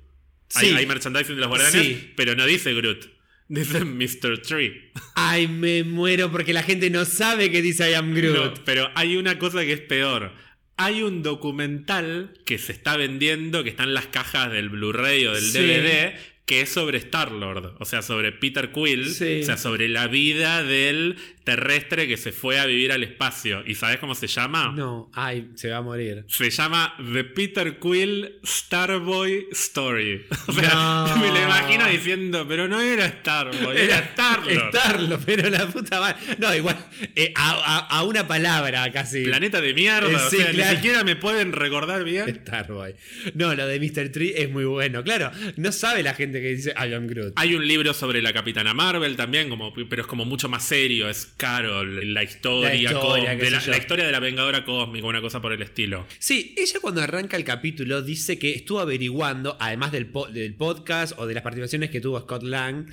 Hay, 0.54 0.68
Sí. 0.70 0.74
hay 0.74 0.86
merchandising 0.86 1.34
de 1.34 1.40
los 1.40 1.48
guardianes, 1.48 1.86
Sí. 1.86 2.12
pero 2.16 2.34
no 2.34 2.46
dice 2.46 2.72
Groot. 2.74 3.06
Dice 3.48 3.84
Mr. 3.84 4.42
Tree. 4.42 4.90
Ay, 5.14 5.48
me 5.48 5.82
muero 5.84 6.30
porque 6.30 6.52
la 6.52 6.62
gente 6.62 6.90
no 6.90 7.04
sabe 7.04 7.50
que 7.50 7.62
dice 7.62 7.90
I 7.90 7.94
am 7.94 8.14
Groot. 8.14 8.36
No, 8.36 8.54
pero 8.64 8.90
hay 8.94 9.16
una 9.16 9.38
cosa 9.38 9.60
que 9.62 9.72
es 9.72 9.80
peor. 9.80 10.32
Hay 10.76 11.02
un 11.02 11.22
documental 11.22 12.34
que 12.46 12.58
se 12.58 12.72
está 12.72 12.96
vendiendo, 12.96 13.64
que 13.64 13.70
está 13.70 13.82
en 13.84 13.94
las 13.94 14.06
cajas 14.06 14.52
del 14.52 14.68
Blu-ray 14.68 15.26
o 15.26 15.32
del 15.34 15.42
Sí. 15.42 15.58
DVD, 15.58 16.14
que 16.46 16.60
es 16.62 16.70
sobre 16.70 16.98
Star-Lord, 16.98 17.76
o 17.78 17.84
sea, 17.84 18.00
sobre 18.02 18.32
Peter 18.32 18.70
Quill, 18.72 19.12
Sí. 19.12 19.40
o 19.42 19.44
sea, 19.44 19.56
sobre 19.58 19.88
la 19.88 20.06
vida 20.06 20.62
del 20.62 21.16
terrestre 21.49 22.07
que 22.07 22.16
se 22.18 22.30
fue 22.32 22.59
a 22.59 22.66
vivir 22.66 22.92
al 22.92 23.03
espacio. 23.03 23.62
¿Y 23.66 23.74
sabes 23.74 23.99
cómo 23.99 24.14
se 24.14 24.26
llama? 24.26 24.72
No, 24.76 25.11
ay, 25.14 25.49
se 25.55 25.70
va 25.70 25.78
a 25.78 25.82
morir. 25.82 26.24
Se 26.28 26.51
llama 26.51 26.94
The 27.12 27.24
Peter 27.24 27.78
Quill 27.78 28.34
Starboy 28.44 29.46
Story. 29.53 30.26
O 30.46 30.53
sea, 30.53 30.68
No. 30.74 31.16
me 31.22 31.28
lo 31.28 31.42
imagino 31.42 31.86
diciendo, 31.88 32.46
pero 32.46 32.68
no 32.68 32.80
era 32.82 33.09
Starboy, 33.09 33.76
era 33.78 33.99
Star-Lord. 34.01 34.68
Starlo, 34.76 35.18
pero 35.24 35.49
la 35.49 35.66
puta 35.68 36.01
madre. 36.01 36.16
No, 36.38 36.55
igual, 36.55 36.76
eh, 37.16 37.32
a, 37.34 37.51
a- 37.53 37.99
a 37.99 38.03
una 38.05 38.26
palabra 38.28 38.90
casi. 38.92 39.24
Planeta 39.24 39.61
de 39.62 39.72
mierda, 39.72 40.11
Eh, 40.11 40.16
o 40.16 40.30
sí, 40.30 40.36
sea, 40.36 40.51
claro. 40.51 40.70
ni 40.70 40.76
siquiera 40.76 41.05
me 41.05 41.16
pueden 41.16 41.53
recordar 41.53 42.05
bien. 42.05 42.40
Starboy. 42.42 42.94
No, 43.34 43.55
lo 43.55 43.66
de 43.66 43.80
Mr. 43.80 44.11
Tree 44.12 44.34
es 44.36 44.51
muy 44.51 44.64
bueno. 44.66 45.03
Claro, 45.03 45.30
no 45.57 45.72
sabe 45.72 46.03
la 46.03 46.12
gente 46.14 46.42
que 46.42 46.49
dice 46.49 46.74
I 46.76 46.92
am 46.92 47.07
Groot. 47.07 47.32
Hay 47.36 47.55
un 47.55 47.66
libro 47.66 47.94
sobre 47.94 48.20
la 48.20 48.32
Capitana 48.34 48.74
Marvel 48.74 49.16
también, 49.16 49.49
como, 49.49 49.72
pero 49.72 50.03
es 50.03 50.09
como 50.09 50.24
mucho 50.26 50.49
más 50.49 50.64
serio. 50.64 51.09
Es 51.09 51.32
Carol, 51.39 52.12
la 52.12 52.22
historia, 52.24 52.68
La 52.68 52.74
historia, 52.74 53.36
de 53.36 53.51
la, 53.51 53.59
yo. 53.61 53.70
la 53.70 53.78
historia 53.78 54.05
de 54.05 54.12
la 54.12 54.20
Vengadora 54.20 54.64
Cósmica, 54.64 55.07
una 55.07 55.20
cosa 55.22 55.41
por 55.41 55.53
el 55.55 55.62
estilo. 55.62 56.07
Sí, 56.18 56.55
ella 56.59 56.80
cuando 56.82 57.01
arranca 57.01 57.36
el 57.39 57.45
capítulo 57.45 58.03
dice 58.03 58.39
que 58.39 58.53
estuvo 58.55 58.80
averiguando, 58.80 59.57
además 59.61 59.93
del, 59.93 60.07
po- 60.07 60.26
del 60.26 60.55
podcast 60.55 61.14
o 61.16 61.26
de 61.26 61.34
las 61.34 61.43
participaciones 61.43 61.89
que 61.91 62.01
tuvo 62.01 62.20
Scott 62.20 62.43
Lang, 62.43 62.89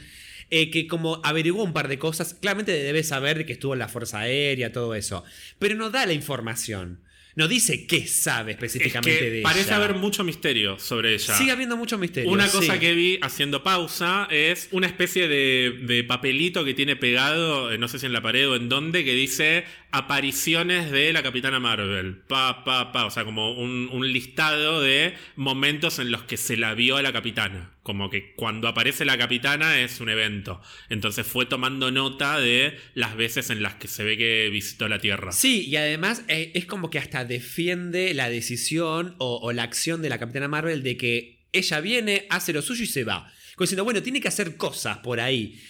eh, 0.52 0.70
que 0.70 0.86
como 0.88 1.20
averiguó 1.24 1.64
un 1.64 1.74
par 1.74 1.88
de 1.88 1.98
cosas, 1.98 2.36
claramente 2.36 2.72
debe 2.72 3.04
saber 3.04 3.46
que 3.48 3.54
estuvo 3.54 3.74
en 3.74 3.80
la 3.80 3.88
Fuerza 3.88 4.20
Aérea, 4.20 4.72
todo 4.72 4.94
eso, 4.96 5.24
pero 5.60 5.74
no 5.76 5.90
da 5.90 6.06
la 6.06 6.14
información. 6.14 7.00
No 7.36 7.50
dice 7.50 7.86
qué 7.86 8.08
sabe 8.08 8.52
Es 8.52 8.56
específicamente 8.56 9.20
que 9.20 9.30
de 9.30 9.42
parece 9.42 9.68
ella. 9.68 9.76
haber 9.76 9.96
mucho 9.96 10.24
misterio 10.24 10.80
sobre 10.80 11.14
ella. 11.16 11.36
Sigue 11.38 11.52
habiendo 11.52 11.76
mucho 11.76 11.98
misterio. 11.98 12.32
Una 12.32 12.48
cosa 12.48 12.74
sí. 12.76 12.80
que 12.80 12.94
vi 12.94 13.20
haciendo 13.22 13.62
pausa 13.62 14.28
es 14.32 14.70
una 14.72 14.88
especie 14.88 15.28
de, 15.28 15.80
de 15.82 16.04
papelito 16.06 16.64
que 16.64 16.74
tiene 16.74 16.96
pegado, 16.96 17.72
eh, 17.72 17.78
no 17.78 17.90
sé 17.90 18.00
si 18.00 18.06
en 18.06 18.14
la 18.14 18.22
pared 18.22 18.50
o 18.50 18.56
en 18.56 18.70
dónde, 18.70 19.04
que 19.04 19.14
dice 19.14 19.66
apariciones 19.92 20.92
de 20.92 21.12
la 21.12 21.24
Capitana 21.24 21.60
Marvel. 21.60 22.22
Pa, 22.28 22.64
pa, 22.64 22.92
pa. 22.92 23.06
O 23.06 23.12
sea, 23.12 23.26
como 23.26 23.52
un, 23.54 23.90
un 23.92 24.12
listado 24.14 24.82
de 24.82 25.14
momentos 25.36 26.00
en 26.00 26.12
los 26.12 26.24
que 26.24 26.38
se 26.38 26.56
la 26.56 26.74
vio 26.74 26.96
a 26.98 27.02
la 27.02 27.12
Capitana. 27.12 27.75
Como 27.86 28.10
que 28.10 28.34
cuando 28.34 28.68
aparece 28.68 29.06
la 29.06 29.16
Capitana 29.16 29.80
es 29.80 30.02
un 30.02 30.10
evento. 30.10 30.60
Entonces 30.90 31.28
fue 31.28 31.46
tomando 31.46 31.92
nota 31.92 32.40
de 32.40 32.76
las 32.96 33.16
veces 33.16 33.52
en 33.52 33.62
las 33.62 33.76
que 33.76 33.88
se 33.88 34.04
ve 34.04 34.18
que 34.18 34.50
visitó 34.50 34.88
la 34.88 34.98
Tierra. 34.98 35.32
Sí, 35.32 35.68
y 35.68 35.76
además 35.76 36.24
eh, 36.28 36.52
es 36.56 36.66
como 36.66 36.90
que 36.90 36.98
hasta 36.98 37.26
defiende 37.26 38.16
la 38.16 38.28
decisión 38.28 39.16
o, 39.20 39.52
la 39.52 39.62
acción 39.62 40.02
de 40.02 40.10
la 40.10 40.18
Capitana 40.18 40.48
Marvel 40.48 40.82
de 40.82 40.98
que 40.98 41.46
ella 41.52 41.80
viene, 41.80 42.26
hace 42.32 42.54
lo 42.54 42.64
suyo 42.64 42.86
y 42.86 42.88
se 42.88 43.04
va. 43.04 43.32
Como 43.56 43.66
diciendo, 43.66 43.84
bueno, 43.84 44.02
tiene 44.02 44.20
que 44.20 44.30
hacer 44.30 44.58
cosas 44.58 44.98
por 44.98 45.20
ahí. 45.20 45.62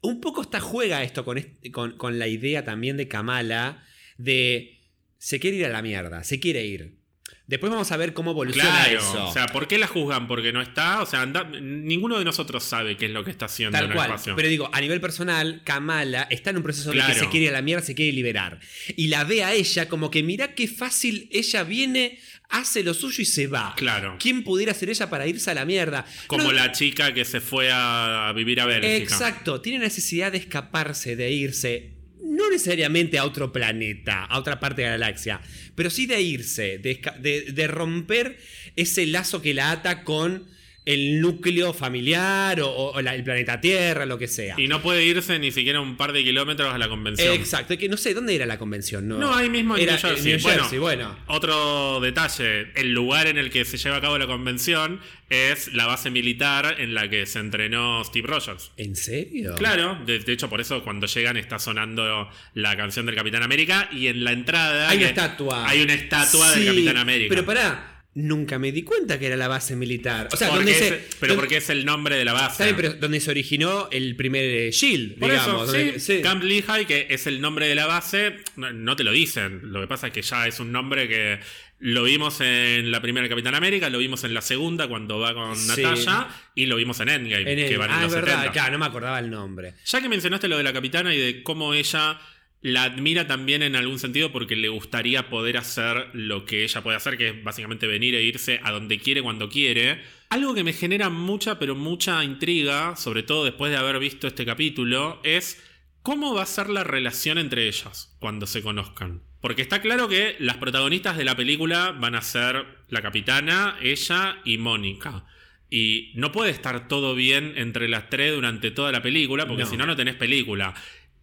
Un 0.00 0.20
poco 0.20 0.42
está 0.42 0.60
juega 0.60 1.02
esto 1.02 1.24
con, 1.24 1.44
con, 1.72 1.96
con 1.96 2.20
la 2.20 2.28
idea 2.28 2.62
también 2.62 2.96
de 2.96 3.08
Kamala 3.08 3.84
de 4.16 4.80
se 5.18 5.40
quiere 5.40 5.56
ir 5.56 5.66
a 5.66 5.70
la 5.70 5.82
mierda, 5.82 6.22
se 6.22 6.38
quiere 6.38 6.64
ir. 6.64 7.03
Después 7.46 7.70
vamos 7.70 7.92
a 7.92 7.98
ver 7.98 8.14
cómo 8.14 8.30
evoluciona 8.30 8.70
Claro, 8.70 8.98
eso. 9.00 9.26
o 9.28 9.32
sea, 9.32 9.46
¿por 9.48 9.68
qué 9.68 9.76
la 9.76 9.86
juzgan? 9.86 10.26
Porque 10.26 10.50
no 10.50 10.62
está, 10.62 11.02
o 11.02 11.06
sea, 11.06 11.20
anda- 11.20 11.44
ninguno 11.44 12.18
de 12.18 12.24
nosotros 12.24 12.64
sabe 12.64 12.96
qué 12.96 13.04
es 13.04 13.10
lo 13.12 13.22
que 13.22 13.30
está 13.30 13.44
haciendo 13.44 13.76
Tal 13.76 13.88
en 13.88 13.92
cual. 13.92 14.06
espacio. 14.10 14.34
Pero 14.34 14.48
digo, 14.48 14.70
a 14.72 14.80
nivel 14.80 14.98
personal, 15.00 15.60
Kamala 15.62 16.26
está 16.30 16.48
en 16.50 16.56
un 16.56 16.62
proceso 16.62 16.88
de 16.90 16.96
Claro. 16.96 17.12
que 17.12 17.20
se 17.20 17.28
quiere 17.28 17.44
ir 17.44 17.50
a 17.50 17.52
la 17.52 17.60
mierda, 17.62 17.84
se 17.84 17.94
quiere 17.94 18.12
liberar. 18.12 18.60
Y 18.96 19.08
la 19.08 19.24
ve 19.24 19.44
a 19.44 19.52
ella 19.52 19.90
como 19.90 20.10
que 20.10 20.22
mira 20.22 20.54
qué 20.54 20.66
fácil 20.68 21.28
ella 21.30 21.64
viene, 21.64 22.18
hace 22.48 22.82
lo 22.82 22.94
suyo 22.94 23.20
y 23.20 23.26
se 23.26 23.46
va. 23.46 23.74
Claro. 23.76 24.16
¿Quién 24.18 24.42
pudiera 24.42 24.72
ser 24.72 24.88
ella 24.88 25.10
para 25.10 25.26
irse 25.26 25.50
a 25.50 25.54
la 25.54 25.66
mierda? 25.66 26.06
Como 26.28 26.44
No- 26.44 26.52
la 26.52 26.72
chica 26.72 27.12
que 27.12 27.26
se 27.26 27.42
fue 27.42 27.68
a 27.70 28.32
vivir 28.34 28.58
a 28.60 28.64
Bélgica. 28.64 28.96
Exacto, 28.96 29.60
tiene 29.60 29.80
necesidad 29.80 30.32
de 30.32 30.38
escaparse, 30.38 31.14
de 31.14 31.30
irse. 31.30 31.90
No 32.26 32.48
necesariamente 32.50 33.18
a 33.18 33.24
otro 33.26 33.52
planeta, 33.52 34.24
a 34.24 34.38
otra 34.38 34.58
parte 34.58 34.80
de 34.82 34.88
la 34.88 34.92
galaxia, 34.94 35.40
pero 35.74 35.90
sí 35.90 36.06
de 36.06 36.20
irse, 36.22 36.78
de, 36.78 37.52
de 37.52 37.66
romper 37.66 38.38
ese 38.76 39.06
lazo 39.06 39.42
que 39.42 39.54
la 39.54 39.70
ata 39.70 40.04
con 40.04 40.48
el 40.86 41.20
núcleo 41.22 41.72
familiar 41.72 42.60
o, 42.60 42.68
o 42.92 43.00
la- 43.00 43.14
el 43.14 43.24
planeta 43.24 43.60
Tierra, 43.60 44.04
lo 44.04 44.18
que 44.18 44.28
sea. 44.28 44.54
Y 44.58 44.68
no 44.68 44.82
puede 44.82 45.04
irse 45.04 45.38
ni 45.38 45.50
siquiera 45.50 45.80
un 45.80 45.96
par 45.96 46.12
de 46.12 46.22
kilómetros 46.22 46.74
a 46.74 46.76
la 46.78 46.88
convención. 46.88 47.32
Exacto, 47.34 47.78
que 47.78 47.88
no 47.88 47.96
sé, 47.96 48.12
¿dónde 48.12 48.34
era 48.34 48.44
la 48.44 48.58
convención? 48.58 49.08
No, 49.08 49.18
No, 49.18 49.34
ahí 49.34 49.48
mismo 49.48 49.76
en 49.76 49.82
Era 49.82 49.92
New 49.92 50.00
Jersey. 50.02 50.32
New 50.32 50.40
Bueno, 50.42 50.60
Jersey, 50.62 50.78
bueno. 50.78 51.16
Otro 51.26 52.00
detalle, 52.00 52.68
el 52.74 52.92
lugar 52.92 53.26
en 53.28 53.38
el 53.38 53.50
que 53.50 53.64
se 53.64 53.78
lleva 53.78 53.96
a 53.96 54.00
cabo 54.02 54.18
la 54.18 54.26
convención 54.26 55.00
es 55.30 55.72
la 55.72 55.86
base 55.86 56.10
militar 56.10 56.76
en 56.78 56.92
la 56.92 57.08
que 57.08 57.24
se 57.24 57.38
entrenó 57.38 58.04
Steve 58.04 58.26
Rogers. 58.28 58.70
¿En 58.76 58.94
serio? 58.94 59.54
Claro, 59.56 59.98
de, 60.04 60.18
de 60.18 60.32
hecho 60.32 60.50
por 60.50 60.60
eso 60.60 60.84
cuando 60.84 61.06
llegan 61.06 61.36
está 61.38 61.58
sonando 61.58 62.28
la 62.52 62.76
canción 62.76 63.06
del 63.06 63.14
Capitán 63.14 63.42
América 63.42 63.88
y 63.90 64.08
en 64.08 64.22
la 64.22 64.32
entrada 64.32 64.90
Hay 64.90 64.98
una 64.98 65.06
estatua. 65.08 65.66
Hay 65.68 65.80
una 65.82 65.94
estatua 65.94 66.52
Sí, 66.52 66.60
del 66.60 66.68
Capitán 66.68 66.96
América. 66.98 67.28
Pero 67.30 67.44
pará, 67.46 67.93
nunca 68.14 68.58
me 68.58 68.70
di 68.72 68.82
cuenta 68.82 69.18
que 69.18 69.26
era 69.26 69.36
la 69.36 69.48
base 69.48 69.74
militar. 69.76 70.28
O 70.32 70.36
sea, 70.36 70.50
Porque 70.50 70.64
donde 70.72 70.72
es- 70.72 70.88
se. 70.88 71.16
pero 71.20 71.32
donde- 71.34 71.34
porque 71.42 71.56
es 71.56 71.68
el 71.70 71.84
nombre 71.84 72.16
de 72.16 72.24
la 72.24 72.32
base. 72.32 72.64
bien, 72.64 72.76
pero 72.76 72.94
donde 72.94 73.20
se 73.20 73.30
originó 73.30 73.88
el 73.90 74.14
primer 74.16 74.44
eh, 74.44 74.70
Shield, 74.70 75.18
Por 75.18 75.30
digamos. 75.30 75.62
eso, 75.68 75.72
donde- 75.72 75.98
sí, 75.98 76.16
sí. 76.16 76.22
Camp 76.22 76.42
Lehigh, 76.44 76.86
que 76.86 77.06
es 77.10 77.26
el 77.26 77.40
nombre 77.40 77.66
de 77.66 77.74
la 77.74 77.86
base, 77.86 78.36
no, 78.56 78.72
no 78.72 78.94
te 78.96 79.02
lo 79.04 79.10
dicen. 79.12 79.60
Lo 79.72 79.80
que 79.80 79.86
pasa 79.88 80.06
es 80.08 80.12
que 80.12 80.22
ya 80.22 80.46
es 80.46 80.60
un 80.60 80.70
nombre 80.70 81.08
que 81.08 81.40
lo 81.80 82.04
vimos 82.04 82.40
en 82.40 82.90
la 82.92 83.02
primera 83.02 83.28
Capitán 83.28 83.54
América, 83.56 83.90
lo 83.90 83.98
vimos 83.98 84.22
en 84.24 84.32
la 84.32 84.40
segunda 84.42 84.86
cuando 84.88 85.18
va 85.18 85.34
con 85.34 85.56
Sí. 85.56 85.82
Natasha 85.82 86.28
y 86.54 86.66
lo 86.66 86.76
vimos 86.76 87.00
en 87.00 87.08
Endgame, 87.08 87.52
En 87.52 87.58
el- 87.58 87.68
que 87.68 87.76
van 87.76 87.90
en 87.90 87.96
ah, 87.96 88.02
los 88.02 88.10
es 88.12 88.14
verdad, 88.14 88.34
70. 88.36 88.52
claro, 88.52 88.72
no 88.72 88.78
me 88.78 88.86
acordaba 88.86 89.18
el 89.18 89.28
nombre. 89.28 89.74
Ya 89.84 90.00
que 90.00 90.08
mencionaste 90.08 90.46
lo 90.48 90.56
de 90.56 90.62
la 90.62 90.72
capitana 90.72 91.12
y 91.14 91.18
de 91.18 91.42
cómo 91.42 91.74
ella 91.74 92.18
la 92.64 92.84
admira 92.84 93.26
también 93.26 93.62
en 93.62 93.76
algún 93.76 93.98
sentido 93.98 94.32
porque 94.32 94.56
le 94.56 94.68
gustaría 94.68 95.28
poder 95.28 95.58
hacer 95.58 96.08
lo 96.14 96.46
que 96.46 96.64
ella 96.64 96.82
puede 96.82 96.96
hacer, 96.96 97.18
que 97.18 97.28
es 97.28 97.44
básicamente 97.44 97.86
venir 97.86 98.14
e 98.14 98.22
irse 98.22 98.58
a 98.62 98.72
donde 98.72 98.98
quiere 98.98 99.20
cuando 99.20 99.50
quiere. 99.50 100.00
Algo 100.30 100.54
que 100.54 100.64
me 100.64 100.72
genera 100.72 101.10
mucha, 101.10 101.58
pero 101.58 101.74
mucha 101.74 102.24
intriga, 102.24 102.96
sobre 102.96 103.22
todo 103.22 103.44
después 103.44 103.70
de 103.70 103.76
haber 103.76 103.98
visto 103.98 104.26
este 104.26 104.46
capítulo, 104.46 105.20
es 105.24 105.62
cómo 106.02 106.32
va 106.34 106.42
a 106.42 106.46
ser 106.46 106.70
la 106.70 106.84
relación 106.84 107.36
entre 107.36 107.68
ellas 107.68 108.16
cuando 108.18 108.46
se 108.46 108.62
conozcan. 108.62 109.20
Porque 109.42 109.60
está 109.60 109.82
claro 109.82 110.08
que 110.08 110.36
las 110.38 110.56
protagonistas 110.56 111.18
de 111.18 111.26
la 111.26 111.36
película 111.36 111.92
van 111.92 112.14
a 112.14 112.22
ser 112.22 112.64
la 112.88 113.02
capitana, 113.02 113.76
ella 113.82 114.38
y 114.46 114.56
Mónica. 114.56 115.26
Y 115.68 116.12
no 116.14 116.32
puede 116.32 116.50
estar 116.50 116.88
todo 116.88 117.14
bien 117.14 117.52
entre 117.56 117.88
las 117.88 118.08
tres 118.08 118.34
durante 118.34 118.70
toda 118.70 118.90
la 118.90 119.02
película, 119.02 119.46
porque 119.46 119.64
No. 119.64 119.68
si 119.68 119.76
no, 119.76 119.84
no 119.84 119.96
tenés 119.96 120.14
película. 120.14 120.72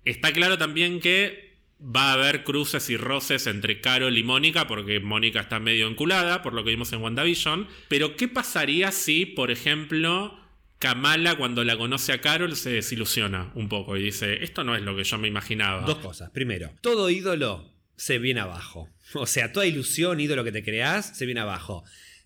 Está 0.06 0.34
claro 0.34 0.58
también 0.58 1.00
que 1.00 1.52
va 1.82 2.12
a 2.12 2.14
haber 2.14 2.44
cruces 2.44 2.90
y 2.90 2.98
roces 2.98 3.48
entre 3.48 3.82
Carol 3.82 4.18
y 4.18 4.24
Mónica, 4.24 4.68
porque 4.68 5.00
Mónica 5.00 5.42
está 5.42 5.60
medio 5.60 5.88
enculada, 5.88 6.42
por 6.42 6.54
lo 6.54 6.64
que 6.64 6.72
vimos 6.72 6.94
en 6.94 7.02
WandaVision. 7.02 7.68
Pero, 7.88 8.16
¿qué 8.16 8.28
pasaría 8.28 8.92
si, 8.92 9.26
por 9.26 9.52
ejemplo, 9.52 10.38
Kamala, 10.80 11.36
cuando 11.36 11.64
la 11.64 11.78
conoce 11.78 12.14
a 12.14 12.22
Carol, 12.22 12.56
se 12.56 12.72
desilusiona 12.72 13.52
un 13.56 13.70
poco 13.70 13.98
y 13.98 14.04
dice: 14.04 14.44
Esto 14.44 14.64
no 14.64 14.76
es 14.76 14.82
lo 14.82 14.96
que 14.96 15.04
yo 15.04 15.18
me 15.18 15.28
imaginaba? 15.28 15.82
Dos 15.82 15.98
cosas. 15.98 16.30
Primero, 16.32 16.72
todo 16.82 17.10
ídolo 17.10 17.72
se 17.96 18.18
viene 18.20 18.40
abajo. 18.40 18.90
O 19.14 19.26
sea, 19.28 19.52
toda 19.52 19.66
ilusión, 19.66 20.20
ídolo 20.20 20.44
que 20.44 20.52
te 20.52 20.64
creas, 20.64 21.18
se 21.18 21.26
viene 21.26 21.42
abajo. 21.42 21.84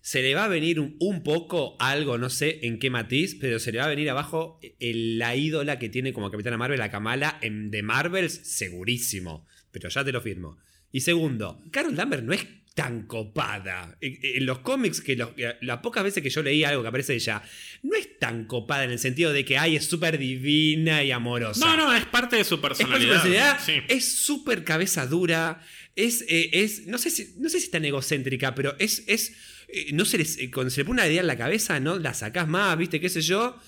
Se 0.08 0.22
le 0.22 0.36
va 0.36 0.44
a 0.44 0.48
venir 0.48 0.78
un, 0.78 0.94
un 1.00 1.24
poco 1.24 1.74
algo, 1.80 2.16
no 2.16 2.30
sé 2.30 2.60
en 2.62 2.78
qué 2.78 2.90
matiz, 2.90 3.34
pero 3.40 3.58
se 3.58 3.72
le 3.72 3.78
va 3.78 3.86
a 3.86 3.88
venir 3.88 4.08
abajo 4.08 4.60
el- 4.78 5.18
la 5.18 5.34
ídola 5.34 5.80
que 5.80 5.88
tiene 5.88 6.12
como 6.12 6.30
Capitana 6.30 6.56
Marvel, 6.56 6.78
la 6.78 6.92
Kamala, 6.92 7.38
en 7.42 7.72
The 7.72 7.82
Marvels, 7.82 8.32
segurísimo. 8.44 9.48
Pero 9.72 9.88
ya 9.88 10.04
te 10.04 10.12
lo 10.12 10.20
firmo. 10.20 10.58
Y 10.92 11.00
segundo, 11.00 11.60
Carol 11.72 11.96
Danvers 11.96 12.22
no 12.22 12.32
es 12.32 12.46
tan 12.74 13.06
copada. 13.08 13.96
En, 14.00 14.16
en 14.22 14.46
los 14.46 14.60
cómics, 14.60 15.00
que 15.00 15.16
los- 15.16 15.30
las 15.60 15.78
pocas 15.78 16.04
veces 16.04 16.22
que 16.22 16.30
yo 16.30 16.40
leí 16.42 16.62
algo 16.62 16.82
que 16.82 16.88
aparece 16.88 17.14
ella, 17.14 17.42
no 17.82 17.96
es 17.96 18.18
tan 18.20 18.44
copada 18.44 18.84
en 18.84 18.92
el 18.92 18.98
sentido 19.00 19.32
de 19.32 19.44
que, 19.44 19.58
ay, 19.58 19.74
es 19.74 19.86
súper 19.86 20.18
divina 20.18 21.02
y 21.02 21.10
amorosa. 21.10 21.66
No, 21.66 21.76
no, 21.76 21.92
es 21.96 22.04
parte 22.06 22.36
de 22.36 22.44
su 22.44 22.60
personalidad. 22.60 23.58
es 23.88 24.06
súper 24.08 24.62
cabeza 24.62 25.06
dura, 25.06 25.62
es, 25.96 26.24
eh, 26.28 26.50
es 26.52 26.86
no, 26.86 26.98
sé 26.98 27.10
si, 27.10 27.34
no 27.38 27.48
sé 27.48 27.58
si 27.58 27.64
es 27.64 27.70
tan 27.70 27.84
egocéntrica, 27.84 28.54
pero 28.54 28.76
es, 28.78 29.02
es 29.06 29.32
eh, 29.68 29.90
no 29.92 30.04
se 30.04 30.18
les, 30.18 30.38
eh, 30.38 30.50
cuando 30.50 30.70
se 30.70 30.82
le 30.82 30.84
pone 30.84 31.00
una 31.00 31.08
idea 31.08 31.22
en 31.22 31.26
la 31.26 31.38
cabeza, 31.38 31.80
no 31.80 31.98
la 31.98 32.14
sacás 32.14 32.46
más, 32.46 32.76
viste, 32.78 33.00
qué 33.00 33.08
sé 33.08 33.22
yo, 33.22 33.58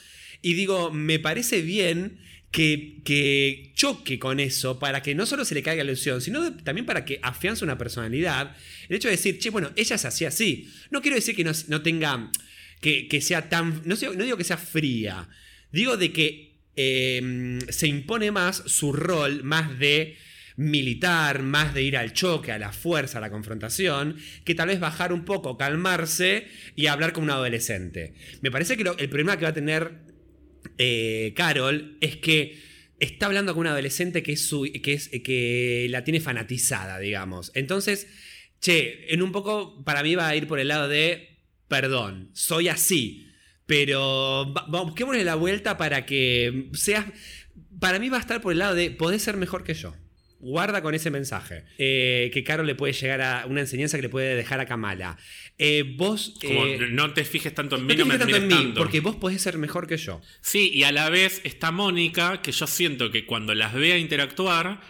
y 0.42 0.54
digo, 0.54 0.92
me 0.92 1.18
parece 1.18 1.62
bien 1.62 2.18
que, 2.50 3.00
que 3.04 3.72
choque 3.74 4.18
con 4.18 4.40
eso 4.40 4.78
para 4.78 5.02
que 5.02 5.14
no 5.14 5.26
solo 5.26 5.44
se 5.44 5.54
le 5.54 5.62
caiga 5.62 5.82
la 5.82 5.90
ilusión, 5.90 6.20
sino 6.20 6.54
también 6.58 6.86
para 6.86 7.04
que 7.04 7.18
afiance 7.22 7.64
una 7.64 7.78
personalidad. 7.78 8.56
El 8.88 8.96
hecho 8.96 9.08
de 9.08 9.16
decir, 9.16 9.38
che, 9.38 9.50
bueno, 9.50 9.72
ella 9.74 9.96
es 9.96 10.04
así, 10.04 10.24
así. 10.24 10.70
No 10.90 11.02
quiero 11.02 11.16
decir 11.16 11.34
que 11.34 11.44
no, 11.44 11.52
no 11.68 11.82
tenga, 11.82 12.30
que, 12.80 13.08
que 13.08 13.20
sea 13.20 13.48
tan, 13.48 13.82
no, 13.84 13.96
digo 13.96 14.36
que 14.36 14.44
sea 14.44 14.58
fría, 14.58 15.28
digo 15.72 15.96
de 15.96 16.12
que 16.12 16.58
eh, 16.76 17.58
se 17.70 17.88
impone 17.88 18.30
más 18.30 18.62
su 18.66 18.92
rol, 18.92 19.42
más 19.42 19.78
de 19.78 20.16
militar, 20.58 21.42
más 21.42 21.72
de 21.72 21.84
ir 21.84 21.96
al 21.96 22.12
choque, 22.12 22.50
a 22.50 22.58
la 22.58 22.72
fuerza, 22.72 23.18
a 23.18 23.20
la 23.20 23.30
confrontación, 23.30 24.16
que 24.44 24.56
tal 24.56 24.68
vez 24.68 24.80
bajar 24.80 25.12
un 25.12 25.24
poco, 25.24 25.56
calmarse 25.56 26.48
y 26.74 26.86
hablar 26.86 27.12
como 27.12 27.26
un 27.26 27.30
adolescente. 27.30 28.14
Me 28.42 28.50
parece 28.50 28.76
que 28.76 28.82
el 28.82 29.08
problema 29.08 29.38
que 29.38 29.44
va 29.44 29.50
a 29.50 29.54
tener 29.54 30.00
eh, 30.76 31.32
Carol 31.36 31.96
es 32.00 32.16
que 32.16 32.58
está 32.98 33.26
hablando 33.26 33.54
con 33.54 33.60
un 33.60 33.66
adolescente 33.68 34.24
que, 34.24 34.32
es 34.32 34.48
su, 34.48 34.68
que, 34.82 34.94
es, 34.94 35.08
que 35.08 35.86
la 35.90 36.02
tiene 36.02 36.20
fanatizada, 36.20 36.98
digamos. 36.98 37.52
Entonces, 37.54 38.08
che, 38.60 39.14
en 39.14 39.22
un 39.22 39.30
poco 39.30 39.84
para 39.84 40.02
mí 40.02 40.16
va 40.16 40.26
a 40.26 40.34
ir 40.34 40.48
por 40.48 40.58
el 40.58 40.68
lado 40.68 40.88
de, 40.88 41.38
perdón, 41.68 42.30
soy 42.32 42.66
así, 42.66 43.28
pero 43.64 44.52
busquémosle 44.66 45.22
la 45.22 45.36
vuelta 45.36 45.78
para 45.78 46.04
que 46.04 46.68
seas... 46.72 47.06
Para 47.78 48.00
mí 48.00 48.08
va 48.08 48.16
a 48.16 48.20
estar 48.20 48.40
por 48.40 48.50
el 48.50 48.58
lado 48.58 48.74
de, 48.74 48.90
podés 48.90 49.22
ser 49.22 49.36
mejor 49.36 49.62
que 49.62 49.74
yo. 49.74 49.94
Guarda 50.40 50.82
con 50.82 50.94
ese 50.94 51.10
mensaje. 51.10 51.64
Eh, 51.78 52.30
que 52.32 52.44
Carol 52.44 52.66
le 52.66 52.74
puede 52.74 52.92
llegar 52.92 53.20
a 53.20 53.46
una 53.46 53.60
enseñanza 53.60 53.96
que 53.96 54.02
le 54.02 54.08
puede 54.08 54.36
dejar 54.36 54.60
a 54.60 54.66
Kamala. 54.66 55.18
Eh, 55.58 55.84
vos... 55.96 56.34
Como 56.40 56.66
eh, 56.66 56.88
no 56.90 57.12
te 57.12 57.24
fijes 57.24 57.52
tanto 57.54 57.76
en 57.76 57.86
mí, 57.86 57.96
no, 57.96 58.06
me 58.06 58.14
fijes 58.14 58.18
tanto 58.20 58.36
en 58.36 58.42
admires 58.42 58.58
mí, 58.58 58.64
tanto. 58.66 58.80
porque 58.80 59.00
vos 59.00 59.16
podés 59.16 59.42
ser 59.42 59.58
mejor 59.58 59.86
que 59.88 59.96
yo. 59.96 60.20
Sí, 60.40 60.70
y 60.72 60.84
a 60.84 60.92
la 60.92 61.10
vez 61.10 61.40
está 61.44 61.72
Mónica, 61.72 62.40
que 62.40 62.52
yo 62.52 62.66
siento 62.66 63.10
que 63.10 63.26
cuando 63.26 63.54
las 63.54 63.74
vea 63.74 63.98
interactuar, 63.98 64.80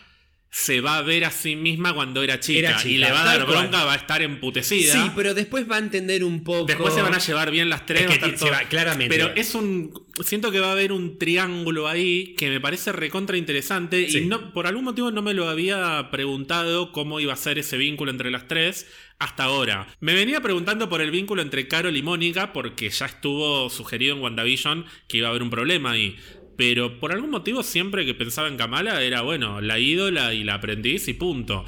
se 0.51 0.81
va 0.81 0.97
a 0.99 1.03
ver 1.03 1.25
a 1.27 1.31
sí 1.31 1.57
misma 1.57 1.93
cuando 1.95 2.23
era 2.23 2.41
chica. 2.41 2.59
Era 2.71 2.77
chica, 2.79 2.89
y 2.89 2.99
le 2.99 3.11
va 3.13 3.21
a 3.23 3.25
dar 3.25 3.45
cual. 3.45 3.59
bronca, 3.69 3.85
va 3.85 3.93
a 3.93 3.97
estar 3.97 4.23
emputecida. 4.23 4.93
Sí, 4.95 5.11
pero 5.15 5.35
después 5.35 5.71
va 5.71 5.77
a 5.77 5.79
entender 5.79 6.25
un 6.25 6.43
poco. 6.43 6.65
Después 6.67 6.95
se 6.95 7.03
van 7.03 7.15
a 7.15 7.19
llevar 7.19 7.51
bien 7.51 7.69
las 7.69 7.85
tres. 7.87 8.11
Es 8.11 8.19
que 8.19 8.29
todo- 8.33 8.51
va- 8.51 8.61
claramente. 8.65 9.15
Pero 9.15 9.33
es 9.35 9.55
un. 9.55 9.93
Siento 10.25 10.51
que 10.51 10.59
va 10.59 10.69
a 10.69 10.73
haber 10.73 10.91
un 10.91 11.19
triángulo 11.19 11.87
ahí 11.87 12.35
que 12.37 12.49
me 12.49 12.61
parece 12.61 12.93
recontra 12.93 13.37
interesante. 13.37 14.11
Sí. 14.11 14.19
Y 14.19 14.27
no, 14.27 14.53
por 14.53 14.67
algún 14.67 14.85
motivo 14.85 15.11
no 15.11 15.23
me 15.23 15.35
lo 15.35 15.49
había 15.49 16.09
preguntado 16.11 16.93
cómo 16.93 17.21
iba 17.21 17.33
a 17.35 17.37
ser 17.37 17.59
ese 17.59 17.77
vínculo 17.77 18.11
entre 18.11 18.31
las 18.31 18.49
tres 18.49 18.87
hasta 19.21 19.45
ahora. 19.45 19.87
Me 20.01 20.15
venía 20.15 20.41
preguntando 20.41 20.89
por 20.89 21.01
el 21.01 21.11
vínculo 21.11 21.43
entre 21.43 21.67
Carol 21.69 21.97
y 21.97 22.03
Mónica, 22.03 22.53
porque 22.53 22.89
ya 22.89 23.07
estuvo 23.07 23.69
sugerido 23.69 24.15
en 24.17 24.23
WandaVision 24.23 24.87
que 25.09 25.19
iba 25.19 25.27
a 25.27 25.31
haber 25.31 25.43
un 25.43 25.51
problema 25.51 25.93
ahí. 25.93 26.17
Pero 26.59 26.99
por 26.99 27.13
algún 27.13 27.31
motivo, 27.31 27.63
siempre 27.63 28.05
que 28.05 28.15
pensaba 28.15 28.49
en 28.49 28.57
Kamala, 28.57 29.01
era 29.01 29.21
bueno, 29.21 29.61
la 29.61 29.79
ídola 29.79 30.35
y 30.35 30.43
la 30.43 30.55
aprendiz 30.55 31.07
y 31.07 31.15
punto. 31.15 31.65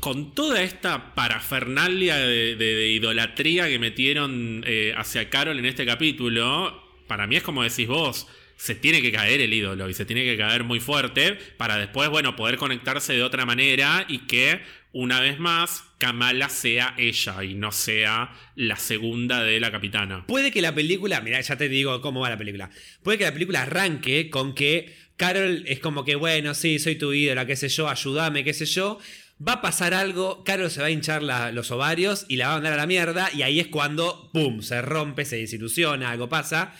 Con 0.00 0.34
toda 0.34 0.62
esta 0.62 1.14
parafernalia 1.14 2.16
de, 2.16 2.88
idolatría 2.88 3.68
que 3.68 3.78
metieron 3.78 4.64
eh, 4.66 4.94
hacia 4.96 5.28
Carol 5.28 5.58
en 5.58 5.66
este 5.66 5.84
capítulo, 5.84 6.82
para 7.06 7.26
mí 7.26 7.36
es 7.36 7.42
como 7.42 7.62
decís 7.62 7.86
vos, 7.86 8.26
se 8.56 8.74
tiene 8.74 9.02
que 9.02 9.12
caer 9.12 9.42
el 9.42 9.52
ídolo 9.52 9.90
y 9.90 9.94
se 9.94 10.06
tiene 10.06 10.24
que 10.24 10.38
caer 10.38 10.64
muy 10.64 10.80
fuerte 10.80 11.36
para 11.58 11.76
después, 11.76 12.08
bueno, 12.08 12.34
poder 12.34 12.56
conectarse 12.56 13.12
de 13.12 13.22
otra 13.22 13.44
manera 13.44 14.06
y 14.08 14.20
que 14.20 14.62
una 14.92 15.20
vez 15.20 15.38
más 15.38 15.84
Kamala 15.98 16.48
sea 16.48 16.94
ella 16.96 17.42
y 17.42 17.54
no 17.54 17.72
sea 17.72 18.32
la 18.54 18.76
segunda 18.76 19.42
de 19.42 19.58
la 19.58 19.72
capitana. 19.72 20.24
Puede 20.26 20.52
que 20.52 20.62
la 20.62 20.74
película. 20.74 21.20
Mira, 21.20 21.40
ya 21.40 21.56
te 21.56 21.68
digo 21.68 22.00
cómo 22.00 22.20
va 22.20 22.30
la 22.30 22.38
película. 22.38 22.70
Puede 23.02 23.18
que 23.18 23.24
la 23.24 23.32
película 23.32 23.62
arranque 23.62 24.30
con 24.30 24.54
que 24.54 24.94
Carol 25.16 25.64
es 25.66 25.80
como 25.80 26.04
que, 26.04 26.14
bueno, 26.14 26.54
sí, 26.54 26.78
soy 26.78 26.94
tu 26.94 27.12
ídola, 27.12 27.46
qué 27.46 27.56
sé 27.56 27.68
yo, 27.68 27.88
ayúdame, 27.88 28.44
qué 28.44 28.54
sé 28.54 28.66
yo. 28.66 29.00
Va 29.46 29.54
a 29.54 29.62
pasar 29.62 29.94
algo, 29.94 30.44
Carol 30.44 30.70
se 30.70 30.80
va 30.80 30.86
a 30.86 30.90
hinchar 30.90 31.22
los 31.22 31.70
ovarios 31.70 32.24
y 32.28 32.36
la 32.36 32.46
va 32.46 32.52
a 32.52 32.56
mandar 32.56 32.72
a 32.74 32.76
la 32.76 32.86
mierda. 32.86 33.28
Y 33.34 33.42
ahí 33.42 33.60
es 33.60 33.66
cuando, 33.66 34.30
¡pum!, 34.32 34.62
se 34.62 34.80
rompe, 34.82 35.24
se 35.24 35.36
desilusiona, 35.36 36.10
algo 36.10 36.28
pasa. 36.28 36.74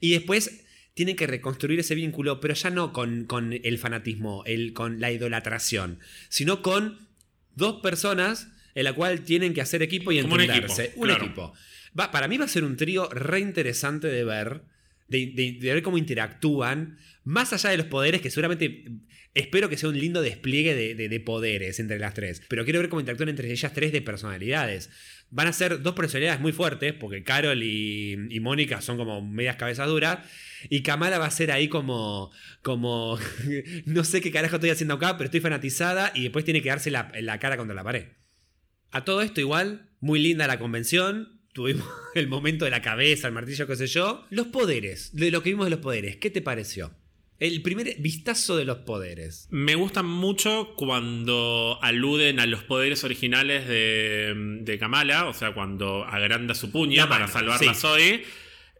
Y 0.00 0.10
después 0.10 0.64
tienen 0.94 1.16
que 1.16 1.26
reconstruir 1.26 1.80
ese 1.80 1.94
vínculo, 1.94 2.40
pero 2.40 2.54
ya 2.54 2.70
no 2.70 2.92
con, 2.92 3.24
con 3.24 3.52
el 3.52 3.78
fanatismo, 3.78 4.44
el, 4.46 4.72
con 4.72 5.00
la 5.00 5.10
idolatración, 5.10 5.98
sino 6.28 6.62
con 6.62 7.03
dos 7.56 7.80
personas 7.82 8.48
en 8.74 8.84
la 8.84 8.92
cual 8.92 9.20
tienen 9.20 9.54
que 9.54 9.60
hacer 9.60 9.82
equipo 9.82 10.10
y 10.12 10.20
Como 10.22 10.34
un 10.34 10.40
equipo, 10.40 10.74
Un 10.96 11.06
claro. 11.06 11.24
equipo. 11.24 11.52
Va, 11.98 12.10
para 12.10 12.26
mí 12.28 12.36
va 12.38 12.44
a 12.44 12.48
ser 12.48 12.64
un 12.64 12.76
trío 12.76 13.08
re 13.10 13.38
interesante 13.40 14.08
de 14.08 14.24
ver, 14.24 14.62
de, 15.08 15.26
de- 15.34 15.58
de 15.60 15.74
ver 15.74 15.82
cómo 15.82 15.96
interactúan, 15.98 16.98
más 17.22 17.52
allá 17.52 17.70
de 17.70 17.76
los 17.76 17.86
poderes, 17.86 18.20
que 18.20 18.30
seguramente 18.30 18.84
espero 19.34 19.68
que 19.68 19.76
sea 19.76 19.88
un 19.88 19.98
lindo 19.98 20.20
despliegue 20.22 20.74
de, 20.74 20.94
de- 20.96 21.08
de 21.08 21.20
poderes 21.20 21.78
entre 21.78 21.98
las 21.98 22.14
tres, 22.14 22.42
pero 22.48 22.64
quiero 22.64 22.80
ver 22.80 22.88
cómo 22.88 23.00
interactúan 23.00 23.28
entre 23.28 23.50
ellas 23.50 23.72
tres 23.72 23.92
de 23.92 24.02
personalidades. 24.02 24.90
Van 25.34 25.48
a 25.48 25.52
ser 25.52 25.82
dos 25.82 25.94
personalidades 25.94 26.40
muy 26.40 26.52
fuertes, 26.52 26.92
porque 26.92 27.24
Carol 27.24 27.60
y, 27.60 28.38
Mónica 28.40 28.80
son 28.80 28.96
como 28.96 29.20
medias 29.20 29.56
cabezas 29.56 29.88
duras, 29.88 30.20
y 30.70 30.82
Kamala 30.82 31.18
va 31.18 31.26
a 31.26 31.30
ser 31.32 31.50
ahí 31.50 31.66
como, 31.66 32.30
como, 32.62 33.18
no 33.84 34.04
sé 34.04 34.20
qué 34.20 34.30
carajo 34.30 34.54
estoy 34.54 34.70
haciendo 34.70 34.94
acá, 34.94 35.16
pero 35.18 35.26
estoy 35.26 35.40
fanatizada, 35.40 36.12
y 36.14 36.22
después 36.22 36.44
tiene 36.44 36.62
que 36.62 36.68
darse 36.68 36.92
la, 36.92 37.10
la 37.20 37.40
cara 37.40 37.56
contra 37.56 37.74
la 37.74 37.82
pared. 37.82 38.06
A 38.92 39.04
todo 39.04 39.22
esto 39.22 39.40
igual, 39.40 39.90
muy 39.98 40.20
linda 40.20 40.46
la 40.46 40.60
convención. 40.60 41.40
Tuvimos 41.52 41.88
el 42.14 42.28
momento 42.28 42.64
de 42.64 42.70
la 42.70 42.80
cabeza, 42.80 43.26
el 43.26 43.34
martillo, 43.34 43.66
qué 43.66 43.74
sé 43.74 43.88
yo. 43.88 44.24
Los 44.30 44.46
poderes, 44.46 45.16
de 45.16 45.32
lo 45.32 45.42
que 45.42 45.50
vimos 45.50 45.66
de 45.66 45.70
los 45.70 45.80
poderes, 45.80 46.14
¿qué 46.18 46.30
te 46.30 46.42
pareció? 46.42 46.94
El 47.40 47.62
primer 47.62 47.96
vistazo 47.98 48.56
de 48.56 48.64
los 48.64 48.78
poderes. 48.78 49.48
Me 49.50 49.74
gustan 49.74 50.06
mucho 50.06 50.74
cuando 50.76 51.78
aluden 51.82 52.38
a 52.38 52.46
los 52.46 52.62
poderes 52.62 53.02
originales 53.04 53.66
de, 53.66 54.32
de 54.60 54.78
Kamala, 54.78 55.26
o 55.26 55.34
sea, 55.34 55.52
cuando 55.52 56.04
agranda 56.04 56.54
su 56.54 56.70
puño 56.70 57.02
La 57.02 57.08
para 57.08 57.26
mano, 57.26 57.32
salvarla 57.32 57.72
a. 57.72 57.74
Zoe. 57.74 58.24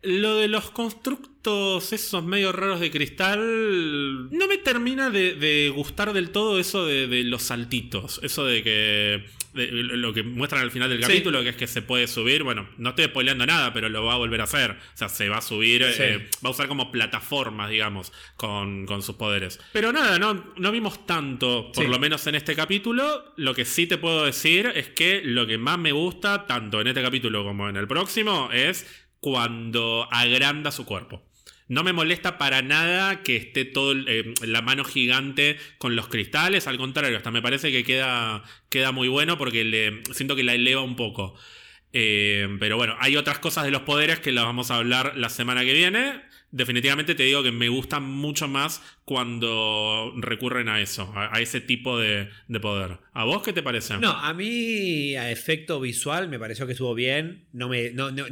Lo 0.05 0.37
de 0.37 0.49
los 0.49 0.71
constructos, 0.71 1.93
esos 1.93 2.25
medio 2.25 2.53
raros 2.53 2.81
de 2.81 2.91
cristal, 2.91 4.31
no 4.31 4.47
me 4.49 4.59
termina 4.59 5.11
de, 5.11 5.35
de 5.35 5.71
gustar 5.75 6.13
del 6.13 6.31
todo 6.31 6.59
eso 6.59 6.85
de, 6.87 7.07
de 7.07 7.25
los 7.25 7.43
saltitos. 7.43 8.21
Eso 8.23 8.45
de 8.45 8.63
que. 8.63 9.25
de 9.55 9.69
lo 9.71 10.13
que 10.13 10.23
muestran 10.25 10.63
al 10.63 10.71
final 10.73 10.89
del 10.91 10.99
Sí. 10.99 11.05
capítulo, 11.07 11.43
que 11.45 11.51
es 11.51 11.57
que 11.57 11.67
se 11.69 11.81
puede 11.81 12.09
subir. 12.09 12.43
Bueno, 12.43 12.69
no 12.77 12.91
estoy 12.91 13.05
spoileando 13.07 13.47
nada, 13.47 13.73
pero 13.73 13.89
lo 13.89 14.05
va 14.05 14.15
a 14.15 14.17
volver 14.17 14.41
a 14.41 14.45
hacer. 14.45 14.73
O 14.73 14.97
sea, 14.97 15.09
se 15.09 15.29
va 15.29 15.39
a 15.39 15.43
subir, 15.43 15.85
Sí. 15.93 16.03
eh, 16.03 16.29
va 16.45 16.49
a 16.49 16.53
usar 16.53 16.67
como 16.67 16.91
plataformas, 16.91 17.71
digamos, 17.71 18.13
con, 18.37 18.85
con 18.87 19.03
sus 19.03 19.15
poderes. 19.15 19.61
Pero 19.73 19.93
nada, 19.93 20.19
no, 20.19 20.53
no 20.57 20.73
vimos 20.73 21.07
tanto, 21.07 21.71
por 21.73 21.85
Sí. 21.85 21.91
lo 21.91 21.99
menos 22.01 22.27
en 22.27 22.35
este 22.35 22.57
capítulo. 22.57 23.33
Lo 23.37 23.55
que 23.55 23.65
sí 23.65 23.87
te 23.87 23.97
puedo 23.97 24.25
decir 24.25 24.73
es 24.75 24.89
que 24.89 25.23
lo 25.25 25.47
que 25.47 25.57
más 25.57 25.79
me 25.79 25.93
gusta, 25.93 26.47
tanto 26.47 26.81
en 26.81 26.89
este 26.89 27.01
capítulo 27.03 27.45
como 27.45 27.69
en 27.69 27.77
el 27.77 27.87
próximo, 27.87 28.51
es 28.53 28.85
cuando 29.25 30.07
agranda 30.11 30.71
su 30.71 30.85
cuerpo. 30.85 31.23
No 31.67 31.83
me 31.83 31.95
molesta 31.95 32.37
para 32.37 32.61
nada 32.61 33.23
que 33.23 33.37
esté 33.37 33.65
todo 33.65 33.95
eh, 34.07 34.35
la 34.43 34.61
mano 34.61 34.85
gigante 34.85 35.57
con 35.79 35.97
los 35.97 36.09
cristales, 36.09 36.67
al 36.67 36.77
contrario, 36.77 37.17
hasta 37.17 37.31
me 37.31 37.41
parece 37.41 37.73
que 37.73 37.85
queda, 37.85 38.45
queda 38.69 38.93
muy 38.93 39.09
bueno 39.09 39.39
porque 39.39 39.65
le, 39.65 40.03
siento 40.13 40.37
que 40.37 40.43
la 40.43 40.53
eleva 40.53 40.83
un 40.83 40.95
poco. 40.95 41.37
Eh, 41.95 42.55
pero 42.61 42.77
bueno, 42.77 42.97
hay 43.01 43.17
otras 43.17 43.39
cosas 43.39 43.65
de 43.65 43.71
los 43.71 43.81
poderes 43.81 44.21
que 44.21 44.31
las 44.31 44.45
vamos 44.45 44.71
a 44.71 44.77
hablar 44.77 45.15
la 45.17 45.31
semana 45.31 45.65
que 45.65 45.73
viene. 45.73 46.21
Definitivamente 46.57 47.17
te 47.17 47.25
digo 47.25 47.43
que 47.43 47.51
me 47.51 47.69
gustan 47.69 48.05
mucho 48.05 48.47
más 48.47 48.81
cuando 49.05 50.13
recurren 50.19 50.69
a 50.69 50.81
eso, 50.81 51.13
a, 51.17 51.41
ese 51.41 51.61
tipo 51.61 51.99
de, 51.99 52.29
de 52.47 52.61
poder. 52.61 52.99
¿A 53.13 53.25
vos 53.25 53.43
qué 53.43 53.53
te 53.53 53.63
parece? 53.63 53.99
No, 53.99 54.13
a 54.13 54.33
mí 54.35 55.17
a 55.17 55.31
efecto 55.33 55.81
visual 55.81 56.29
me 56.29 56.39
pareció 56.39 56.67
que 56.67 56.73
estuvo 56.73 56.95
bien. 56.95 57.47
No 57.53 57.69
me, 57.69 57.91
no, 57.91 58.11
no, 58.13 58.25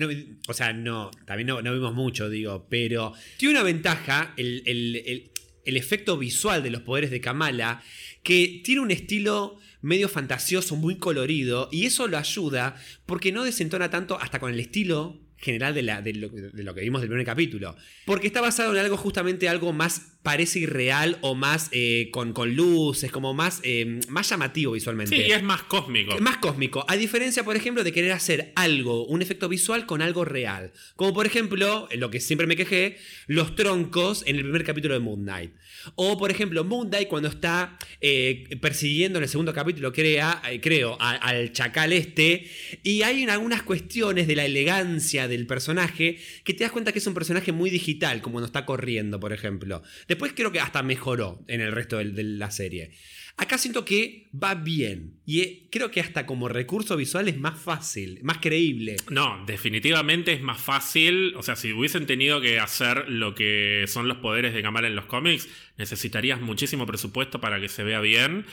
o 0.49 0.55
sea, 0.55 0.73
no, 0.73 1.11
también 1.27 1.49
no, 1.49 1.63
no 1.63 1.73
vimos 1.73 1.95
mucho, 1.95 2.29
digo, 2.31 2.67
pero 2.71 3.13
tiene 3.39 3.55
una 3.55 3.65
ventaja 3.65 4.35
el, 4.37 4.63
el- 4.67 4.97
el- 5.05 5.31
el 5.65 5.77
efecto 5.77 6.19
visual 6.19 6.63
de 6.65 6.71
los 6.71 6.83
poderes 6.83 7.11
de 7.13 7.21
Kamala, 7.21 7.83
que 8.25 8.61
tiene 8.65 8.81
un 8.81 8.91
estilo 8.91 9.59
medio 9.81 10.09
fantasioso, 10.09 10.75
muy 10.77 10.97
colorido, 10.97 11.69
y 11.71 11.87
eso 11.87 12.09
lo 12.09 12.19
ayuda 12.19 12.75
porque 13.07 13.31
no 13.33 13.45
desentona 13.45 13.89
tanto 13.91 14.21
hasta 14.21 14.41
con 14.41 14.53
el 14.53 14.59
estilo 14.61 15.21
general 15.43 15.75
de, 15.75 15.83
la- 15.83 16.01
de 16.01 16.15
lo, 16.15 16.29
de 16.31 16.63
lo 16.63 16.75
que 16.75 16.81
vimos 16.81 17.01
del 17.03 17.11
primer 17.11 17.27
capítulo. 17.27 17.77
Porque 18.07 18.27
está 18.29 18.41
basado 18.41 18.73
en 18.73 18.79
algo 18.79 18.97
justamente 18.97 19.49
algo 19.49 19.73
más 19.73 20.12
parece 20.23 20.61
irreal 20.61 21.19
o 21.21 21.35
más 21.35 21.69
eh, 21.73 22.09
con, 22.13 22.33
con 22.33 22.55
luces, 22.55 23.11
como 23.11 23.35
más, 23.35 23.61
eh, 23.65 24.01
más 24.09 24.29
llamativo 24.29 24.73
visualmente. 24.73 25.17
sí, 25.17 25.23
y 25.29 25.33
es 25.33 25.43
más 25.43 25.63
cósmico. 25.65 26.17
Más 26.21 26.37
cósmico. 26.39 26.85
A 26.89 26.97
diferencia, 26.97 27.45
por 27.45 27.57
ejemplo, 27.57 27.83
de 27.83 27.93
querer 27.93 28.13
hacer 28.13 28.53
algo, 28.55 29.05
un 29.07 29.21
efecto 29.23 29.49
visual 29.49 29.85
con 29.87 30.01
algo 30.01 30.25
real. 30.25 30.73
Como 30.97 31.13
por 31.13 31.27
ejemplo, 31.27 31.89
lo 31.97 32.11
que 32.11 32.21
siempre 32.21 32.47
me 32.47 32.55
quejé, 32.57 32.99
los 33.27 33.57
troncos 33.57 34.23
en 34.27 34.37
el 34.37 34.43
primer 34.43 34.65
capítulo 34.65 34.95
de 34.95 35.01
Moon 35.01 35.23
Knight. 35.23 35.53
O 35.97 36.17
por 36.17 36.31
ejemplo, 36.31 36.63
Moon 36.65 36.89
Knight 36.89 37.09
cuando 37.09 37.29
está 37.29 37.77
eh, 38.01 38.57
persiguiendo 38.61 39.19
en 39.19 39.25
el 39.25 39.29
segundo 39.29 39.53
capítulo, 39.53 39.93
crea, 39.93 40.41
creo, 40.63 40.97
a- 41.01 41.17
al 41.17 41.53
chacal 41.53 41.93
este. 41.93 42.47
Y 42.85 43.03
hay 43.03 43.23
en 43.25 43.31
algunas 43.31 43.63
cuestiones 43.65 44.29
de 44.29 44.37
la 44.37 44.45
elegancia 44.45 45.27
del 45.27 45.47
personaje 45.49 46.19
que 46.45 46.55
te 46.55 46.63
das 46.63 46.73
cuenta 46.73 46.93
que 46.93 47.01
es 47.01 47.07
un 47.09 47.15
personaje 47.15 47.51
muy 47.51 47.71
digital, 47.71 48.21
como 48.23 48.35
cuando 48.35 48.47
está 48.47 48.65
corriendo, 48.65 49.19
por 49.19 49.33
ejemplo. 49.33 49.83
Después 50.13 50.35
creo 50.37 50.53
que 50.53 50.61
hasta 50.61 50.83
mejoró 50.83 51.43
en 51.49 51.63
el 51.63 51.73
resto 51.73 51.97
de 51.97 52.23
la 52.23 52.51
serie. 52.51 52.91
Acá 53.39 53.57
siento 53.57 53.87
que 53.87 54.29
va 54.31 54.55
bien. 54.55 55.23
Y 55.25 55.41
eh, 55.41 55.69
creo 55.73 55.91
que 55.91 56.01
hasta 56.01 56.27
como 56.27 56.51
recurso 56.51 56.99
visual 56.99 57.29
es 57.29 57.39
más 57.39 57.59
fácil, 57.59 58.21
más 58.23 58.37
creíble. 58.37 58.97
No, 59.09 59.43
definitivamente 59.47 60.35
es 60.35 60.43
más 60.43 60.61
fácil. 60.61 61.35
O 61.37 61.43
sea, 61.43 61.57
si 61.57 61.73
hubiesen 61.73 62.05
tenido 62.05 62.43
que 62.43 62.59
hacer 62.59 63.09
lo 63.09 63.35
que 63.35 63.87
son 63.89 64.07
los 64.07 64.19
poderes 64.19 64.53
de 64.53 64.61
Kamala 64.61 64.87
en 64.87 64.97
los 64.97 65.07
cómics, 65.07 65.49
necesitarías 65.79 66.43
muchísimo 66.43 66.85
presupuesto 66.85 67.41
para 67.41 67.59
que 67.59 67.71
se 67.71 67.83
vea 67.83 68.03
bien. 68.03 68.45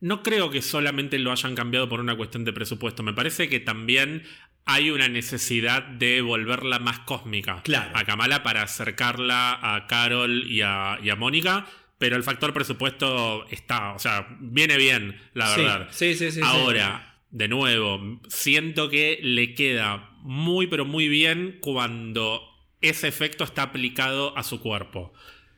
No 0.00 0.24
creo 0.24 0.50
que 0.50 0.62
solamente 0.62 1.20
lo 1.20 1.30
hayan 1.30 1.54
cambiado 1.54 1.88
por 1.88 2.00
una 2.00 2.16
cuestión 2.16 2.44
de 2.44 2.52
presupuesto. 2.52 3.04
Me 3.04 3.12
parece 3.12 3.48
que 3.48 3.60
también 3.60 4.24
hay 4.66 4.90
una 4.90 5.08
necesidad 5.08 5.82
de 5.82 6.20
volverla 6.22 6.78
más 6.78 7.00
cósmica 7.00 7.60
Claro. 7.64 7.90
a 7.94 8.04
Kamala 8.04 8.42
para 8.42 8.62
acercarla 8.62 9.58
a 9.60 9.86
Carol 9.86 10.44
y 10.50 10.62
a, 10.62 10.98
y 11.02 11.10
a 11.10 11.16
Mónica. 11.16 11.66
Pero 11.98 12.16
el 12.16 12.22
factor 12.24 12.52
presupuesto 12.52 13.46
está, 13.50 13.92
o 13.92 13.98
sea, 13.98 14.26
viene 14.40 14.76
bien, 14.76 15.20
la 15.32 15.48
verdad. 15.56 15.88
Sí, 15.90 16.14
sí, 16.14 16.26
sí. 16.30 16.32
sí. 16.32 16.40
Ahora, 16.42 17.18
de 17.30 17.48
nuevo, 17.48 18.20
siento 18.28 18.88
que 18.90 19.20
le 19.22 19.54
queda 19.54 20.10
muy, 20.22 20.66
pero 20.66 20.84
muy 20.84 21.08
bien 21.08 21.58
cuando 21.60 22.42
ese 22.80 23.08
efecto 23.08 23.44
está 23.44 23.62
aplicado 23.62 24.36
a 24.36 24.42
su 24.42 24.60
cuerpo. 24.60 25.12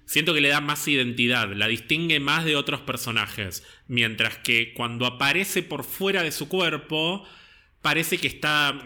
Siento 0.05 0.35
que 0.35 0.41
le 0.41 0.49
da 0.49 0.61
más 0.61 0.87
identidad, 0.87 1.51
la 1.53 1.67
distingue 1.67 2.21
más 2.21 2.45
de 2.45 2.55
otros 2.55 2.81
personajes. 2.81 3.67
Mientras 3.89 4.37
que 4.39 4.73
cuando 4.75 5.07
aparece 5.07 5.63
por 5.65 5.83
fuera 5.85 6.23
de 6.23 6.31
su 6.33 6.49
cuerpo, 6.49 7.27
parece 7.87 8.19
que 8.19 8.27
está. 8.27 8.77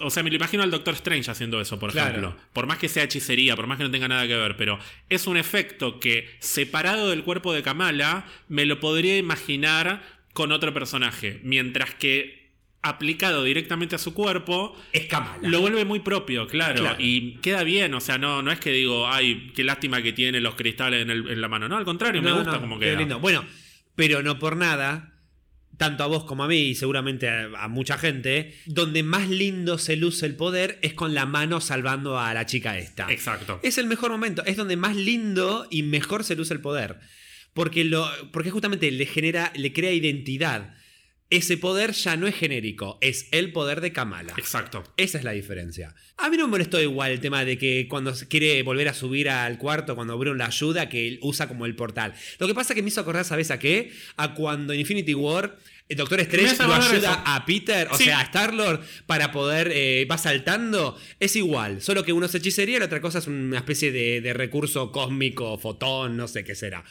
O, 0.00 0.06
o 0.06 0.10
sea, 0.10 0.22
me 0.22 0.30
lo 0.30 0.36
imagino 0.36 0.62
al 0.62 0.70
Doctor 0.70 0.94
Strange 0.94 1.28
haciendo 1.28 1.60
eso, 1.60 1.80
por 1.80 1.90
Claro. 1.90 2.10
ejemplo. 2.10 2.36
Por 2.52 2.68
más 2.68 2.78
que 2.78 2.88
sea 2.88 3.02
hechicería, 3.02 3.56
por 3.56 3.66
más 3.66 3.78
que 3.78 3.82
no 3.84 3.90
tenga 3.90 4.06
nada 4.06 4.28
que 4.28 4.36
ver, 4.36 4.56
pero 4.56 4.78
es 5.08 5.26
un 5.26 5.36
efecto 5.36 5.98
que, 5.98 6.28
separado 6.38 7.10
del 7.10 7.24
cuerpo 7.24 7.52
de 7.52 7.64
Kamala, 7.64 8.26
me 8.48 8.64
lo 8.64 8.78
podría 8.78 9.18
imaginar 9.18 10.02
con 10.34 10.52
otro 10.52 10.72
personaje. 10.72 11.40
Mientras 11.42 11.94
que 11.96 12.44
aplicado 12.80 13.42
directamente 13.42 13.96
a 13.96 13.98
su 13.98 14.14
cuerpo, 14.14 14.80
Es 14.92 15.06
Kamala. 15.06 15.38
lo 15.48 15.60
vuelve 15.60 15.84
muy 15.84 15.98
propio, 16.00 16.46
claro, 16.46 16.80
Claro. 16.82 16.96
Y 17.00 17.38
queda 17.38 17.64
bien, 17.64 17.92
o 17.94 18.00
sea, 18.00 18.18
no, 18.18 18.40
no 18.42 18.52
es 18.52 18.60
que 18.60 18.70
digo, 18.70 19.08
ay, 19.08 19.50
qué 19.56 19.64
lástima 19.64 20.00
que 20.00 20.12
tiene 20.12 20.38
los 20.40 20.54
cristales 20.54 21.02
en, 21.02 21.10
el- 21.10 21.28
en 21.28 21.40
la 21.40 21.48
mano. 21.48 21.66
No, 21.68 21.76
al 21.76 21.84
contrario, 21.84 22.22
me 22.22 22.30
gusta 22.30 22.52
no, 22.52 22.60
como 22.60 22.78
queda. 22.78 22.96
lindo. 22.98 23.18
Bueno, 23.18 23.44
pero 23.96 24.22
no 24.22 24.38
por 24.38 24.56
nada, 24.56 25.13
tanto 25.76 26.04
a 26.04 26.06
vos 26.06 26.24
como 26.24 26.44
a 26.44 26.48
mí 26.48 26.58
y 26.58 26.74
seguramente 26.74 27.28
a, 27.28 27.50
a 27.56 27.68
mucha 27.68 27.98
gente, 27.98 28.54
donde 28.66 29.02
más 29.02 29.28
lindo 29.28 29.78
se 29.78 29.96
luce 29.96 30.26
el 30.26 30.36
poder 30.36 30.78
es 30.82 30.94
con 30.94 31.14
la 31.14 31.26
mano 31.26 31.60
salvando 31.60 32.18
a 32.18 32.32
la 32.34 32.46
chica 32.46 32.78
esta. 32.78 33.10
Exacto. 33.10 33.60
Es 33.62 33.78
el 33.78 33.86
mejor 33.86 34.10
momento, 34.10 34.44
es 34.44 34.56
donde 34.56 34.76
más 34.76 34.96
lindo 34.96 35.66
y 35.70 35.82
mejor 35.82 36.24
se 36.24 36.36
luce 36.36 36.54
el 36.54 36.60
poder. 36.60 36.98
Porque, 37.54 37.84
lo, 37.84 38.08
porque 38.32 38.50
justamente 38.50 38.90
le 38.90 39.06
genera, 39.06 39.52
le 39.54 39.72
crea 39.72 39.92
identidad. 39.92 40.74
Ese 41.30 41.56
poder 41.56 41.92
ya 41.92 42.16
no 42.16 42.26
es 42.26 42.34
genérico, 42.36 42.98
es 43.00 43.28
el 43.32 43.50
poder 43.50 43.80
de 43.80 43.92
Kamala. 43.92 44.34
Exacto. 44.36 44.84
Esa 44.96 45.18
es 45.18 45.24
la 45.24 45.32
diferencia. 45.32 45.94
A 46.18 46.28
mí 46.28 46.36
no 46.36 46.44
me 46.44 46.50
molestó 46.52 46.80
igual 46.80 47.10
el 47.12 47.20
tema 47.20 47.44
de 47.44 47.56
que 47.58 47.86
cuando 47.88 48.12
quiere 48.28 48.62
volver 48.62 48.88
a 48.88 48.94
subir 48.94 49.28
al 49.30 49.58
cuarto, 49.58 49.96
cuando 49.96 50.16
Bruno 50.18 50.36
la 50.36 50.46
ayuda, 50.46 50.88
que 50.88 51.08
él 51.08 51.18
usa 51.22 51.48
como 51.48 51.66
el 51.66 51.74
portal. 51.74 52.14
Lo 52.38 52.46
que 52.46 52.54
pasa 52.54 52.72
es 52.72 52.76
que 52.76 52.82
me 52.82 52.88
hizo 52.88 53.00
acordar, 53.00 53.24
¿sabes 53.24 53.50
a 53.50 53.58
qué? 53.58 53.90
A 54.16 54.34
cuando 54.34 54.72
en 54.74 54.80
Infinity 54.80 55.14
War 55.14 55.58
el 55.88 55.96
Doctor 55.98 56.20
Strange 56.20 56.56
lo 56.62 56.72
ayuda 56.74 57.10
eso. 57.12 57.22
a 57.26 57.44
Peter, 57.46 57.88
o 57.90 57.96
Sí. 57.98 58.04
sea, 58.04 58.20
a 58.20 58.22
Star-Lord, 58.24 58.80
para 59.06 59.32
poder, 59.32 59.70
eh, 59.74 60.06
va 60.10 60.16
saltando. 60.16 60.98
Es 61.20 61.36
igual, 61.36 61.82
solo 61.82 62.04
que 62.04 62.12
uno 62.12 62.26
es 62.26 62.34
hechicería 62.34 62.76
y 62.76 62.78
la 62.80 62.86
otra 62.86 63.00
cosa 63.02 63.18
es 63.18 63.26
una 63.26 63.58
especie 63.58 63.92
de, 63.92 64.20
de 64.20 64.32
recurso 64.34 64.92
cósmico, 64.92 65.58
fotón, 65.58 66.16
no 66.16 66.26
sé 66.28 66.42
qué 66.44 66.54
será. 66.54 66.84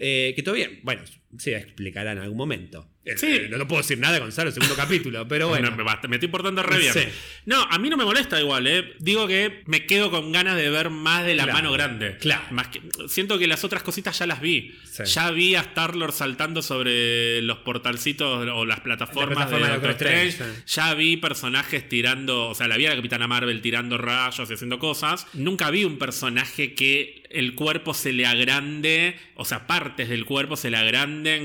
Eh, 0.00 0.32
que 0.36 0.42
todavía, 0.44 0.70
bueno, 0.84 1.02
se 1.36 1.56
explicará 1.56 2.12
en 2.12 2.18
algún 2.18 2.38
momento. 2.38 2.88
Eh, 3.04 3.16
Sí. 3.16 3.26
eh, 3.26 3.48
no, 3.50 3.56
no 3.58 3.66
puedo 3.66 3.80
decir 3.80 3.98
nada, 3.98 4.18
Gonzalo, 4.18 4.50
segundo 4.50 4.74
capítulo, 4.76 5.26
pero 5.28 5.48
bueno. 5.48 5.70
No, 5.70 5.84
me, 6.08 6.16
estoy 6.16 6.28
portando 6.28 6.62
re 6.62 6.78
bien. 6.78 6.92
Sí. 6.92 7.00
No, 7.46 7.62
a 7.62 7.78
mí 7.78 7.88
no 7.88 7.96
me 7.96 8.04
molesta 8.04 8.38
igual, 8.40 8.66
¿eh? 8.66 8.94
Digo 8.98 9.26
que 9.26 9.62
me 9.66 9.86
quedo 9.86 10.10
con 10.10 10.30
ganas 10.32 10.56
de 10.56 10.68
ver 10.68 10.90
más 10.90 11.24
de 11.24 11.34
la 11.34 11.44
Claro, 11.44 11.58
mano 11.58 11.72
grande. 11.72 12.16
claro. 12.18 12.42
Más 12.50 12.68
que, 12.68 12.80
siento 13.08 13.38
que 13.38 13.46
las 13.46 13.64
otras 13.64 13.82
cositas 13.82 14.18
ya 14.18 14.26
las 14.26 14.40
vi. 14.42 14.74
Sí. 14.84 15.04
Ya 15.04 15.30
vi 15.30 15.54
a 15.54 15.60
Star-Lord 15.60 16.12
saltando 16.12 16.60
sobre 16.60 17.40
los 17.42 17.58
portalcitos 17.58 18.46
o 18.48 18.64
las 18.66 18.80
plataformas 18.80 19.30
La 19.30 19.34
plataforma 19.46 19.66
de 19.68 19.72
Doctor 19.74 19.90
Strange. 19.92 20.28
Strange. 20.28 20.62
Ya 20.66 20.94
vi 20.94 21.16
personajes 21.16 21.88
tirando, 21.88 22.48
o 22.50 22.54
sea, 22.54 22.68
la 22.68 22.76
vi 22.76 22.86
a 22.86 22.90
la 22.90 22.96
Capitana 22.96 23.26
Marvel 23.26 23.60
tirando 23.62 23.96
rayos 23.96 24.50
y 24.50 24.54
haciendo 24.54 24.78
cosas. 24.78 25.26
Nunca 25.34 25.70
vi 25.70 25.84
un 25.84 25.98
personaje 25.98 26.74
que 26.74 27.22
el 27.30 27.54
cuerpo 27.54 27.92
se 27.94 28.12
le 28.12 28.26
agrande, 28.26 29.16
o 29.34 29.44
sea, 29.44 29.66
partes 29.66 30.08
del 30.08 30.24
cuerpo 30.24 30.56
se 30.56 30.70
le 30.70 30.76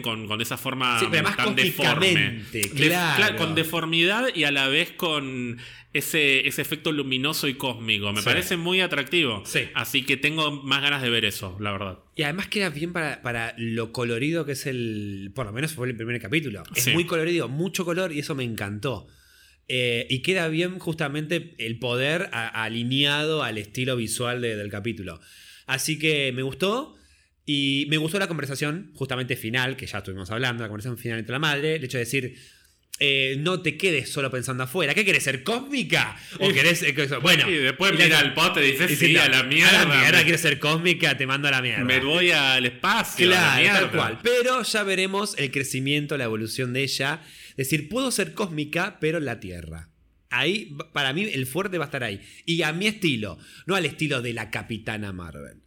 con, 0.02 0.28
con 0.28 0.42
esa 0.42 0.58
forma 0.58 1.00
Sí, 1.00 1.08
pero 1.10 1.24
más 1.24 1.38
tan 1.38 1.56
deforme. 1.56 2.44
De- 2.52 2.70
claro. 2.70 3.36
con 3.38 3.56
deformidad 3.56 4.28
y 4.34 4.44
a 4.44 4.52
la 4.52 4.68
vez 4.68 4.92
con 4.92 5.58
ese, 5.94 6.48
ese 6.48 6.62
efecto 6.62 6.92
luminoso 6.92 7.48
y 7.48 7.54
cósmico. 7.54 8.12
Me 8.14 8.20
Sí. 8.22 8.26
parece 8.26 8.58
muy 8.58 8.82
atractivo. 8.82 9.44
Sí. 9.46 9.70
Así 9.76 10.04
que 10.04 10.18
tengo 10.18 10.52
más 10.64 10.82
ganas 10.82 11.02
de 11.02 11.10
ver 11.10 11.24
eso, 11.26 11.56
la 11.60 11.72
verdad. 11.72 12.00
Y 12.16 12.24
además 12.24 12.48
queda 12.48 12.70
bien 12.70 12.94
para, 12.94 13.22
para 13.22 13.54
lo 13.58 13.92
colorido 13.92 14.46
que 14.46 14.54
es 14.54 14.66
el. 14.66 15.32
Por 15.36 15.46
lo 15.46 15.52
menos 15.54 15.74
fue 15.74 15.88
el 15.88 15.96
primer 15.96 16.20
capítulo. 16.22 16.64
Es 16.76 16.92
muy 16.94 17.06
colorido, 17.06 17.48
mucho 17.50 17.86
color 17.86 18.12
y 18.12 18.20
eso 18.20 18.34
me 18.36 18.44
encantó. 18.44 19.08
Eh, 19.70 20.08
y 20.10 20.20
queda 20.24 20.50
bien 20.50 20.78
justamente 20.78 21.56
el 21.58 21.80
poder 21.80 22.30
a- 22.34 22.64
alineado 22.64 23.44
al 23.44 23.58
estilo 23.58 23.96
visual 23.96 24.42
de- 24.42 24.56
del 24.58 24.70
capítulo. 24.70 25.22
Así 25.68 25.98
que 26.00 26.32
me 26.34 26.42
gustó. 26.42 26.96
Y 27.46 27.86
me 27.90 27.98
gustó 27.98 28.20
la 28.20 28.28
conversación, 28.28 28.92
justamente 28.96 29.36
final, 29.36 29.76
que 29.76 29.86
ya 29.86 29.98
estuvimos 29.98 30.32
hablando, 30.32 30.64
la 30.64 30.70
conversación 30.70 30.98
final 30.98 31.20
entre 31.20 31.34
la 31.34 31.40
madre, 31.40 31.76
el 31.76 31.84
hecho 31.84 31.98
de 31.98 32.06
decir, 32.06 32.36
eh, 33.00 33.36
no 33.40 33.62
te 33.62 33.76
quedes 33.76 34.10
solo 34.10 34.30
pensando 34.32 34.64
afuera. 34.64 34.94
¿Qué 34.94 35.04
querés 35.04 35.24
ser 35.24 35.44
cósmica? 35.44 36.16
¿O 36.40 36.50
querés.? 36.54 36.84
eh, 36.84 36.94
bueno. 37.22 37.50
Y 37.50 37.56
después 37.56 37.92
mira 37.98 38.20
al 38.20 38.34
pote 38.34 38.66
y 38.66 38.72
dice, 38.72 38.94
y 38.94 38.96
sí, 38.96 39.18
a 39.18 39.28
la 39.28 39.44
mierda. 39.44 39.82
A 39.82 39.86
la 39.88 39.96
mierda, 39.96 40.18
me- 40.20 40.24
quieres 40.24 40.40
ser 40.42 40.58
cósmica, 40.60 41.18
te 41.18 41.26
mando 41.28 41.48
a 41.48 41.52
la 41.52 41.62
mierda. 41.62 41.84
Me 41.84 42.00
voy 42.00 42.32
al 42.32 42.66
espacio. 42.66 43.28
a 43.28 43.30
la 43.32 43.60
Claro, 43.60 43.80
tal 43.90 43.92
cual. 43.92 44.20
Pero 44.24 44.64
ya 44.64 44.84
veremos 44.84 45.36
el 45.38 45.52
crecimiento, 45.52 46.18
la 46.18 46.26
evolución 46.26 46.72
de 46.72 46.84
ella. 46.84 47.22
Es 47.50 47.58
decir, 47.58 47.90
puedo 47.90 48.10
ser 48.12 48.34
cósmica, 48.34 49.00
pero 49.02 49.18
en 49.18 49.26
la 49.26 49.40
Tierra. 49.42 49.90
Ahí, 50.30 50.76
para 50.94 51.12
mí, 51.14 51.24
el 51.32 51.46
fuerte 51.46 51.78
va 51.78 51.86
a 51.86 51.88
estar 51.88 52.04
ahí. 52.04 52.22
Y 52.46 52.62
a 52.62 52.72
mi 52.74 52.88
estilo, 52.88 53.38
no 53.66 53.76
al 53.76 53.86
estilo 53.86 54.22
de 54.22 54.34
la 54.34 54.50
Capitana 54.50 55.12
Marvel. 55.12 55.62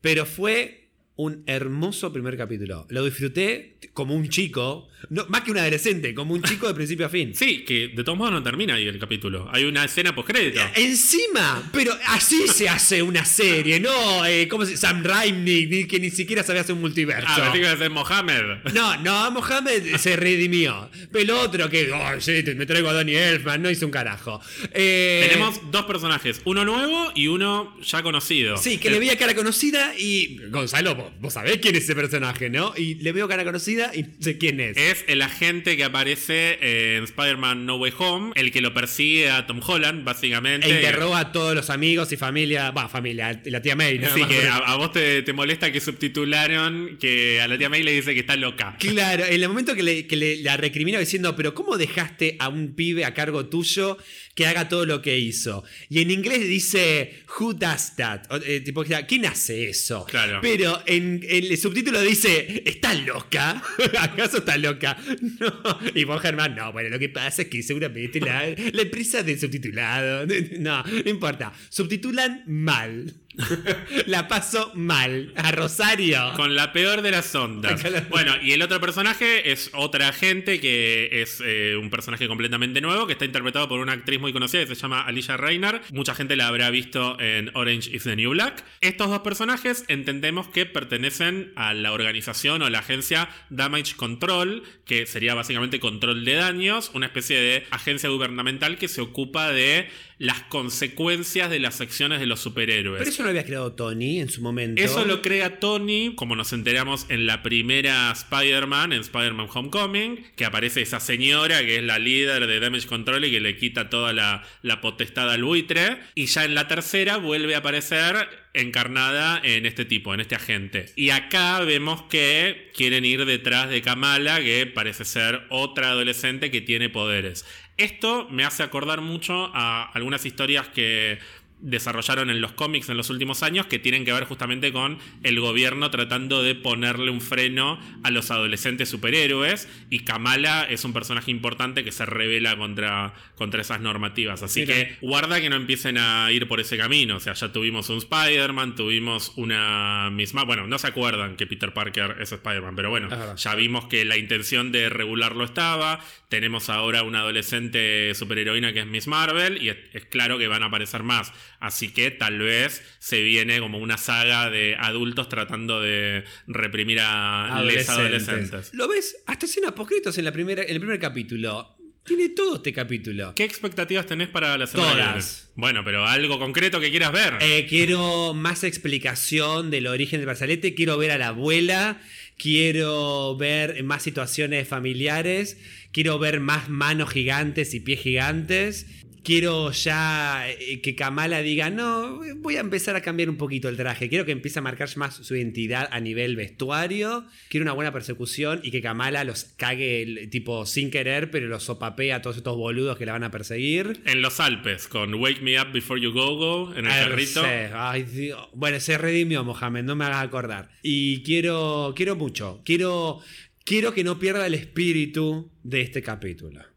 Pero 0.00 0.24
fue 0.24 0.89
un 1.16 1.42
hermoso 1.46 2.12
primer 2.12 2.36
capítulo. 2.36 2.86
Lo 2.88 3.04
disfruté 3.04 3.76
como 3.92 4.14
un 4.14 4.28
chico, 4.30 4.88
no, 5.10 5.26
más 5.28 5.42
que 5.42 5.50
un 5.50 5.58
adolescente, 5.58 6.14
como 6.14 6.32
un 6.32 6.42
chico 6.42 6.66
de 6.66 6.74
principio 6.74 7.06
a 7.06 7.08
fin. 7.08 7.34
Sí, 7.40 7.64
que 7.64 7.88
de 7.88 8.04
todos 8.04 8.18
modos 8.18 8.32
no 8.32 8.42
termina 8.42 8.74
ahí 8.74 8.86
el 8.86 8.98
capítulo. 8.98 9.48
Hay 9.50 9.64
una 9.64 9.84
escena 9.84 10.14
postcrédito. 10.14 10.60
Encima, 10.76 11.70
pero 11.72 11.92
así 12.08 12.46
se 12.48 12.68
hace 12.68 13.02
una 13.02 13.24
serie, 13.24 13.80
no 13.80 14.24
eh, 14.26 14.46
¿cómo 14.48 14.64
se 14.66 14.76
Sam 14.76 15.02
Raimi, 15.02 15.86
que 15.86 15.98
ni 16.00 16.10
siquiera 16.10 16.42
sabía 16.42 16.62
hacer 16.62 16.74
un 16.74 16.82
multiverso. 16.82 17.26
Ah, 17.28 17.50
me 17.52 17.60
que 17.60 17.72
es 17.72 17.90
Mohamed. 17.90 18.72
No, 18.74 18.96
no, 18.98 19.30
Mohamed 19.30 19.96
se 19.96 20.16
redimió. 20.16 20.90
Pero 21.12 21.22
el 21.22 21.30
otro 21.30 21.68
que, 21.68 21.90
oh, 21.92 22.20
sí, 22.20 22.42
me 22.56 22.66
traigo 22.66 22.88
a 22.88 22.92
Donnie 22.92 23.16
Elfman, 23.16 23.62
no 23.62 23.70
hizo 23.70 23.86
un 23.86 23.92
carajo. 23.92 24.40
Eh, 24.72 25.26
Tenemos 25.28 25.70
dos 25.70 25.84
personajes, 25.84 26.40
uno 26.44 26.64
nuevo 26.64 27.12
y 27.14 27.28
uno 27.28 27.78
ya 27.82 28.02
conocido. 28.02 28.56
Sí, 28.56 28.78
que 28.78 28.90
le 28.90 28.98
veía 28.98 29.16
cara 29.16 29.34
conocida 29.34 29.94
y. 29.98 30.38
Gonzalo, 30.50 31.09
vos, 31.12 31.20
vos 31.20 31.32
sabés 31.34 31.58
quién 31.58 31.76
es 31.76 31.84
ese 31.84 31.94
personaje, 31.94 32.50
¿no? 32.50 32.72
Y 32.76 32.94
le 32.96 33.12
veo 33.12 33.28
cara 33.28 33.44
conocida 33.44 33.90
y 33.94 34.02
no 34.02 34.08
sé 34.20 34.38
quién 34.38 34.60
es. 34.60 34.76
Es 34.76 35.04
el 35.08 35.22
agente 35.22 35.76
que 35.76 35.84
aparece 35.84 36.58
en 36.96 37.04
Spider-Man 37.04 37.66
No 37.66 37.76
Way 37.76 37.92
Home, 37.98 38.32
el 38.36 38.52
que 38.52 38.60
lo 38.60 38.72
persigue 38.74 39.30
a 39.30 39.46
Tom 39.46 39.60
Holland, 39.66 40.04
básicamente. 40.04 40.66
E 40.66 40.74
interroga 40.76 41.18
a 41.18 41.32
todos 41.32 41.54
los 41.54 41.70
amigos 41.70 42.12
y 42.12 42.16
familia. 42.16 42.70
Va, 42.70 42.88
familia, 42.88 43.40
la 43.44 43.62
tía 43.62 43.76
May, 43.76 43.98
¿no? 43.98 44.06
Así 44.10 44.24
que 44.24 44.46
a, 44.48 44.56
a 44.56 44.76
vos 44.76 44.92
te, 44.92 45.22
te 45.22 45.32
molesta 45.32 45.72
que 45.72 45.80
subtitularon 45.80 46.98
que 47.00 47.40
a 47.40 47.48
la 47.48 47.56
tía 47.58 47.68
May 47.68 47.82
le 47.82 47.92
dice 47.92 48.14
que 48.14 48.20
está 48.20 48.36
loca. 48.36 48.76
Claro, 48.78 49.24
en 49.24 49.34
el 49.42 49.48
momento 49.48 49.74
que, 49.74 49.82
le, 49.82 50.06
que 50.06 50.16
le- 50.16 50.36
la 50.42 50.56
recrimina 50.56 50.98
diciendo, 50.98 51.34
pero 51.36 51.54
¿cómo 51.54 51.76
dejaste 51.78 52.36
a 52.38 52.48
un 52.48 52.74
pibe 52.74 53.04
a 53.04 53.14
cargo 53.14 53.46
tuyo 53.46 53.96
que 54.40 54.46
haga 54.46 54.70
todo 54.70 54.86
lo 54.86 55.02
que 55.02 55.18
hizo? 55.18 55.64
Y 55.90 56.00
en 56.00 56.10
inglés 56.10 56.40
dice, 56.40 57.24
Who 57.38 57.52
does 57.52 57.94
that? 57.96 58.22
O, 58.30 58.36
eh, 58.36 58.60
tipo, 58.60 58.82
¿quién 59.06 59.26
hace 59.26 59.68
eso? 59.68 60.06
Claro. 60.06 60.38
Pero 60.40 60.82
en, 60.86 61.20
en 61.28 61.44
el 61.44 61.58
subtítulo 61.58 62.00
dice, 62.00 62.62
¿estás 62.64 63.04
loca? 63.04 63.62
¿Acaso 64.00 64.38
estás 64.38 64.58
loca? 64.58 64.96
No. 65.40 65.78
Y 65.94 66.04
vos, 66.04 66.20
Germán, 66.22 66.54
no, 66.54 66.72
bueno, 66.72 66.88
lo 66.88 66.98
que 66.98 67.08
pasa 67.08 67.42
es 67.42 67.48
que 67.48 67.62
seguramente 67.62 68.20
la, 68.20 68.46
la 68.48 68.82
empresa 68.82 69.22
del 69.22 69.38
subtitulado. 69.38 70.26
No, 70.58 70.82
no 70.82 71.10
importa. 71.10 71.52
Subtitulan 71.68 72.44
mal. 72.46 73.12
La 74.06 74.28
paso 74.28 74.72
mal. 74.74 75.32
A 75.36 75.52
Rosario. 75.52 76.32
Con 76.36 76.54
la 76.54 76.72
peor 76.72 77.02
de 77.02 77.10
las 77.10 77.34
ondas. 77.34 77.80
Bueno, 78.08 78.34
y 78.42 78.52
el 78.52 78.62
otro 78.62 78.80
personaje 78.80 79.52
es 79.52 79.70
otra 79.72 80.08
agente 80.08 80.60
que 80.60 81.22
es 81.22 81.42
eh, 81.44 81.76
un 81.76 81.90
personaje 81.90 82.26
completamente 82.26 82.80
nuevo 82.80 83.06
que 83.06 83.12
está 83.12 83.24
interpretado 83.24 83.68
por 83.68 83.80
una 83.80 83.92
actriz 83.92 84.20
muy 84.20 84.32
conocida 84.32 84.66
que 84.66 84.74
se 84.74 84.82
llama 84.82 85.02
Alicia 85.02 85.36
Reiner. 85.36 85.80
Mucha 85.92 86.14
gente 86.14 86.36
la 86.36 86.48
habrá 86.48 86.70
visto 86.70 87.18
en 87.20 87.50
Orange 87.54 87.94
is 87.94 88.04
the 88.04 88.16
New 88.16 88.30
Black. 88.30 88.64
Estos 88.80 89.08
dos 89.08 89.20
personajes 89.20 89.84
entendemos 89.88 90.48
que 90.48 90.66
pertenecen 90.66 91.52
a 91.56 91.74
la 91.74 91.92
organización 91.92 92.62
o 92.62 92.70
la 92.70 92.80
agencia 92.80 93.28
Damage 93.50 93.94
Control, 93.96 94.62
que 94.84 95.06
sería 95.06 95.34
básicamente 95.34 95.80
control 95.80 96.24
de 96.24 96.34
daños, 96.34 96.90
una 96.94 97.06
especie 97.06 97.40
de 97.40 97.66
agencia 97.70 98.08
gubernamental 98.08 98.78
que 98.78 98.88
se 98.88 99.00
ocupa 99.00 99.50
de 99.50 99.88
las 100.20 100.42
consecuencias 100.42 101.48
de 101.48 101.58
las 101.60 101.80
acciones 101.80 102.20
de 102.20 102.26
los 102.26 102.40
superhéroes. 102.40 102.98
Pero 102.98 103.10
eso 103.10 103.22
lo 103.22 103.30
había 103.30 103.46
creado 103.46 103.72
Tony 103.72 104.20
en 104.20 104.28
su 104.28 104.42
momento. 104.42 104.82
Eso 104.82 105.06
lo 105.06 105.22
crea 105.22 105.58
Tony, 105.60 106.14
como 106.14 106.36
nos 106.36 106.52
enteramos 106.52 107.06
en 107.08 107.24
la 107.24 107.42
primera 107.42 108.12
Spider-Man, 108.12 108.92
en 108.92 109.00
Spider-Man 109.00 109.48
Homecoming, 109.50 110.22
que 110.36 110.44
aparece 110.44 110.82
esa 110.82 111.00
señora 111.00 111.60
que 111.60 111.76
es 111.76 111.82
la 111.82 111.98
líder 111.98 112.46
de 112.46 112.60
Damage 112.60 112.86
Control 112.86 113.24
y 113.24 113.30
que 113.30 113.40
le 113.40 113.56
quita 113.56 113.88
toda 113.88 114.12
la, 114.12 114.44
la 114.60 114.82
potestad 114.82 115.30
al 115.30 115.42
buitre. 115.42 115.96
Y 116.14 116.26
ya 116.26 116.44
en 116.44 116.54
la 116.54 116.68
tercera 116.68 117.16
vuelve 117.16 117.54
a 117.54 117.58
aparecer 117.58 118.28
encarnada 118.54 119.40
en 119.42 119.66
este 119.66 119.84
tipo, 119.84 120.12
en 120.12 120.20
este 120.20 120.34
agente. 120.34 120.86
Y 120.96 121.10
acá 121.10 121.60
vemos 121.60 122.02
que 122.02 122.70
quieren 122.74 123.04
ir 123.04 123.24
detrás 123.24 123.68
de 123.68 123.82
Kamala, 123.82 124.40
que 124.40 124.66
parece 124.66 125.04
ser 125.04 125.46
otra 125.50 125.90
adolescente 125.90 126.50
que 126.50 126.60
tiene 126.60 126.88
poderes. 126.88 127.46
Esto 127.76 128.28
me 128.30 128.44
hace 128.44 128.62
acordar 128.62 129.00
mucho 129.00 129.50
a 129.54 129.90
algunas 129.92 130.26
historias 130.26 130.68
que 130.68 131.18
desarrollaron 131.60 132.30
en 132.30 132.40
los 132.40 132.52
cómics 132.52 132.88
en 132.88 132.96
los 132.96 133.10
últimos 133.10 133.42
años 133.42 133.66
que 133.66 133.78
tienen 133.78 134.04
que 134.04 134.12
ver 134.12 134.24
justamente 134.24 134.72
con 134.72 134.98
el 135.22 135.40
gobierno 135.40 135.90
tratando 135.90 136.42
de 136.42 136.54
ponerle 136.54 137.10
un 137.10 137.20
freno 137.20 137.78
a 138.02 138.10
los 138.10 138.30
adolescentes 138.30 138.88
superhéroes 138.88 139.68
y 139.90 140.00
Kamala 140.00 140.64
es 140.64 140.84
un 140.84 140.92
personaje 140.92 141.30
importante 141.30 141.84
que 141.84 141.92
se 141.92 142.06
revela 142.06 142.56
contra, 142.56 143.14
contra 143.34 143.60
esas 143.60 143.80
normativas 143.80 144.42
así 144.42 144.60
Mira. 144.60 144.74
que 144.74 144.96
guarda 145.00 145.40
que 145.40 145.50
no 145.50 145.56
empiecen 145.56 145.98
a 145.98 146.30
ir 146.32 146.48
por 146.48 146.60
ese 146.60 146.76
camino 146.76 147.16
o 147.16 147.20
sea 147.20 147.34
ya 147.34 147.52
tuvimos 147.52 147.88
un 147.90 147.98
Spider-Man 147.98 148.74
tuvimos 148.74 149.32
una 149.36 150.10
misma 150.10 150.44
bueno 150.44 150.66
no 150.66 150.78
se 150.78 150.86
acuerdan 150.86 151.36
que 151.36 151.46
Peter 151.46 151.72
Parker 151.72 152.16
es 152.20 152.32
Spider-Man 152.32 152.76
pero 152.76 152.90
bueno 152.90 153.08
ya 153.36 153.54
vimos 153.54 153.86
que 153.86 154.04
la 154.04 154.16
intención 154.16 154.72
de 154.72 154.88
regularlo 154.88 155.44
estaba 155.44 156.00
tenemos 156.28 156.70
ahora 156.70 157.02
una 157.02 157.20
adolescente 157.20 158.14
superheroína 158.14 158.72
que 158.72 158.80
es 158.80 158.86
Miss 158.86 159.06
Marvel 159.06 159.62
y 159.62 159.70
es, 159.70 159.76
es 159.92 160.04
claro 160.06 160.38
que 160.38 160.48
van 160.48 160.62
a 160.62 160.66
aparecer 160.66 161.02
más. 161.02 161.32
Así 161.58 161.90
que 161.90 162.10
tal 162.10 162.38
vez 162.38 162.82
se 162.98 163.22
viene 163.22 163.60
como 163.60 163.78
una 163.78 163.98
saga 163.98 164.48
de 164.50 164.76
adultos 164.78 165.28
tratando 165.28 165.80
de 165.80 166.24
reprimir 166.46 167.00
a 167.00 167.62
les 167.64 167.88
adolescentes. 167.88 168.70
¿Lo 168.72 168.88
ves? 168.88 169.16
Hasta 169.26 169.46
escenas 169.46 169.72
poscritos 169.72 170.16
en, 170.18 170.24
la 170.24 170.32
primera, 170.32 170.62
en 170.62 170.70
el 170.70 170.80
primer 170.80 170.98
capítulo. 170.98 171.76
Tiene 172.04 172.30
todo 172.30 172.56
este 172.56 172.72
capítulo. 172.72 173.34
¿Qué 173.34 173.44
expectativas 173.44 174.06
tenés 174.06 174.28
para 174.28 174.56
la 174.56 174.66
semana 174.66 175.12
Todas. 175.12 175.50
Bueno, 175.54 175.84
pero 175.84 176.06
algo 176.06 176.38
concreto 176.38 176.80
que 176.80 176.90
quieras 176.90 177.12
ver. 177.12 177.34
Eh, 177.40 177.66
quiero 177.68 178.32
más 178.32 178.64
explicación 178.64 179.70
del 179.70 179.86
origen 179.86 180.18
del 180.18 180.26
brazalete. 180.26 180.74
Quiero 180.74 180.96
ver 180.96 181.10
a 181.10 181.18
la 181.18 181.28
abuela. 181.28 182.00
Quiero 182.38 183.36
ver 183.36 183.84
más 183.84 184.02
situaciones 184.02 184.66
familiares. 184.66 185.58
Quiero 185.92 186.18
ver 186.18 186.40
más 186.40 186.70
manos 186.70 187.10
gigantes 187.10 187.74
y 187.74 187.80
pies 187.80 188.00
gigantes. 188.00 188.86
Quiero 189.22 189.70
ya 189.72 190.48
eh, 190.48 190.80
que 190.80 190.94
Kamala 190.94 191.42
diga, 191.42 191.68
no, 191.70 192.20
voy 192.36 192.56
a 192.56 192.60
empezar 192.60 192.96
a 192.96 193.02
cambiar 193.02 193.28
un 193.28 193.36
poquito 193.36 193.68
el 193.68 193.76
traje. 193.76 194.08
Quiero 194.08 194.24
que 194.24 194.32
empiece 194.32 194.58
a 194.58 194.62
marcar 194.62 194.88
más 194.96 195.16
su 195.16 195.36
identidad 195.36 195.88
a 195.90 196.00
nivel 196.00 196.36
vestuario. 196.36 197.24
Quiero 197.48 197.64
una 197.64 197.72
buena 197.72 197.92
persecución 197.92 198.60
y 198.62 198.70
que 198.70 198.80
Kamala 198.80 199.24
los 199.24 199.44
cague 199.56 200.28
tipo 200.30 200.64
sin 200.66 200.90
querer, 200.90 201.30
pero 201.30 201.48
los 201.48 201.64
sopapea 201.64 202.16
a 202.16 202.22
todos 202.22 202.36
estos 202.38 202.56
boludos 202.56 202.96
que 202.96 203.06
la 203.06 203.12
van 203.12 203.24
a 203.24 203.30
perseguir. 203.30 204.00
En 204.06 204.22
los 204.22 204.40
Alpes, 204.40 204.88
con 204.88 205.14
Wake 205.14 205.42
Me 205.42 205.60
Up 205.60 205.72
Before 205.72 206.00
You 206.00 206.12
Go 206.12 206.36
Go, 206.36 206.72
en 206.74 206.86
el 206.86 206.92
Ay, 206.92 207.04
carrito. 207.04 207.42
sé. 207.42 207.70
Ay, 207.74 208.02
Dios. 208.04 208.48
Bueno, 208.54 208.80
se 208.80 208.96
redimió 208.98 209.44
Mohamed, 209.44 209.84
no 209.84 209.96
me 209.96 210.04
hagas 210.06 210.24
acordar. 210.24 210.70
Y 210.82 211.22
quiero, 211.22 211.92
quiero 211.96 212.16
mucho. 212.16 212.62
Quiero, 212.64 213.20
quiero 213.64 213.92
que 213.92 214.04
no 214.04 214.18
pierda 214.18 214.46
el 214.46 214.54
espíritu 214.54 215.50
de 215.62 215.82
este 215.82 216.02
capítulo. 216.02 216.69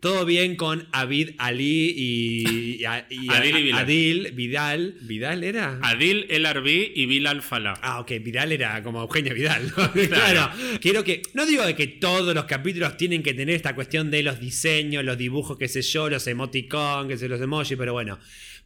Todo 0.00 0.24
bien 0.24 0.56
con 0.56 0.88
Abid 0.92 1.32
Ali 1.36 1.90
y, 1.94 2.44
y- 2.48 2.82
y- 2.82 2.86
Adil 3.28 3.56
y 3.58 3.62
Bilal. 3.64 3.78
Adil, 3.84 4.32
Vidal. 4.32 4.94
¿Vidal 5.02 5.44
era? 5.44 5.78
Adil 5.82 6.26
El 6.30 6.46
Arbi 6.46 6.92
y 6.94 7.04
Bilal 7.04 7.42
Falah. 7.42 7.78
Ah, 7.82 8.00
ok, 8.00 8.12
Vidal 8.22 8.50
era 8.52 8.82
como 8.82 9.02
Eugenia 9.02 9.34
Vidal. 9.34 9.70
¿no? 9.76 9.92
claro. 9.92 10.50
Quiero 10.80 11.04
que. 11.04 11.20
No 11.34 11.44
digo 11.44 11.66
de 11.66 11.76
que 11.76 11.86
todos 11.86 12.34
los 12.34 12.44
capítulos 12.46 12.96
tienen 12.96 13.22
que 13.22 13.34
tener 13.34 13.54
esta 13.54 13.74
cuestión 13.74 14.10
de 14.10 14.22
los 14.22 14.40
diseños, 14.40 15.04
los 15.04 15.18
dibujos, 15.18 15.58
qué 15.58 15.68
sé 15.68 15.82
yo, 15.82 16.08
los 16.08 16.26
emoticons, 16.26 17.06
qué 17.08 17.18
sé, 17.18 17.28
los 17.28 17.40
emojis, 17.40 17.76
pero 17.76 17.92
bueno. 17.92 18.18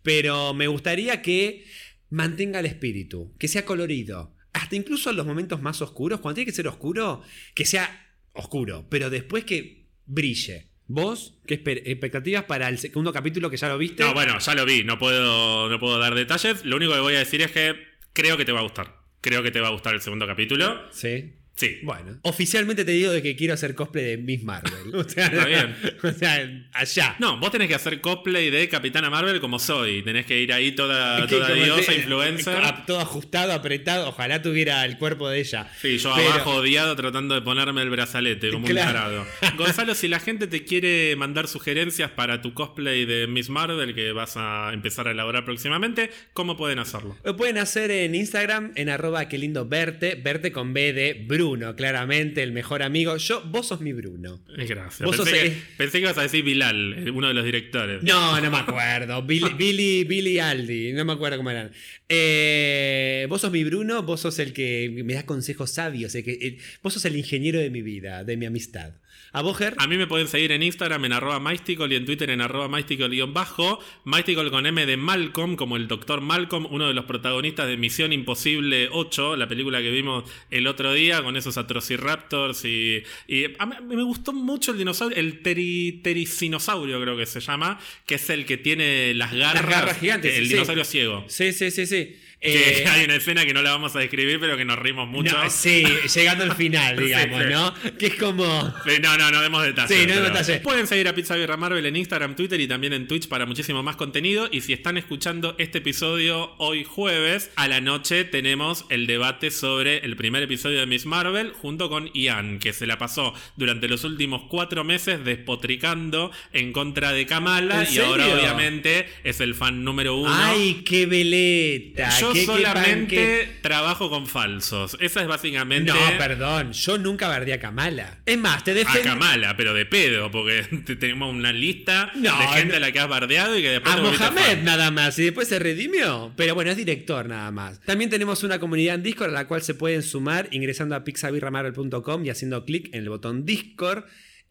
Pero 0.05 0.55
me 0.55 0.69
gustaría 0.69 1.20
que 1.20 1.65
mantenga 2.11 2.61
el 2.61 2.66
espíritu, 2.66 3.35
que 3.39 3.48
sea 3.48 3.65
colorido. 3.65 4.36
Hasta 4.52 4.77
incluso 4.77 5.11
en 5.11 5.16
los 5.16 5.27
momentos 5.27 5.61
más 5.61 5.82
oscuros, 5.82 6.20
cuando 6.20 6.36
tiene 6.36 6.47
que 6.47 6.55
ser 6.55 6.69
oscuro, 6.69 7.23
que 7.56 7.65
sea 7.65 8.12
oscuro, 8.35 8.86
pero 8.89 9.11
después 9.11 9.43
que 9.44 9.89
brille. 10.06 10.69
¿Vos 10.86 11.35
qué 11.47 11.55
expectativas 11.55 12.44
para 12.44 12.69
el 12.69 12.78
segundo 12.78 13.12
capítulo 13.12 13.48
que 13.51 13.56
ya 13.56 13.69
lo 13.69 13.78
viste? 13.78 14.02
No, 14.02 14.12
bueno, 14.12 14.39
ya 14.39 14.55
lo 14.55 14.66
vi, 14.66 14.85
no 14.85 14.98
puedo, 14.98 15.69
no 15.69 15.78
puedo 15.78 15.98
dar 15.98 16.15
detalles. 16.15 16.65
Lo 16.65 16.77
único 16.77 16.93
que 16.93 17.01
voy 17.01 17.15
a 17.15 17.20
decir 17.20 17.40
es 17.43 17.51
que 17.51 17.74
creo 18.12 18.36
que 18.36 18.44
te 18.44 18.52
va 18.52 18.61
a 18.61 18.65
gustar. 18.65 18.97
Creo 19.20 19.43
que 19.43 19.51
te 19.51 19.61
va 19.61 19.69
a 19.69 19.73
gustar 19.73 19.94
el 19.94 20.02
segundo 20.02 20.27
capítulo. 20.27 20.82
Sí. 20.93 21.32
Sí. 21.57 21.79
Bueno, 21.85 22.19
oficialmente 22.23 22.85
te 22.85 22.91
digo 22.93 23.13
de 23.13 23.23
que 23.23 23.37
quiero 23.37 23.55
hacer 23.55 23.75
cosplay 23.77 24.05
de 24.05 24.17
Miss 24.19 24.43
Marvel. 24.43 24.73
O 24.95 25.05
sea, 25.09 25.27
Está 25.27 25.47
bien. 25.47 25.77
O 26.03 26.11
sea, 26.13 26.65
allá. 26.73 27.17
No, 27.21 27.39
vos 27.39 27.51
tenés 27.53 27.69
que 27.69 27.75
hacer 27.77 28.01
cosplay 28.01 28.51
de 28.51 28.69
Capitana 28.69 29.09
Marvel 29.09 29.41
como 29.41 29.59
soy. 29.59 30.03
Tenés 30.03 30.27
que 30.27 30.41
ir 30.41 30.53
ahí 30.53 30.73
toda, 30.73 31.25
diosa, 31.27 31.87
te- 31.93 31.97
influencer. 31.97 32.57
Todo 32.87 33.01
ajustado, 33.01 33.53
apretado. 33.53 34.09
Ojalá 34.09 34.43
tuviera 34.43 34.85
el 34.85 34.99
cuerpo 34.99 35.29
de 35.29 35.41
ella. 35.41 35.71
Sí, 35.81 35.99
yo 35.99 36.13
Pero- 36.17 36.33
abajo 36.33 36.57
odiado 36.57 36.97
tratando 36.97 37.35
de 37.37 37.43
ponerme 37.43 37.83
el 37.83 37.91
brazalete 37.91 38.51
como 38.51 38.67
Claro. 38.67 38.89
un 38.89 38.95
tarado. 38.95 39.57
Gonzalo, 39.57 39.95
si 39.95 40.09
la 40.09 40.19
gente 40.21 40.47
te 40.49 40.65
quiere 40.65 41.15
mandar 41.17 41.47
sugerencias 41.47 42.11
para 42.11 42.43
tu 42.43 42.53
cosplay 42.53 43.05
de 43.05 43.27
Miss 43.29 43.49
Marvel 43.49 43.95
que 43.95 44.11
vas 44.13 44.37
a 44.37 44.71
empezar 44.73 45.07
a 45.09 45.13
elaborar 45.13 45.45
próximamente, 45.45 46.11
¿cómo 46.33 46.57
pueden 46.57 46.81
hacerlo? 46.81 47.17
Lo 47.25 47.37
pueden 47.37 47.59
hacer 47.59 47.91
en 47.93 48.15
Instagram, 48.17 48.73
en 48.75 48.89
arroba 48.89 49.29
que 49.29 49.39
lindo 49.39 49.67
verte, 49.69 50.17
verte 50.17 50.51
con 50.51 50.73
B 50.75 50.93
de 50.93 51.15
Bruno, 51.27 51.44
claramente, 51.77 52.43
el 52.43 52.53
mejor 52.53 52.83
amigo. 52.83 53.16
Yo, 53.16 53.43
vos 53.47 53.69
sos 53.69 53.81
mi 53.81 53.93
Bruno. 53.93 54.45
Eh, 54.57 54.66
Gracias. 54.66 55.01
Vos 55.07 55.16
Pensé 55.16 55.31
sos 55.31 55.41
que, 55.41 55.47
el- 55.47 55.62
pensé 55.77 55.99
que 55.99 56.03
ibas 56.05 56.19
a 56.19 56.23
decir 56.23 56.45
Bilal, 56.45 57.07
eh, 57.07 57.11
uno 57.11 57.29
de 57.29 57.35
los 57.35 57.45
directores. 57.45 58.03
No, 58.03 58.41
no 58.41 58.51
me 58.51 58.57
acuerdo. 58.59 59.23
Billy, 59.23 59.53
Billy, 59.59 60.05
Billy 60.05 60.39
Aldi, 60.39 60.93
no 60.93 61.05
me 61.05 61.12
acuerdo 61.12 61.37
cómo 61.37 61.51
eran. 61.51 61.71
Eh, 62.09 63.27
vos 63.29 63.41
sos 63.41 63.51
mi 63.53 63.65
Bruno, 63.65 64.03
vos 64.03 64.21
sos 64.21 64.39
el 64.39 64.53
que 64.53 64.91
me 65.05 65.15
da 65.15 65.25
consejos 65.27 65.71
sabios. 65.71 66.15
el 66.15 66.25
que- 66.25 66.39
el- 66.41 66.59
vos 66.83 66.93
sos 66.95 67.05
el 67.05 67.16
ingeniero 67.16 67.59
de 67.59 67.71
mi 67.71 67.83
vida, 67.83 68.25
de 68.25 68.37
mi 68.37 68.47
amistad. 68.47 68.93
¿A 69.36 69.43
vos, 69.43 69.59
Ger? 69.59 69.74
A 69.78 69.89
mí 69.89 69.97
me 69.97 70.06
pueden 70.06 70.28
seguir 70.28 70.52
en 70.52 70.62
Instagram 70.62 71.06
en 71.06 71.12
arroba 71.12 71.40
mystical 71.40 71.93
y 71.93 71.97
en 71.97 72.06
Twitter 72.06 72.31
en 72.31 72.40
arroba 72.40 72.69
mystical-bajo. 72.69 73.81
Mystical 74.05 74.48
con 74.52 74.65
M 74.65 74.86
de 74.86 74.97
Malcolm, 74.97 75.56
como 75.56 75.77
el 75.77 75.89
doctor 75.89 76.20
Malcolm, 76.20 76.69
uno 76.70 76.86
de 76.86 76.94
los 76.94 77.05
protagonistas 77.06 77.66
de 77.66 77.77
Misión 77.77 78.12
Imposible 78.12 78.89
8, 78.93 79.35
la 79.35 79.48
película 79.48 79.82
que 79.82 79.90
vimos 79.90 80.23
el 80.52 80.69
otro 80.69 80.93
día 80.93 81.20
con 81.24 81.36
esos 81.36 81.59
atrociraptors 81.59 82.65
y... 82.65 83.02
y 83.27 83.47
a 83.59 83.66
mí 83.66 83.74
me 83.97 84.05
gustó 84.05 84.32
mucho 84.32 84.70
el 84.70 84.78
dinosaurio, 84.78 85.19
el 85.19 85.43
teri, 85.43 86.01
tericinosaurio 86.01 87.01
creo 87.01 87.16
que 87.16 87.27
se 87.27 87.40
llama, 87.40 87.81
que 88.06 88.15
es 88.15 88.31
el 88.31 88.47
que 88.47 88.56
tiene 88.56 89.15
las 89.15 89.32
garras, 89.32 89.66
garras 89.66 89.98
gigantes, 89.98 90.39
el 90.39 90.44
sí. 90.44 90.52
dinosaurio 90.52 90.85
ciego. 90.85 91.24
Sí, 91.27 91.52
sí, 91.52 91.73
sí, 91.73 91.86
sí. 91.86 92.15
Que 92.45 92.83
Eh, 92.83 92.85
hay 92.89 93.05
una 93.05 93.16
escena 93.16 93.47
que 93.47 93.55
no 93.55 93.62
la 93.62 93.71
vamos 93.71 93.97
a 93.97 94.01
describir, 94.01 94.39
pero 94.39 94.57
que 94.57 94.65
nos 94.65 94.79
rimos 94.79 95.09
mucho. 95.09 95.37
no, 95.37 95.51
sí, 95.51 95.85
llegando 96.15 96.45
al 96.45 96.55
final, 96.55 96.97
digamos, 97.05 97.41
Sí, 97.41 97.47
sí. 97.49 97.53
¿no? 97.53 97.75
Que 97.99 98.07
es 98.07 98.15
como... 98.16 98.45
Sí, 98.87 99.01
No, 99.01 99.16
no, 99.16 99.31
no 99.31 99.41
demos 99.41 99.62
detalles. 99.62 99.97
Sí, 99.97 100.07
no 100.07 100.15
demos 100.15 100.33
detalles. 100.33 100.61
Pueden 100.61 100.87
seguir 100.87 101.09
a 101.09 101.15
Pizza 101.15 101.37
Birra 101.37 101.57
Marvel 101.57 101.87
en 101.87 101.97
Instagram, 101.97 102.37
Twitter 102.37 102.61
y 102.61 102.69
también 102.69 102.93
en 102.93 103.09
Twitch 103.09 103.29
para 103.29 103.47
muchísimo 103.47 103.83
más 103.83 103.97
contenido. 103.97 104.49
Y 104.53 104.61
si 104.61 104.73
están 104.73 104.99
escuchando 104.99 105.55
este 105.59 105.79
episodio 105.79 106.55
hoy 106.59 106.85
jueves, 106.85 107.51
a 107.57 107.66
la 107.66 107.81
noche 107.81 108.25
tenemos 108.25 108.85
el 108.91 109.07
debate 109.07 109.51
sobre 109.51 109.99
el 109.99 110.16
primer 110.16 110.43
episodio 110.43 110.81
de 110.81 110.87
Miss 110.87 111.07
Marvel 111.07 111.53
junto 111.53 111.89
con 111.89 112.11
Ian, 112.12 112.59
que 112.59 112.73
se 112.73 112.87
la 112.87 112.99
pasó 112.99 113.33
durante 113.57 113.89
los 113.89 114.05
últimos 114.05 114.43
cuatro 114.51 114.85
meses 114.85 115.25
despotricando 115.25 116.31
en 116.53 116.73
contra 116.73 117.12
de 117.12 117.27
Kamala. 117.27 117.85
¿En 117.85 117.95
Y 117.95 117.99
ahora, 117.99 118.27
obviamente, 118.27 119.09
es 119.25 119.41
el 119.41 119.55
fan 119.55 119.83
número 119.85 120.16
uno. 120.16 120.35
¡Ay, 120.35 120.83
qué 120.85 121.07
veleta! 121.07 122.19
Yo 122.21 122.34
solamente 122.47 123.16
panque- 123.47 123.61
trabajo 123.62 124.11
con 124.11 124.27
falsos. 124.27 124.97
Esa 125.01 125.23
es 125.23 125.27
básicamente. 125.28 125.93
No, 125.93 125.98
perdón, 126.19 126.73
yo 126.73 126.98
nunca 126.98 127.28
bardé 127.28 127.52
a 127.55 127.61
Kamala. 127.61 128.19
Es 128.27 128.39
más, 128.39 128.65
te 128.65 128.73
A 128.73 128.74
defiendo... 128.74 129.11
Kamala, 129.11 129.56
pero 129.56 129.74
de 129.74 129.86
pedo, 129.86 130.31
porque 130.31 130.62
te- 130.86 130.97
tenemos 130.97 131.32
una 131.35 131.52
lista 131.52 132.11
No, 132.15 132.39
de 132.39 132.47
gente 132.48 132.69
no. 132.70 132.77
a 132.77 132.81
la 132.81 132.93
que 132.93 132.98
has 133.01 133.09
bardeado 133.09 133.59
y 133.59 133.62
que 133.62 133.70
después 133.70 133.94
A 133.94 133.98
Mohamed 133.98 134.62
nada 134.62 134.90
más, 134.90 135.19
y 135.19 135.24
después 135.24 135.48
se 135.48 135.59
redimió. 135.59 136.32
Pero 136.36 136.55
bueno, 136.55 136.70
es 136.70 136.77
director 136.77 137.27
nada 137.28 137.51
más. 137.51 137.81
También 137.81 138.11
tenemos 138.11 138.43
una 138.43 138.59
comunidad 138.59 138.94
en 138.97 139.02
Discord 139.02 139.31
a 139.31 139.32
la 139.32 139.47
cual 139.47 139.62
se 139.62 139.74
pueden 139.74 140.02
sumar 140.02 140.48
ingresando 140.51 140.94
a 140.94 141.05
pixabirramarvel.com 141.05 142.24
y 142.24 142.31
haciendo 142.31 142.65
clic 142.65 142.89
en 142.94 143.02
el 143.02 143.09
botón 143.09 143.44
Discord. 143.44 144.05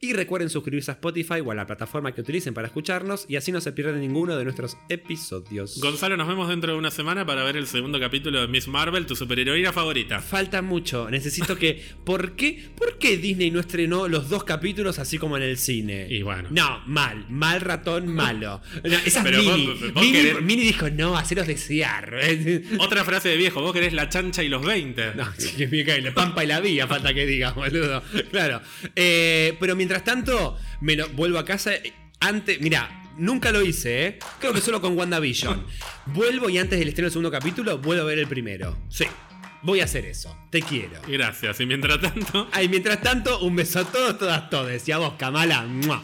Y 0.03 0.11
recuerden 0.11 0.49
suscribirse 0.49 0.91
a 0.91 0.95
Spotify 0.95 1.39
o 1.45 1.49
a 1.51 1.55
la 1.55 1.65
plataforma 1.65 2.11
que 2.11 2.19
utilicen 2.19 2.53
para 2.53 2.67
escucharnos 2.67 3.25
y 3.29 3.37
así 3.37 3.53
no 3.53 3.61
se 3.61 3.71
pierden 3.71 4.01
ninguno 4.01 4.35
de 4.35 4.43
nuestros 4.43 4.75
episodios. 4.89 5.79
Gonzalo, 5.79 6.17
nos 6.17 6.27
vemos 6.27 6.49
dentro 6.49 6.73
de 6.73 6.77
una 6.77 6.91
semana 6.91 7.25
para 7.25 7.41
ver 7.45 7.55
el 7.55 7.67
segundo 7.67 8.01
capítulo 8.01 8.41
de 8.41 8.49
Miss 8.49 8.67
Marvel, 8.67 9.05
tu 9.05 9.15
superheroína 9.15 9.71
favorita. 9.71 10.19
Falta 10.21 10.61
mucho, 10.61 11.09
necesito 11.09 11.55
que... 11.57 11.81
¿Por 12.03 12.35
qué, 12.35 12.69
¿Por 12.75 12.97
qué 12.97 13.15
Disney 13.15 13.49
no 13.49 13.61
estrenó 13.61 14.09
los 14.09 14.27
dos 14.27 14.43
capítulos 14.43 14.99
así 14.99 15.17
como 15.17 15.37
en 15.37 15.43
el 15.43 15.57
cine? 15.57 16.07
Y 16.09 16.21
bueno. 16.21 16.49
No, 16.51 16.81
mal, 16.85 17.25
mal 17.29 17.61
ratón, 17.61 18.13
malo. 18.13 18.61
No, 18.83 18.97
esa 19.05 19.21
es 19.29 19.45
vos- 19.45 19.57
Mini. 19.57 19.67
vos 19.93 20.03
Mini, 20.03 20.17
querés- 20.17 20.41
Mini 20.41 20.61
dijo, 20.63 20.89
no, 20.89 21.15
haceros 21.17 21.47
desear. 21.47 22.13
Otra 22.79 23.05
frase 23.05 23.29
de 23.29 23.37
viejo, 23.37 23.61
vos 23.61 23.71
querés 23.71 23.93
la 23.93 24.09
chancha 24.09 24.43
y 24.43 24.49
los 24.49 24.65
20. 24.65 25.15
No, 25.15 25.31
sí, 25.37 25.55
que 25.55 25.67
me 25.69 25.85
cae 25.85 26.01
la 26.01 26.13
pampa 26.13 26.43
y 26.43 26.47
la 26.47 26.59
vía, 26.59 26.87
falta 26.87 27.13
que 27.13 27.25
diga, 27.25 27.51
boludo. 27.51 28.03
Claro. 28.31 28.59
Eh, 28.97 29.55
pero 29.61 29.77
mientras 29.77 29.92
tanto, 30.01 30.57
me 30.81 30.95
lo- 30.95 31.09
vuelvo 31.09 31.37
a 31.39 31.45
casa. 31.45 31.73
eh, 31.75 31.93
Antes, 32.19 32.61
mira, 32.61 33.11
nunca 33.17 33.51
lo 33.51 33.61
hice, 33.61 34.05
¿eh? 34.07 34.19
Creo 34.39 34.53
que 34.53 34.61
solo 34.61 34.79
con 34.79 34.97
WandaVision. 34.97 35.65
Vuelvo 36.05 36.49
y 36.49 36.57
antes 36.57 36.79
del 36.79 36.87
estreno 36.87 37.07
del 37.07 37.11
segundo 37.11 37.29
capítulo, 37.31 37.77
vuelvo 37.79 38.03
a 38.03 38.05
ver 38.05 38.19
el 38.19 38.27
primero. 38.27 38.77
Sí, 38.89 39.05
voy 39.61 39.81
a 39.81 39.83
hacer 39.83 40.05
eso. 40.05 40.33
Te 40.49 40.61
quiero. 40.61 41.01
Gracias. 41.07 41.59
Y 41.59 41.65
mientras 41.65 41.99
tanto. 41.99 42.47
Ay, 42.53 42.69
mientras 42.69 43.01
tanto, 43.01 43.39
un 43.41 43.57
beso 43.57 43.79
a 43.79 43.83
todos, 43.83 44.17
todas, 44.17 44.49
todes. 44.49 44.87
Y 44.87 44.93
a 44.93 44.99
vos, 44.99 45.15
Kamala. 45.17 45.63
¡mua! 45.65 46.01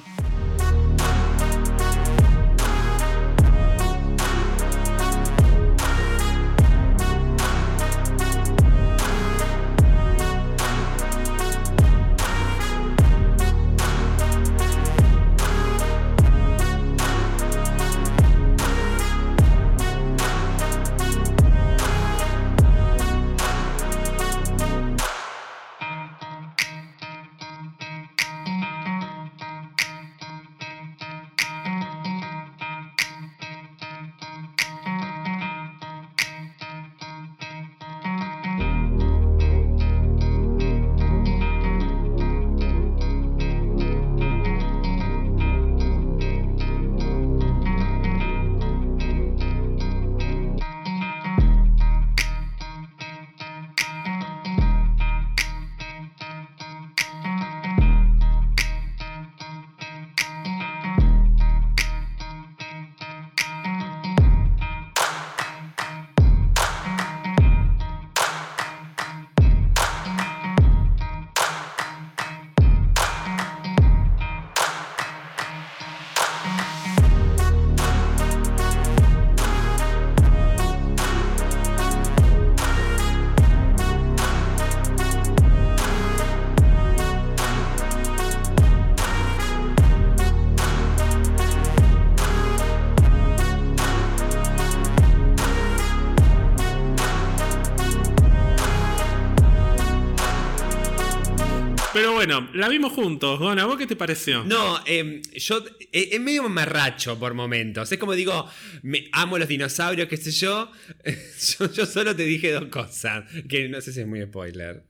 Bueno, 102.29 102.47
la 102.53 102.69
vimos 102.69 102.93
juntos. 102.93 103.39
Gona, 103.39 103.65
¿vos 103.65 103.75
qué 103.77 103.87
te 103.87 103.95
pareció? 103.95 104.43
No, 104.43 104.79
em, 104.85 105.19
yo 105.35 105.65
eh, 105.91 106.09
es 106.11 106.21
medio 106.21 106.47
marracho 106.47 107.17
por 107.17 107.33
momentos. 107.33 107.91
Es 107.91 107.97
como 107.97 108.13
digo, 108.13 108.47
me 108.83 109.09
amo 109.13 109.39
los 109.39 109.47
dinosaurios, 109.47 110.07
qué 110.07 110.17
sé 110.17 110.29
yo. 110.31 110.71
yo. 111.59 111.73
yo 111.73 111.85
solo 111.87 112.15
te 112.15 112.23
dije 112.25 112.51
dos 112.51 112.65
cosas, 112.65 113.23
que 113.49 113.67
no 113.67 113.81
sé 113.81 113.93
si 113.93 114.01
es 114.01 114.07
muy 114.07 114.21
spoiler. 114.21 114.83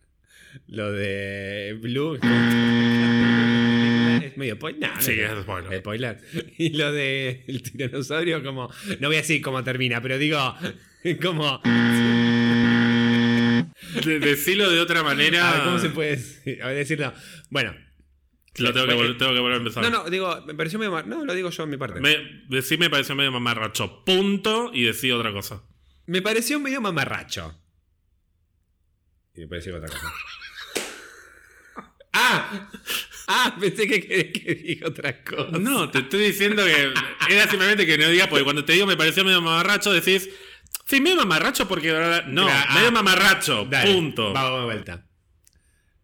Lo 0.67 0.91
de 0.91 1.77
Blue. 1.81 2.15
¿Es 2.15 2.21
medio 4.35 4.55
spoiler? 4.55 4.89
No, 4.89 4.95
no 4.95 5.01
Sí, 5.01 5.13
es 5.13 5.31
spoiler. 5.43 5.79
spoiler. 5.79 6.19
Y 6.57 6.71
lo 6.71 6.91
de 6.91 7.45
el 7.47 7.63
tiranosaurio, 7.63 8.43
como. 8.43 8.69
No 8.99 9.07
voy 9.07 9.15
a 9.15 9.19
decir 9.19 9.41
cómo 9.41 9.63
termina, 9.63 10.01
pero 10.01 10.17
digo. 10.17 10.55
Como. 11.21 11.61
de- 14.05 14.19
decilo 14.19 14.69
de 14.69 14.79
otra 14.79 15.03
manera. 15.03 15.49
A 15.49 15.53
ver, 15.55 15.63
¿cómo 15.63 15.79
se 15.79 15.89
puede 15.89 16.11
decir? 16.17 16.61
A 16.63 16.67
ver, 16.67 16.77
decirlo. 16.77 17.13
Bueno. 17.49 17.75
Lo 18.57 18.73
tengo 18.73 18.87
que, 18.87 18.93
vol- 18.95 19.17
tengo 19.17 19.33
que 19.33 19.39
volver 19.39 19.53
a 19.55 19.57
empezar. 19.57 19.83
No, 19.83 19.89
no, 19.89 20.09
digo, 20.09 20.43
me 20.45 20.53
pareció 20.53 20.79
medio. 20.79 21.01
No, 21.03 21.23
lo 21.23 21.33
digo 21.33 21.49
yo 21.49 21.63
en 21.63 21.69
mi 21.69 21.77
parte. 21.77 22.01
Me, 22.01 22.17
Me, 22.17 22.43
decí 22.49 22.77
me 22.77 22.89
pareció 22.89 23.15
medio 23.15 23.31
mamarracho. 23.31 24.03
Punto. 24.03 24.71
Y 24.73 24.83
decí 24.83 25.11
otra 25.11 25.31
cosa. 25.31 25.63
pareció 26.21 26.59
medio 26.59 26.81
mamarracho. 26.81 27.57
Y 29.35 29.41
me 29.41 29.47
pareció 29.47 29.77
otra 29.77 29.87
cosa. 29.87 30.07
¡Ah! 32.13 32.69
¡Ah! 33.27 33.55
Pensé 33.59 33.87
que, 33.87 34.01
que, 34.05 34.31
que 34.31 34.55
dije 34.55 34.85
otra 34.85 35.23
cosa. 35.23 35.57
No, 35.59 35.89
te 35.89 35.99
estoy 35.99 36.19
diciendo 36.23 36.63
que 36.65 36.91
era 37.33 37.47
simplemente 37.47 37.85
que 37.85 37.97
no 37.97 38.09
digas, 38.09 38.27
porque 38.27 38.43
cuando 38.43 38.65
te 38.65 38.73
digo 38.73 38.87
me 38.87 38.97
pareció 38.97 39.23
medio 39.23 39.41
mamarracho, 39.41 39.93
decís, 39.93 40.27
sí, 40.89 41.01
medio 41.01 41.17
mamarracho 41.17 41.67
porque... 41.67 41.91
No, 42.27 42.45
Mira, 42.45 42.65
ah, 42.67 42.75
medio 42.75 42.91
mamarracho. 42.91 43.65
Dale, 43.65 43.93
punto. 43.93 44.33
Vamos 44.33 44.59
de 44.59 44.65
vuelta. 44.65 45.05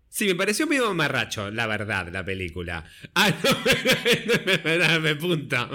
Sí, 0.09 0.27
me 0.27 0.35
pareció 0.35 0.67
medio 0.67 0.87
mamarracho, 0.87 1.51
la 1.51 1.67
verdad, 1.67 2.07
la 2.11 2.23
película. 2.23 2.85
Ah, 3.15 3.31
no, 3.43 3.49
me, 3.65 4.57
me, 4.63 4.77
me, 4.77 4.99
me 4.99 5.15
punta. 5.15 5.67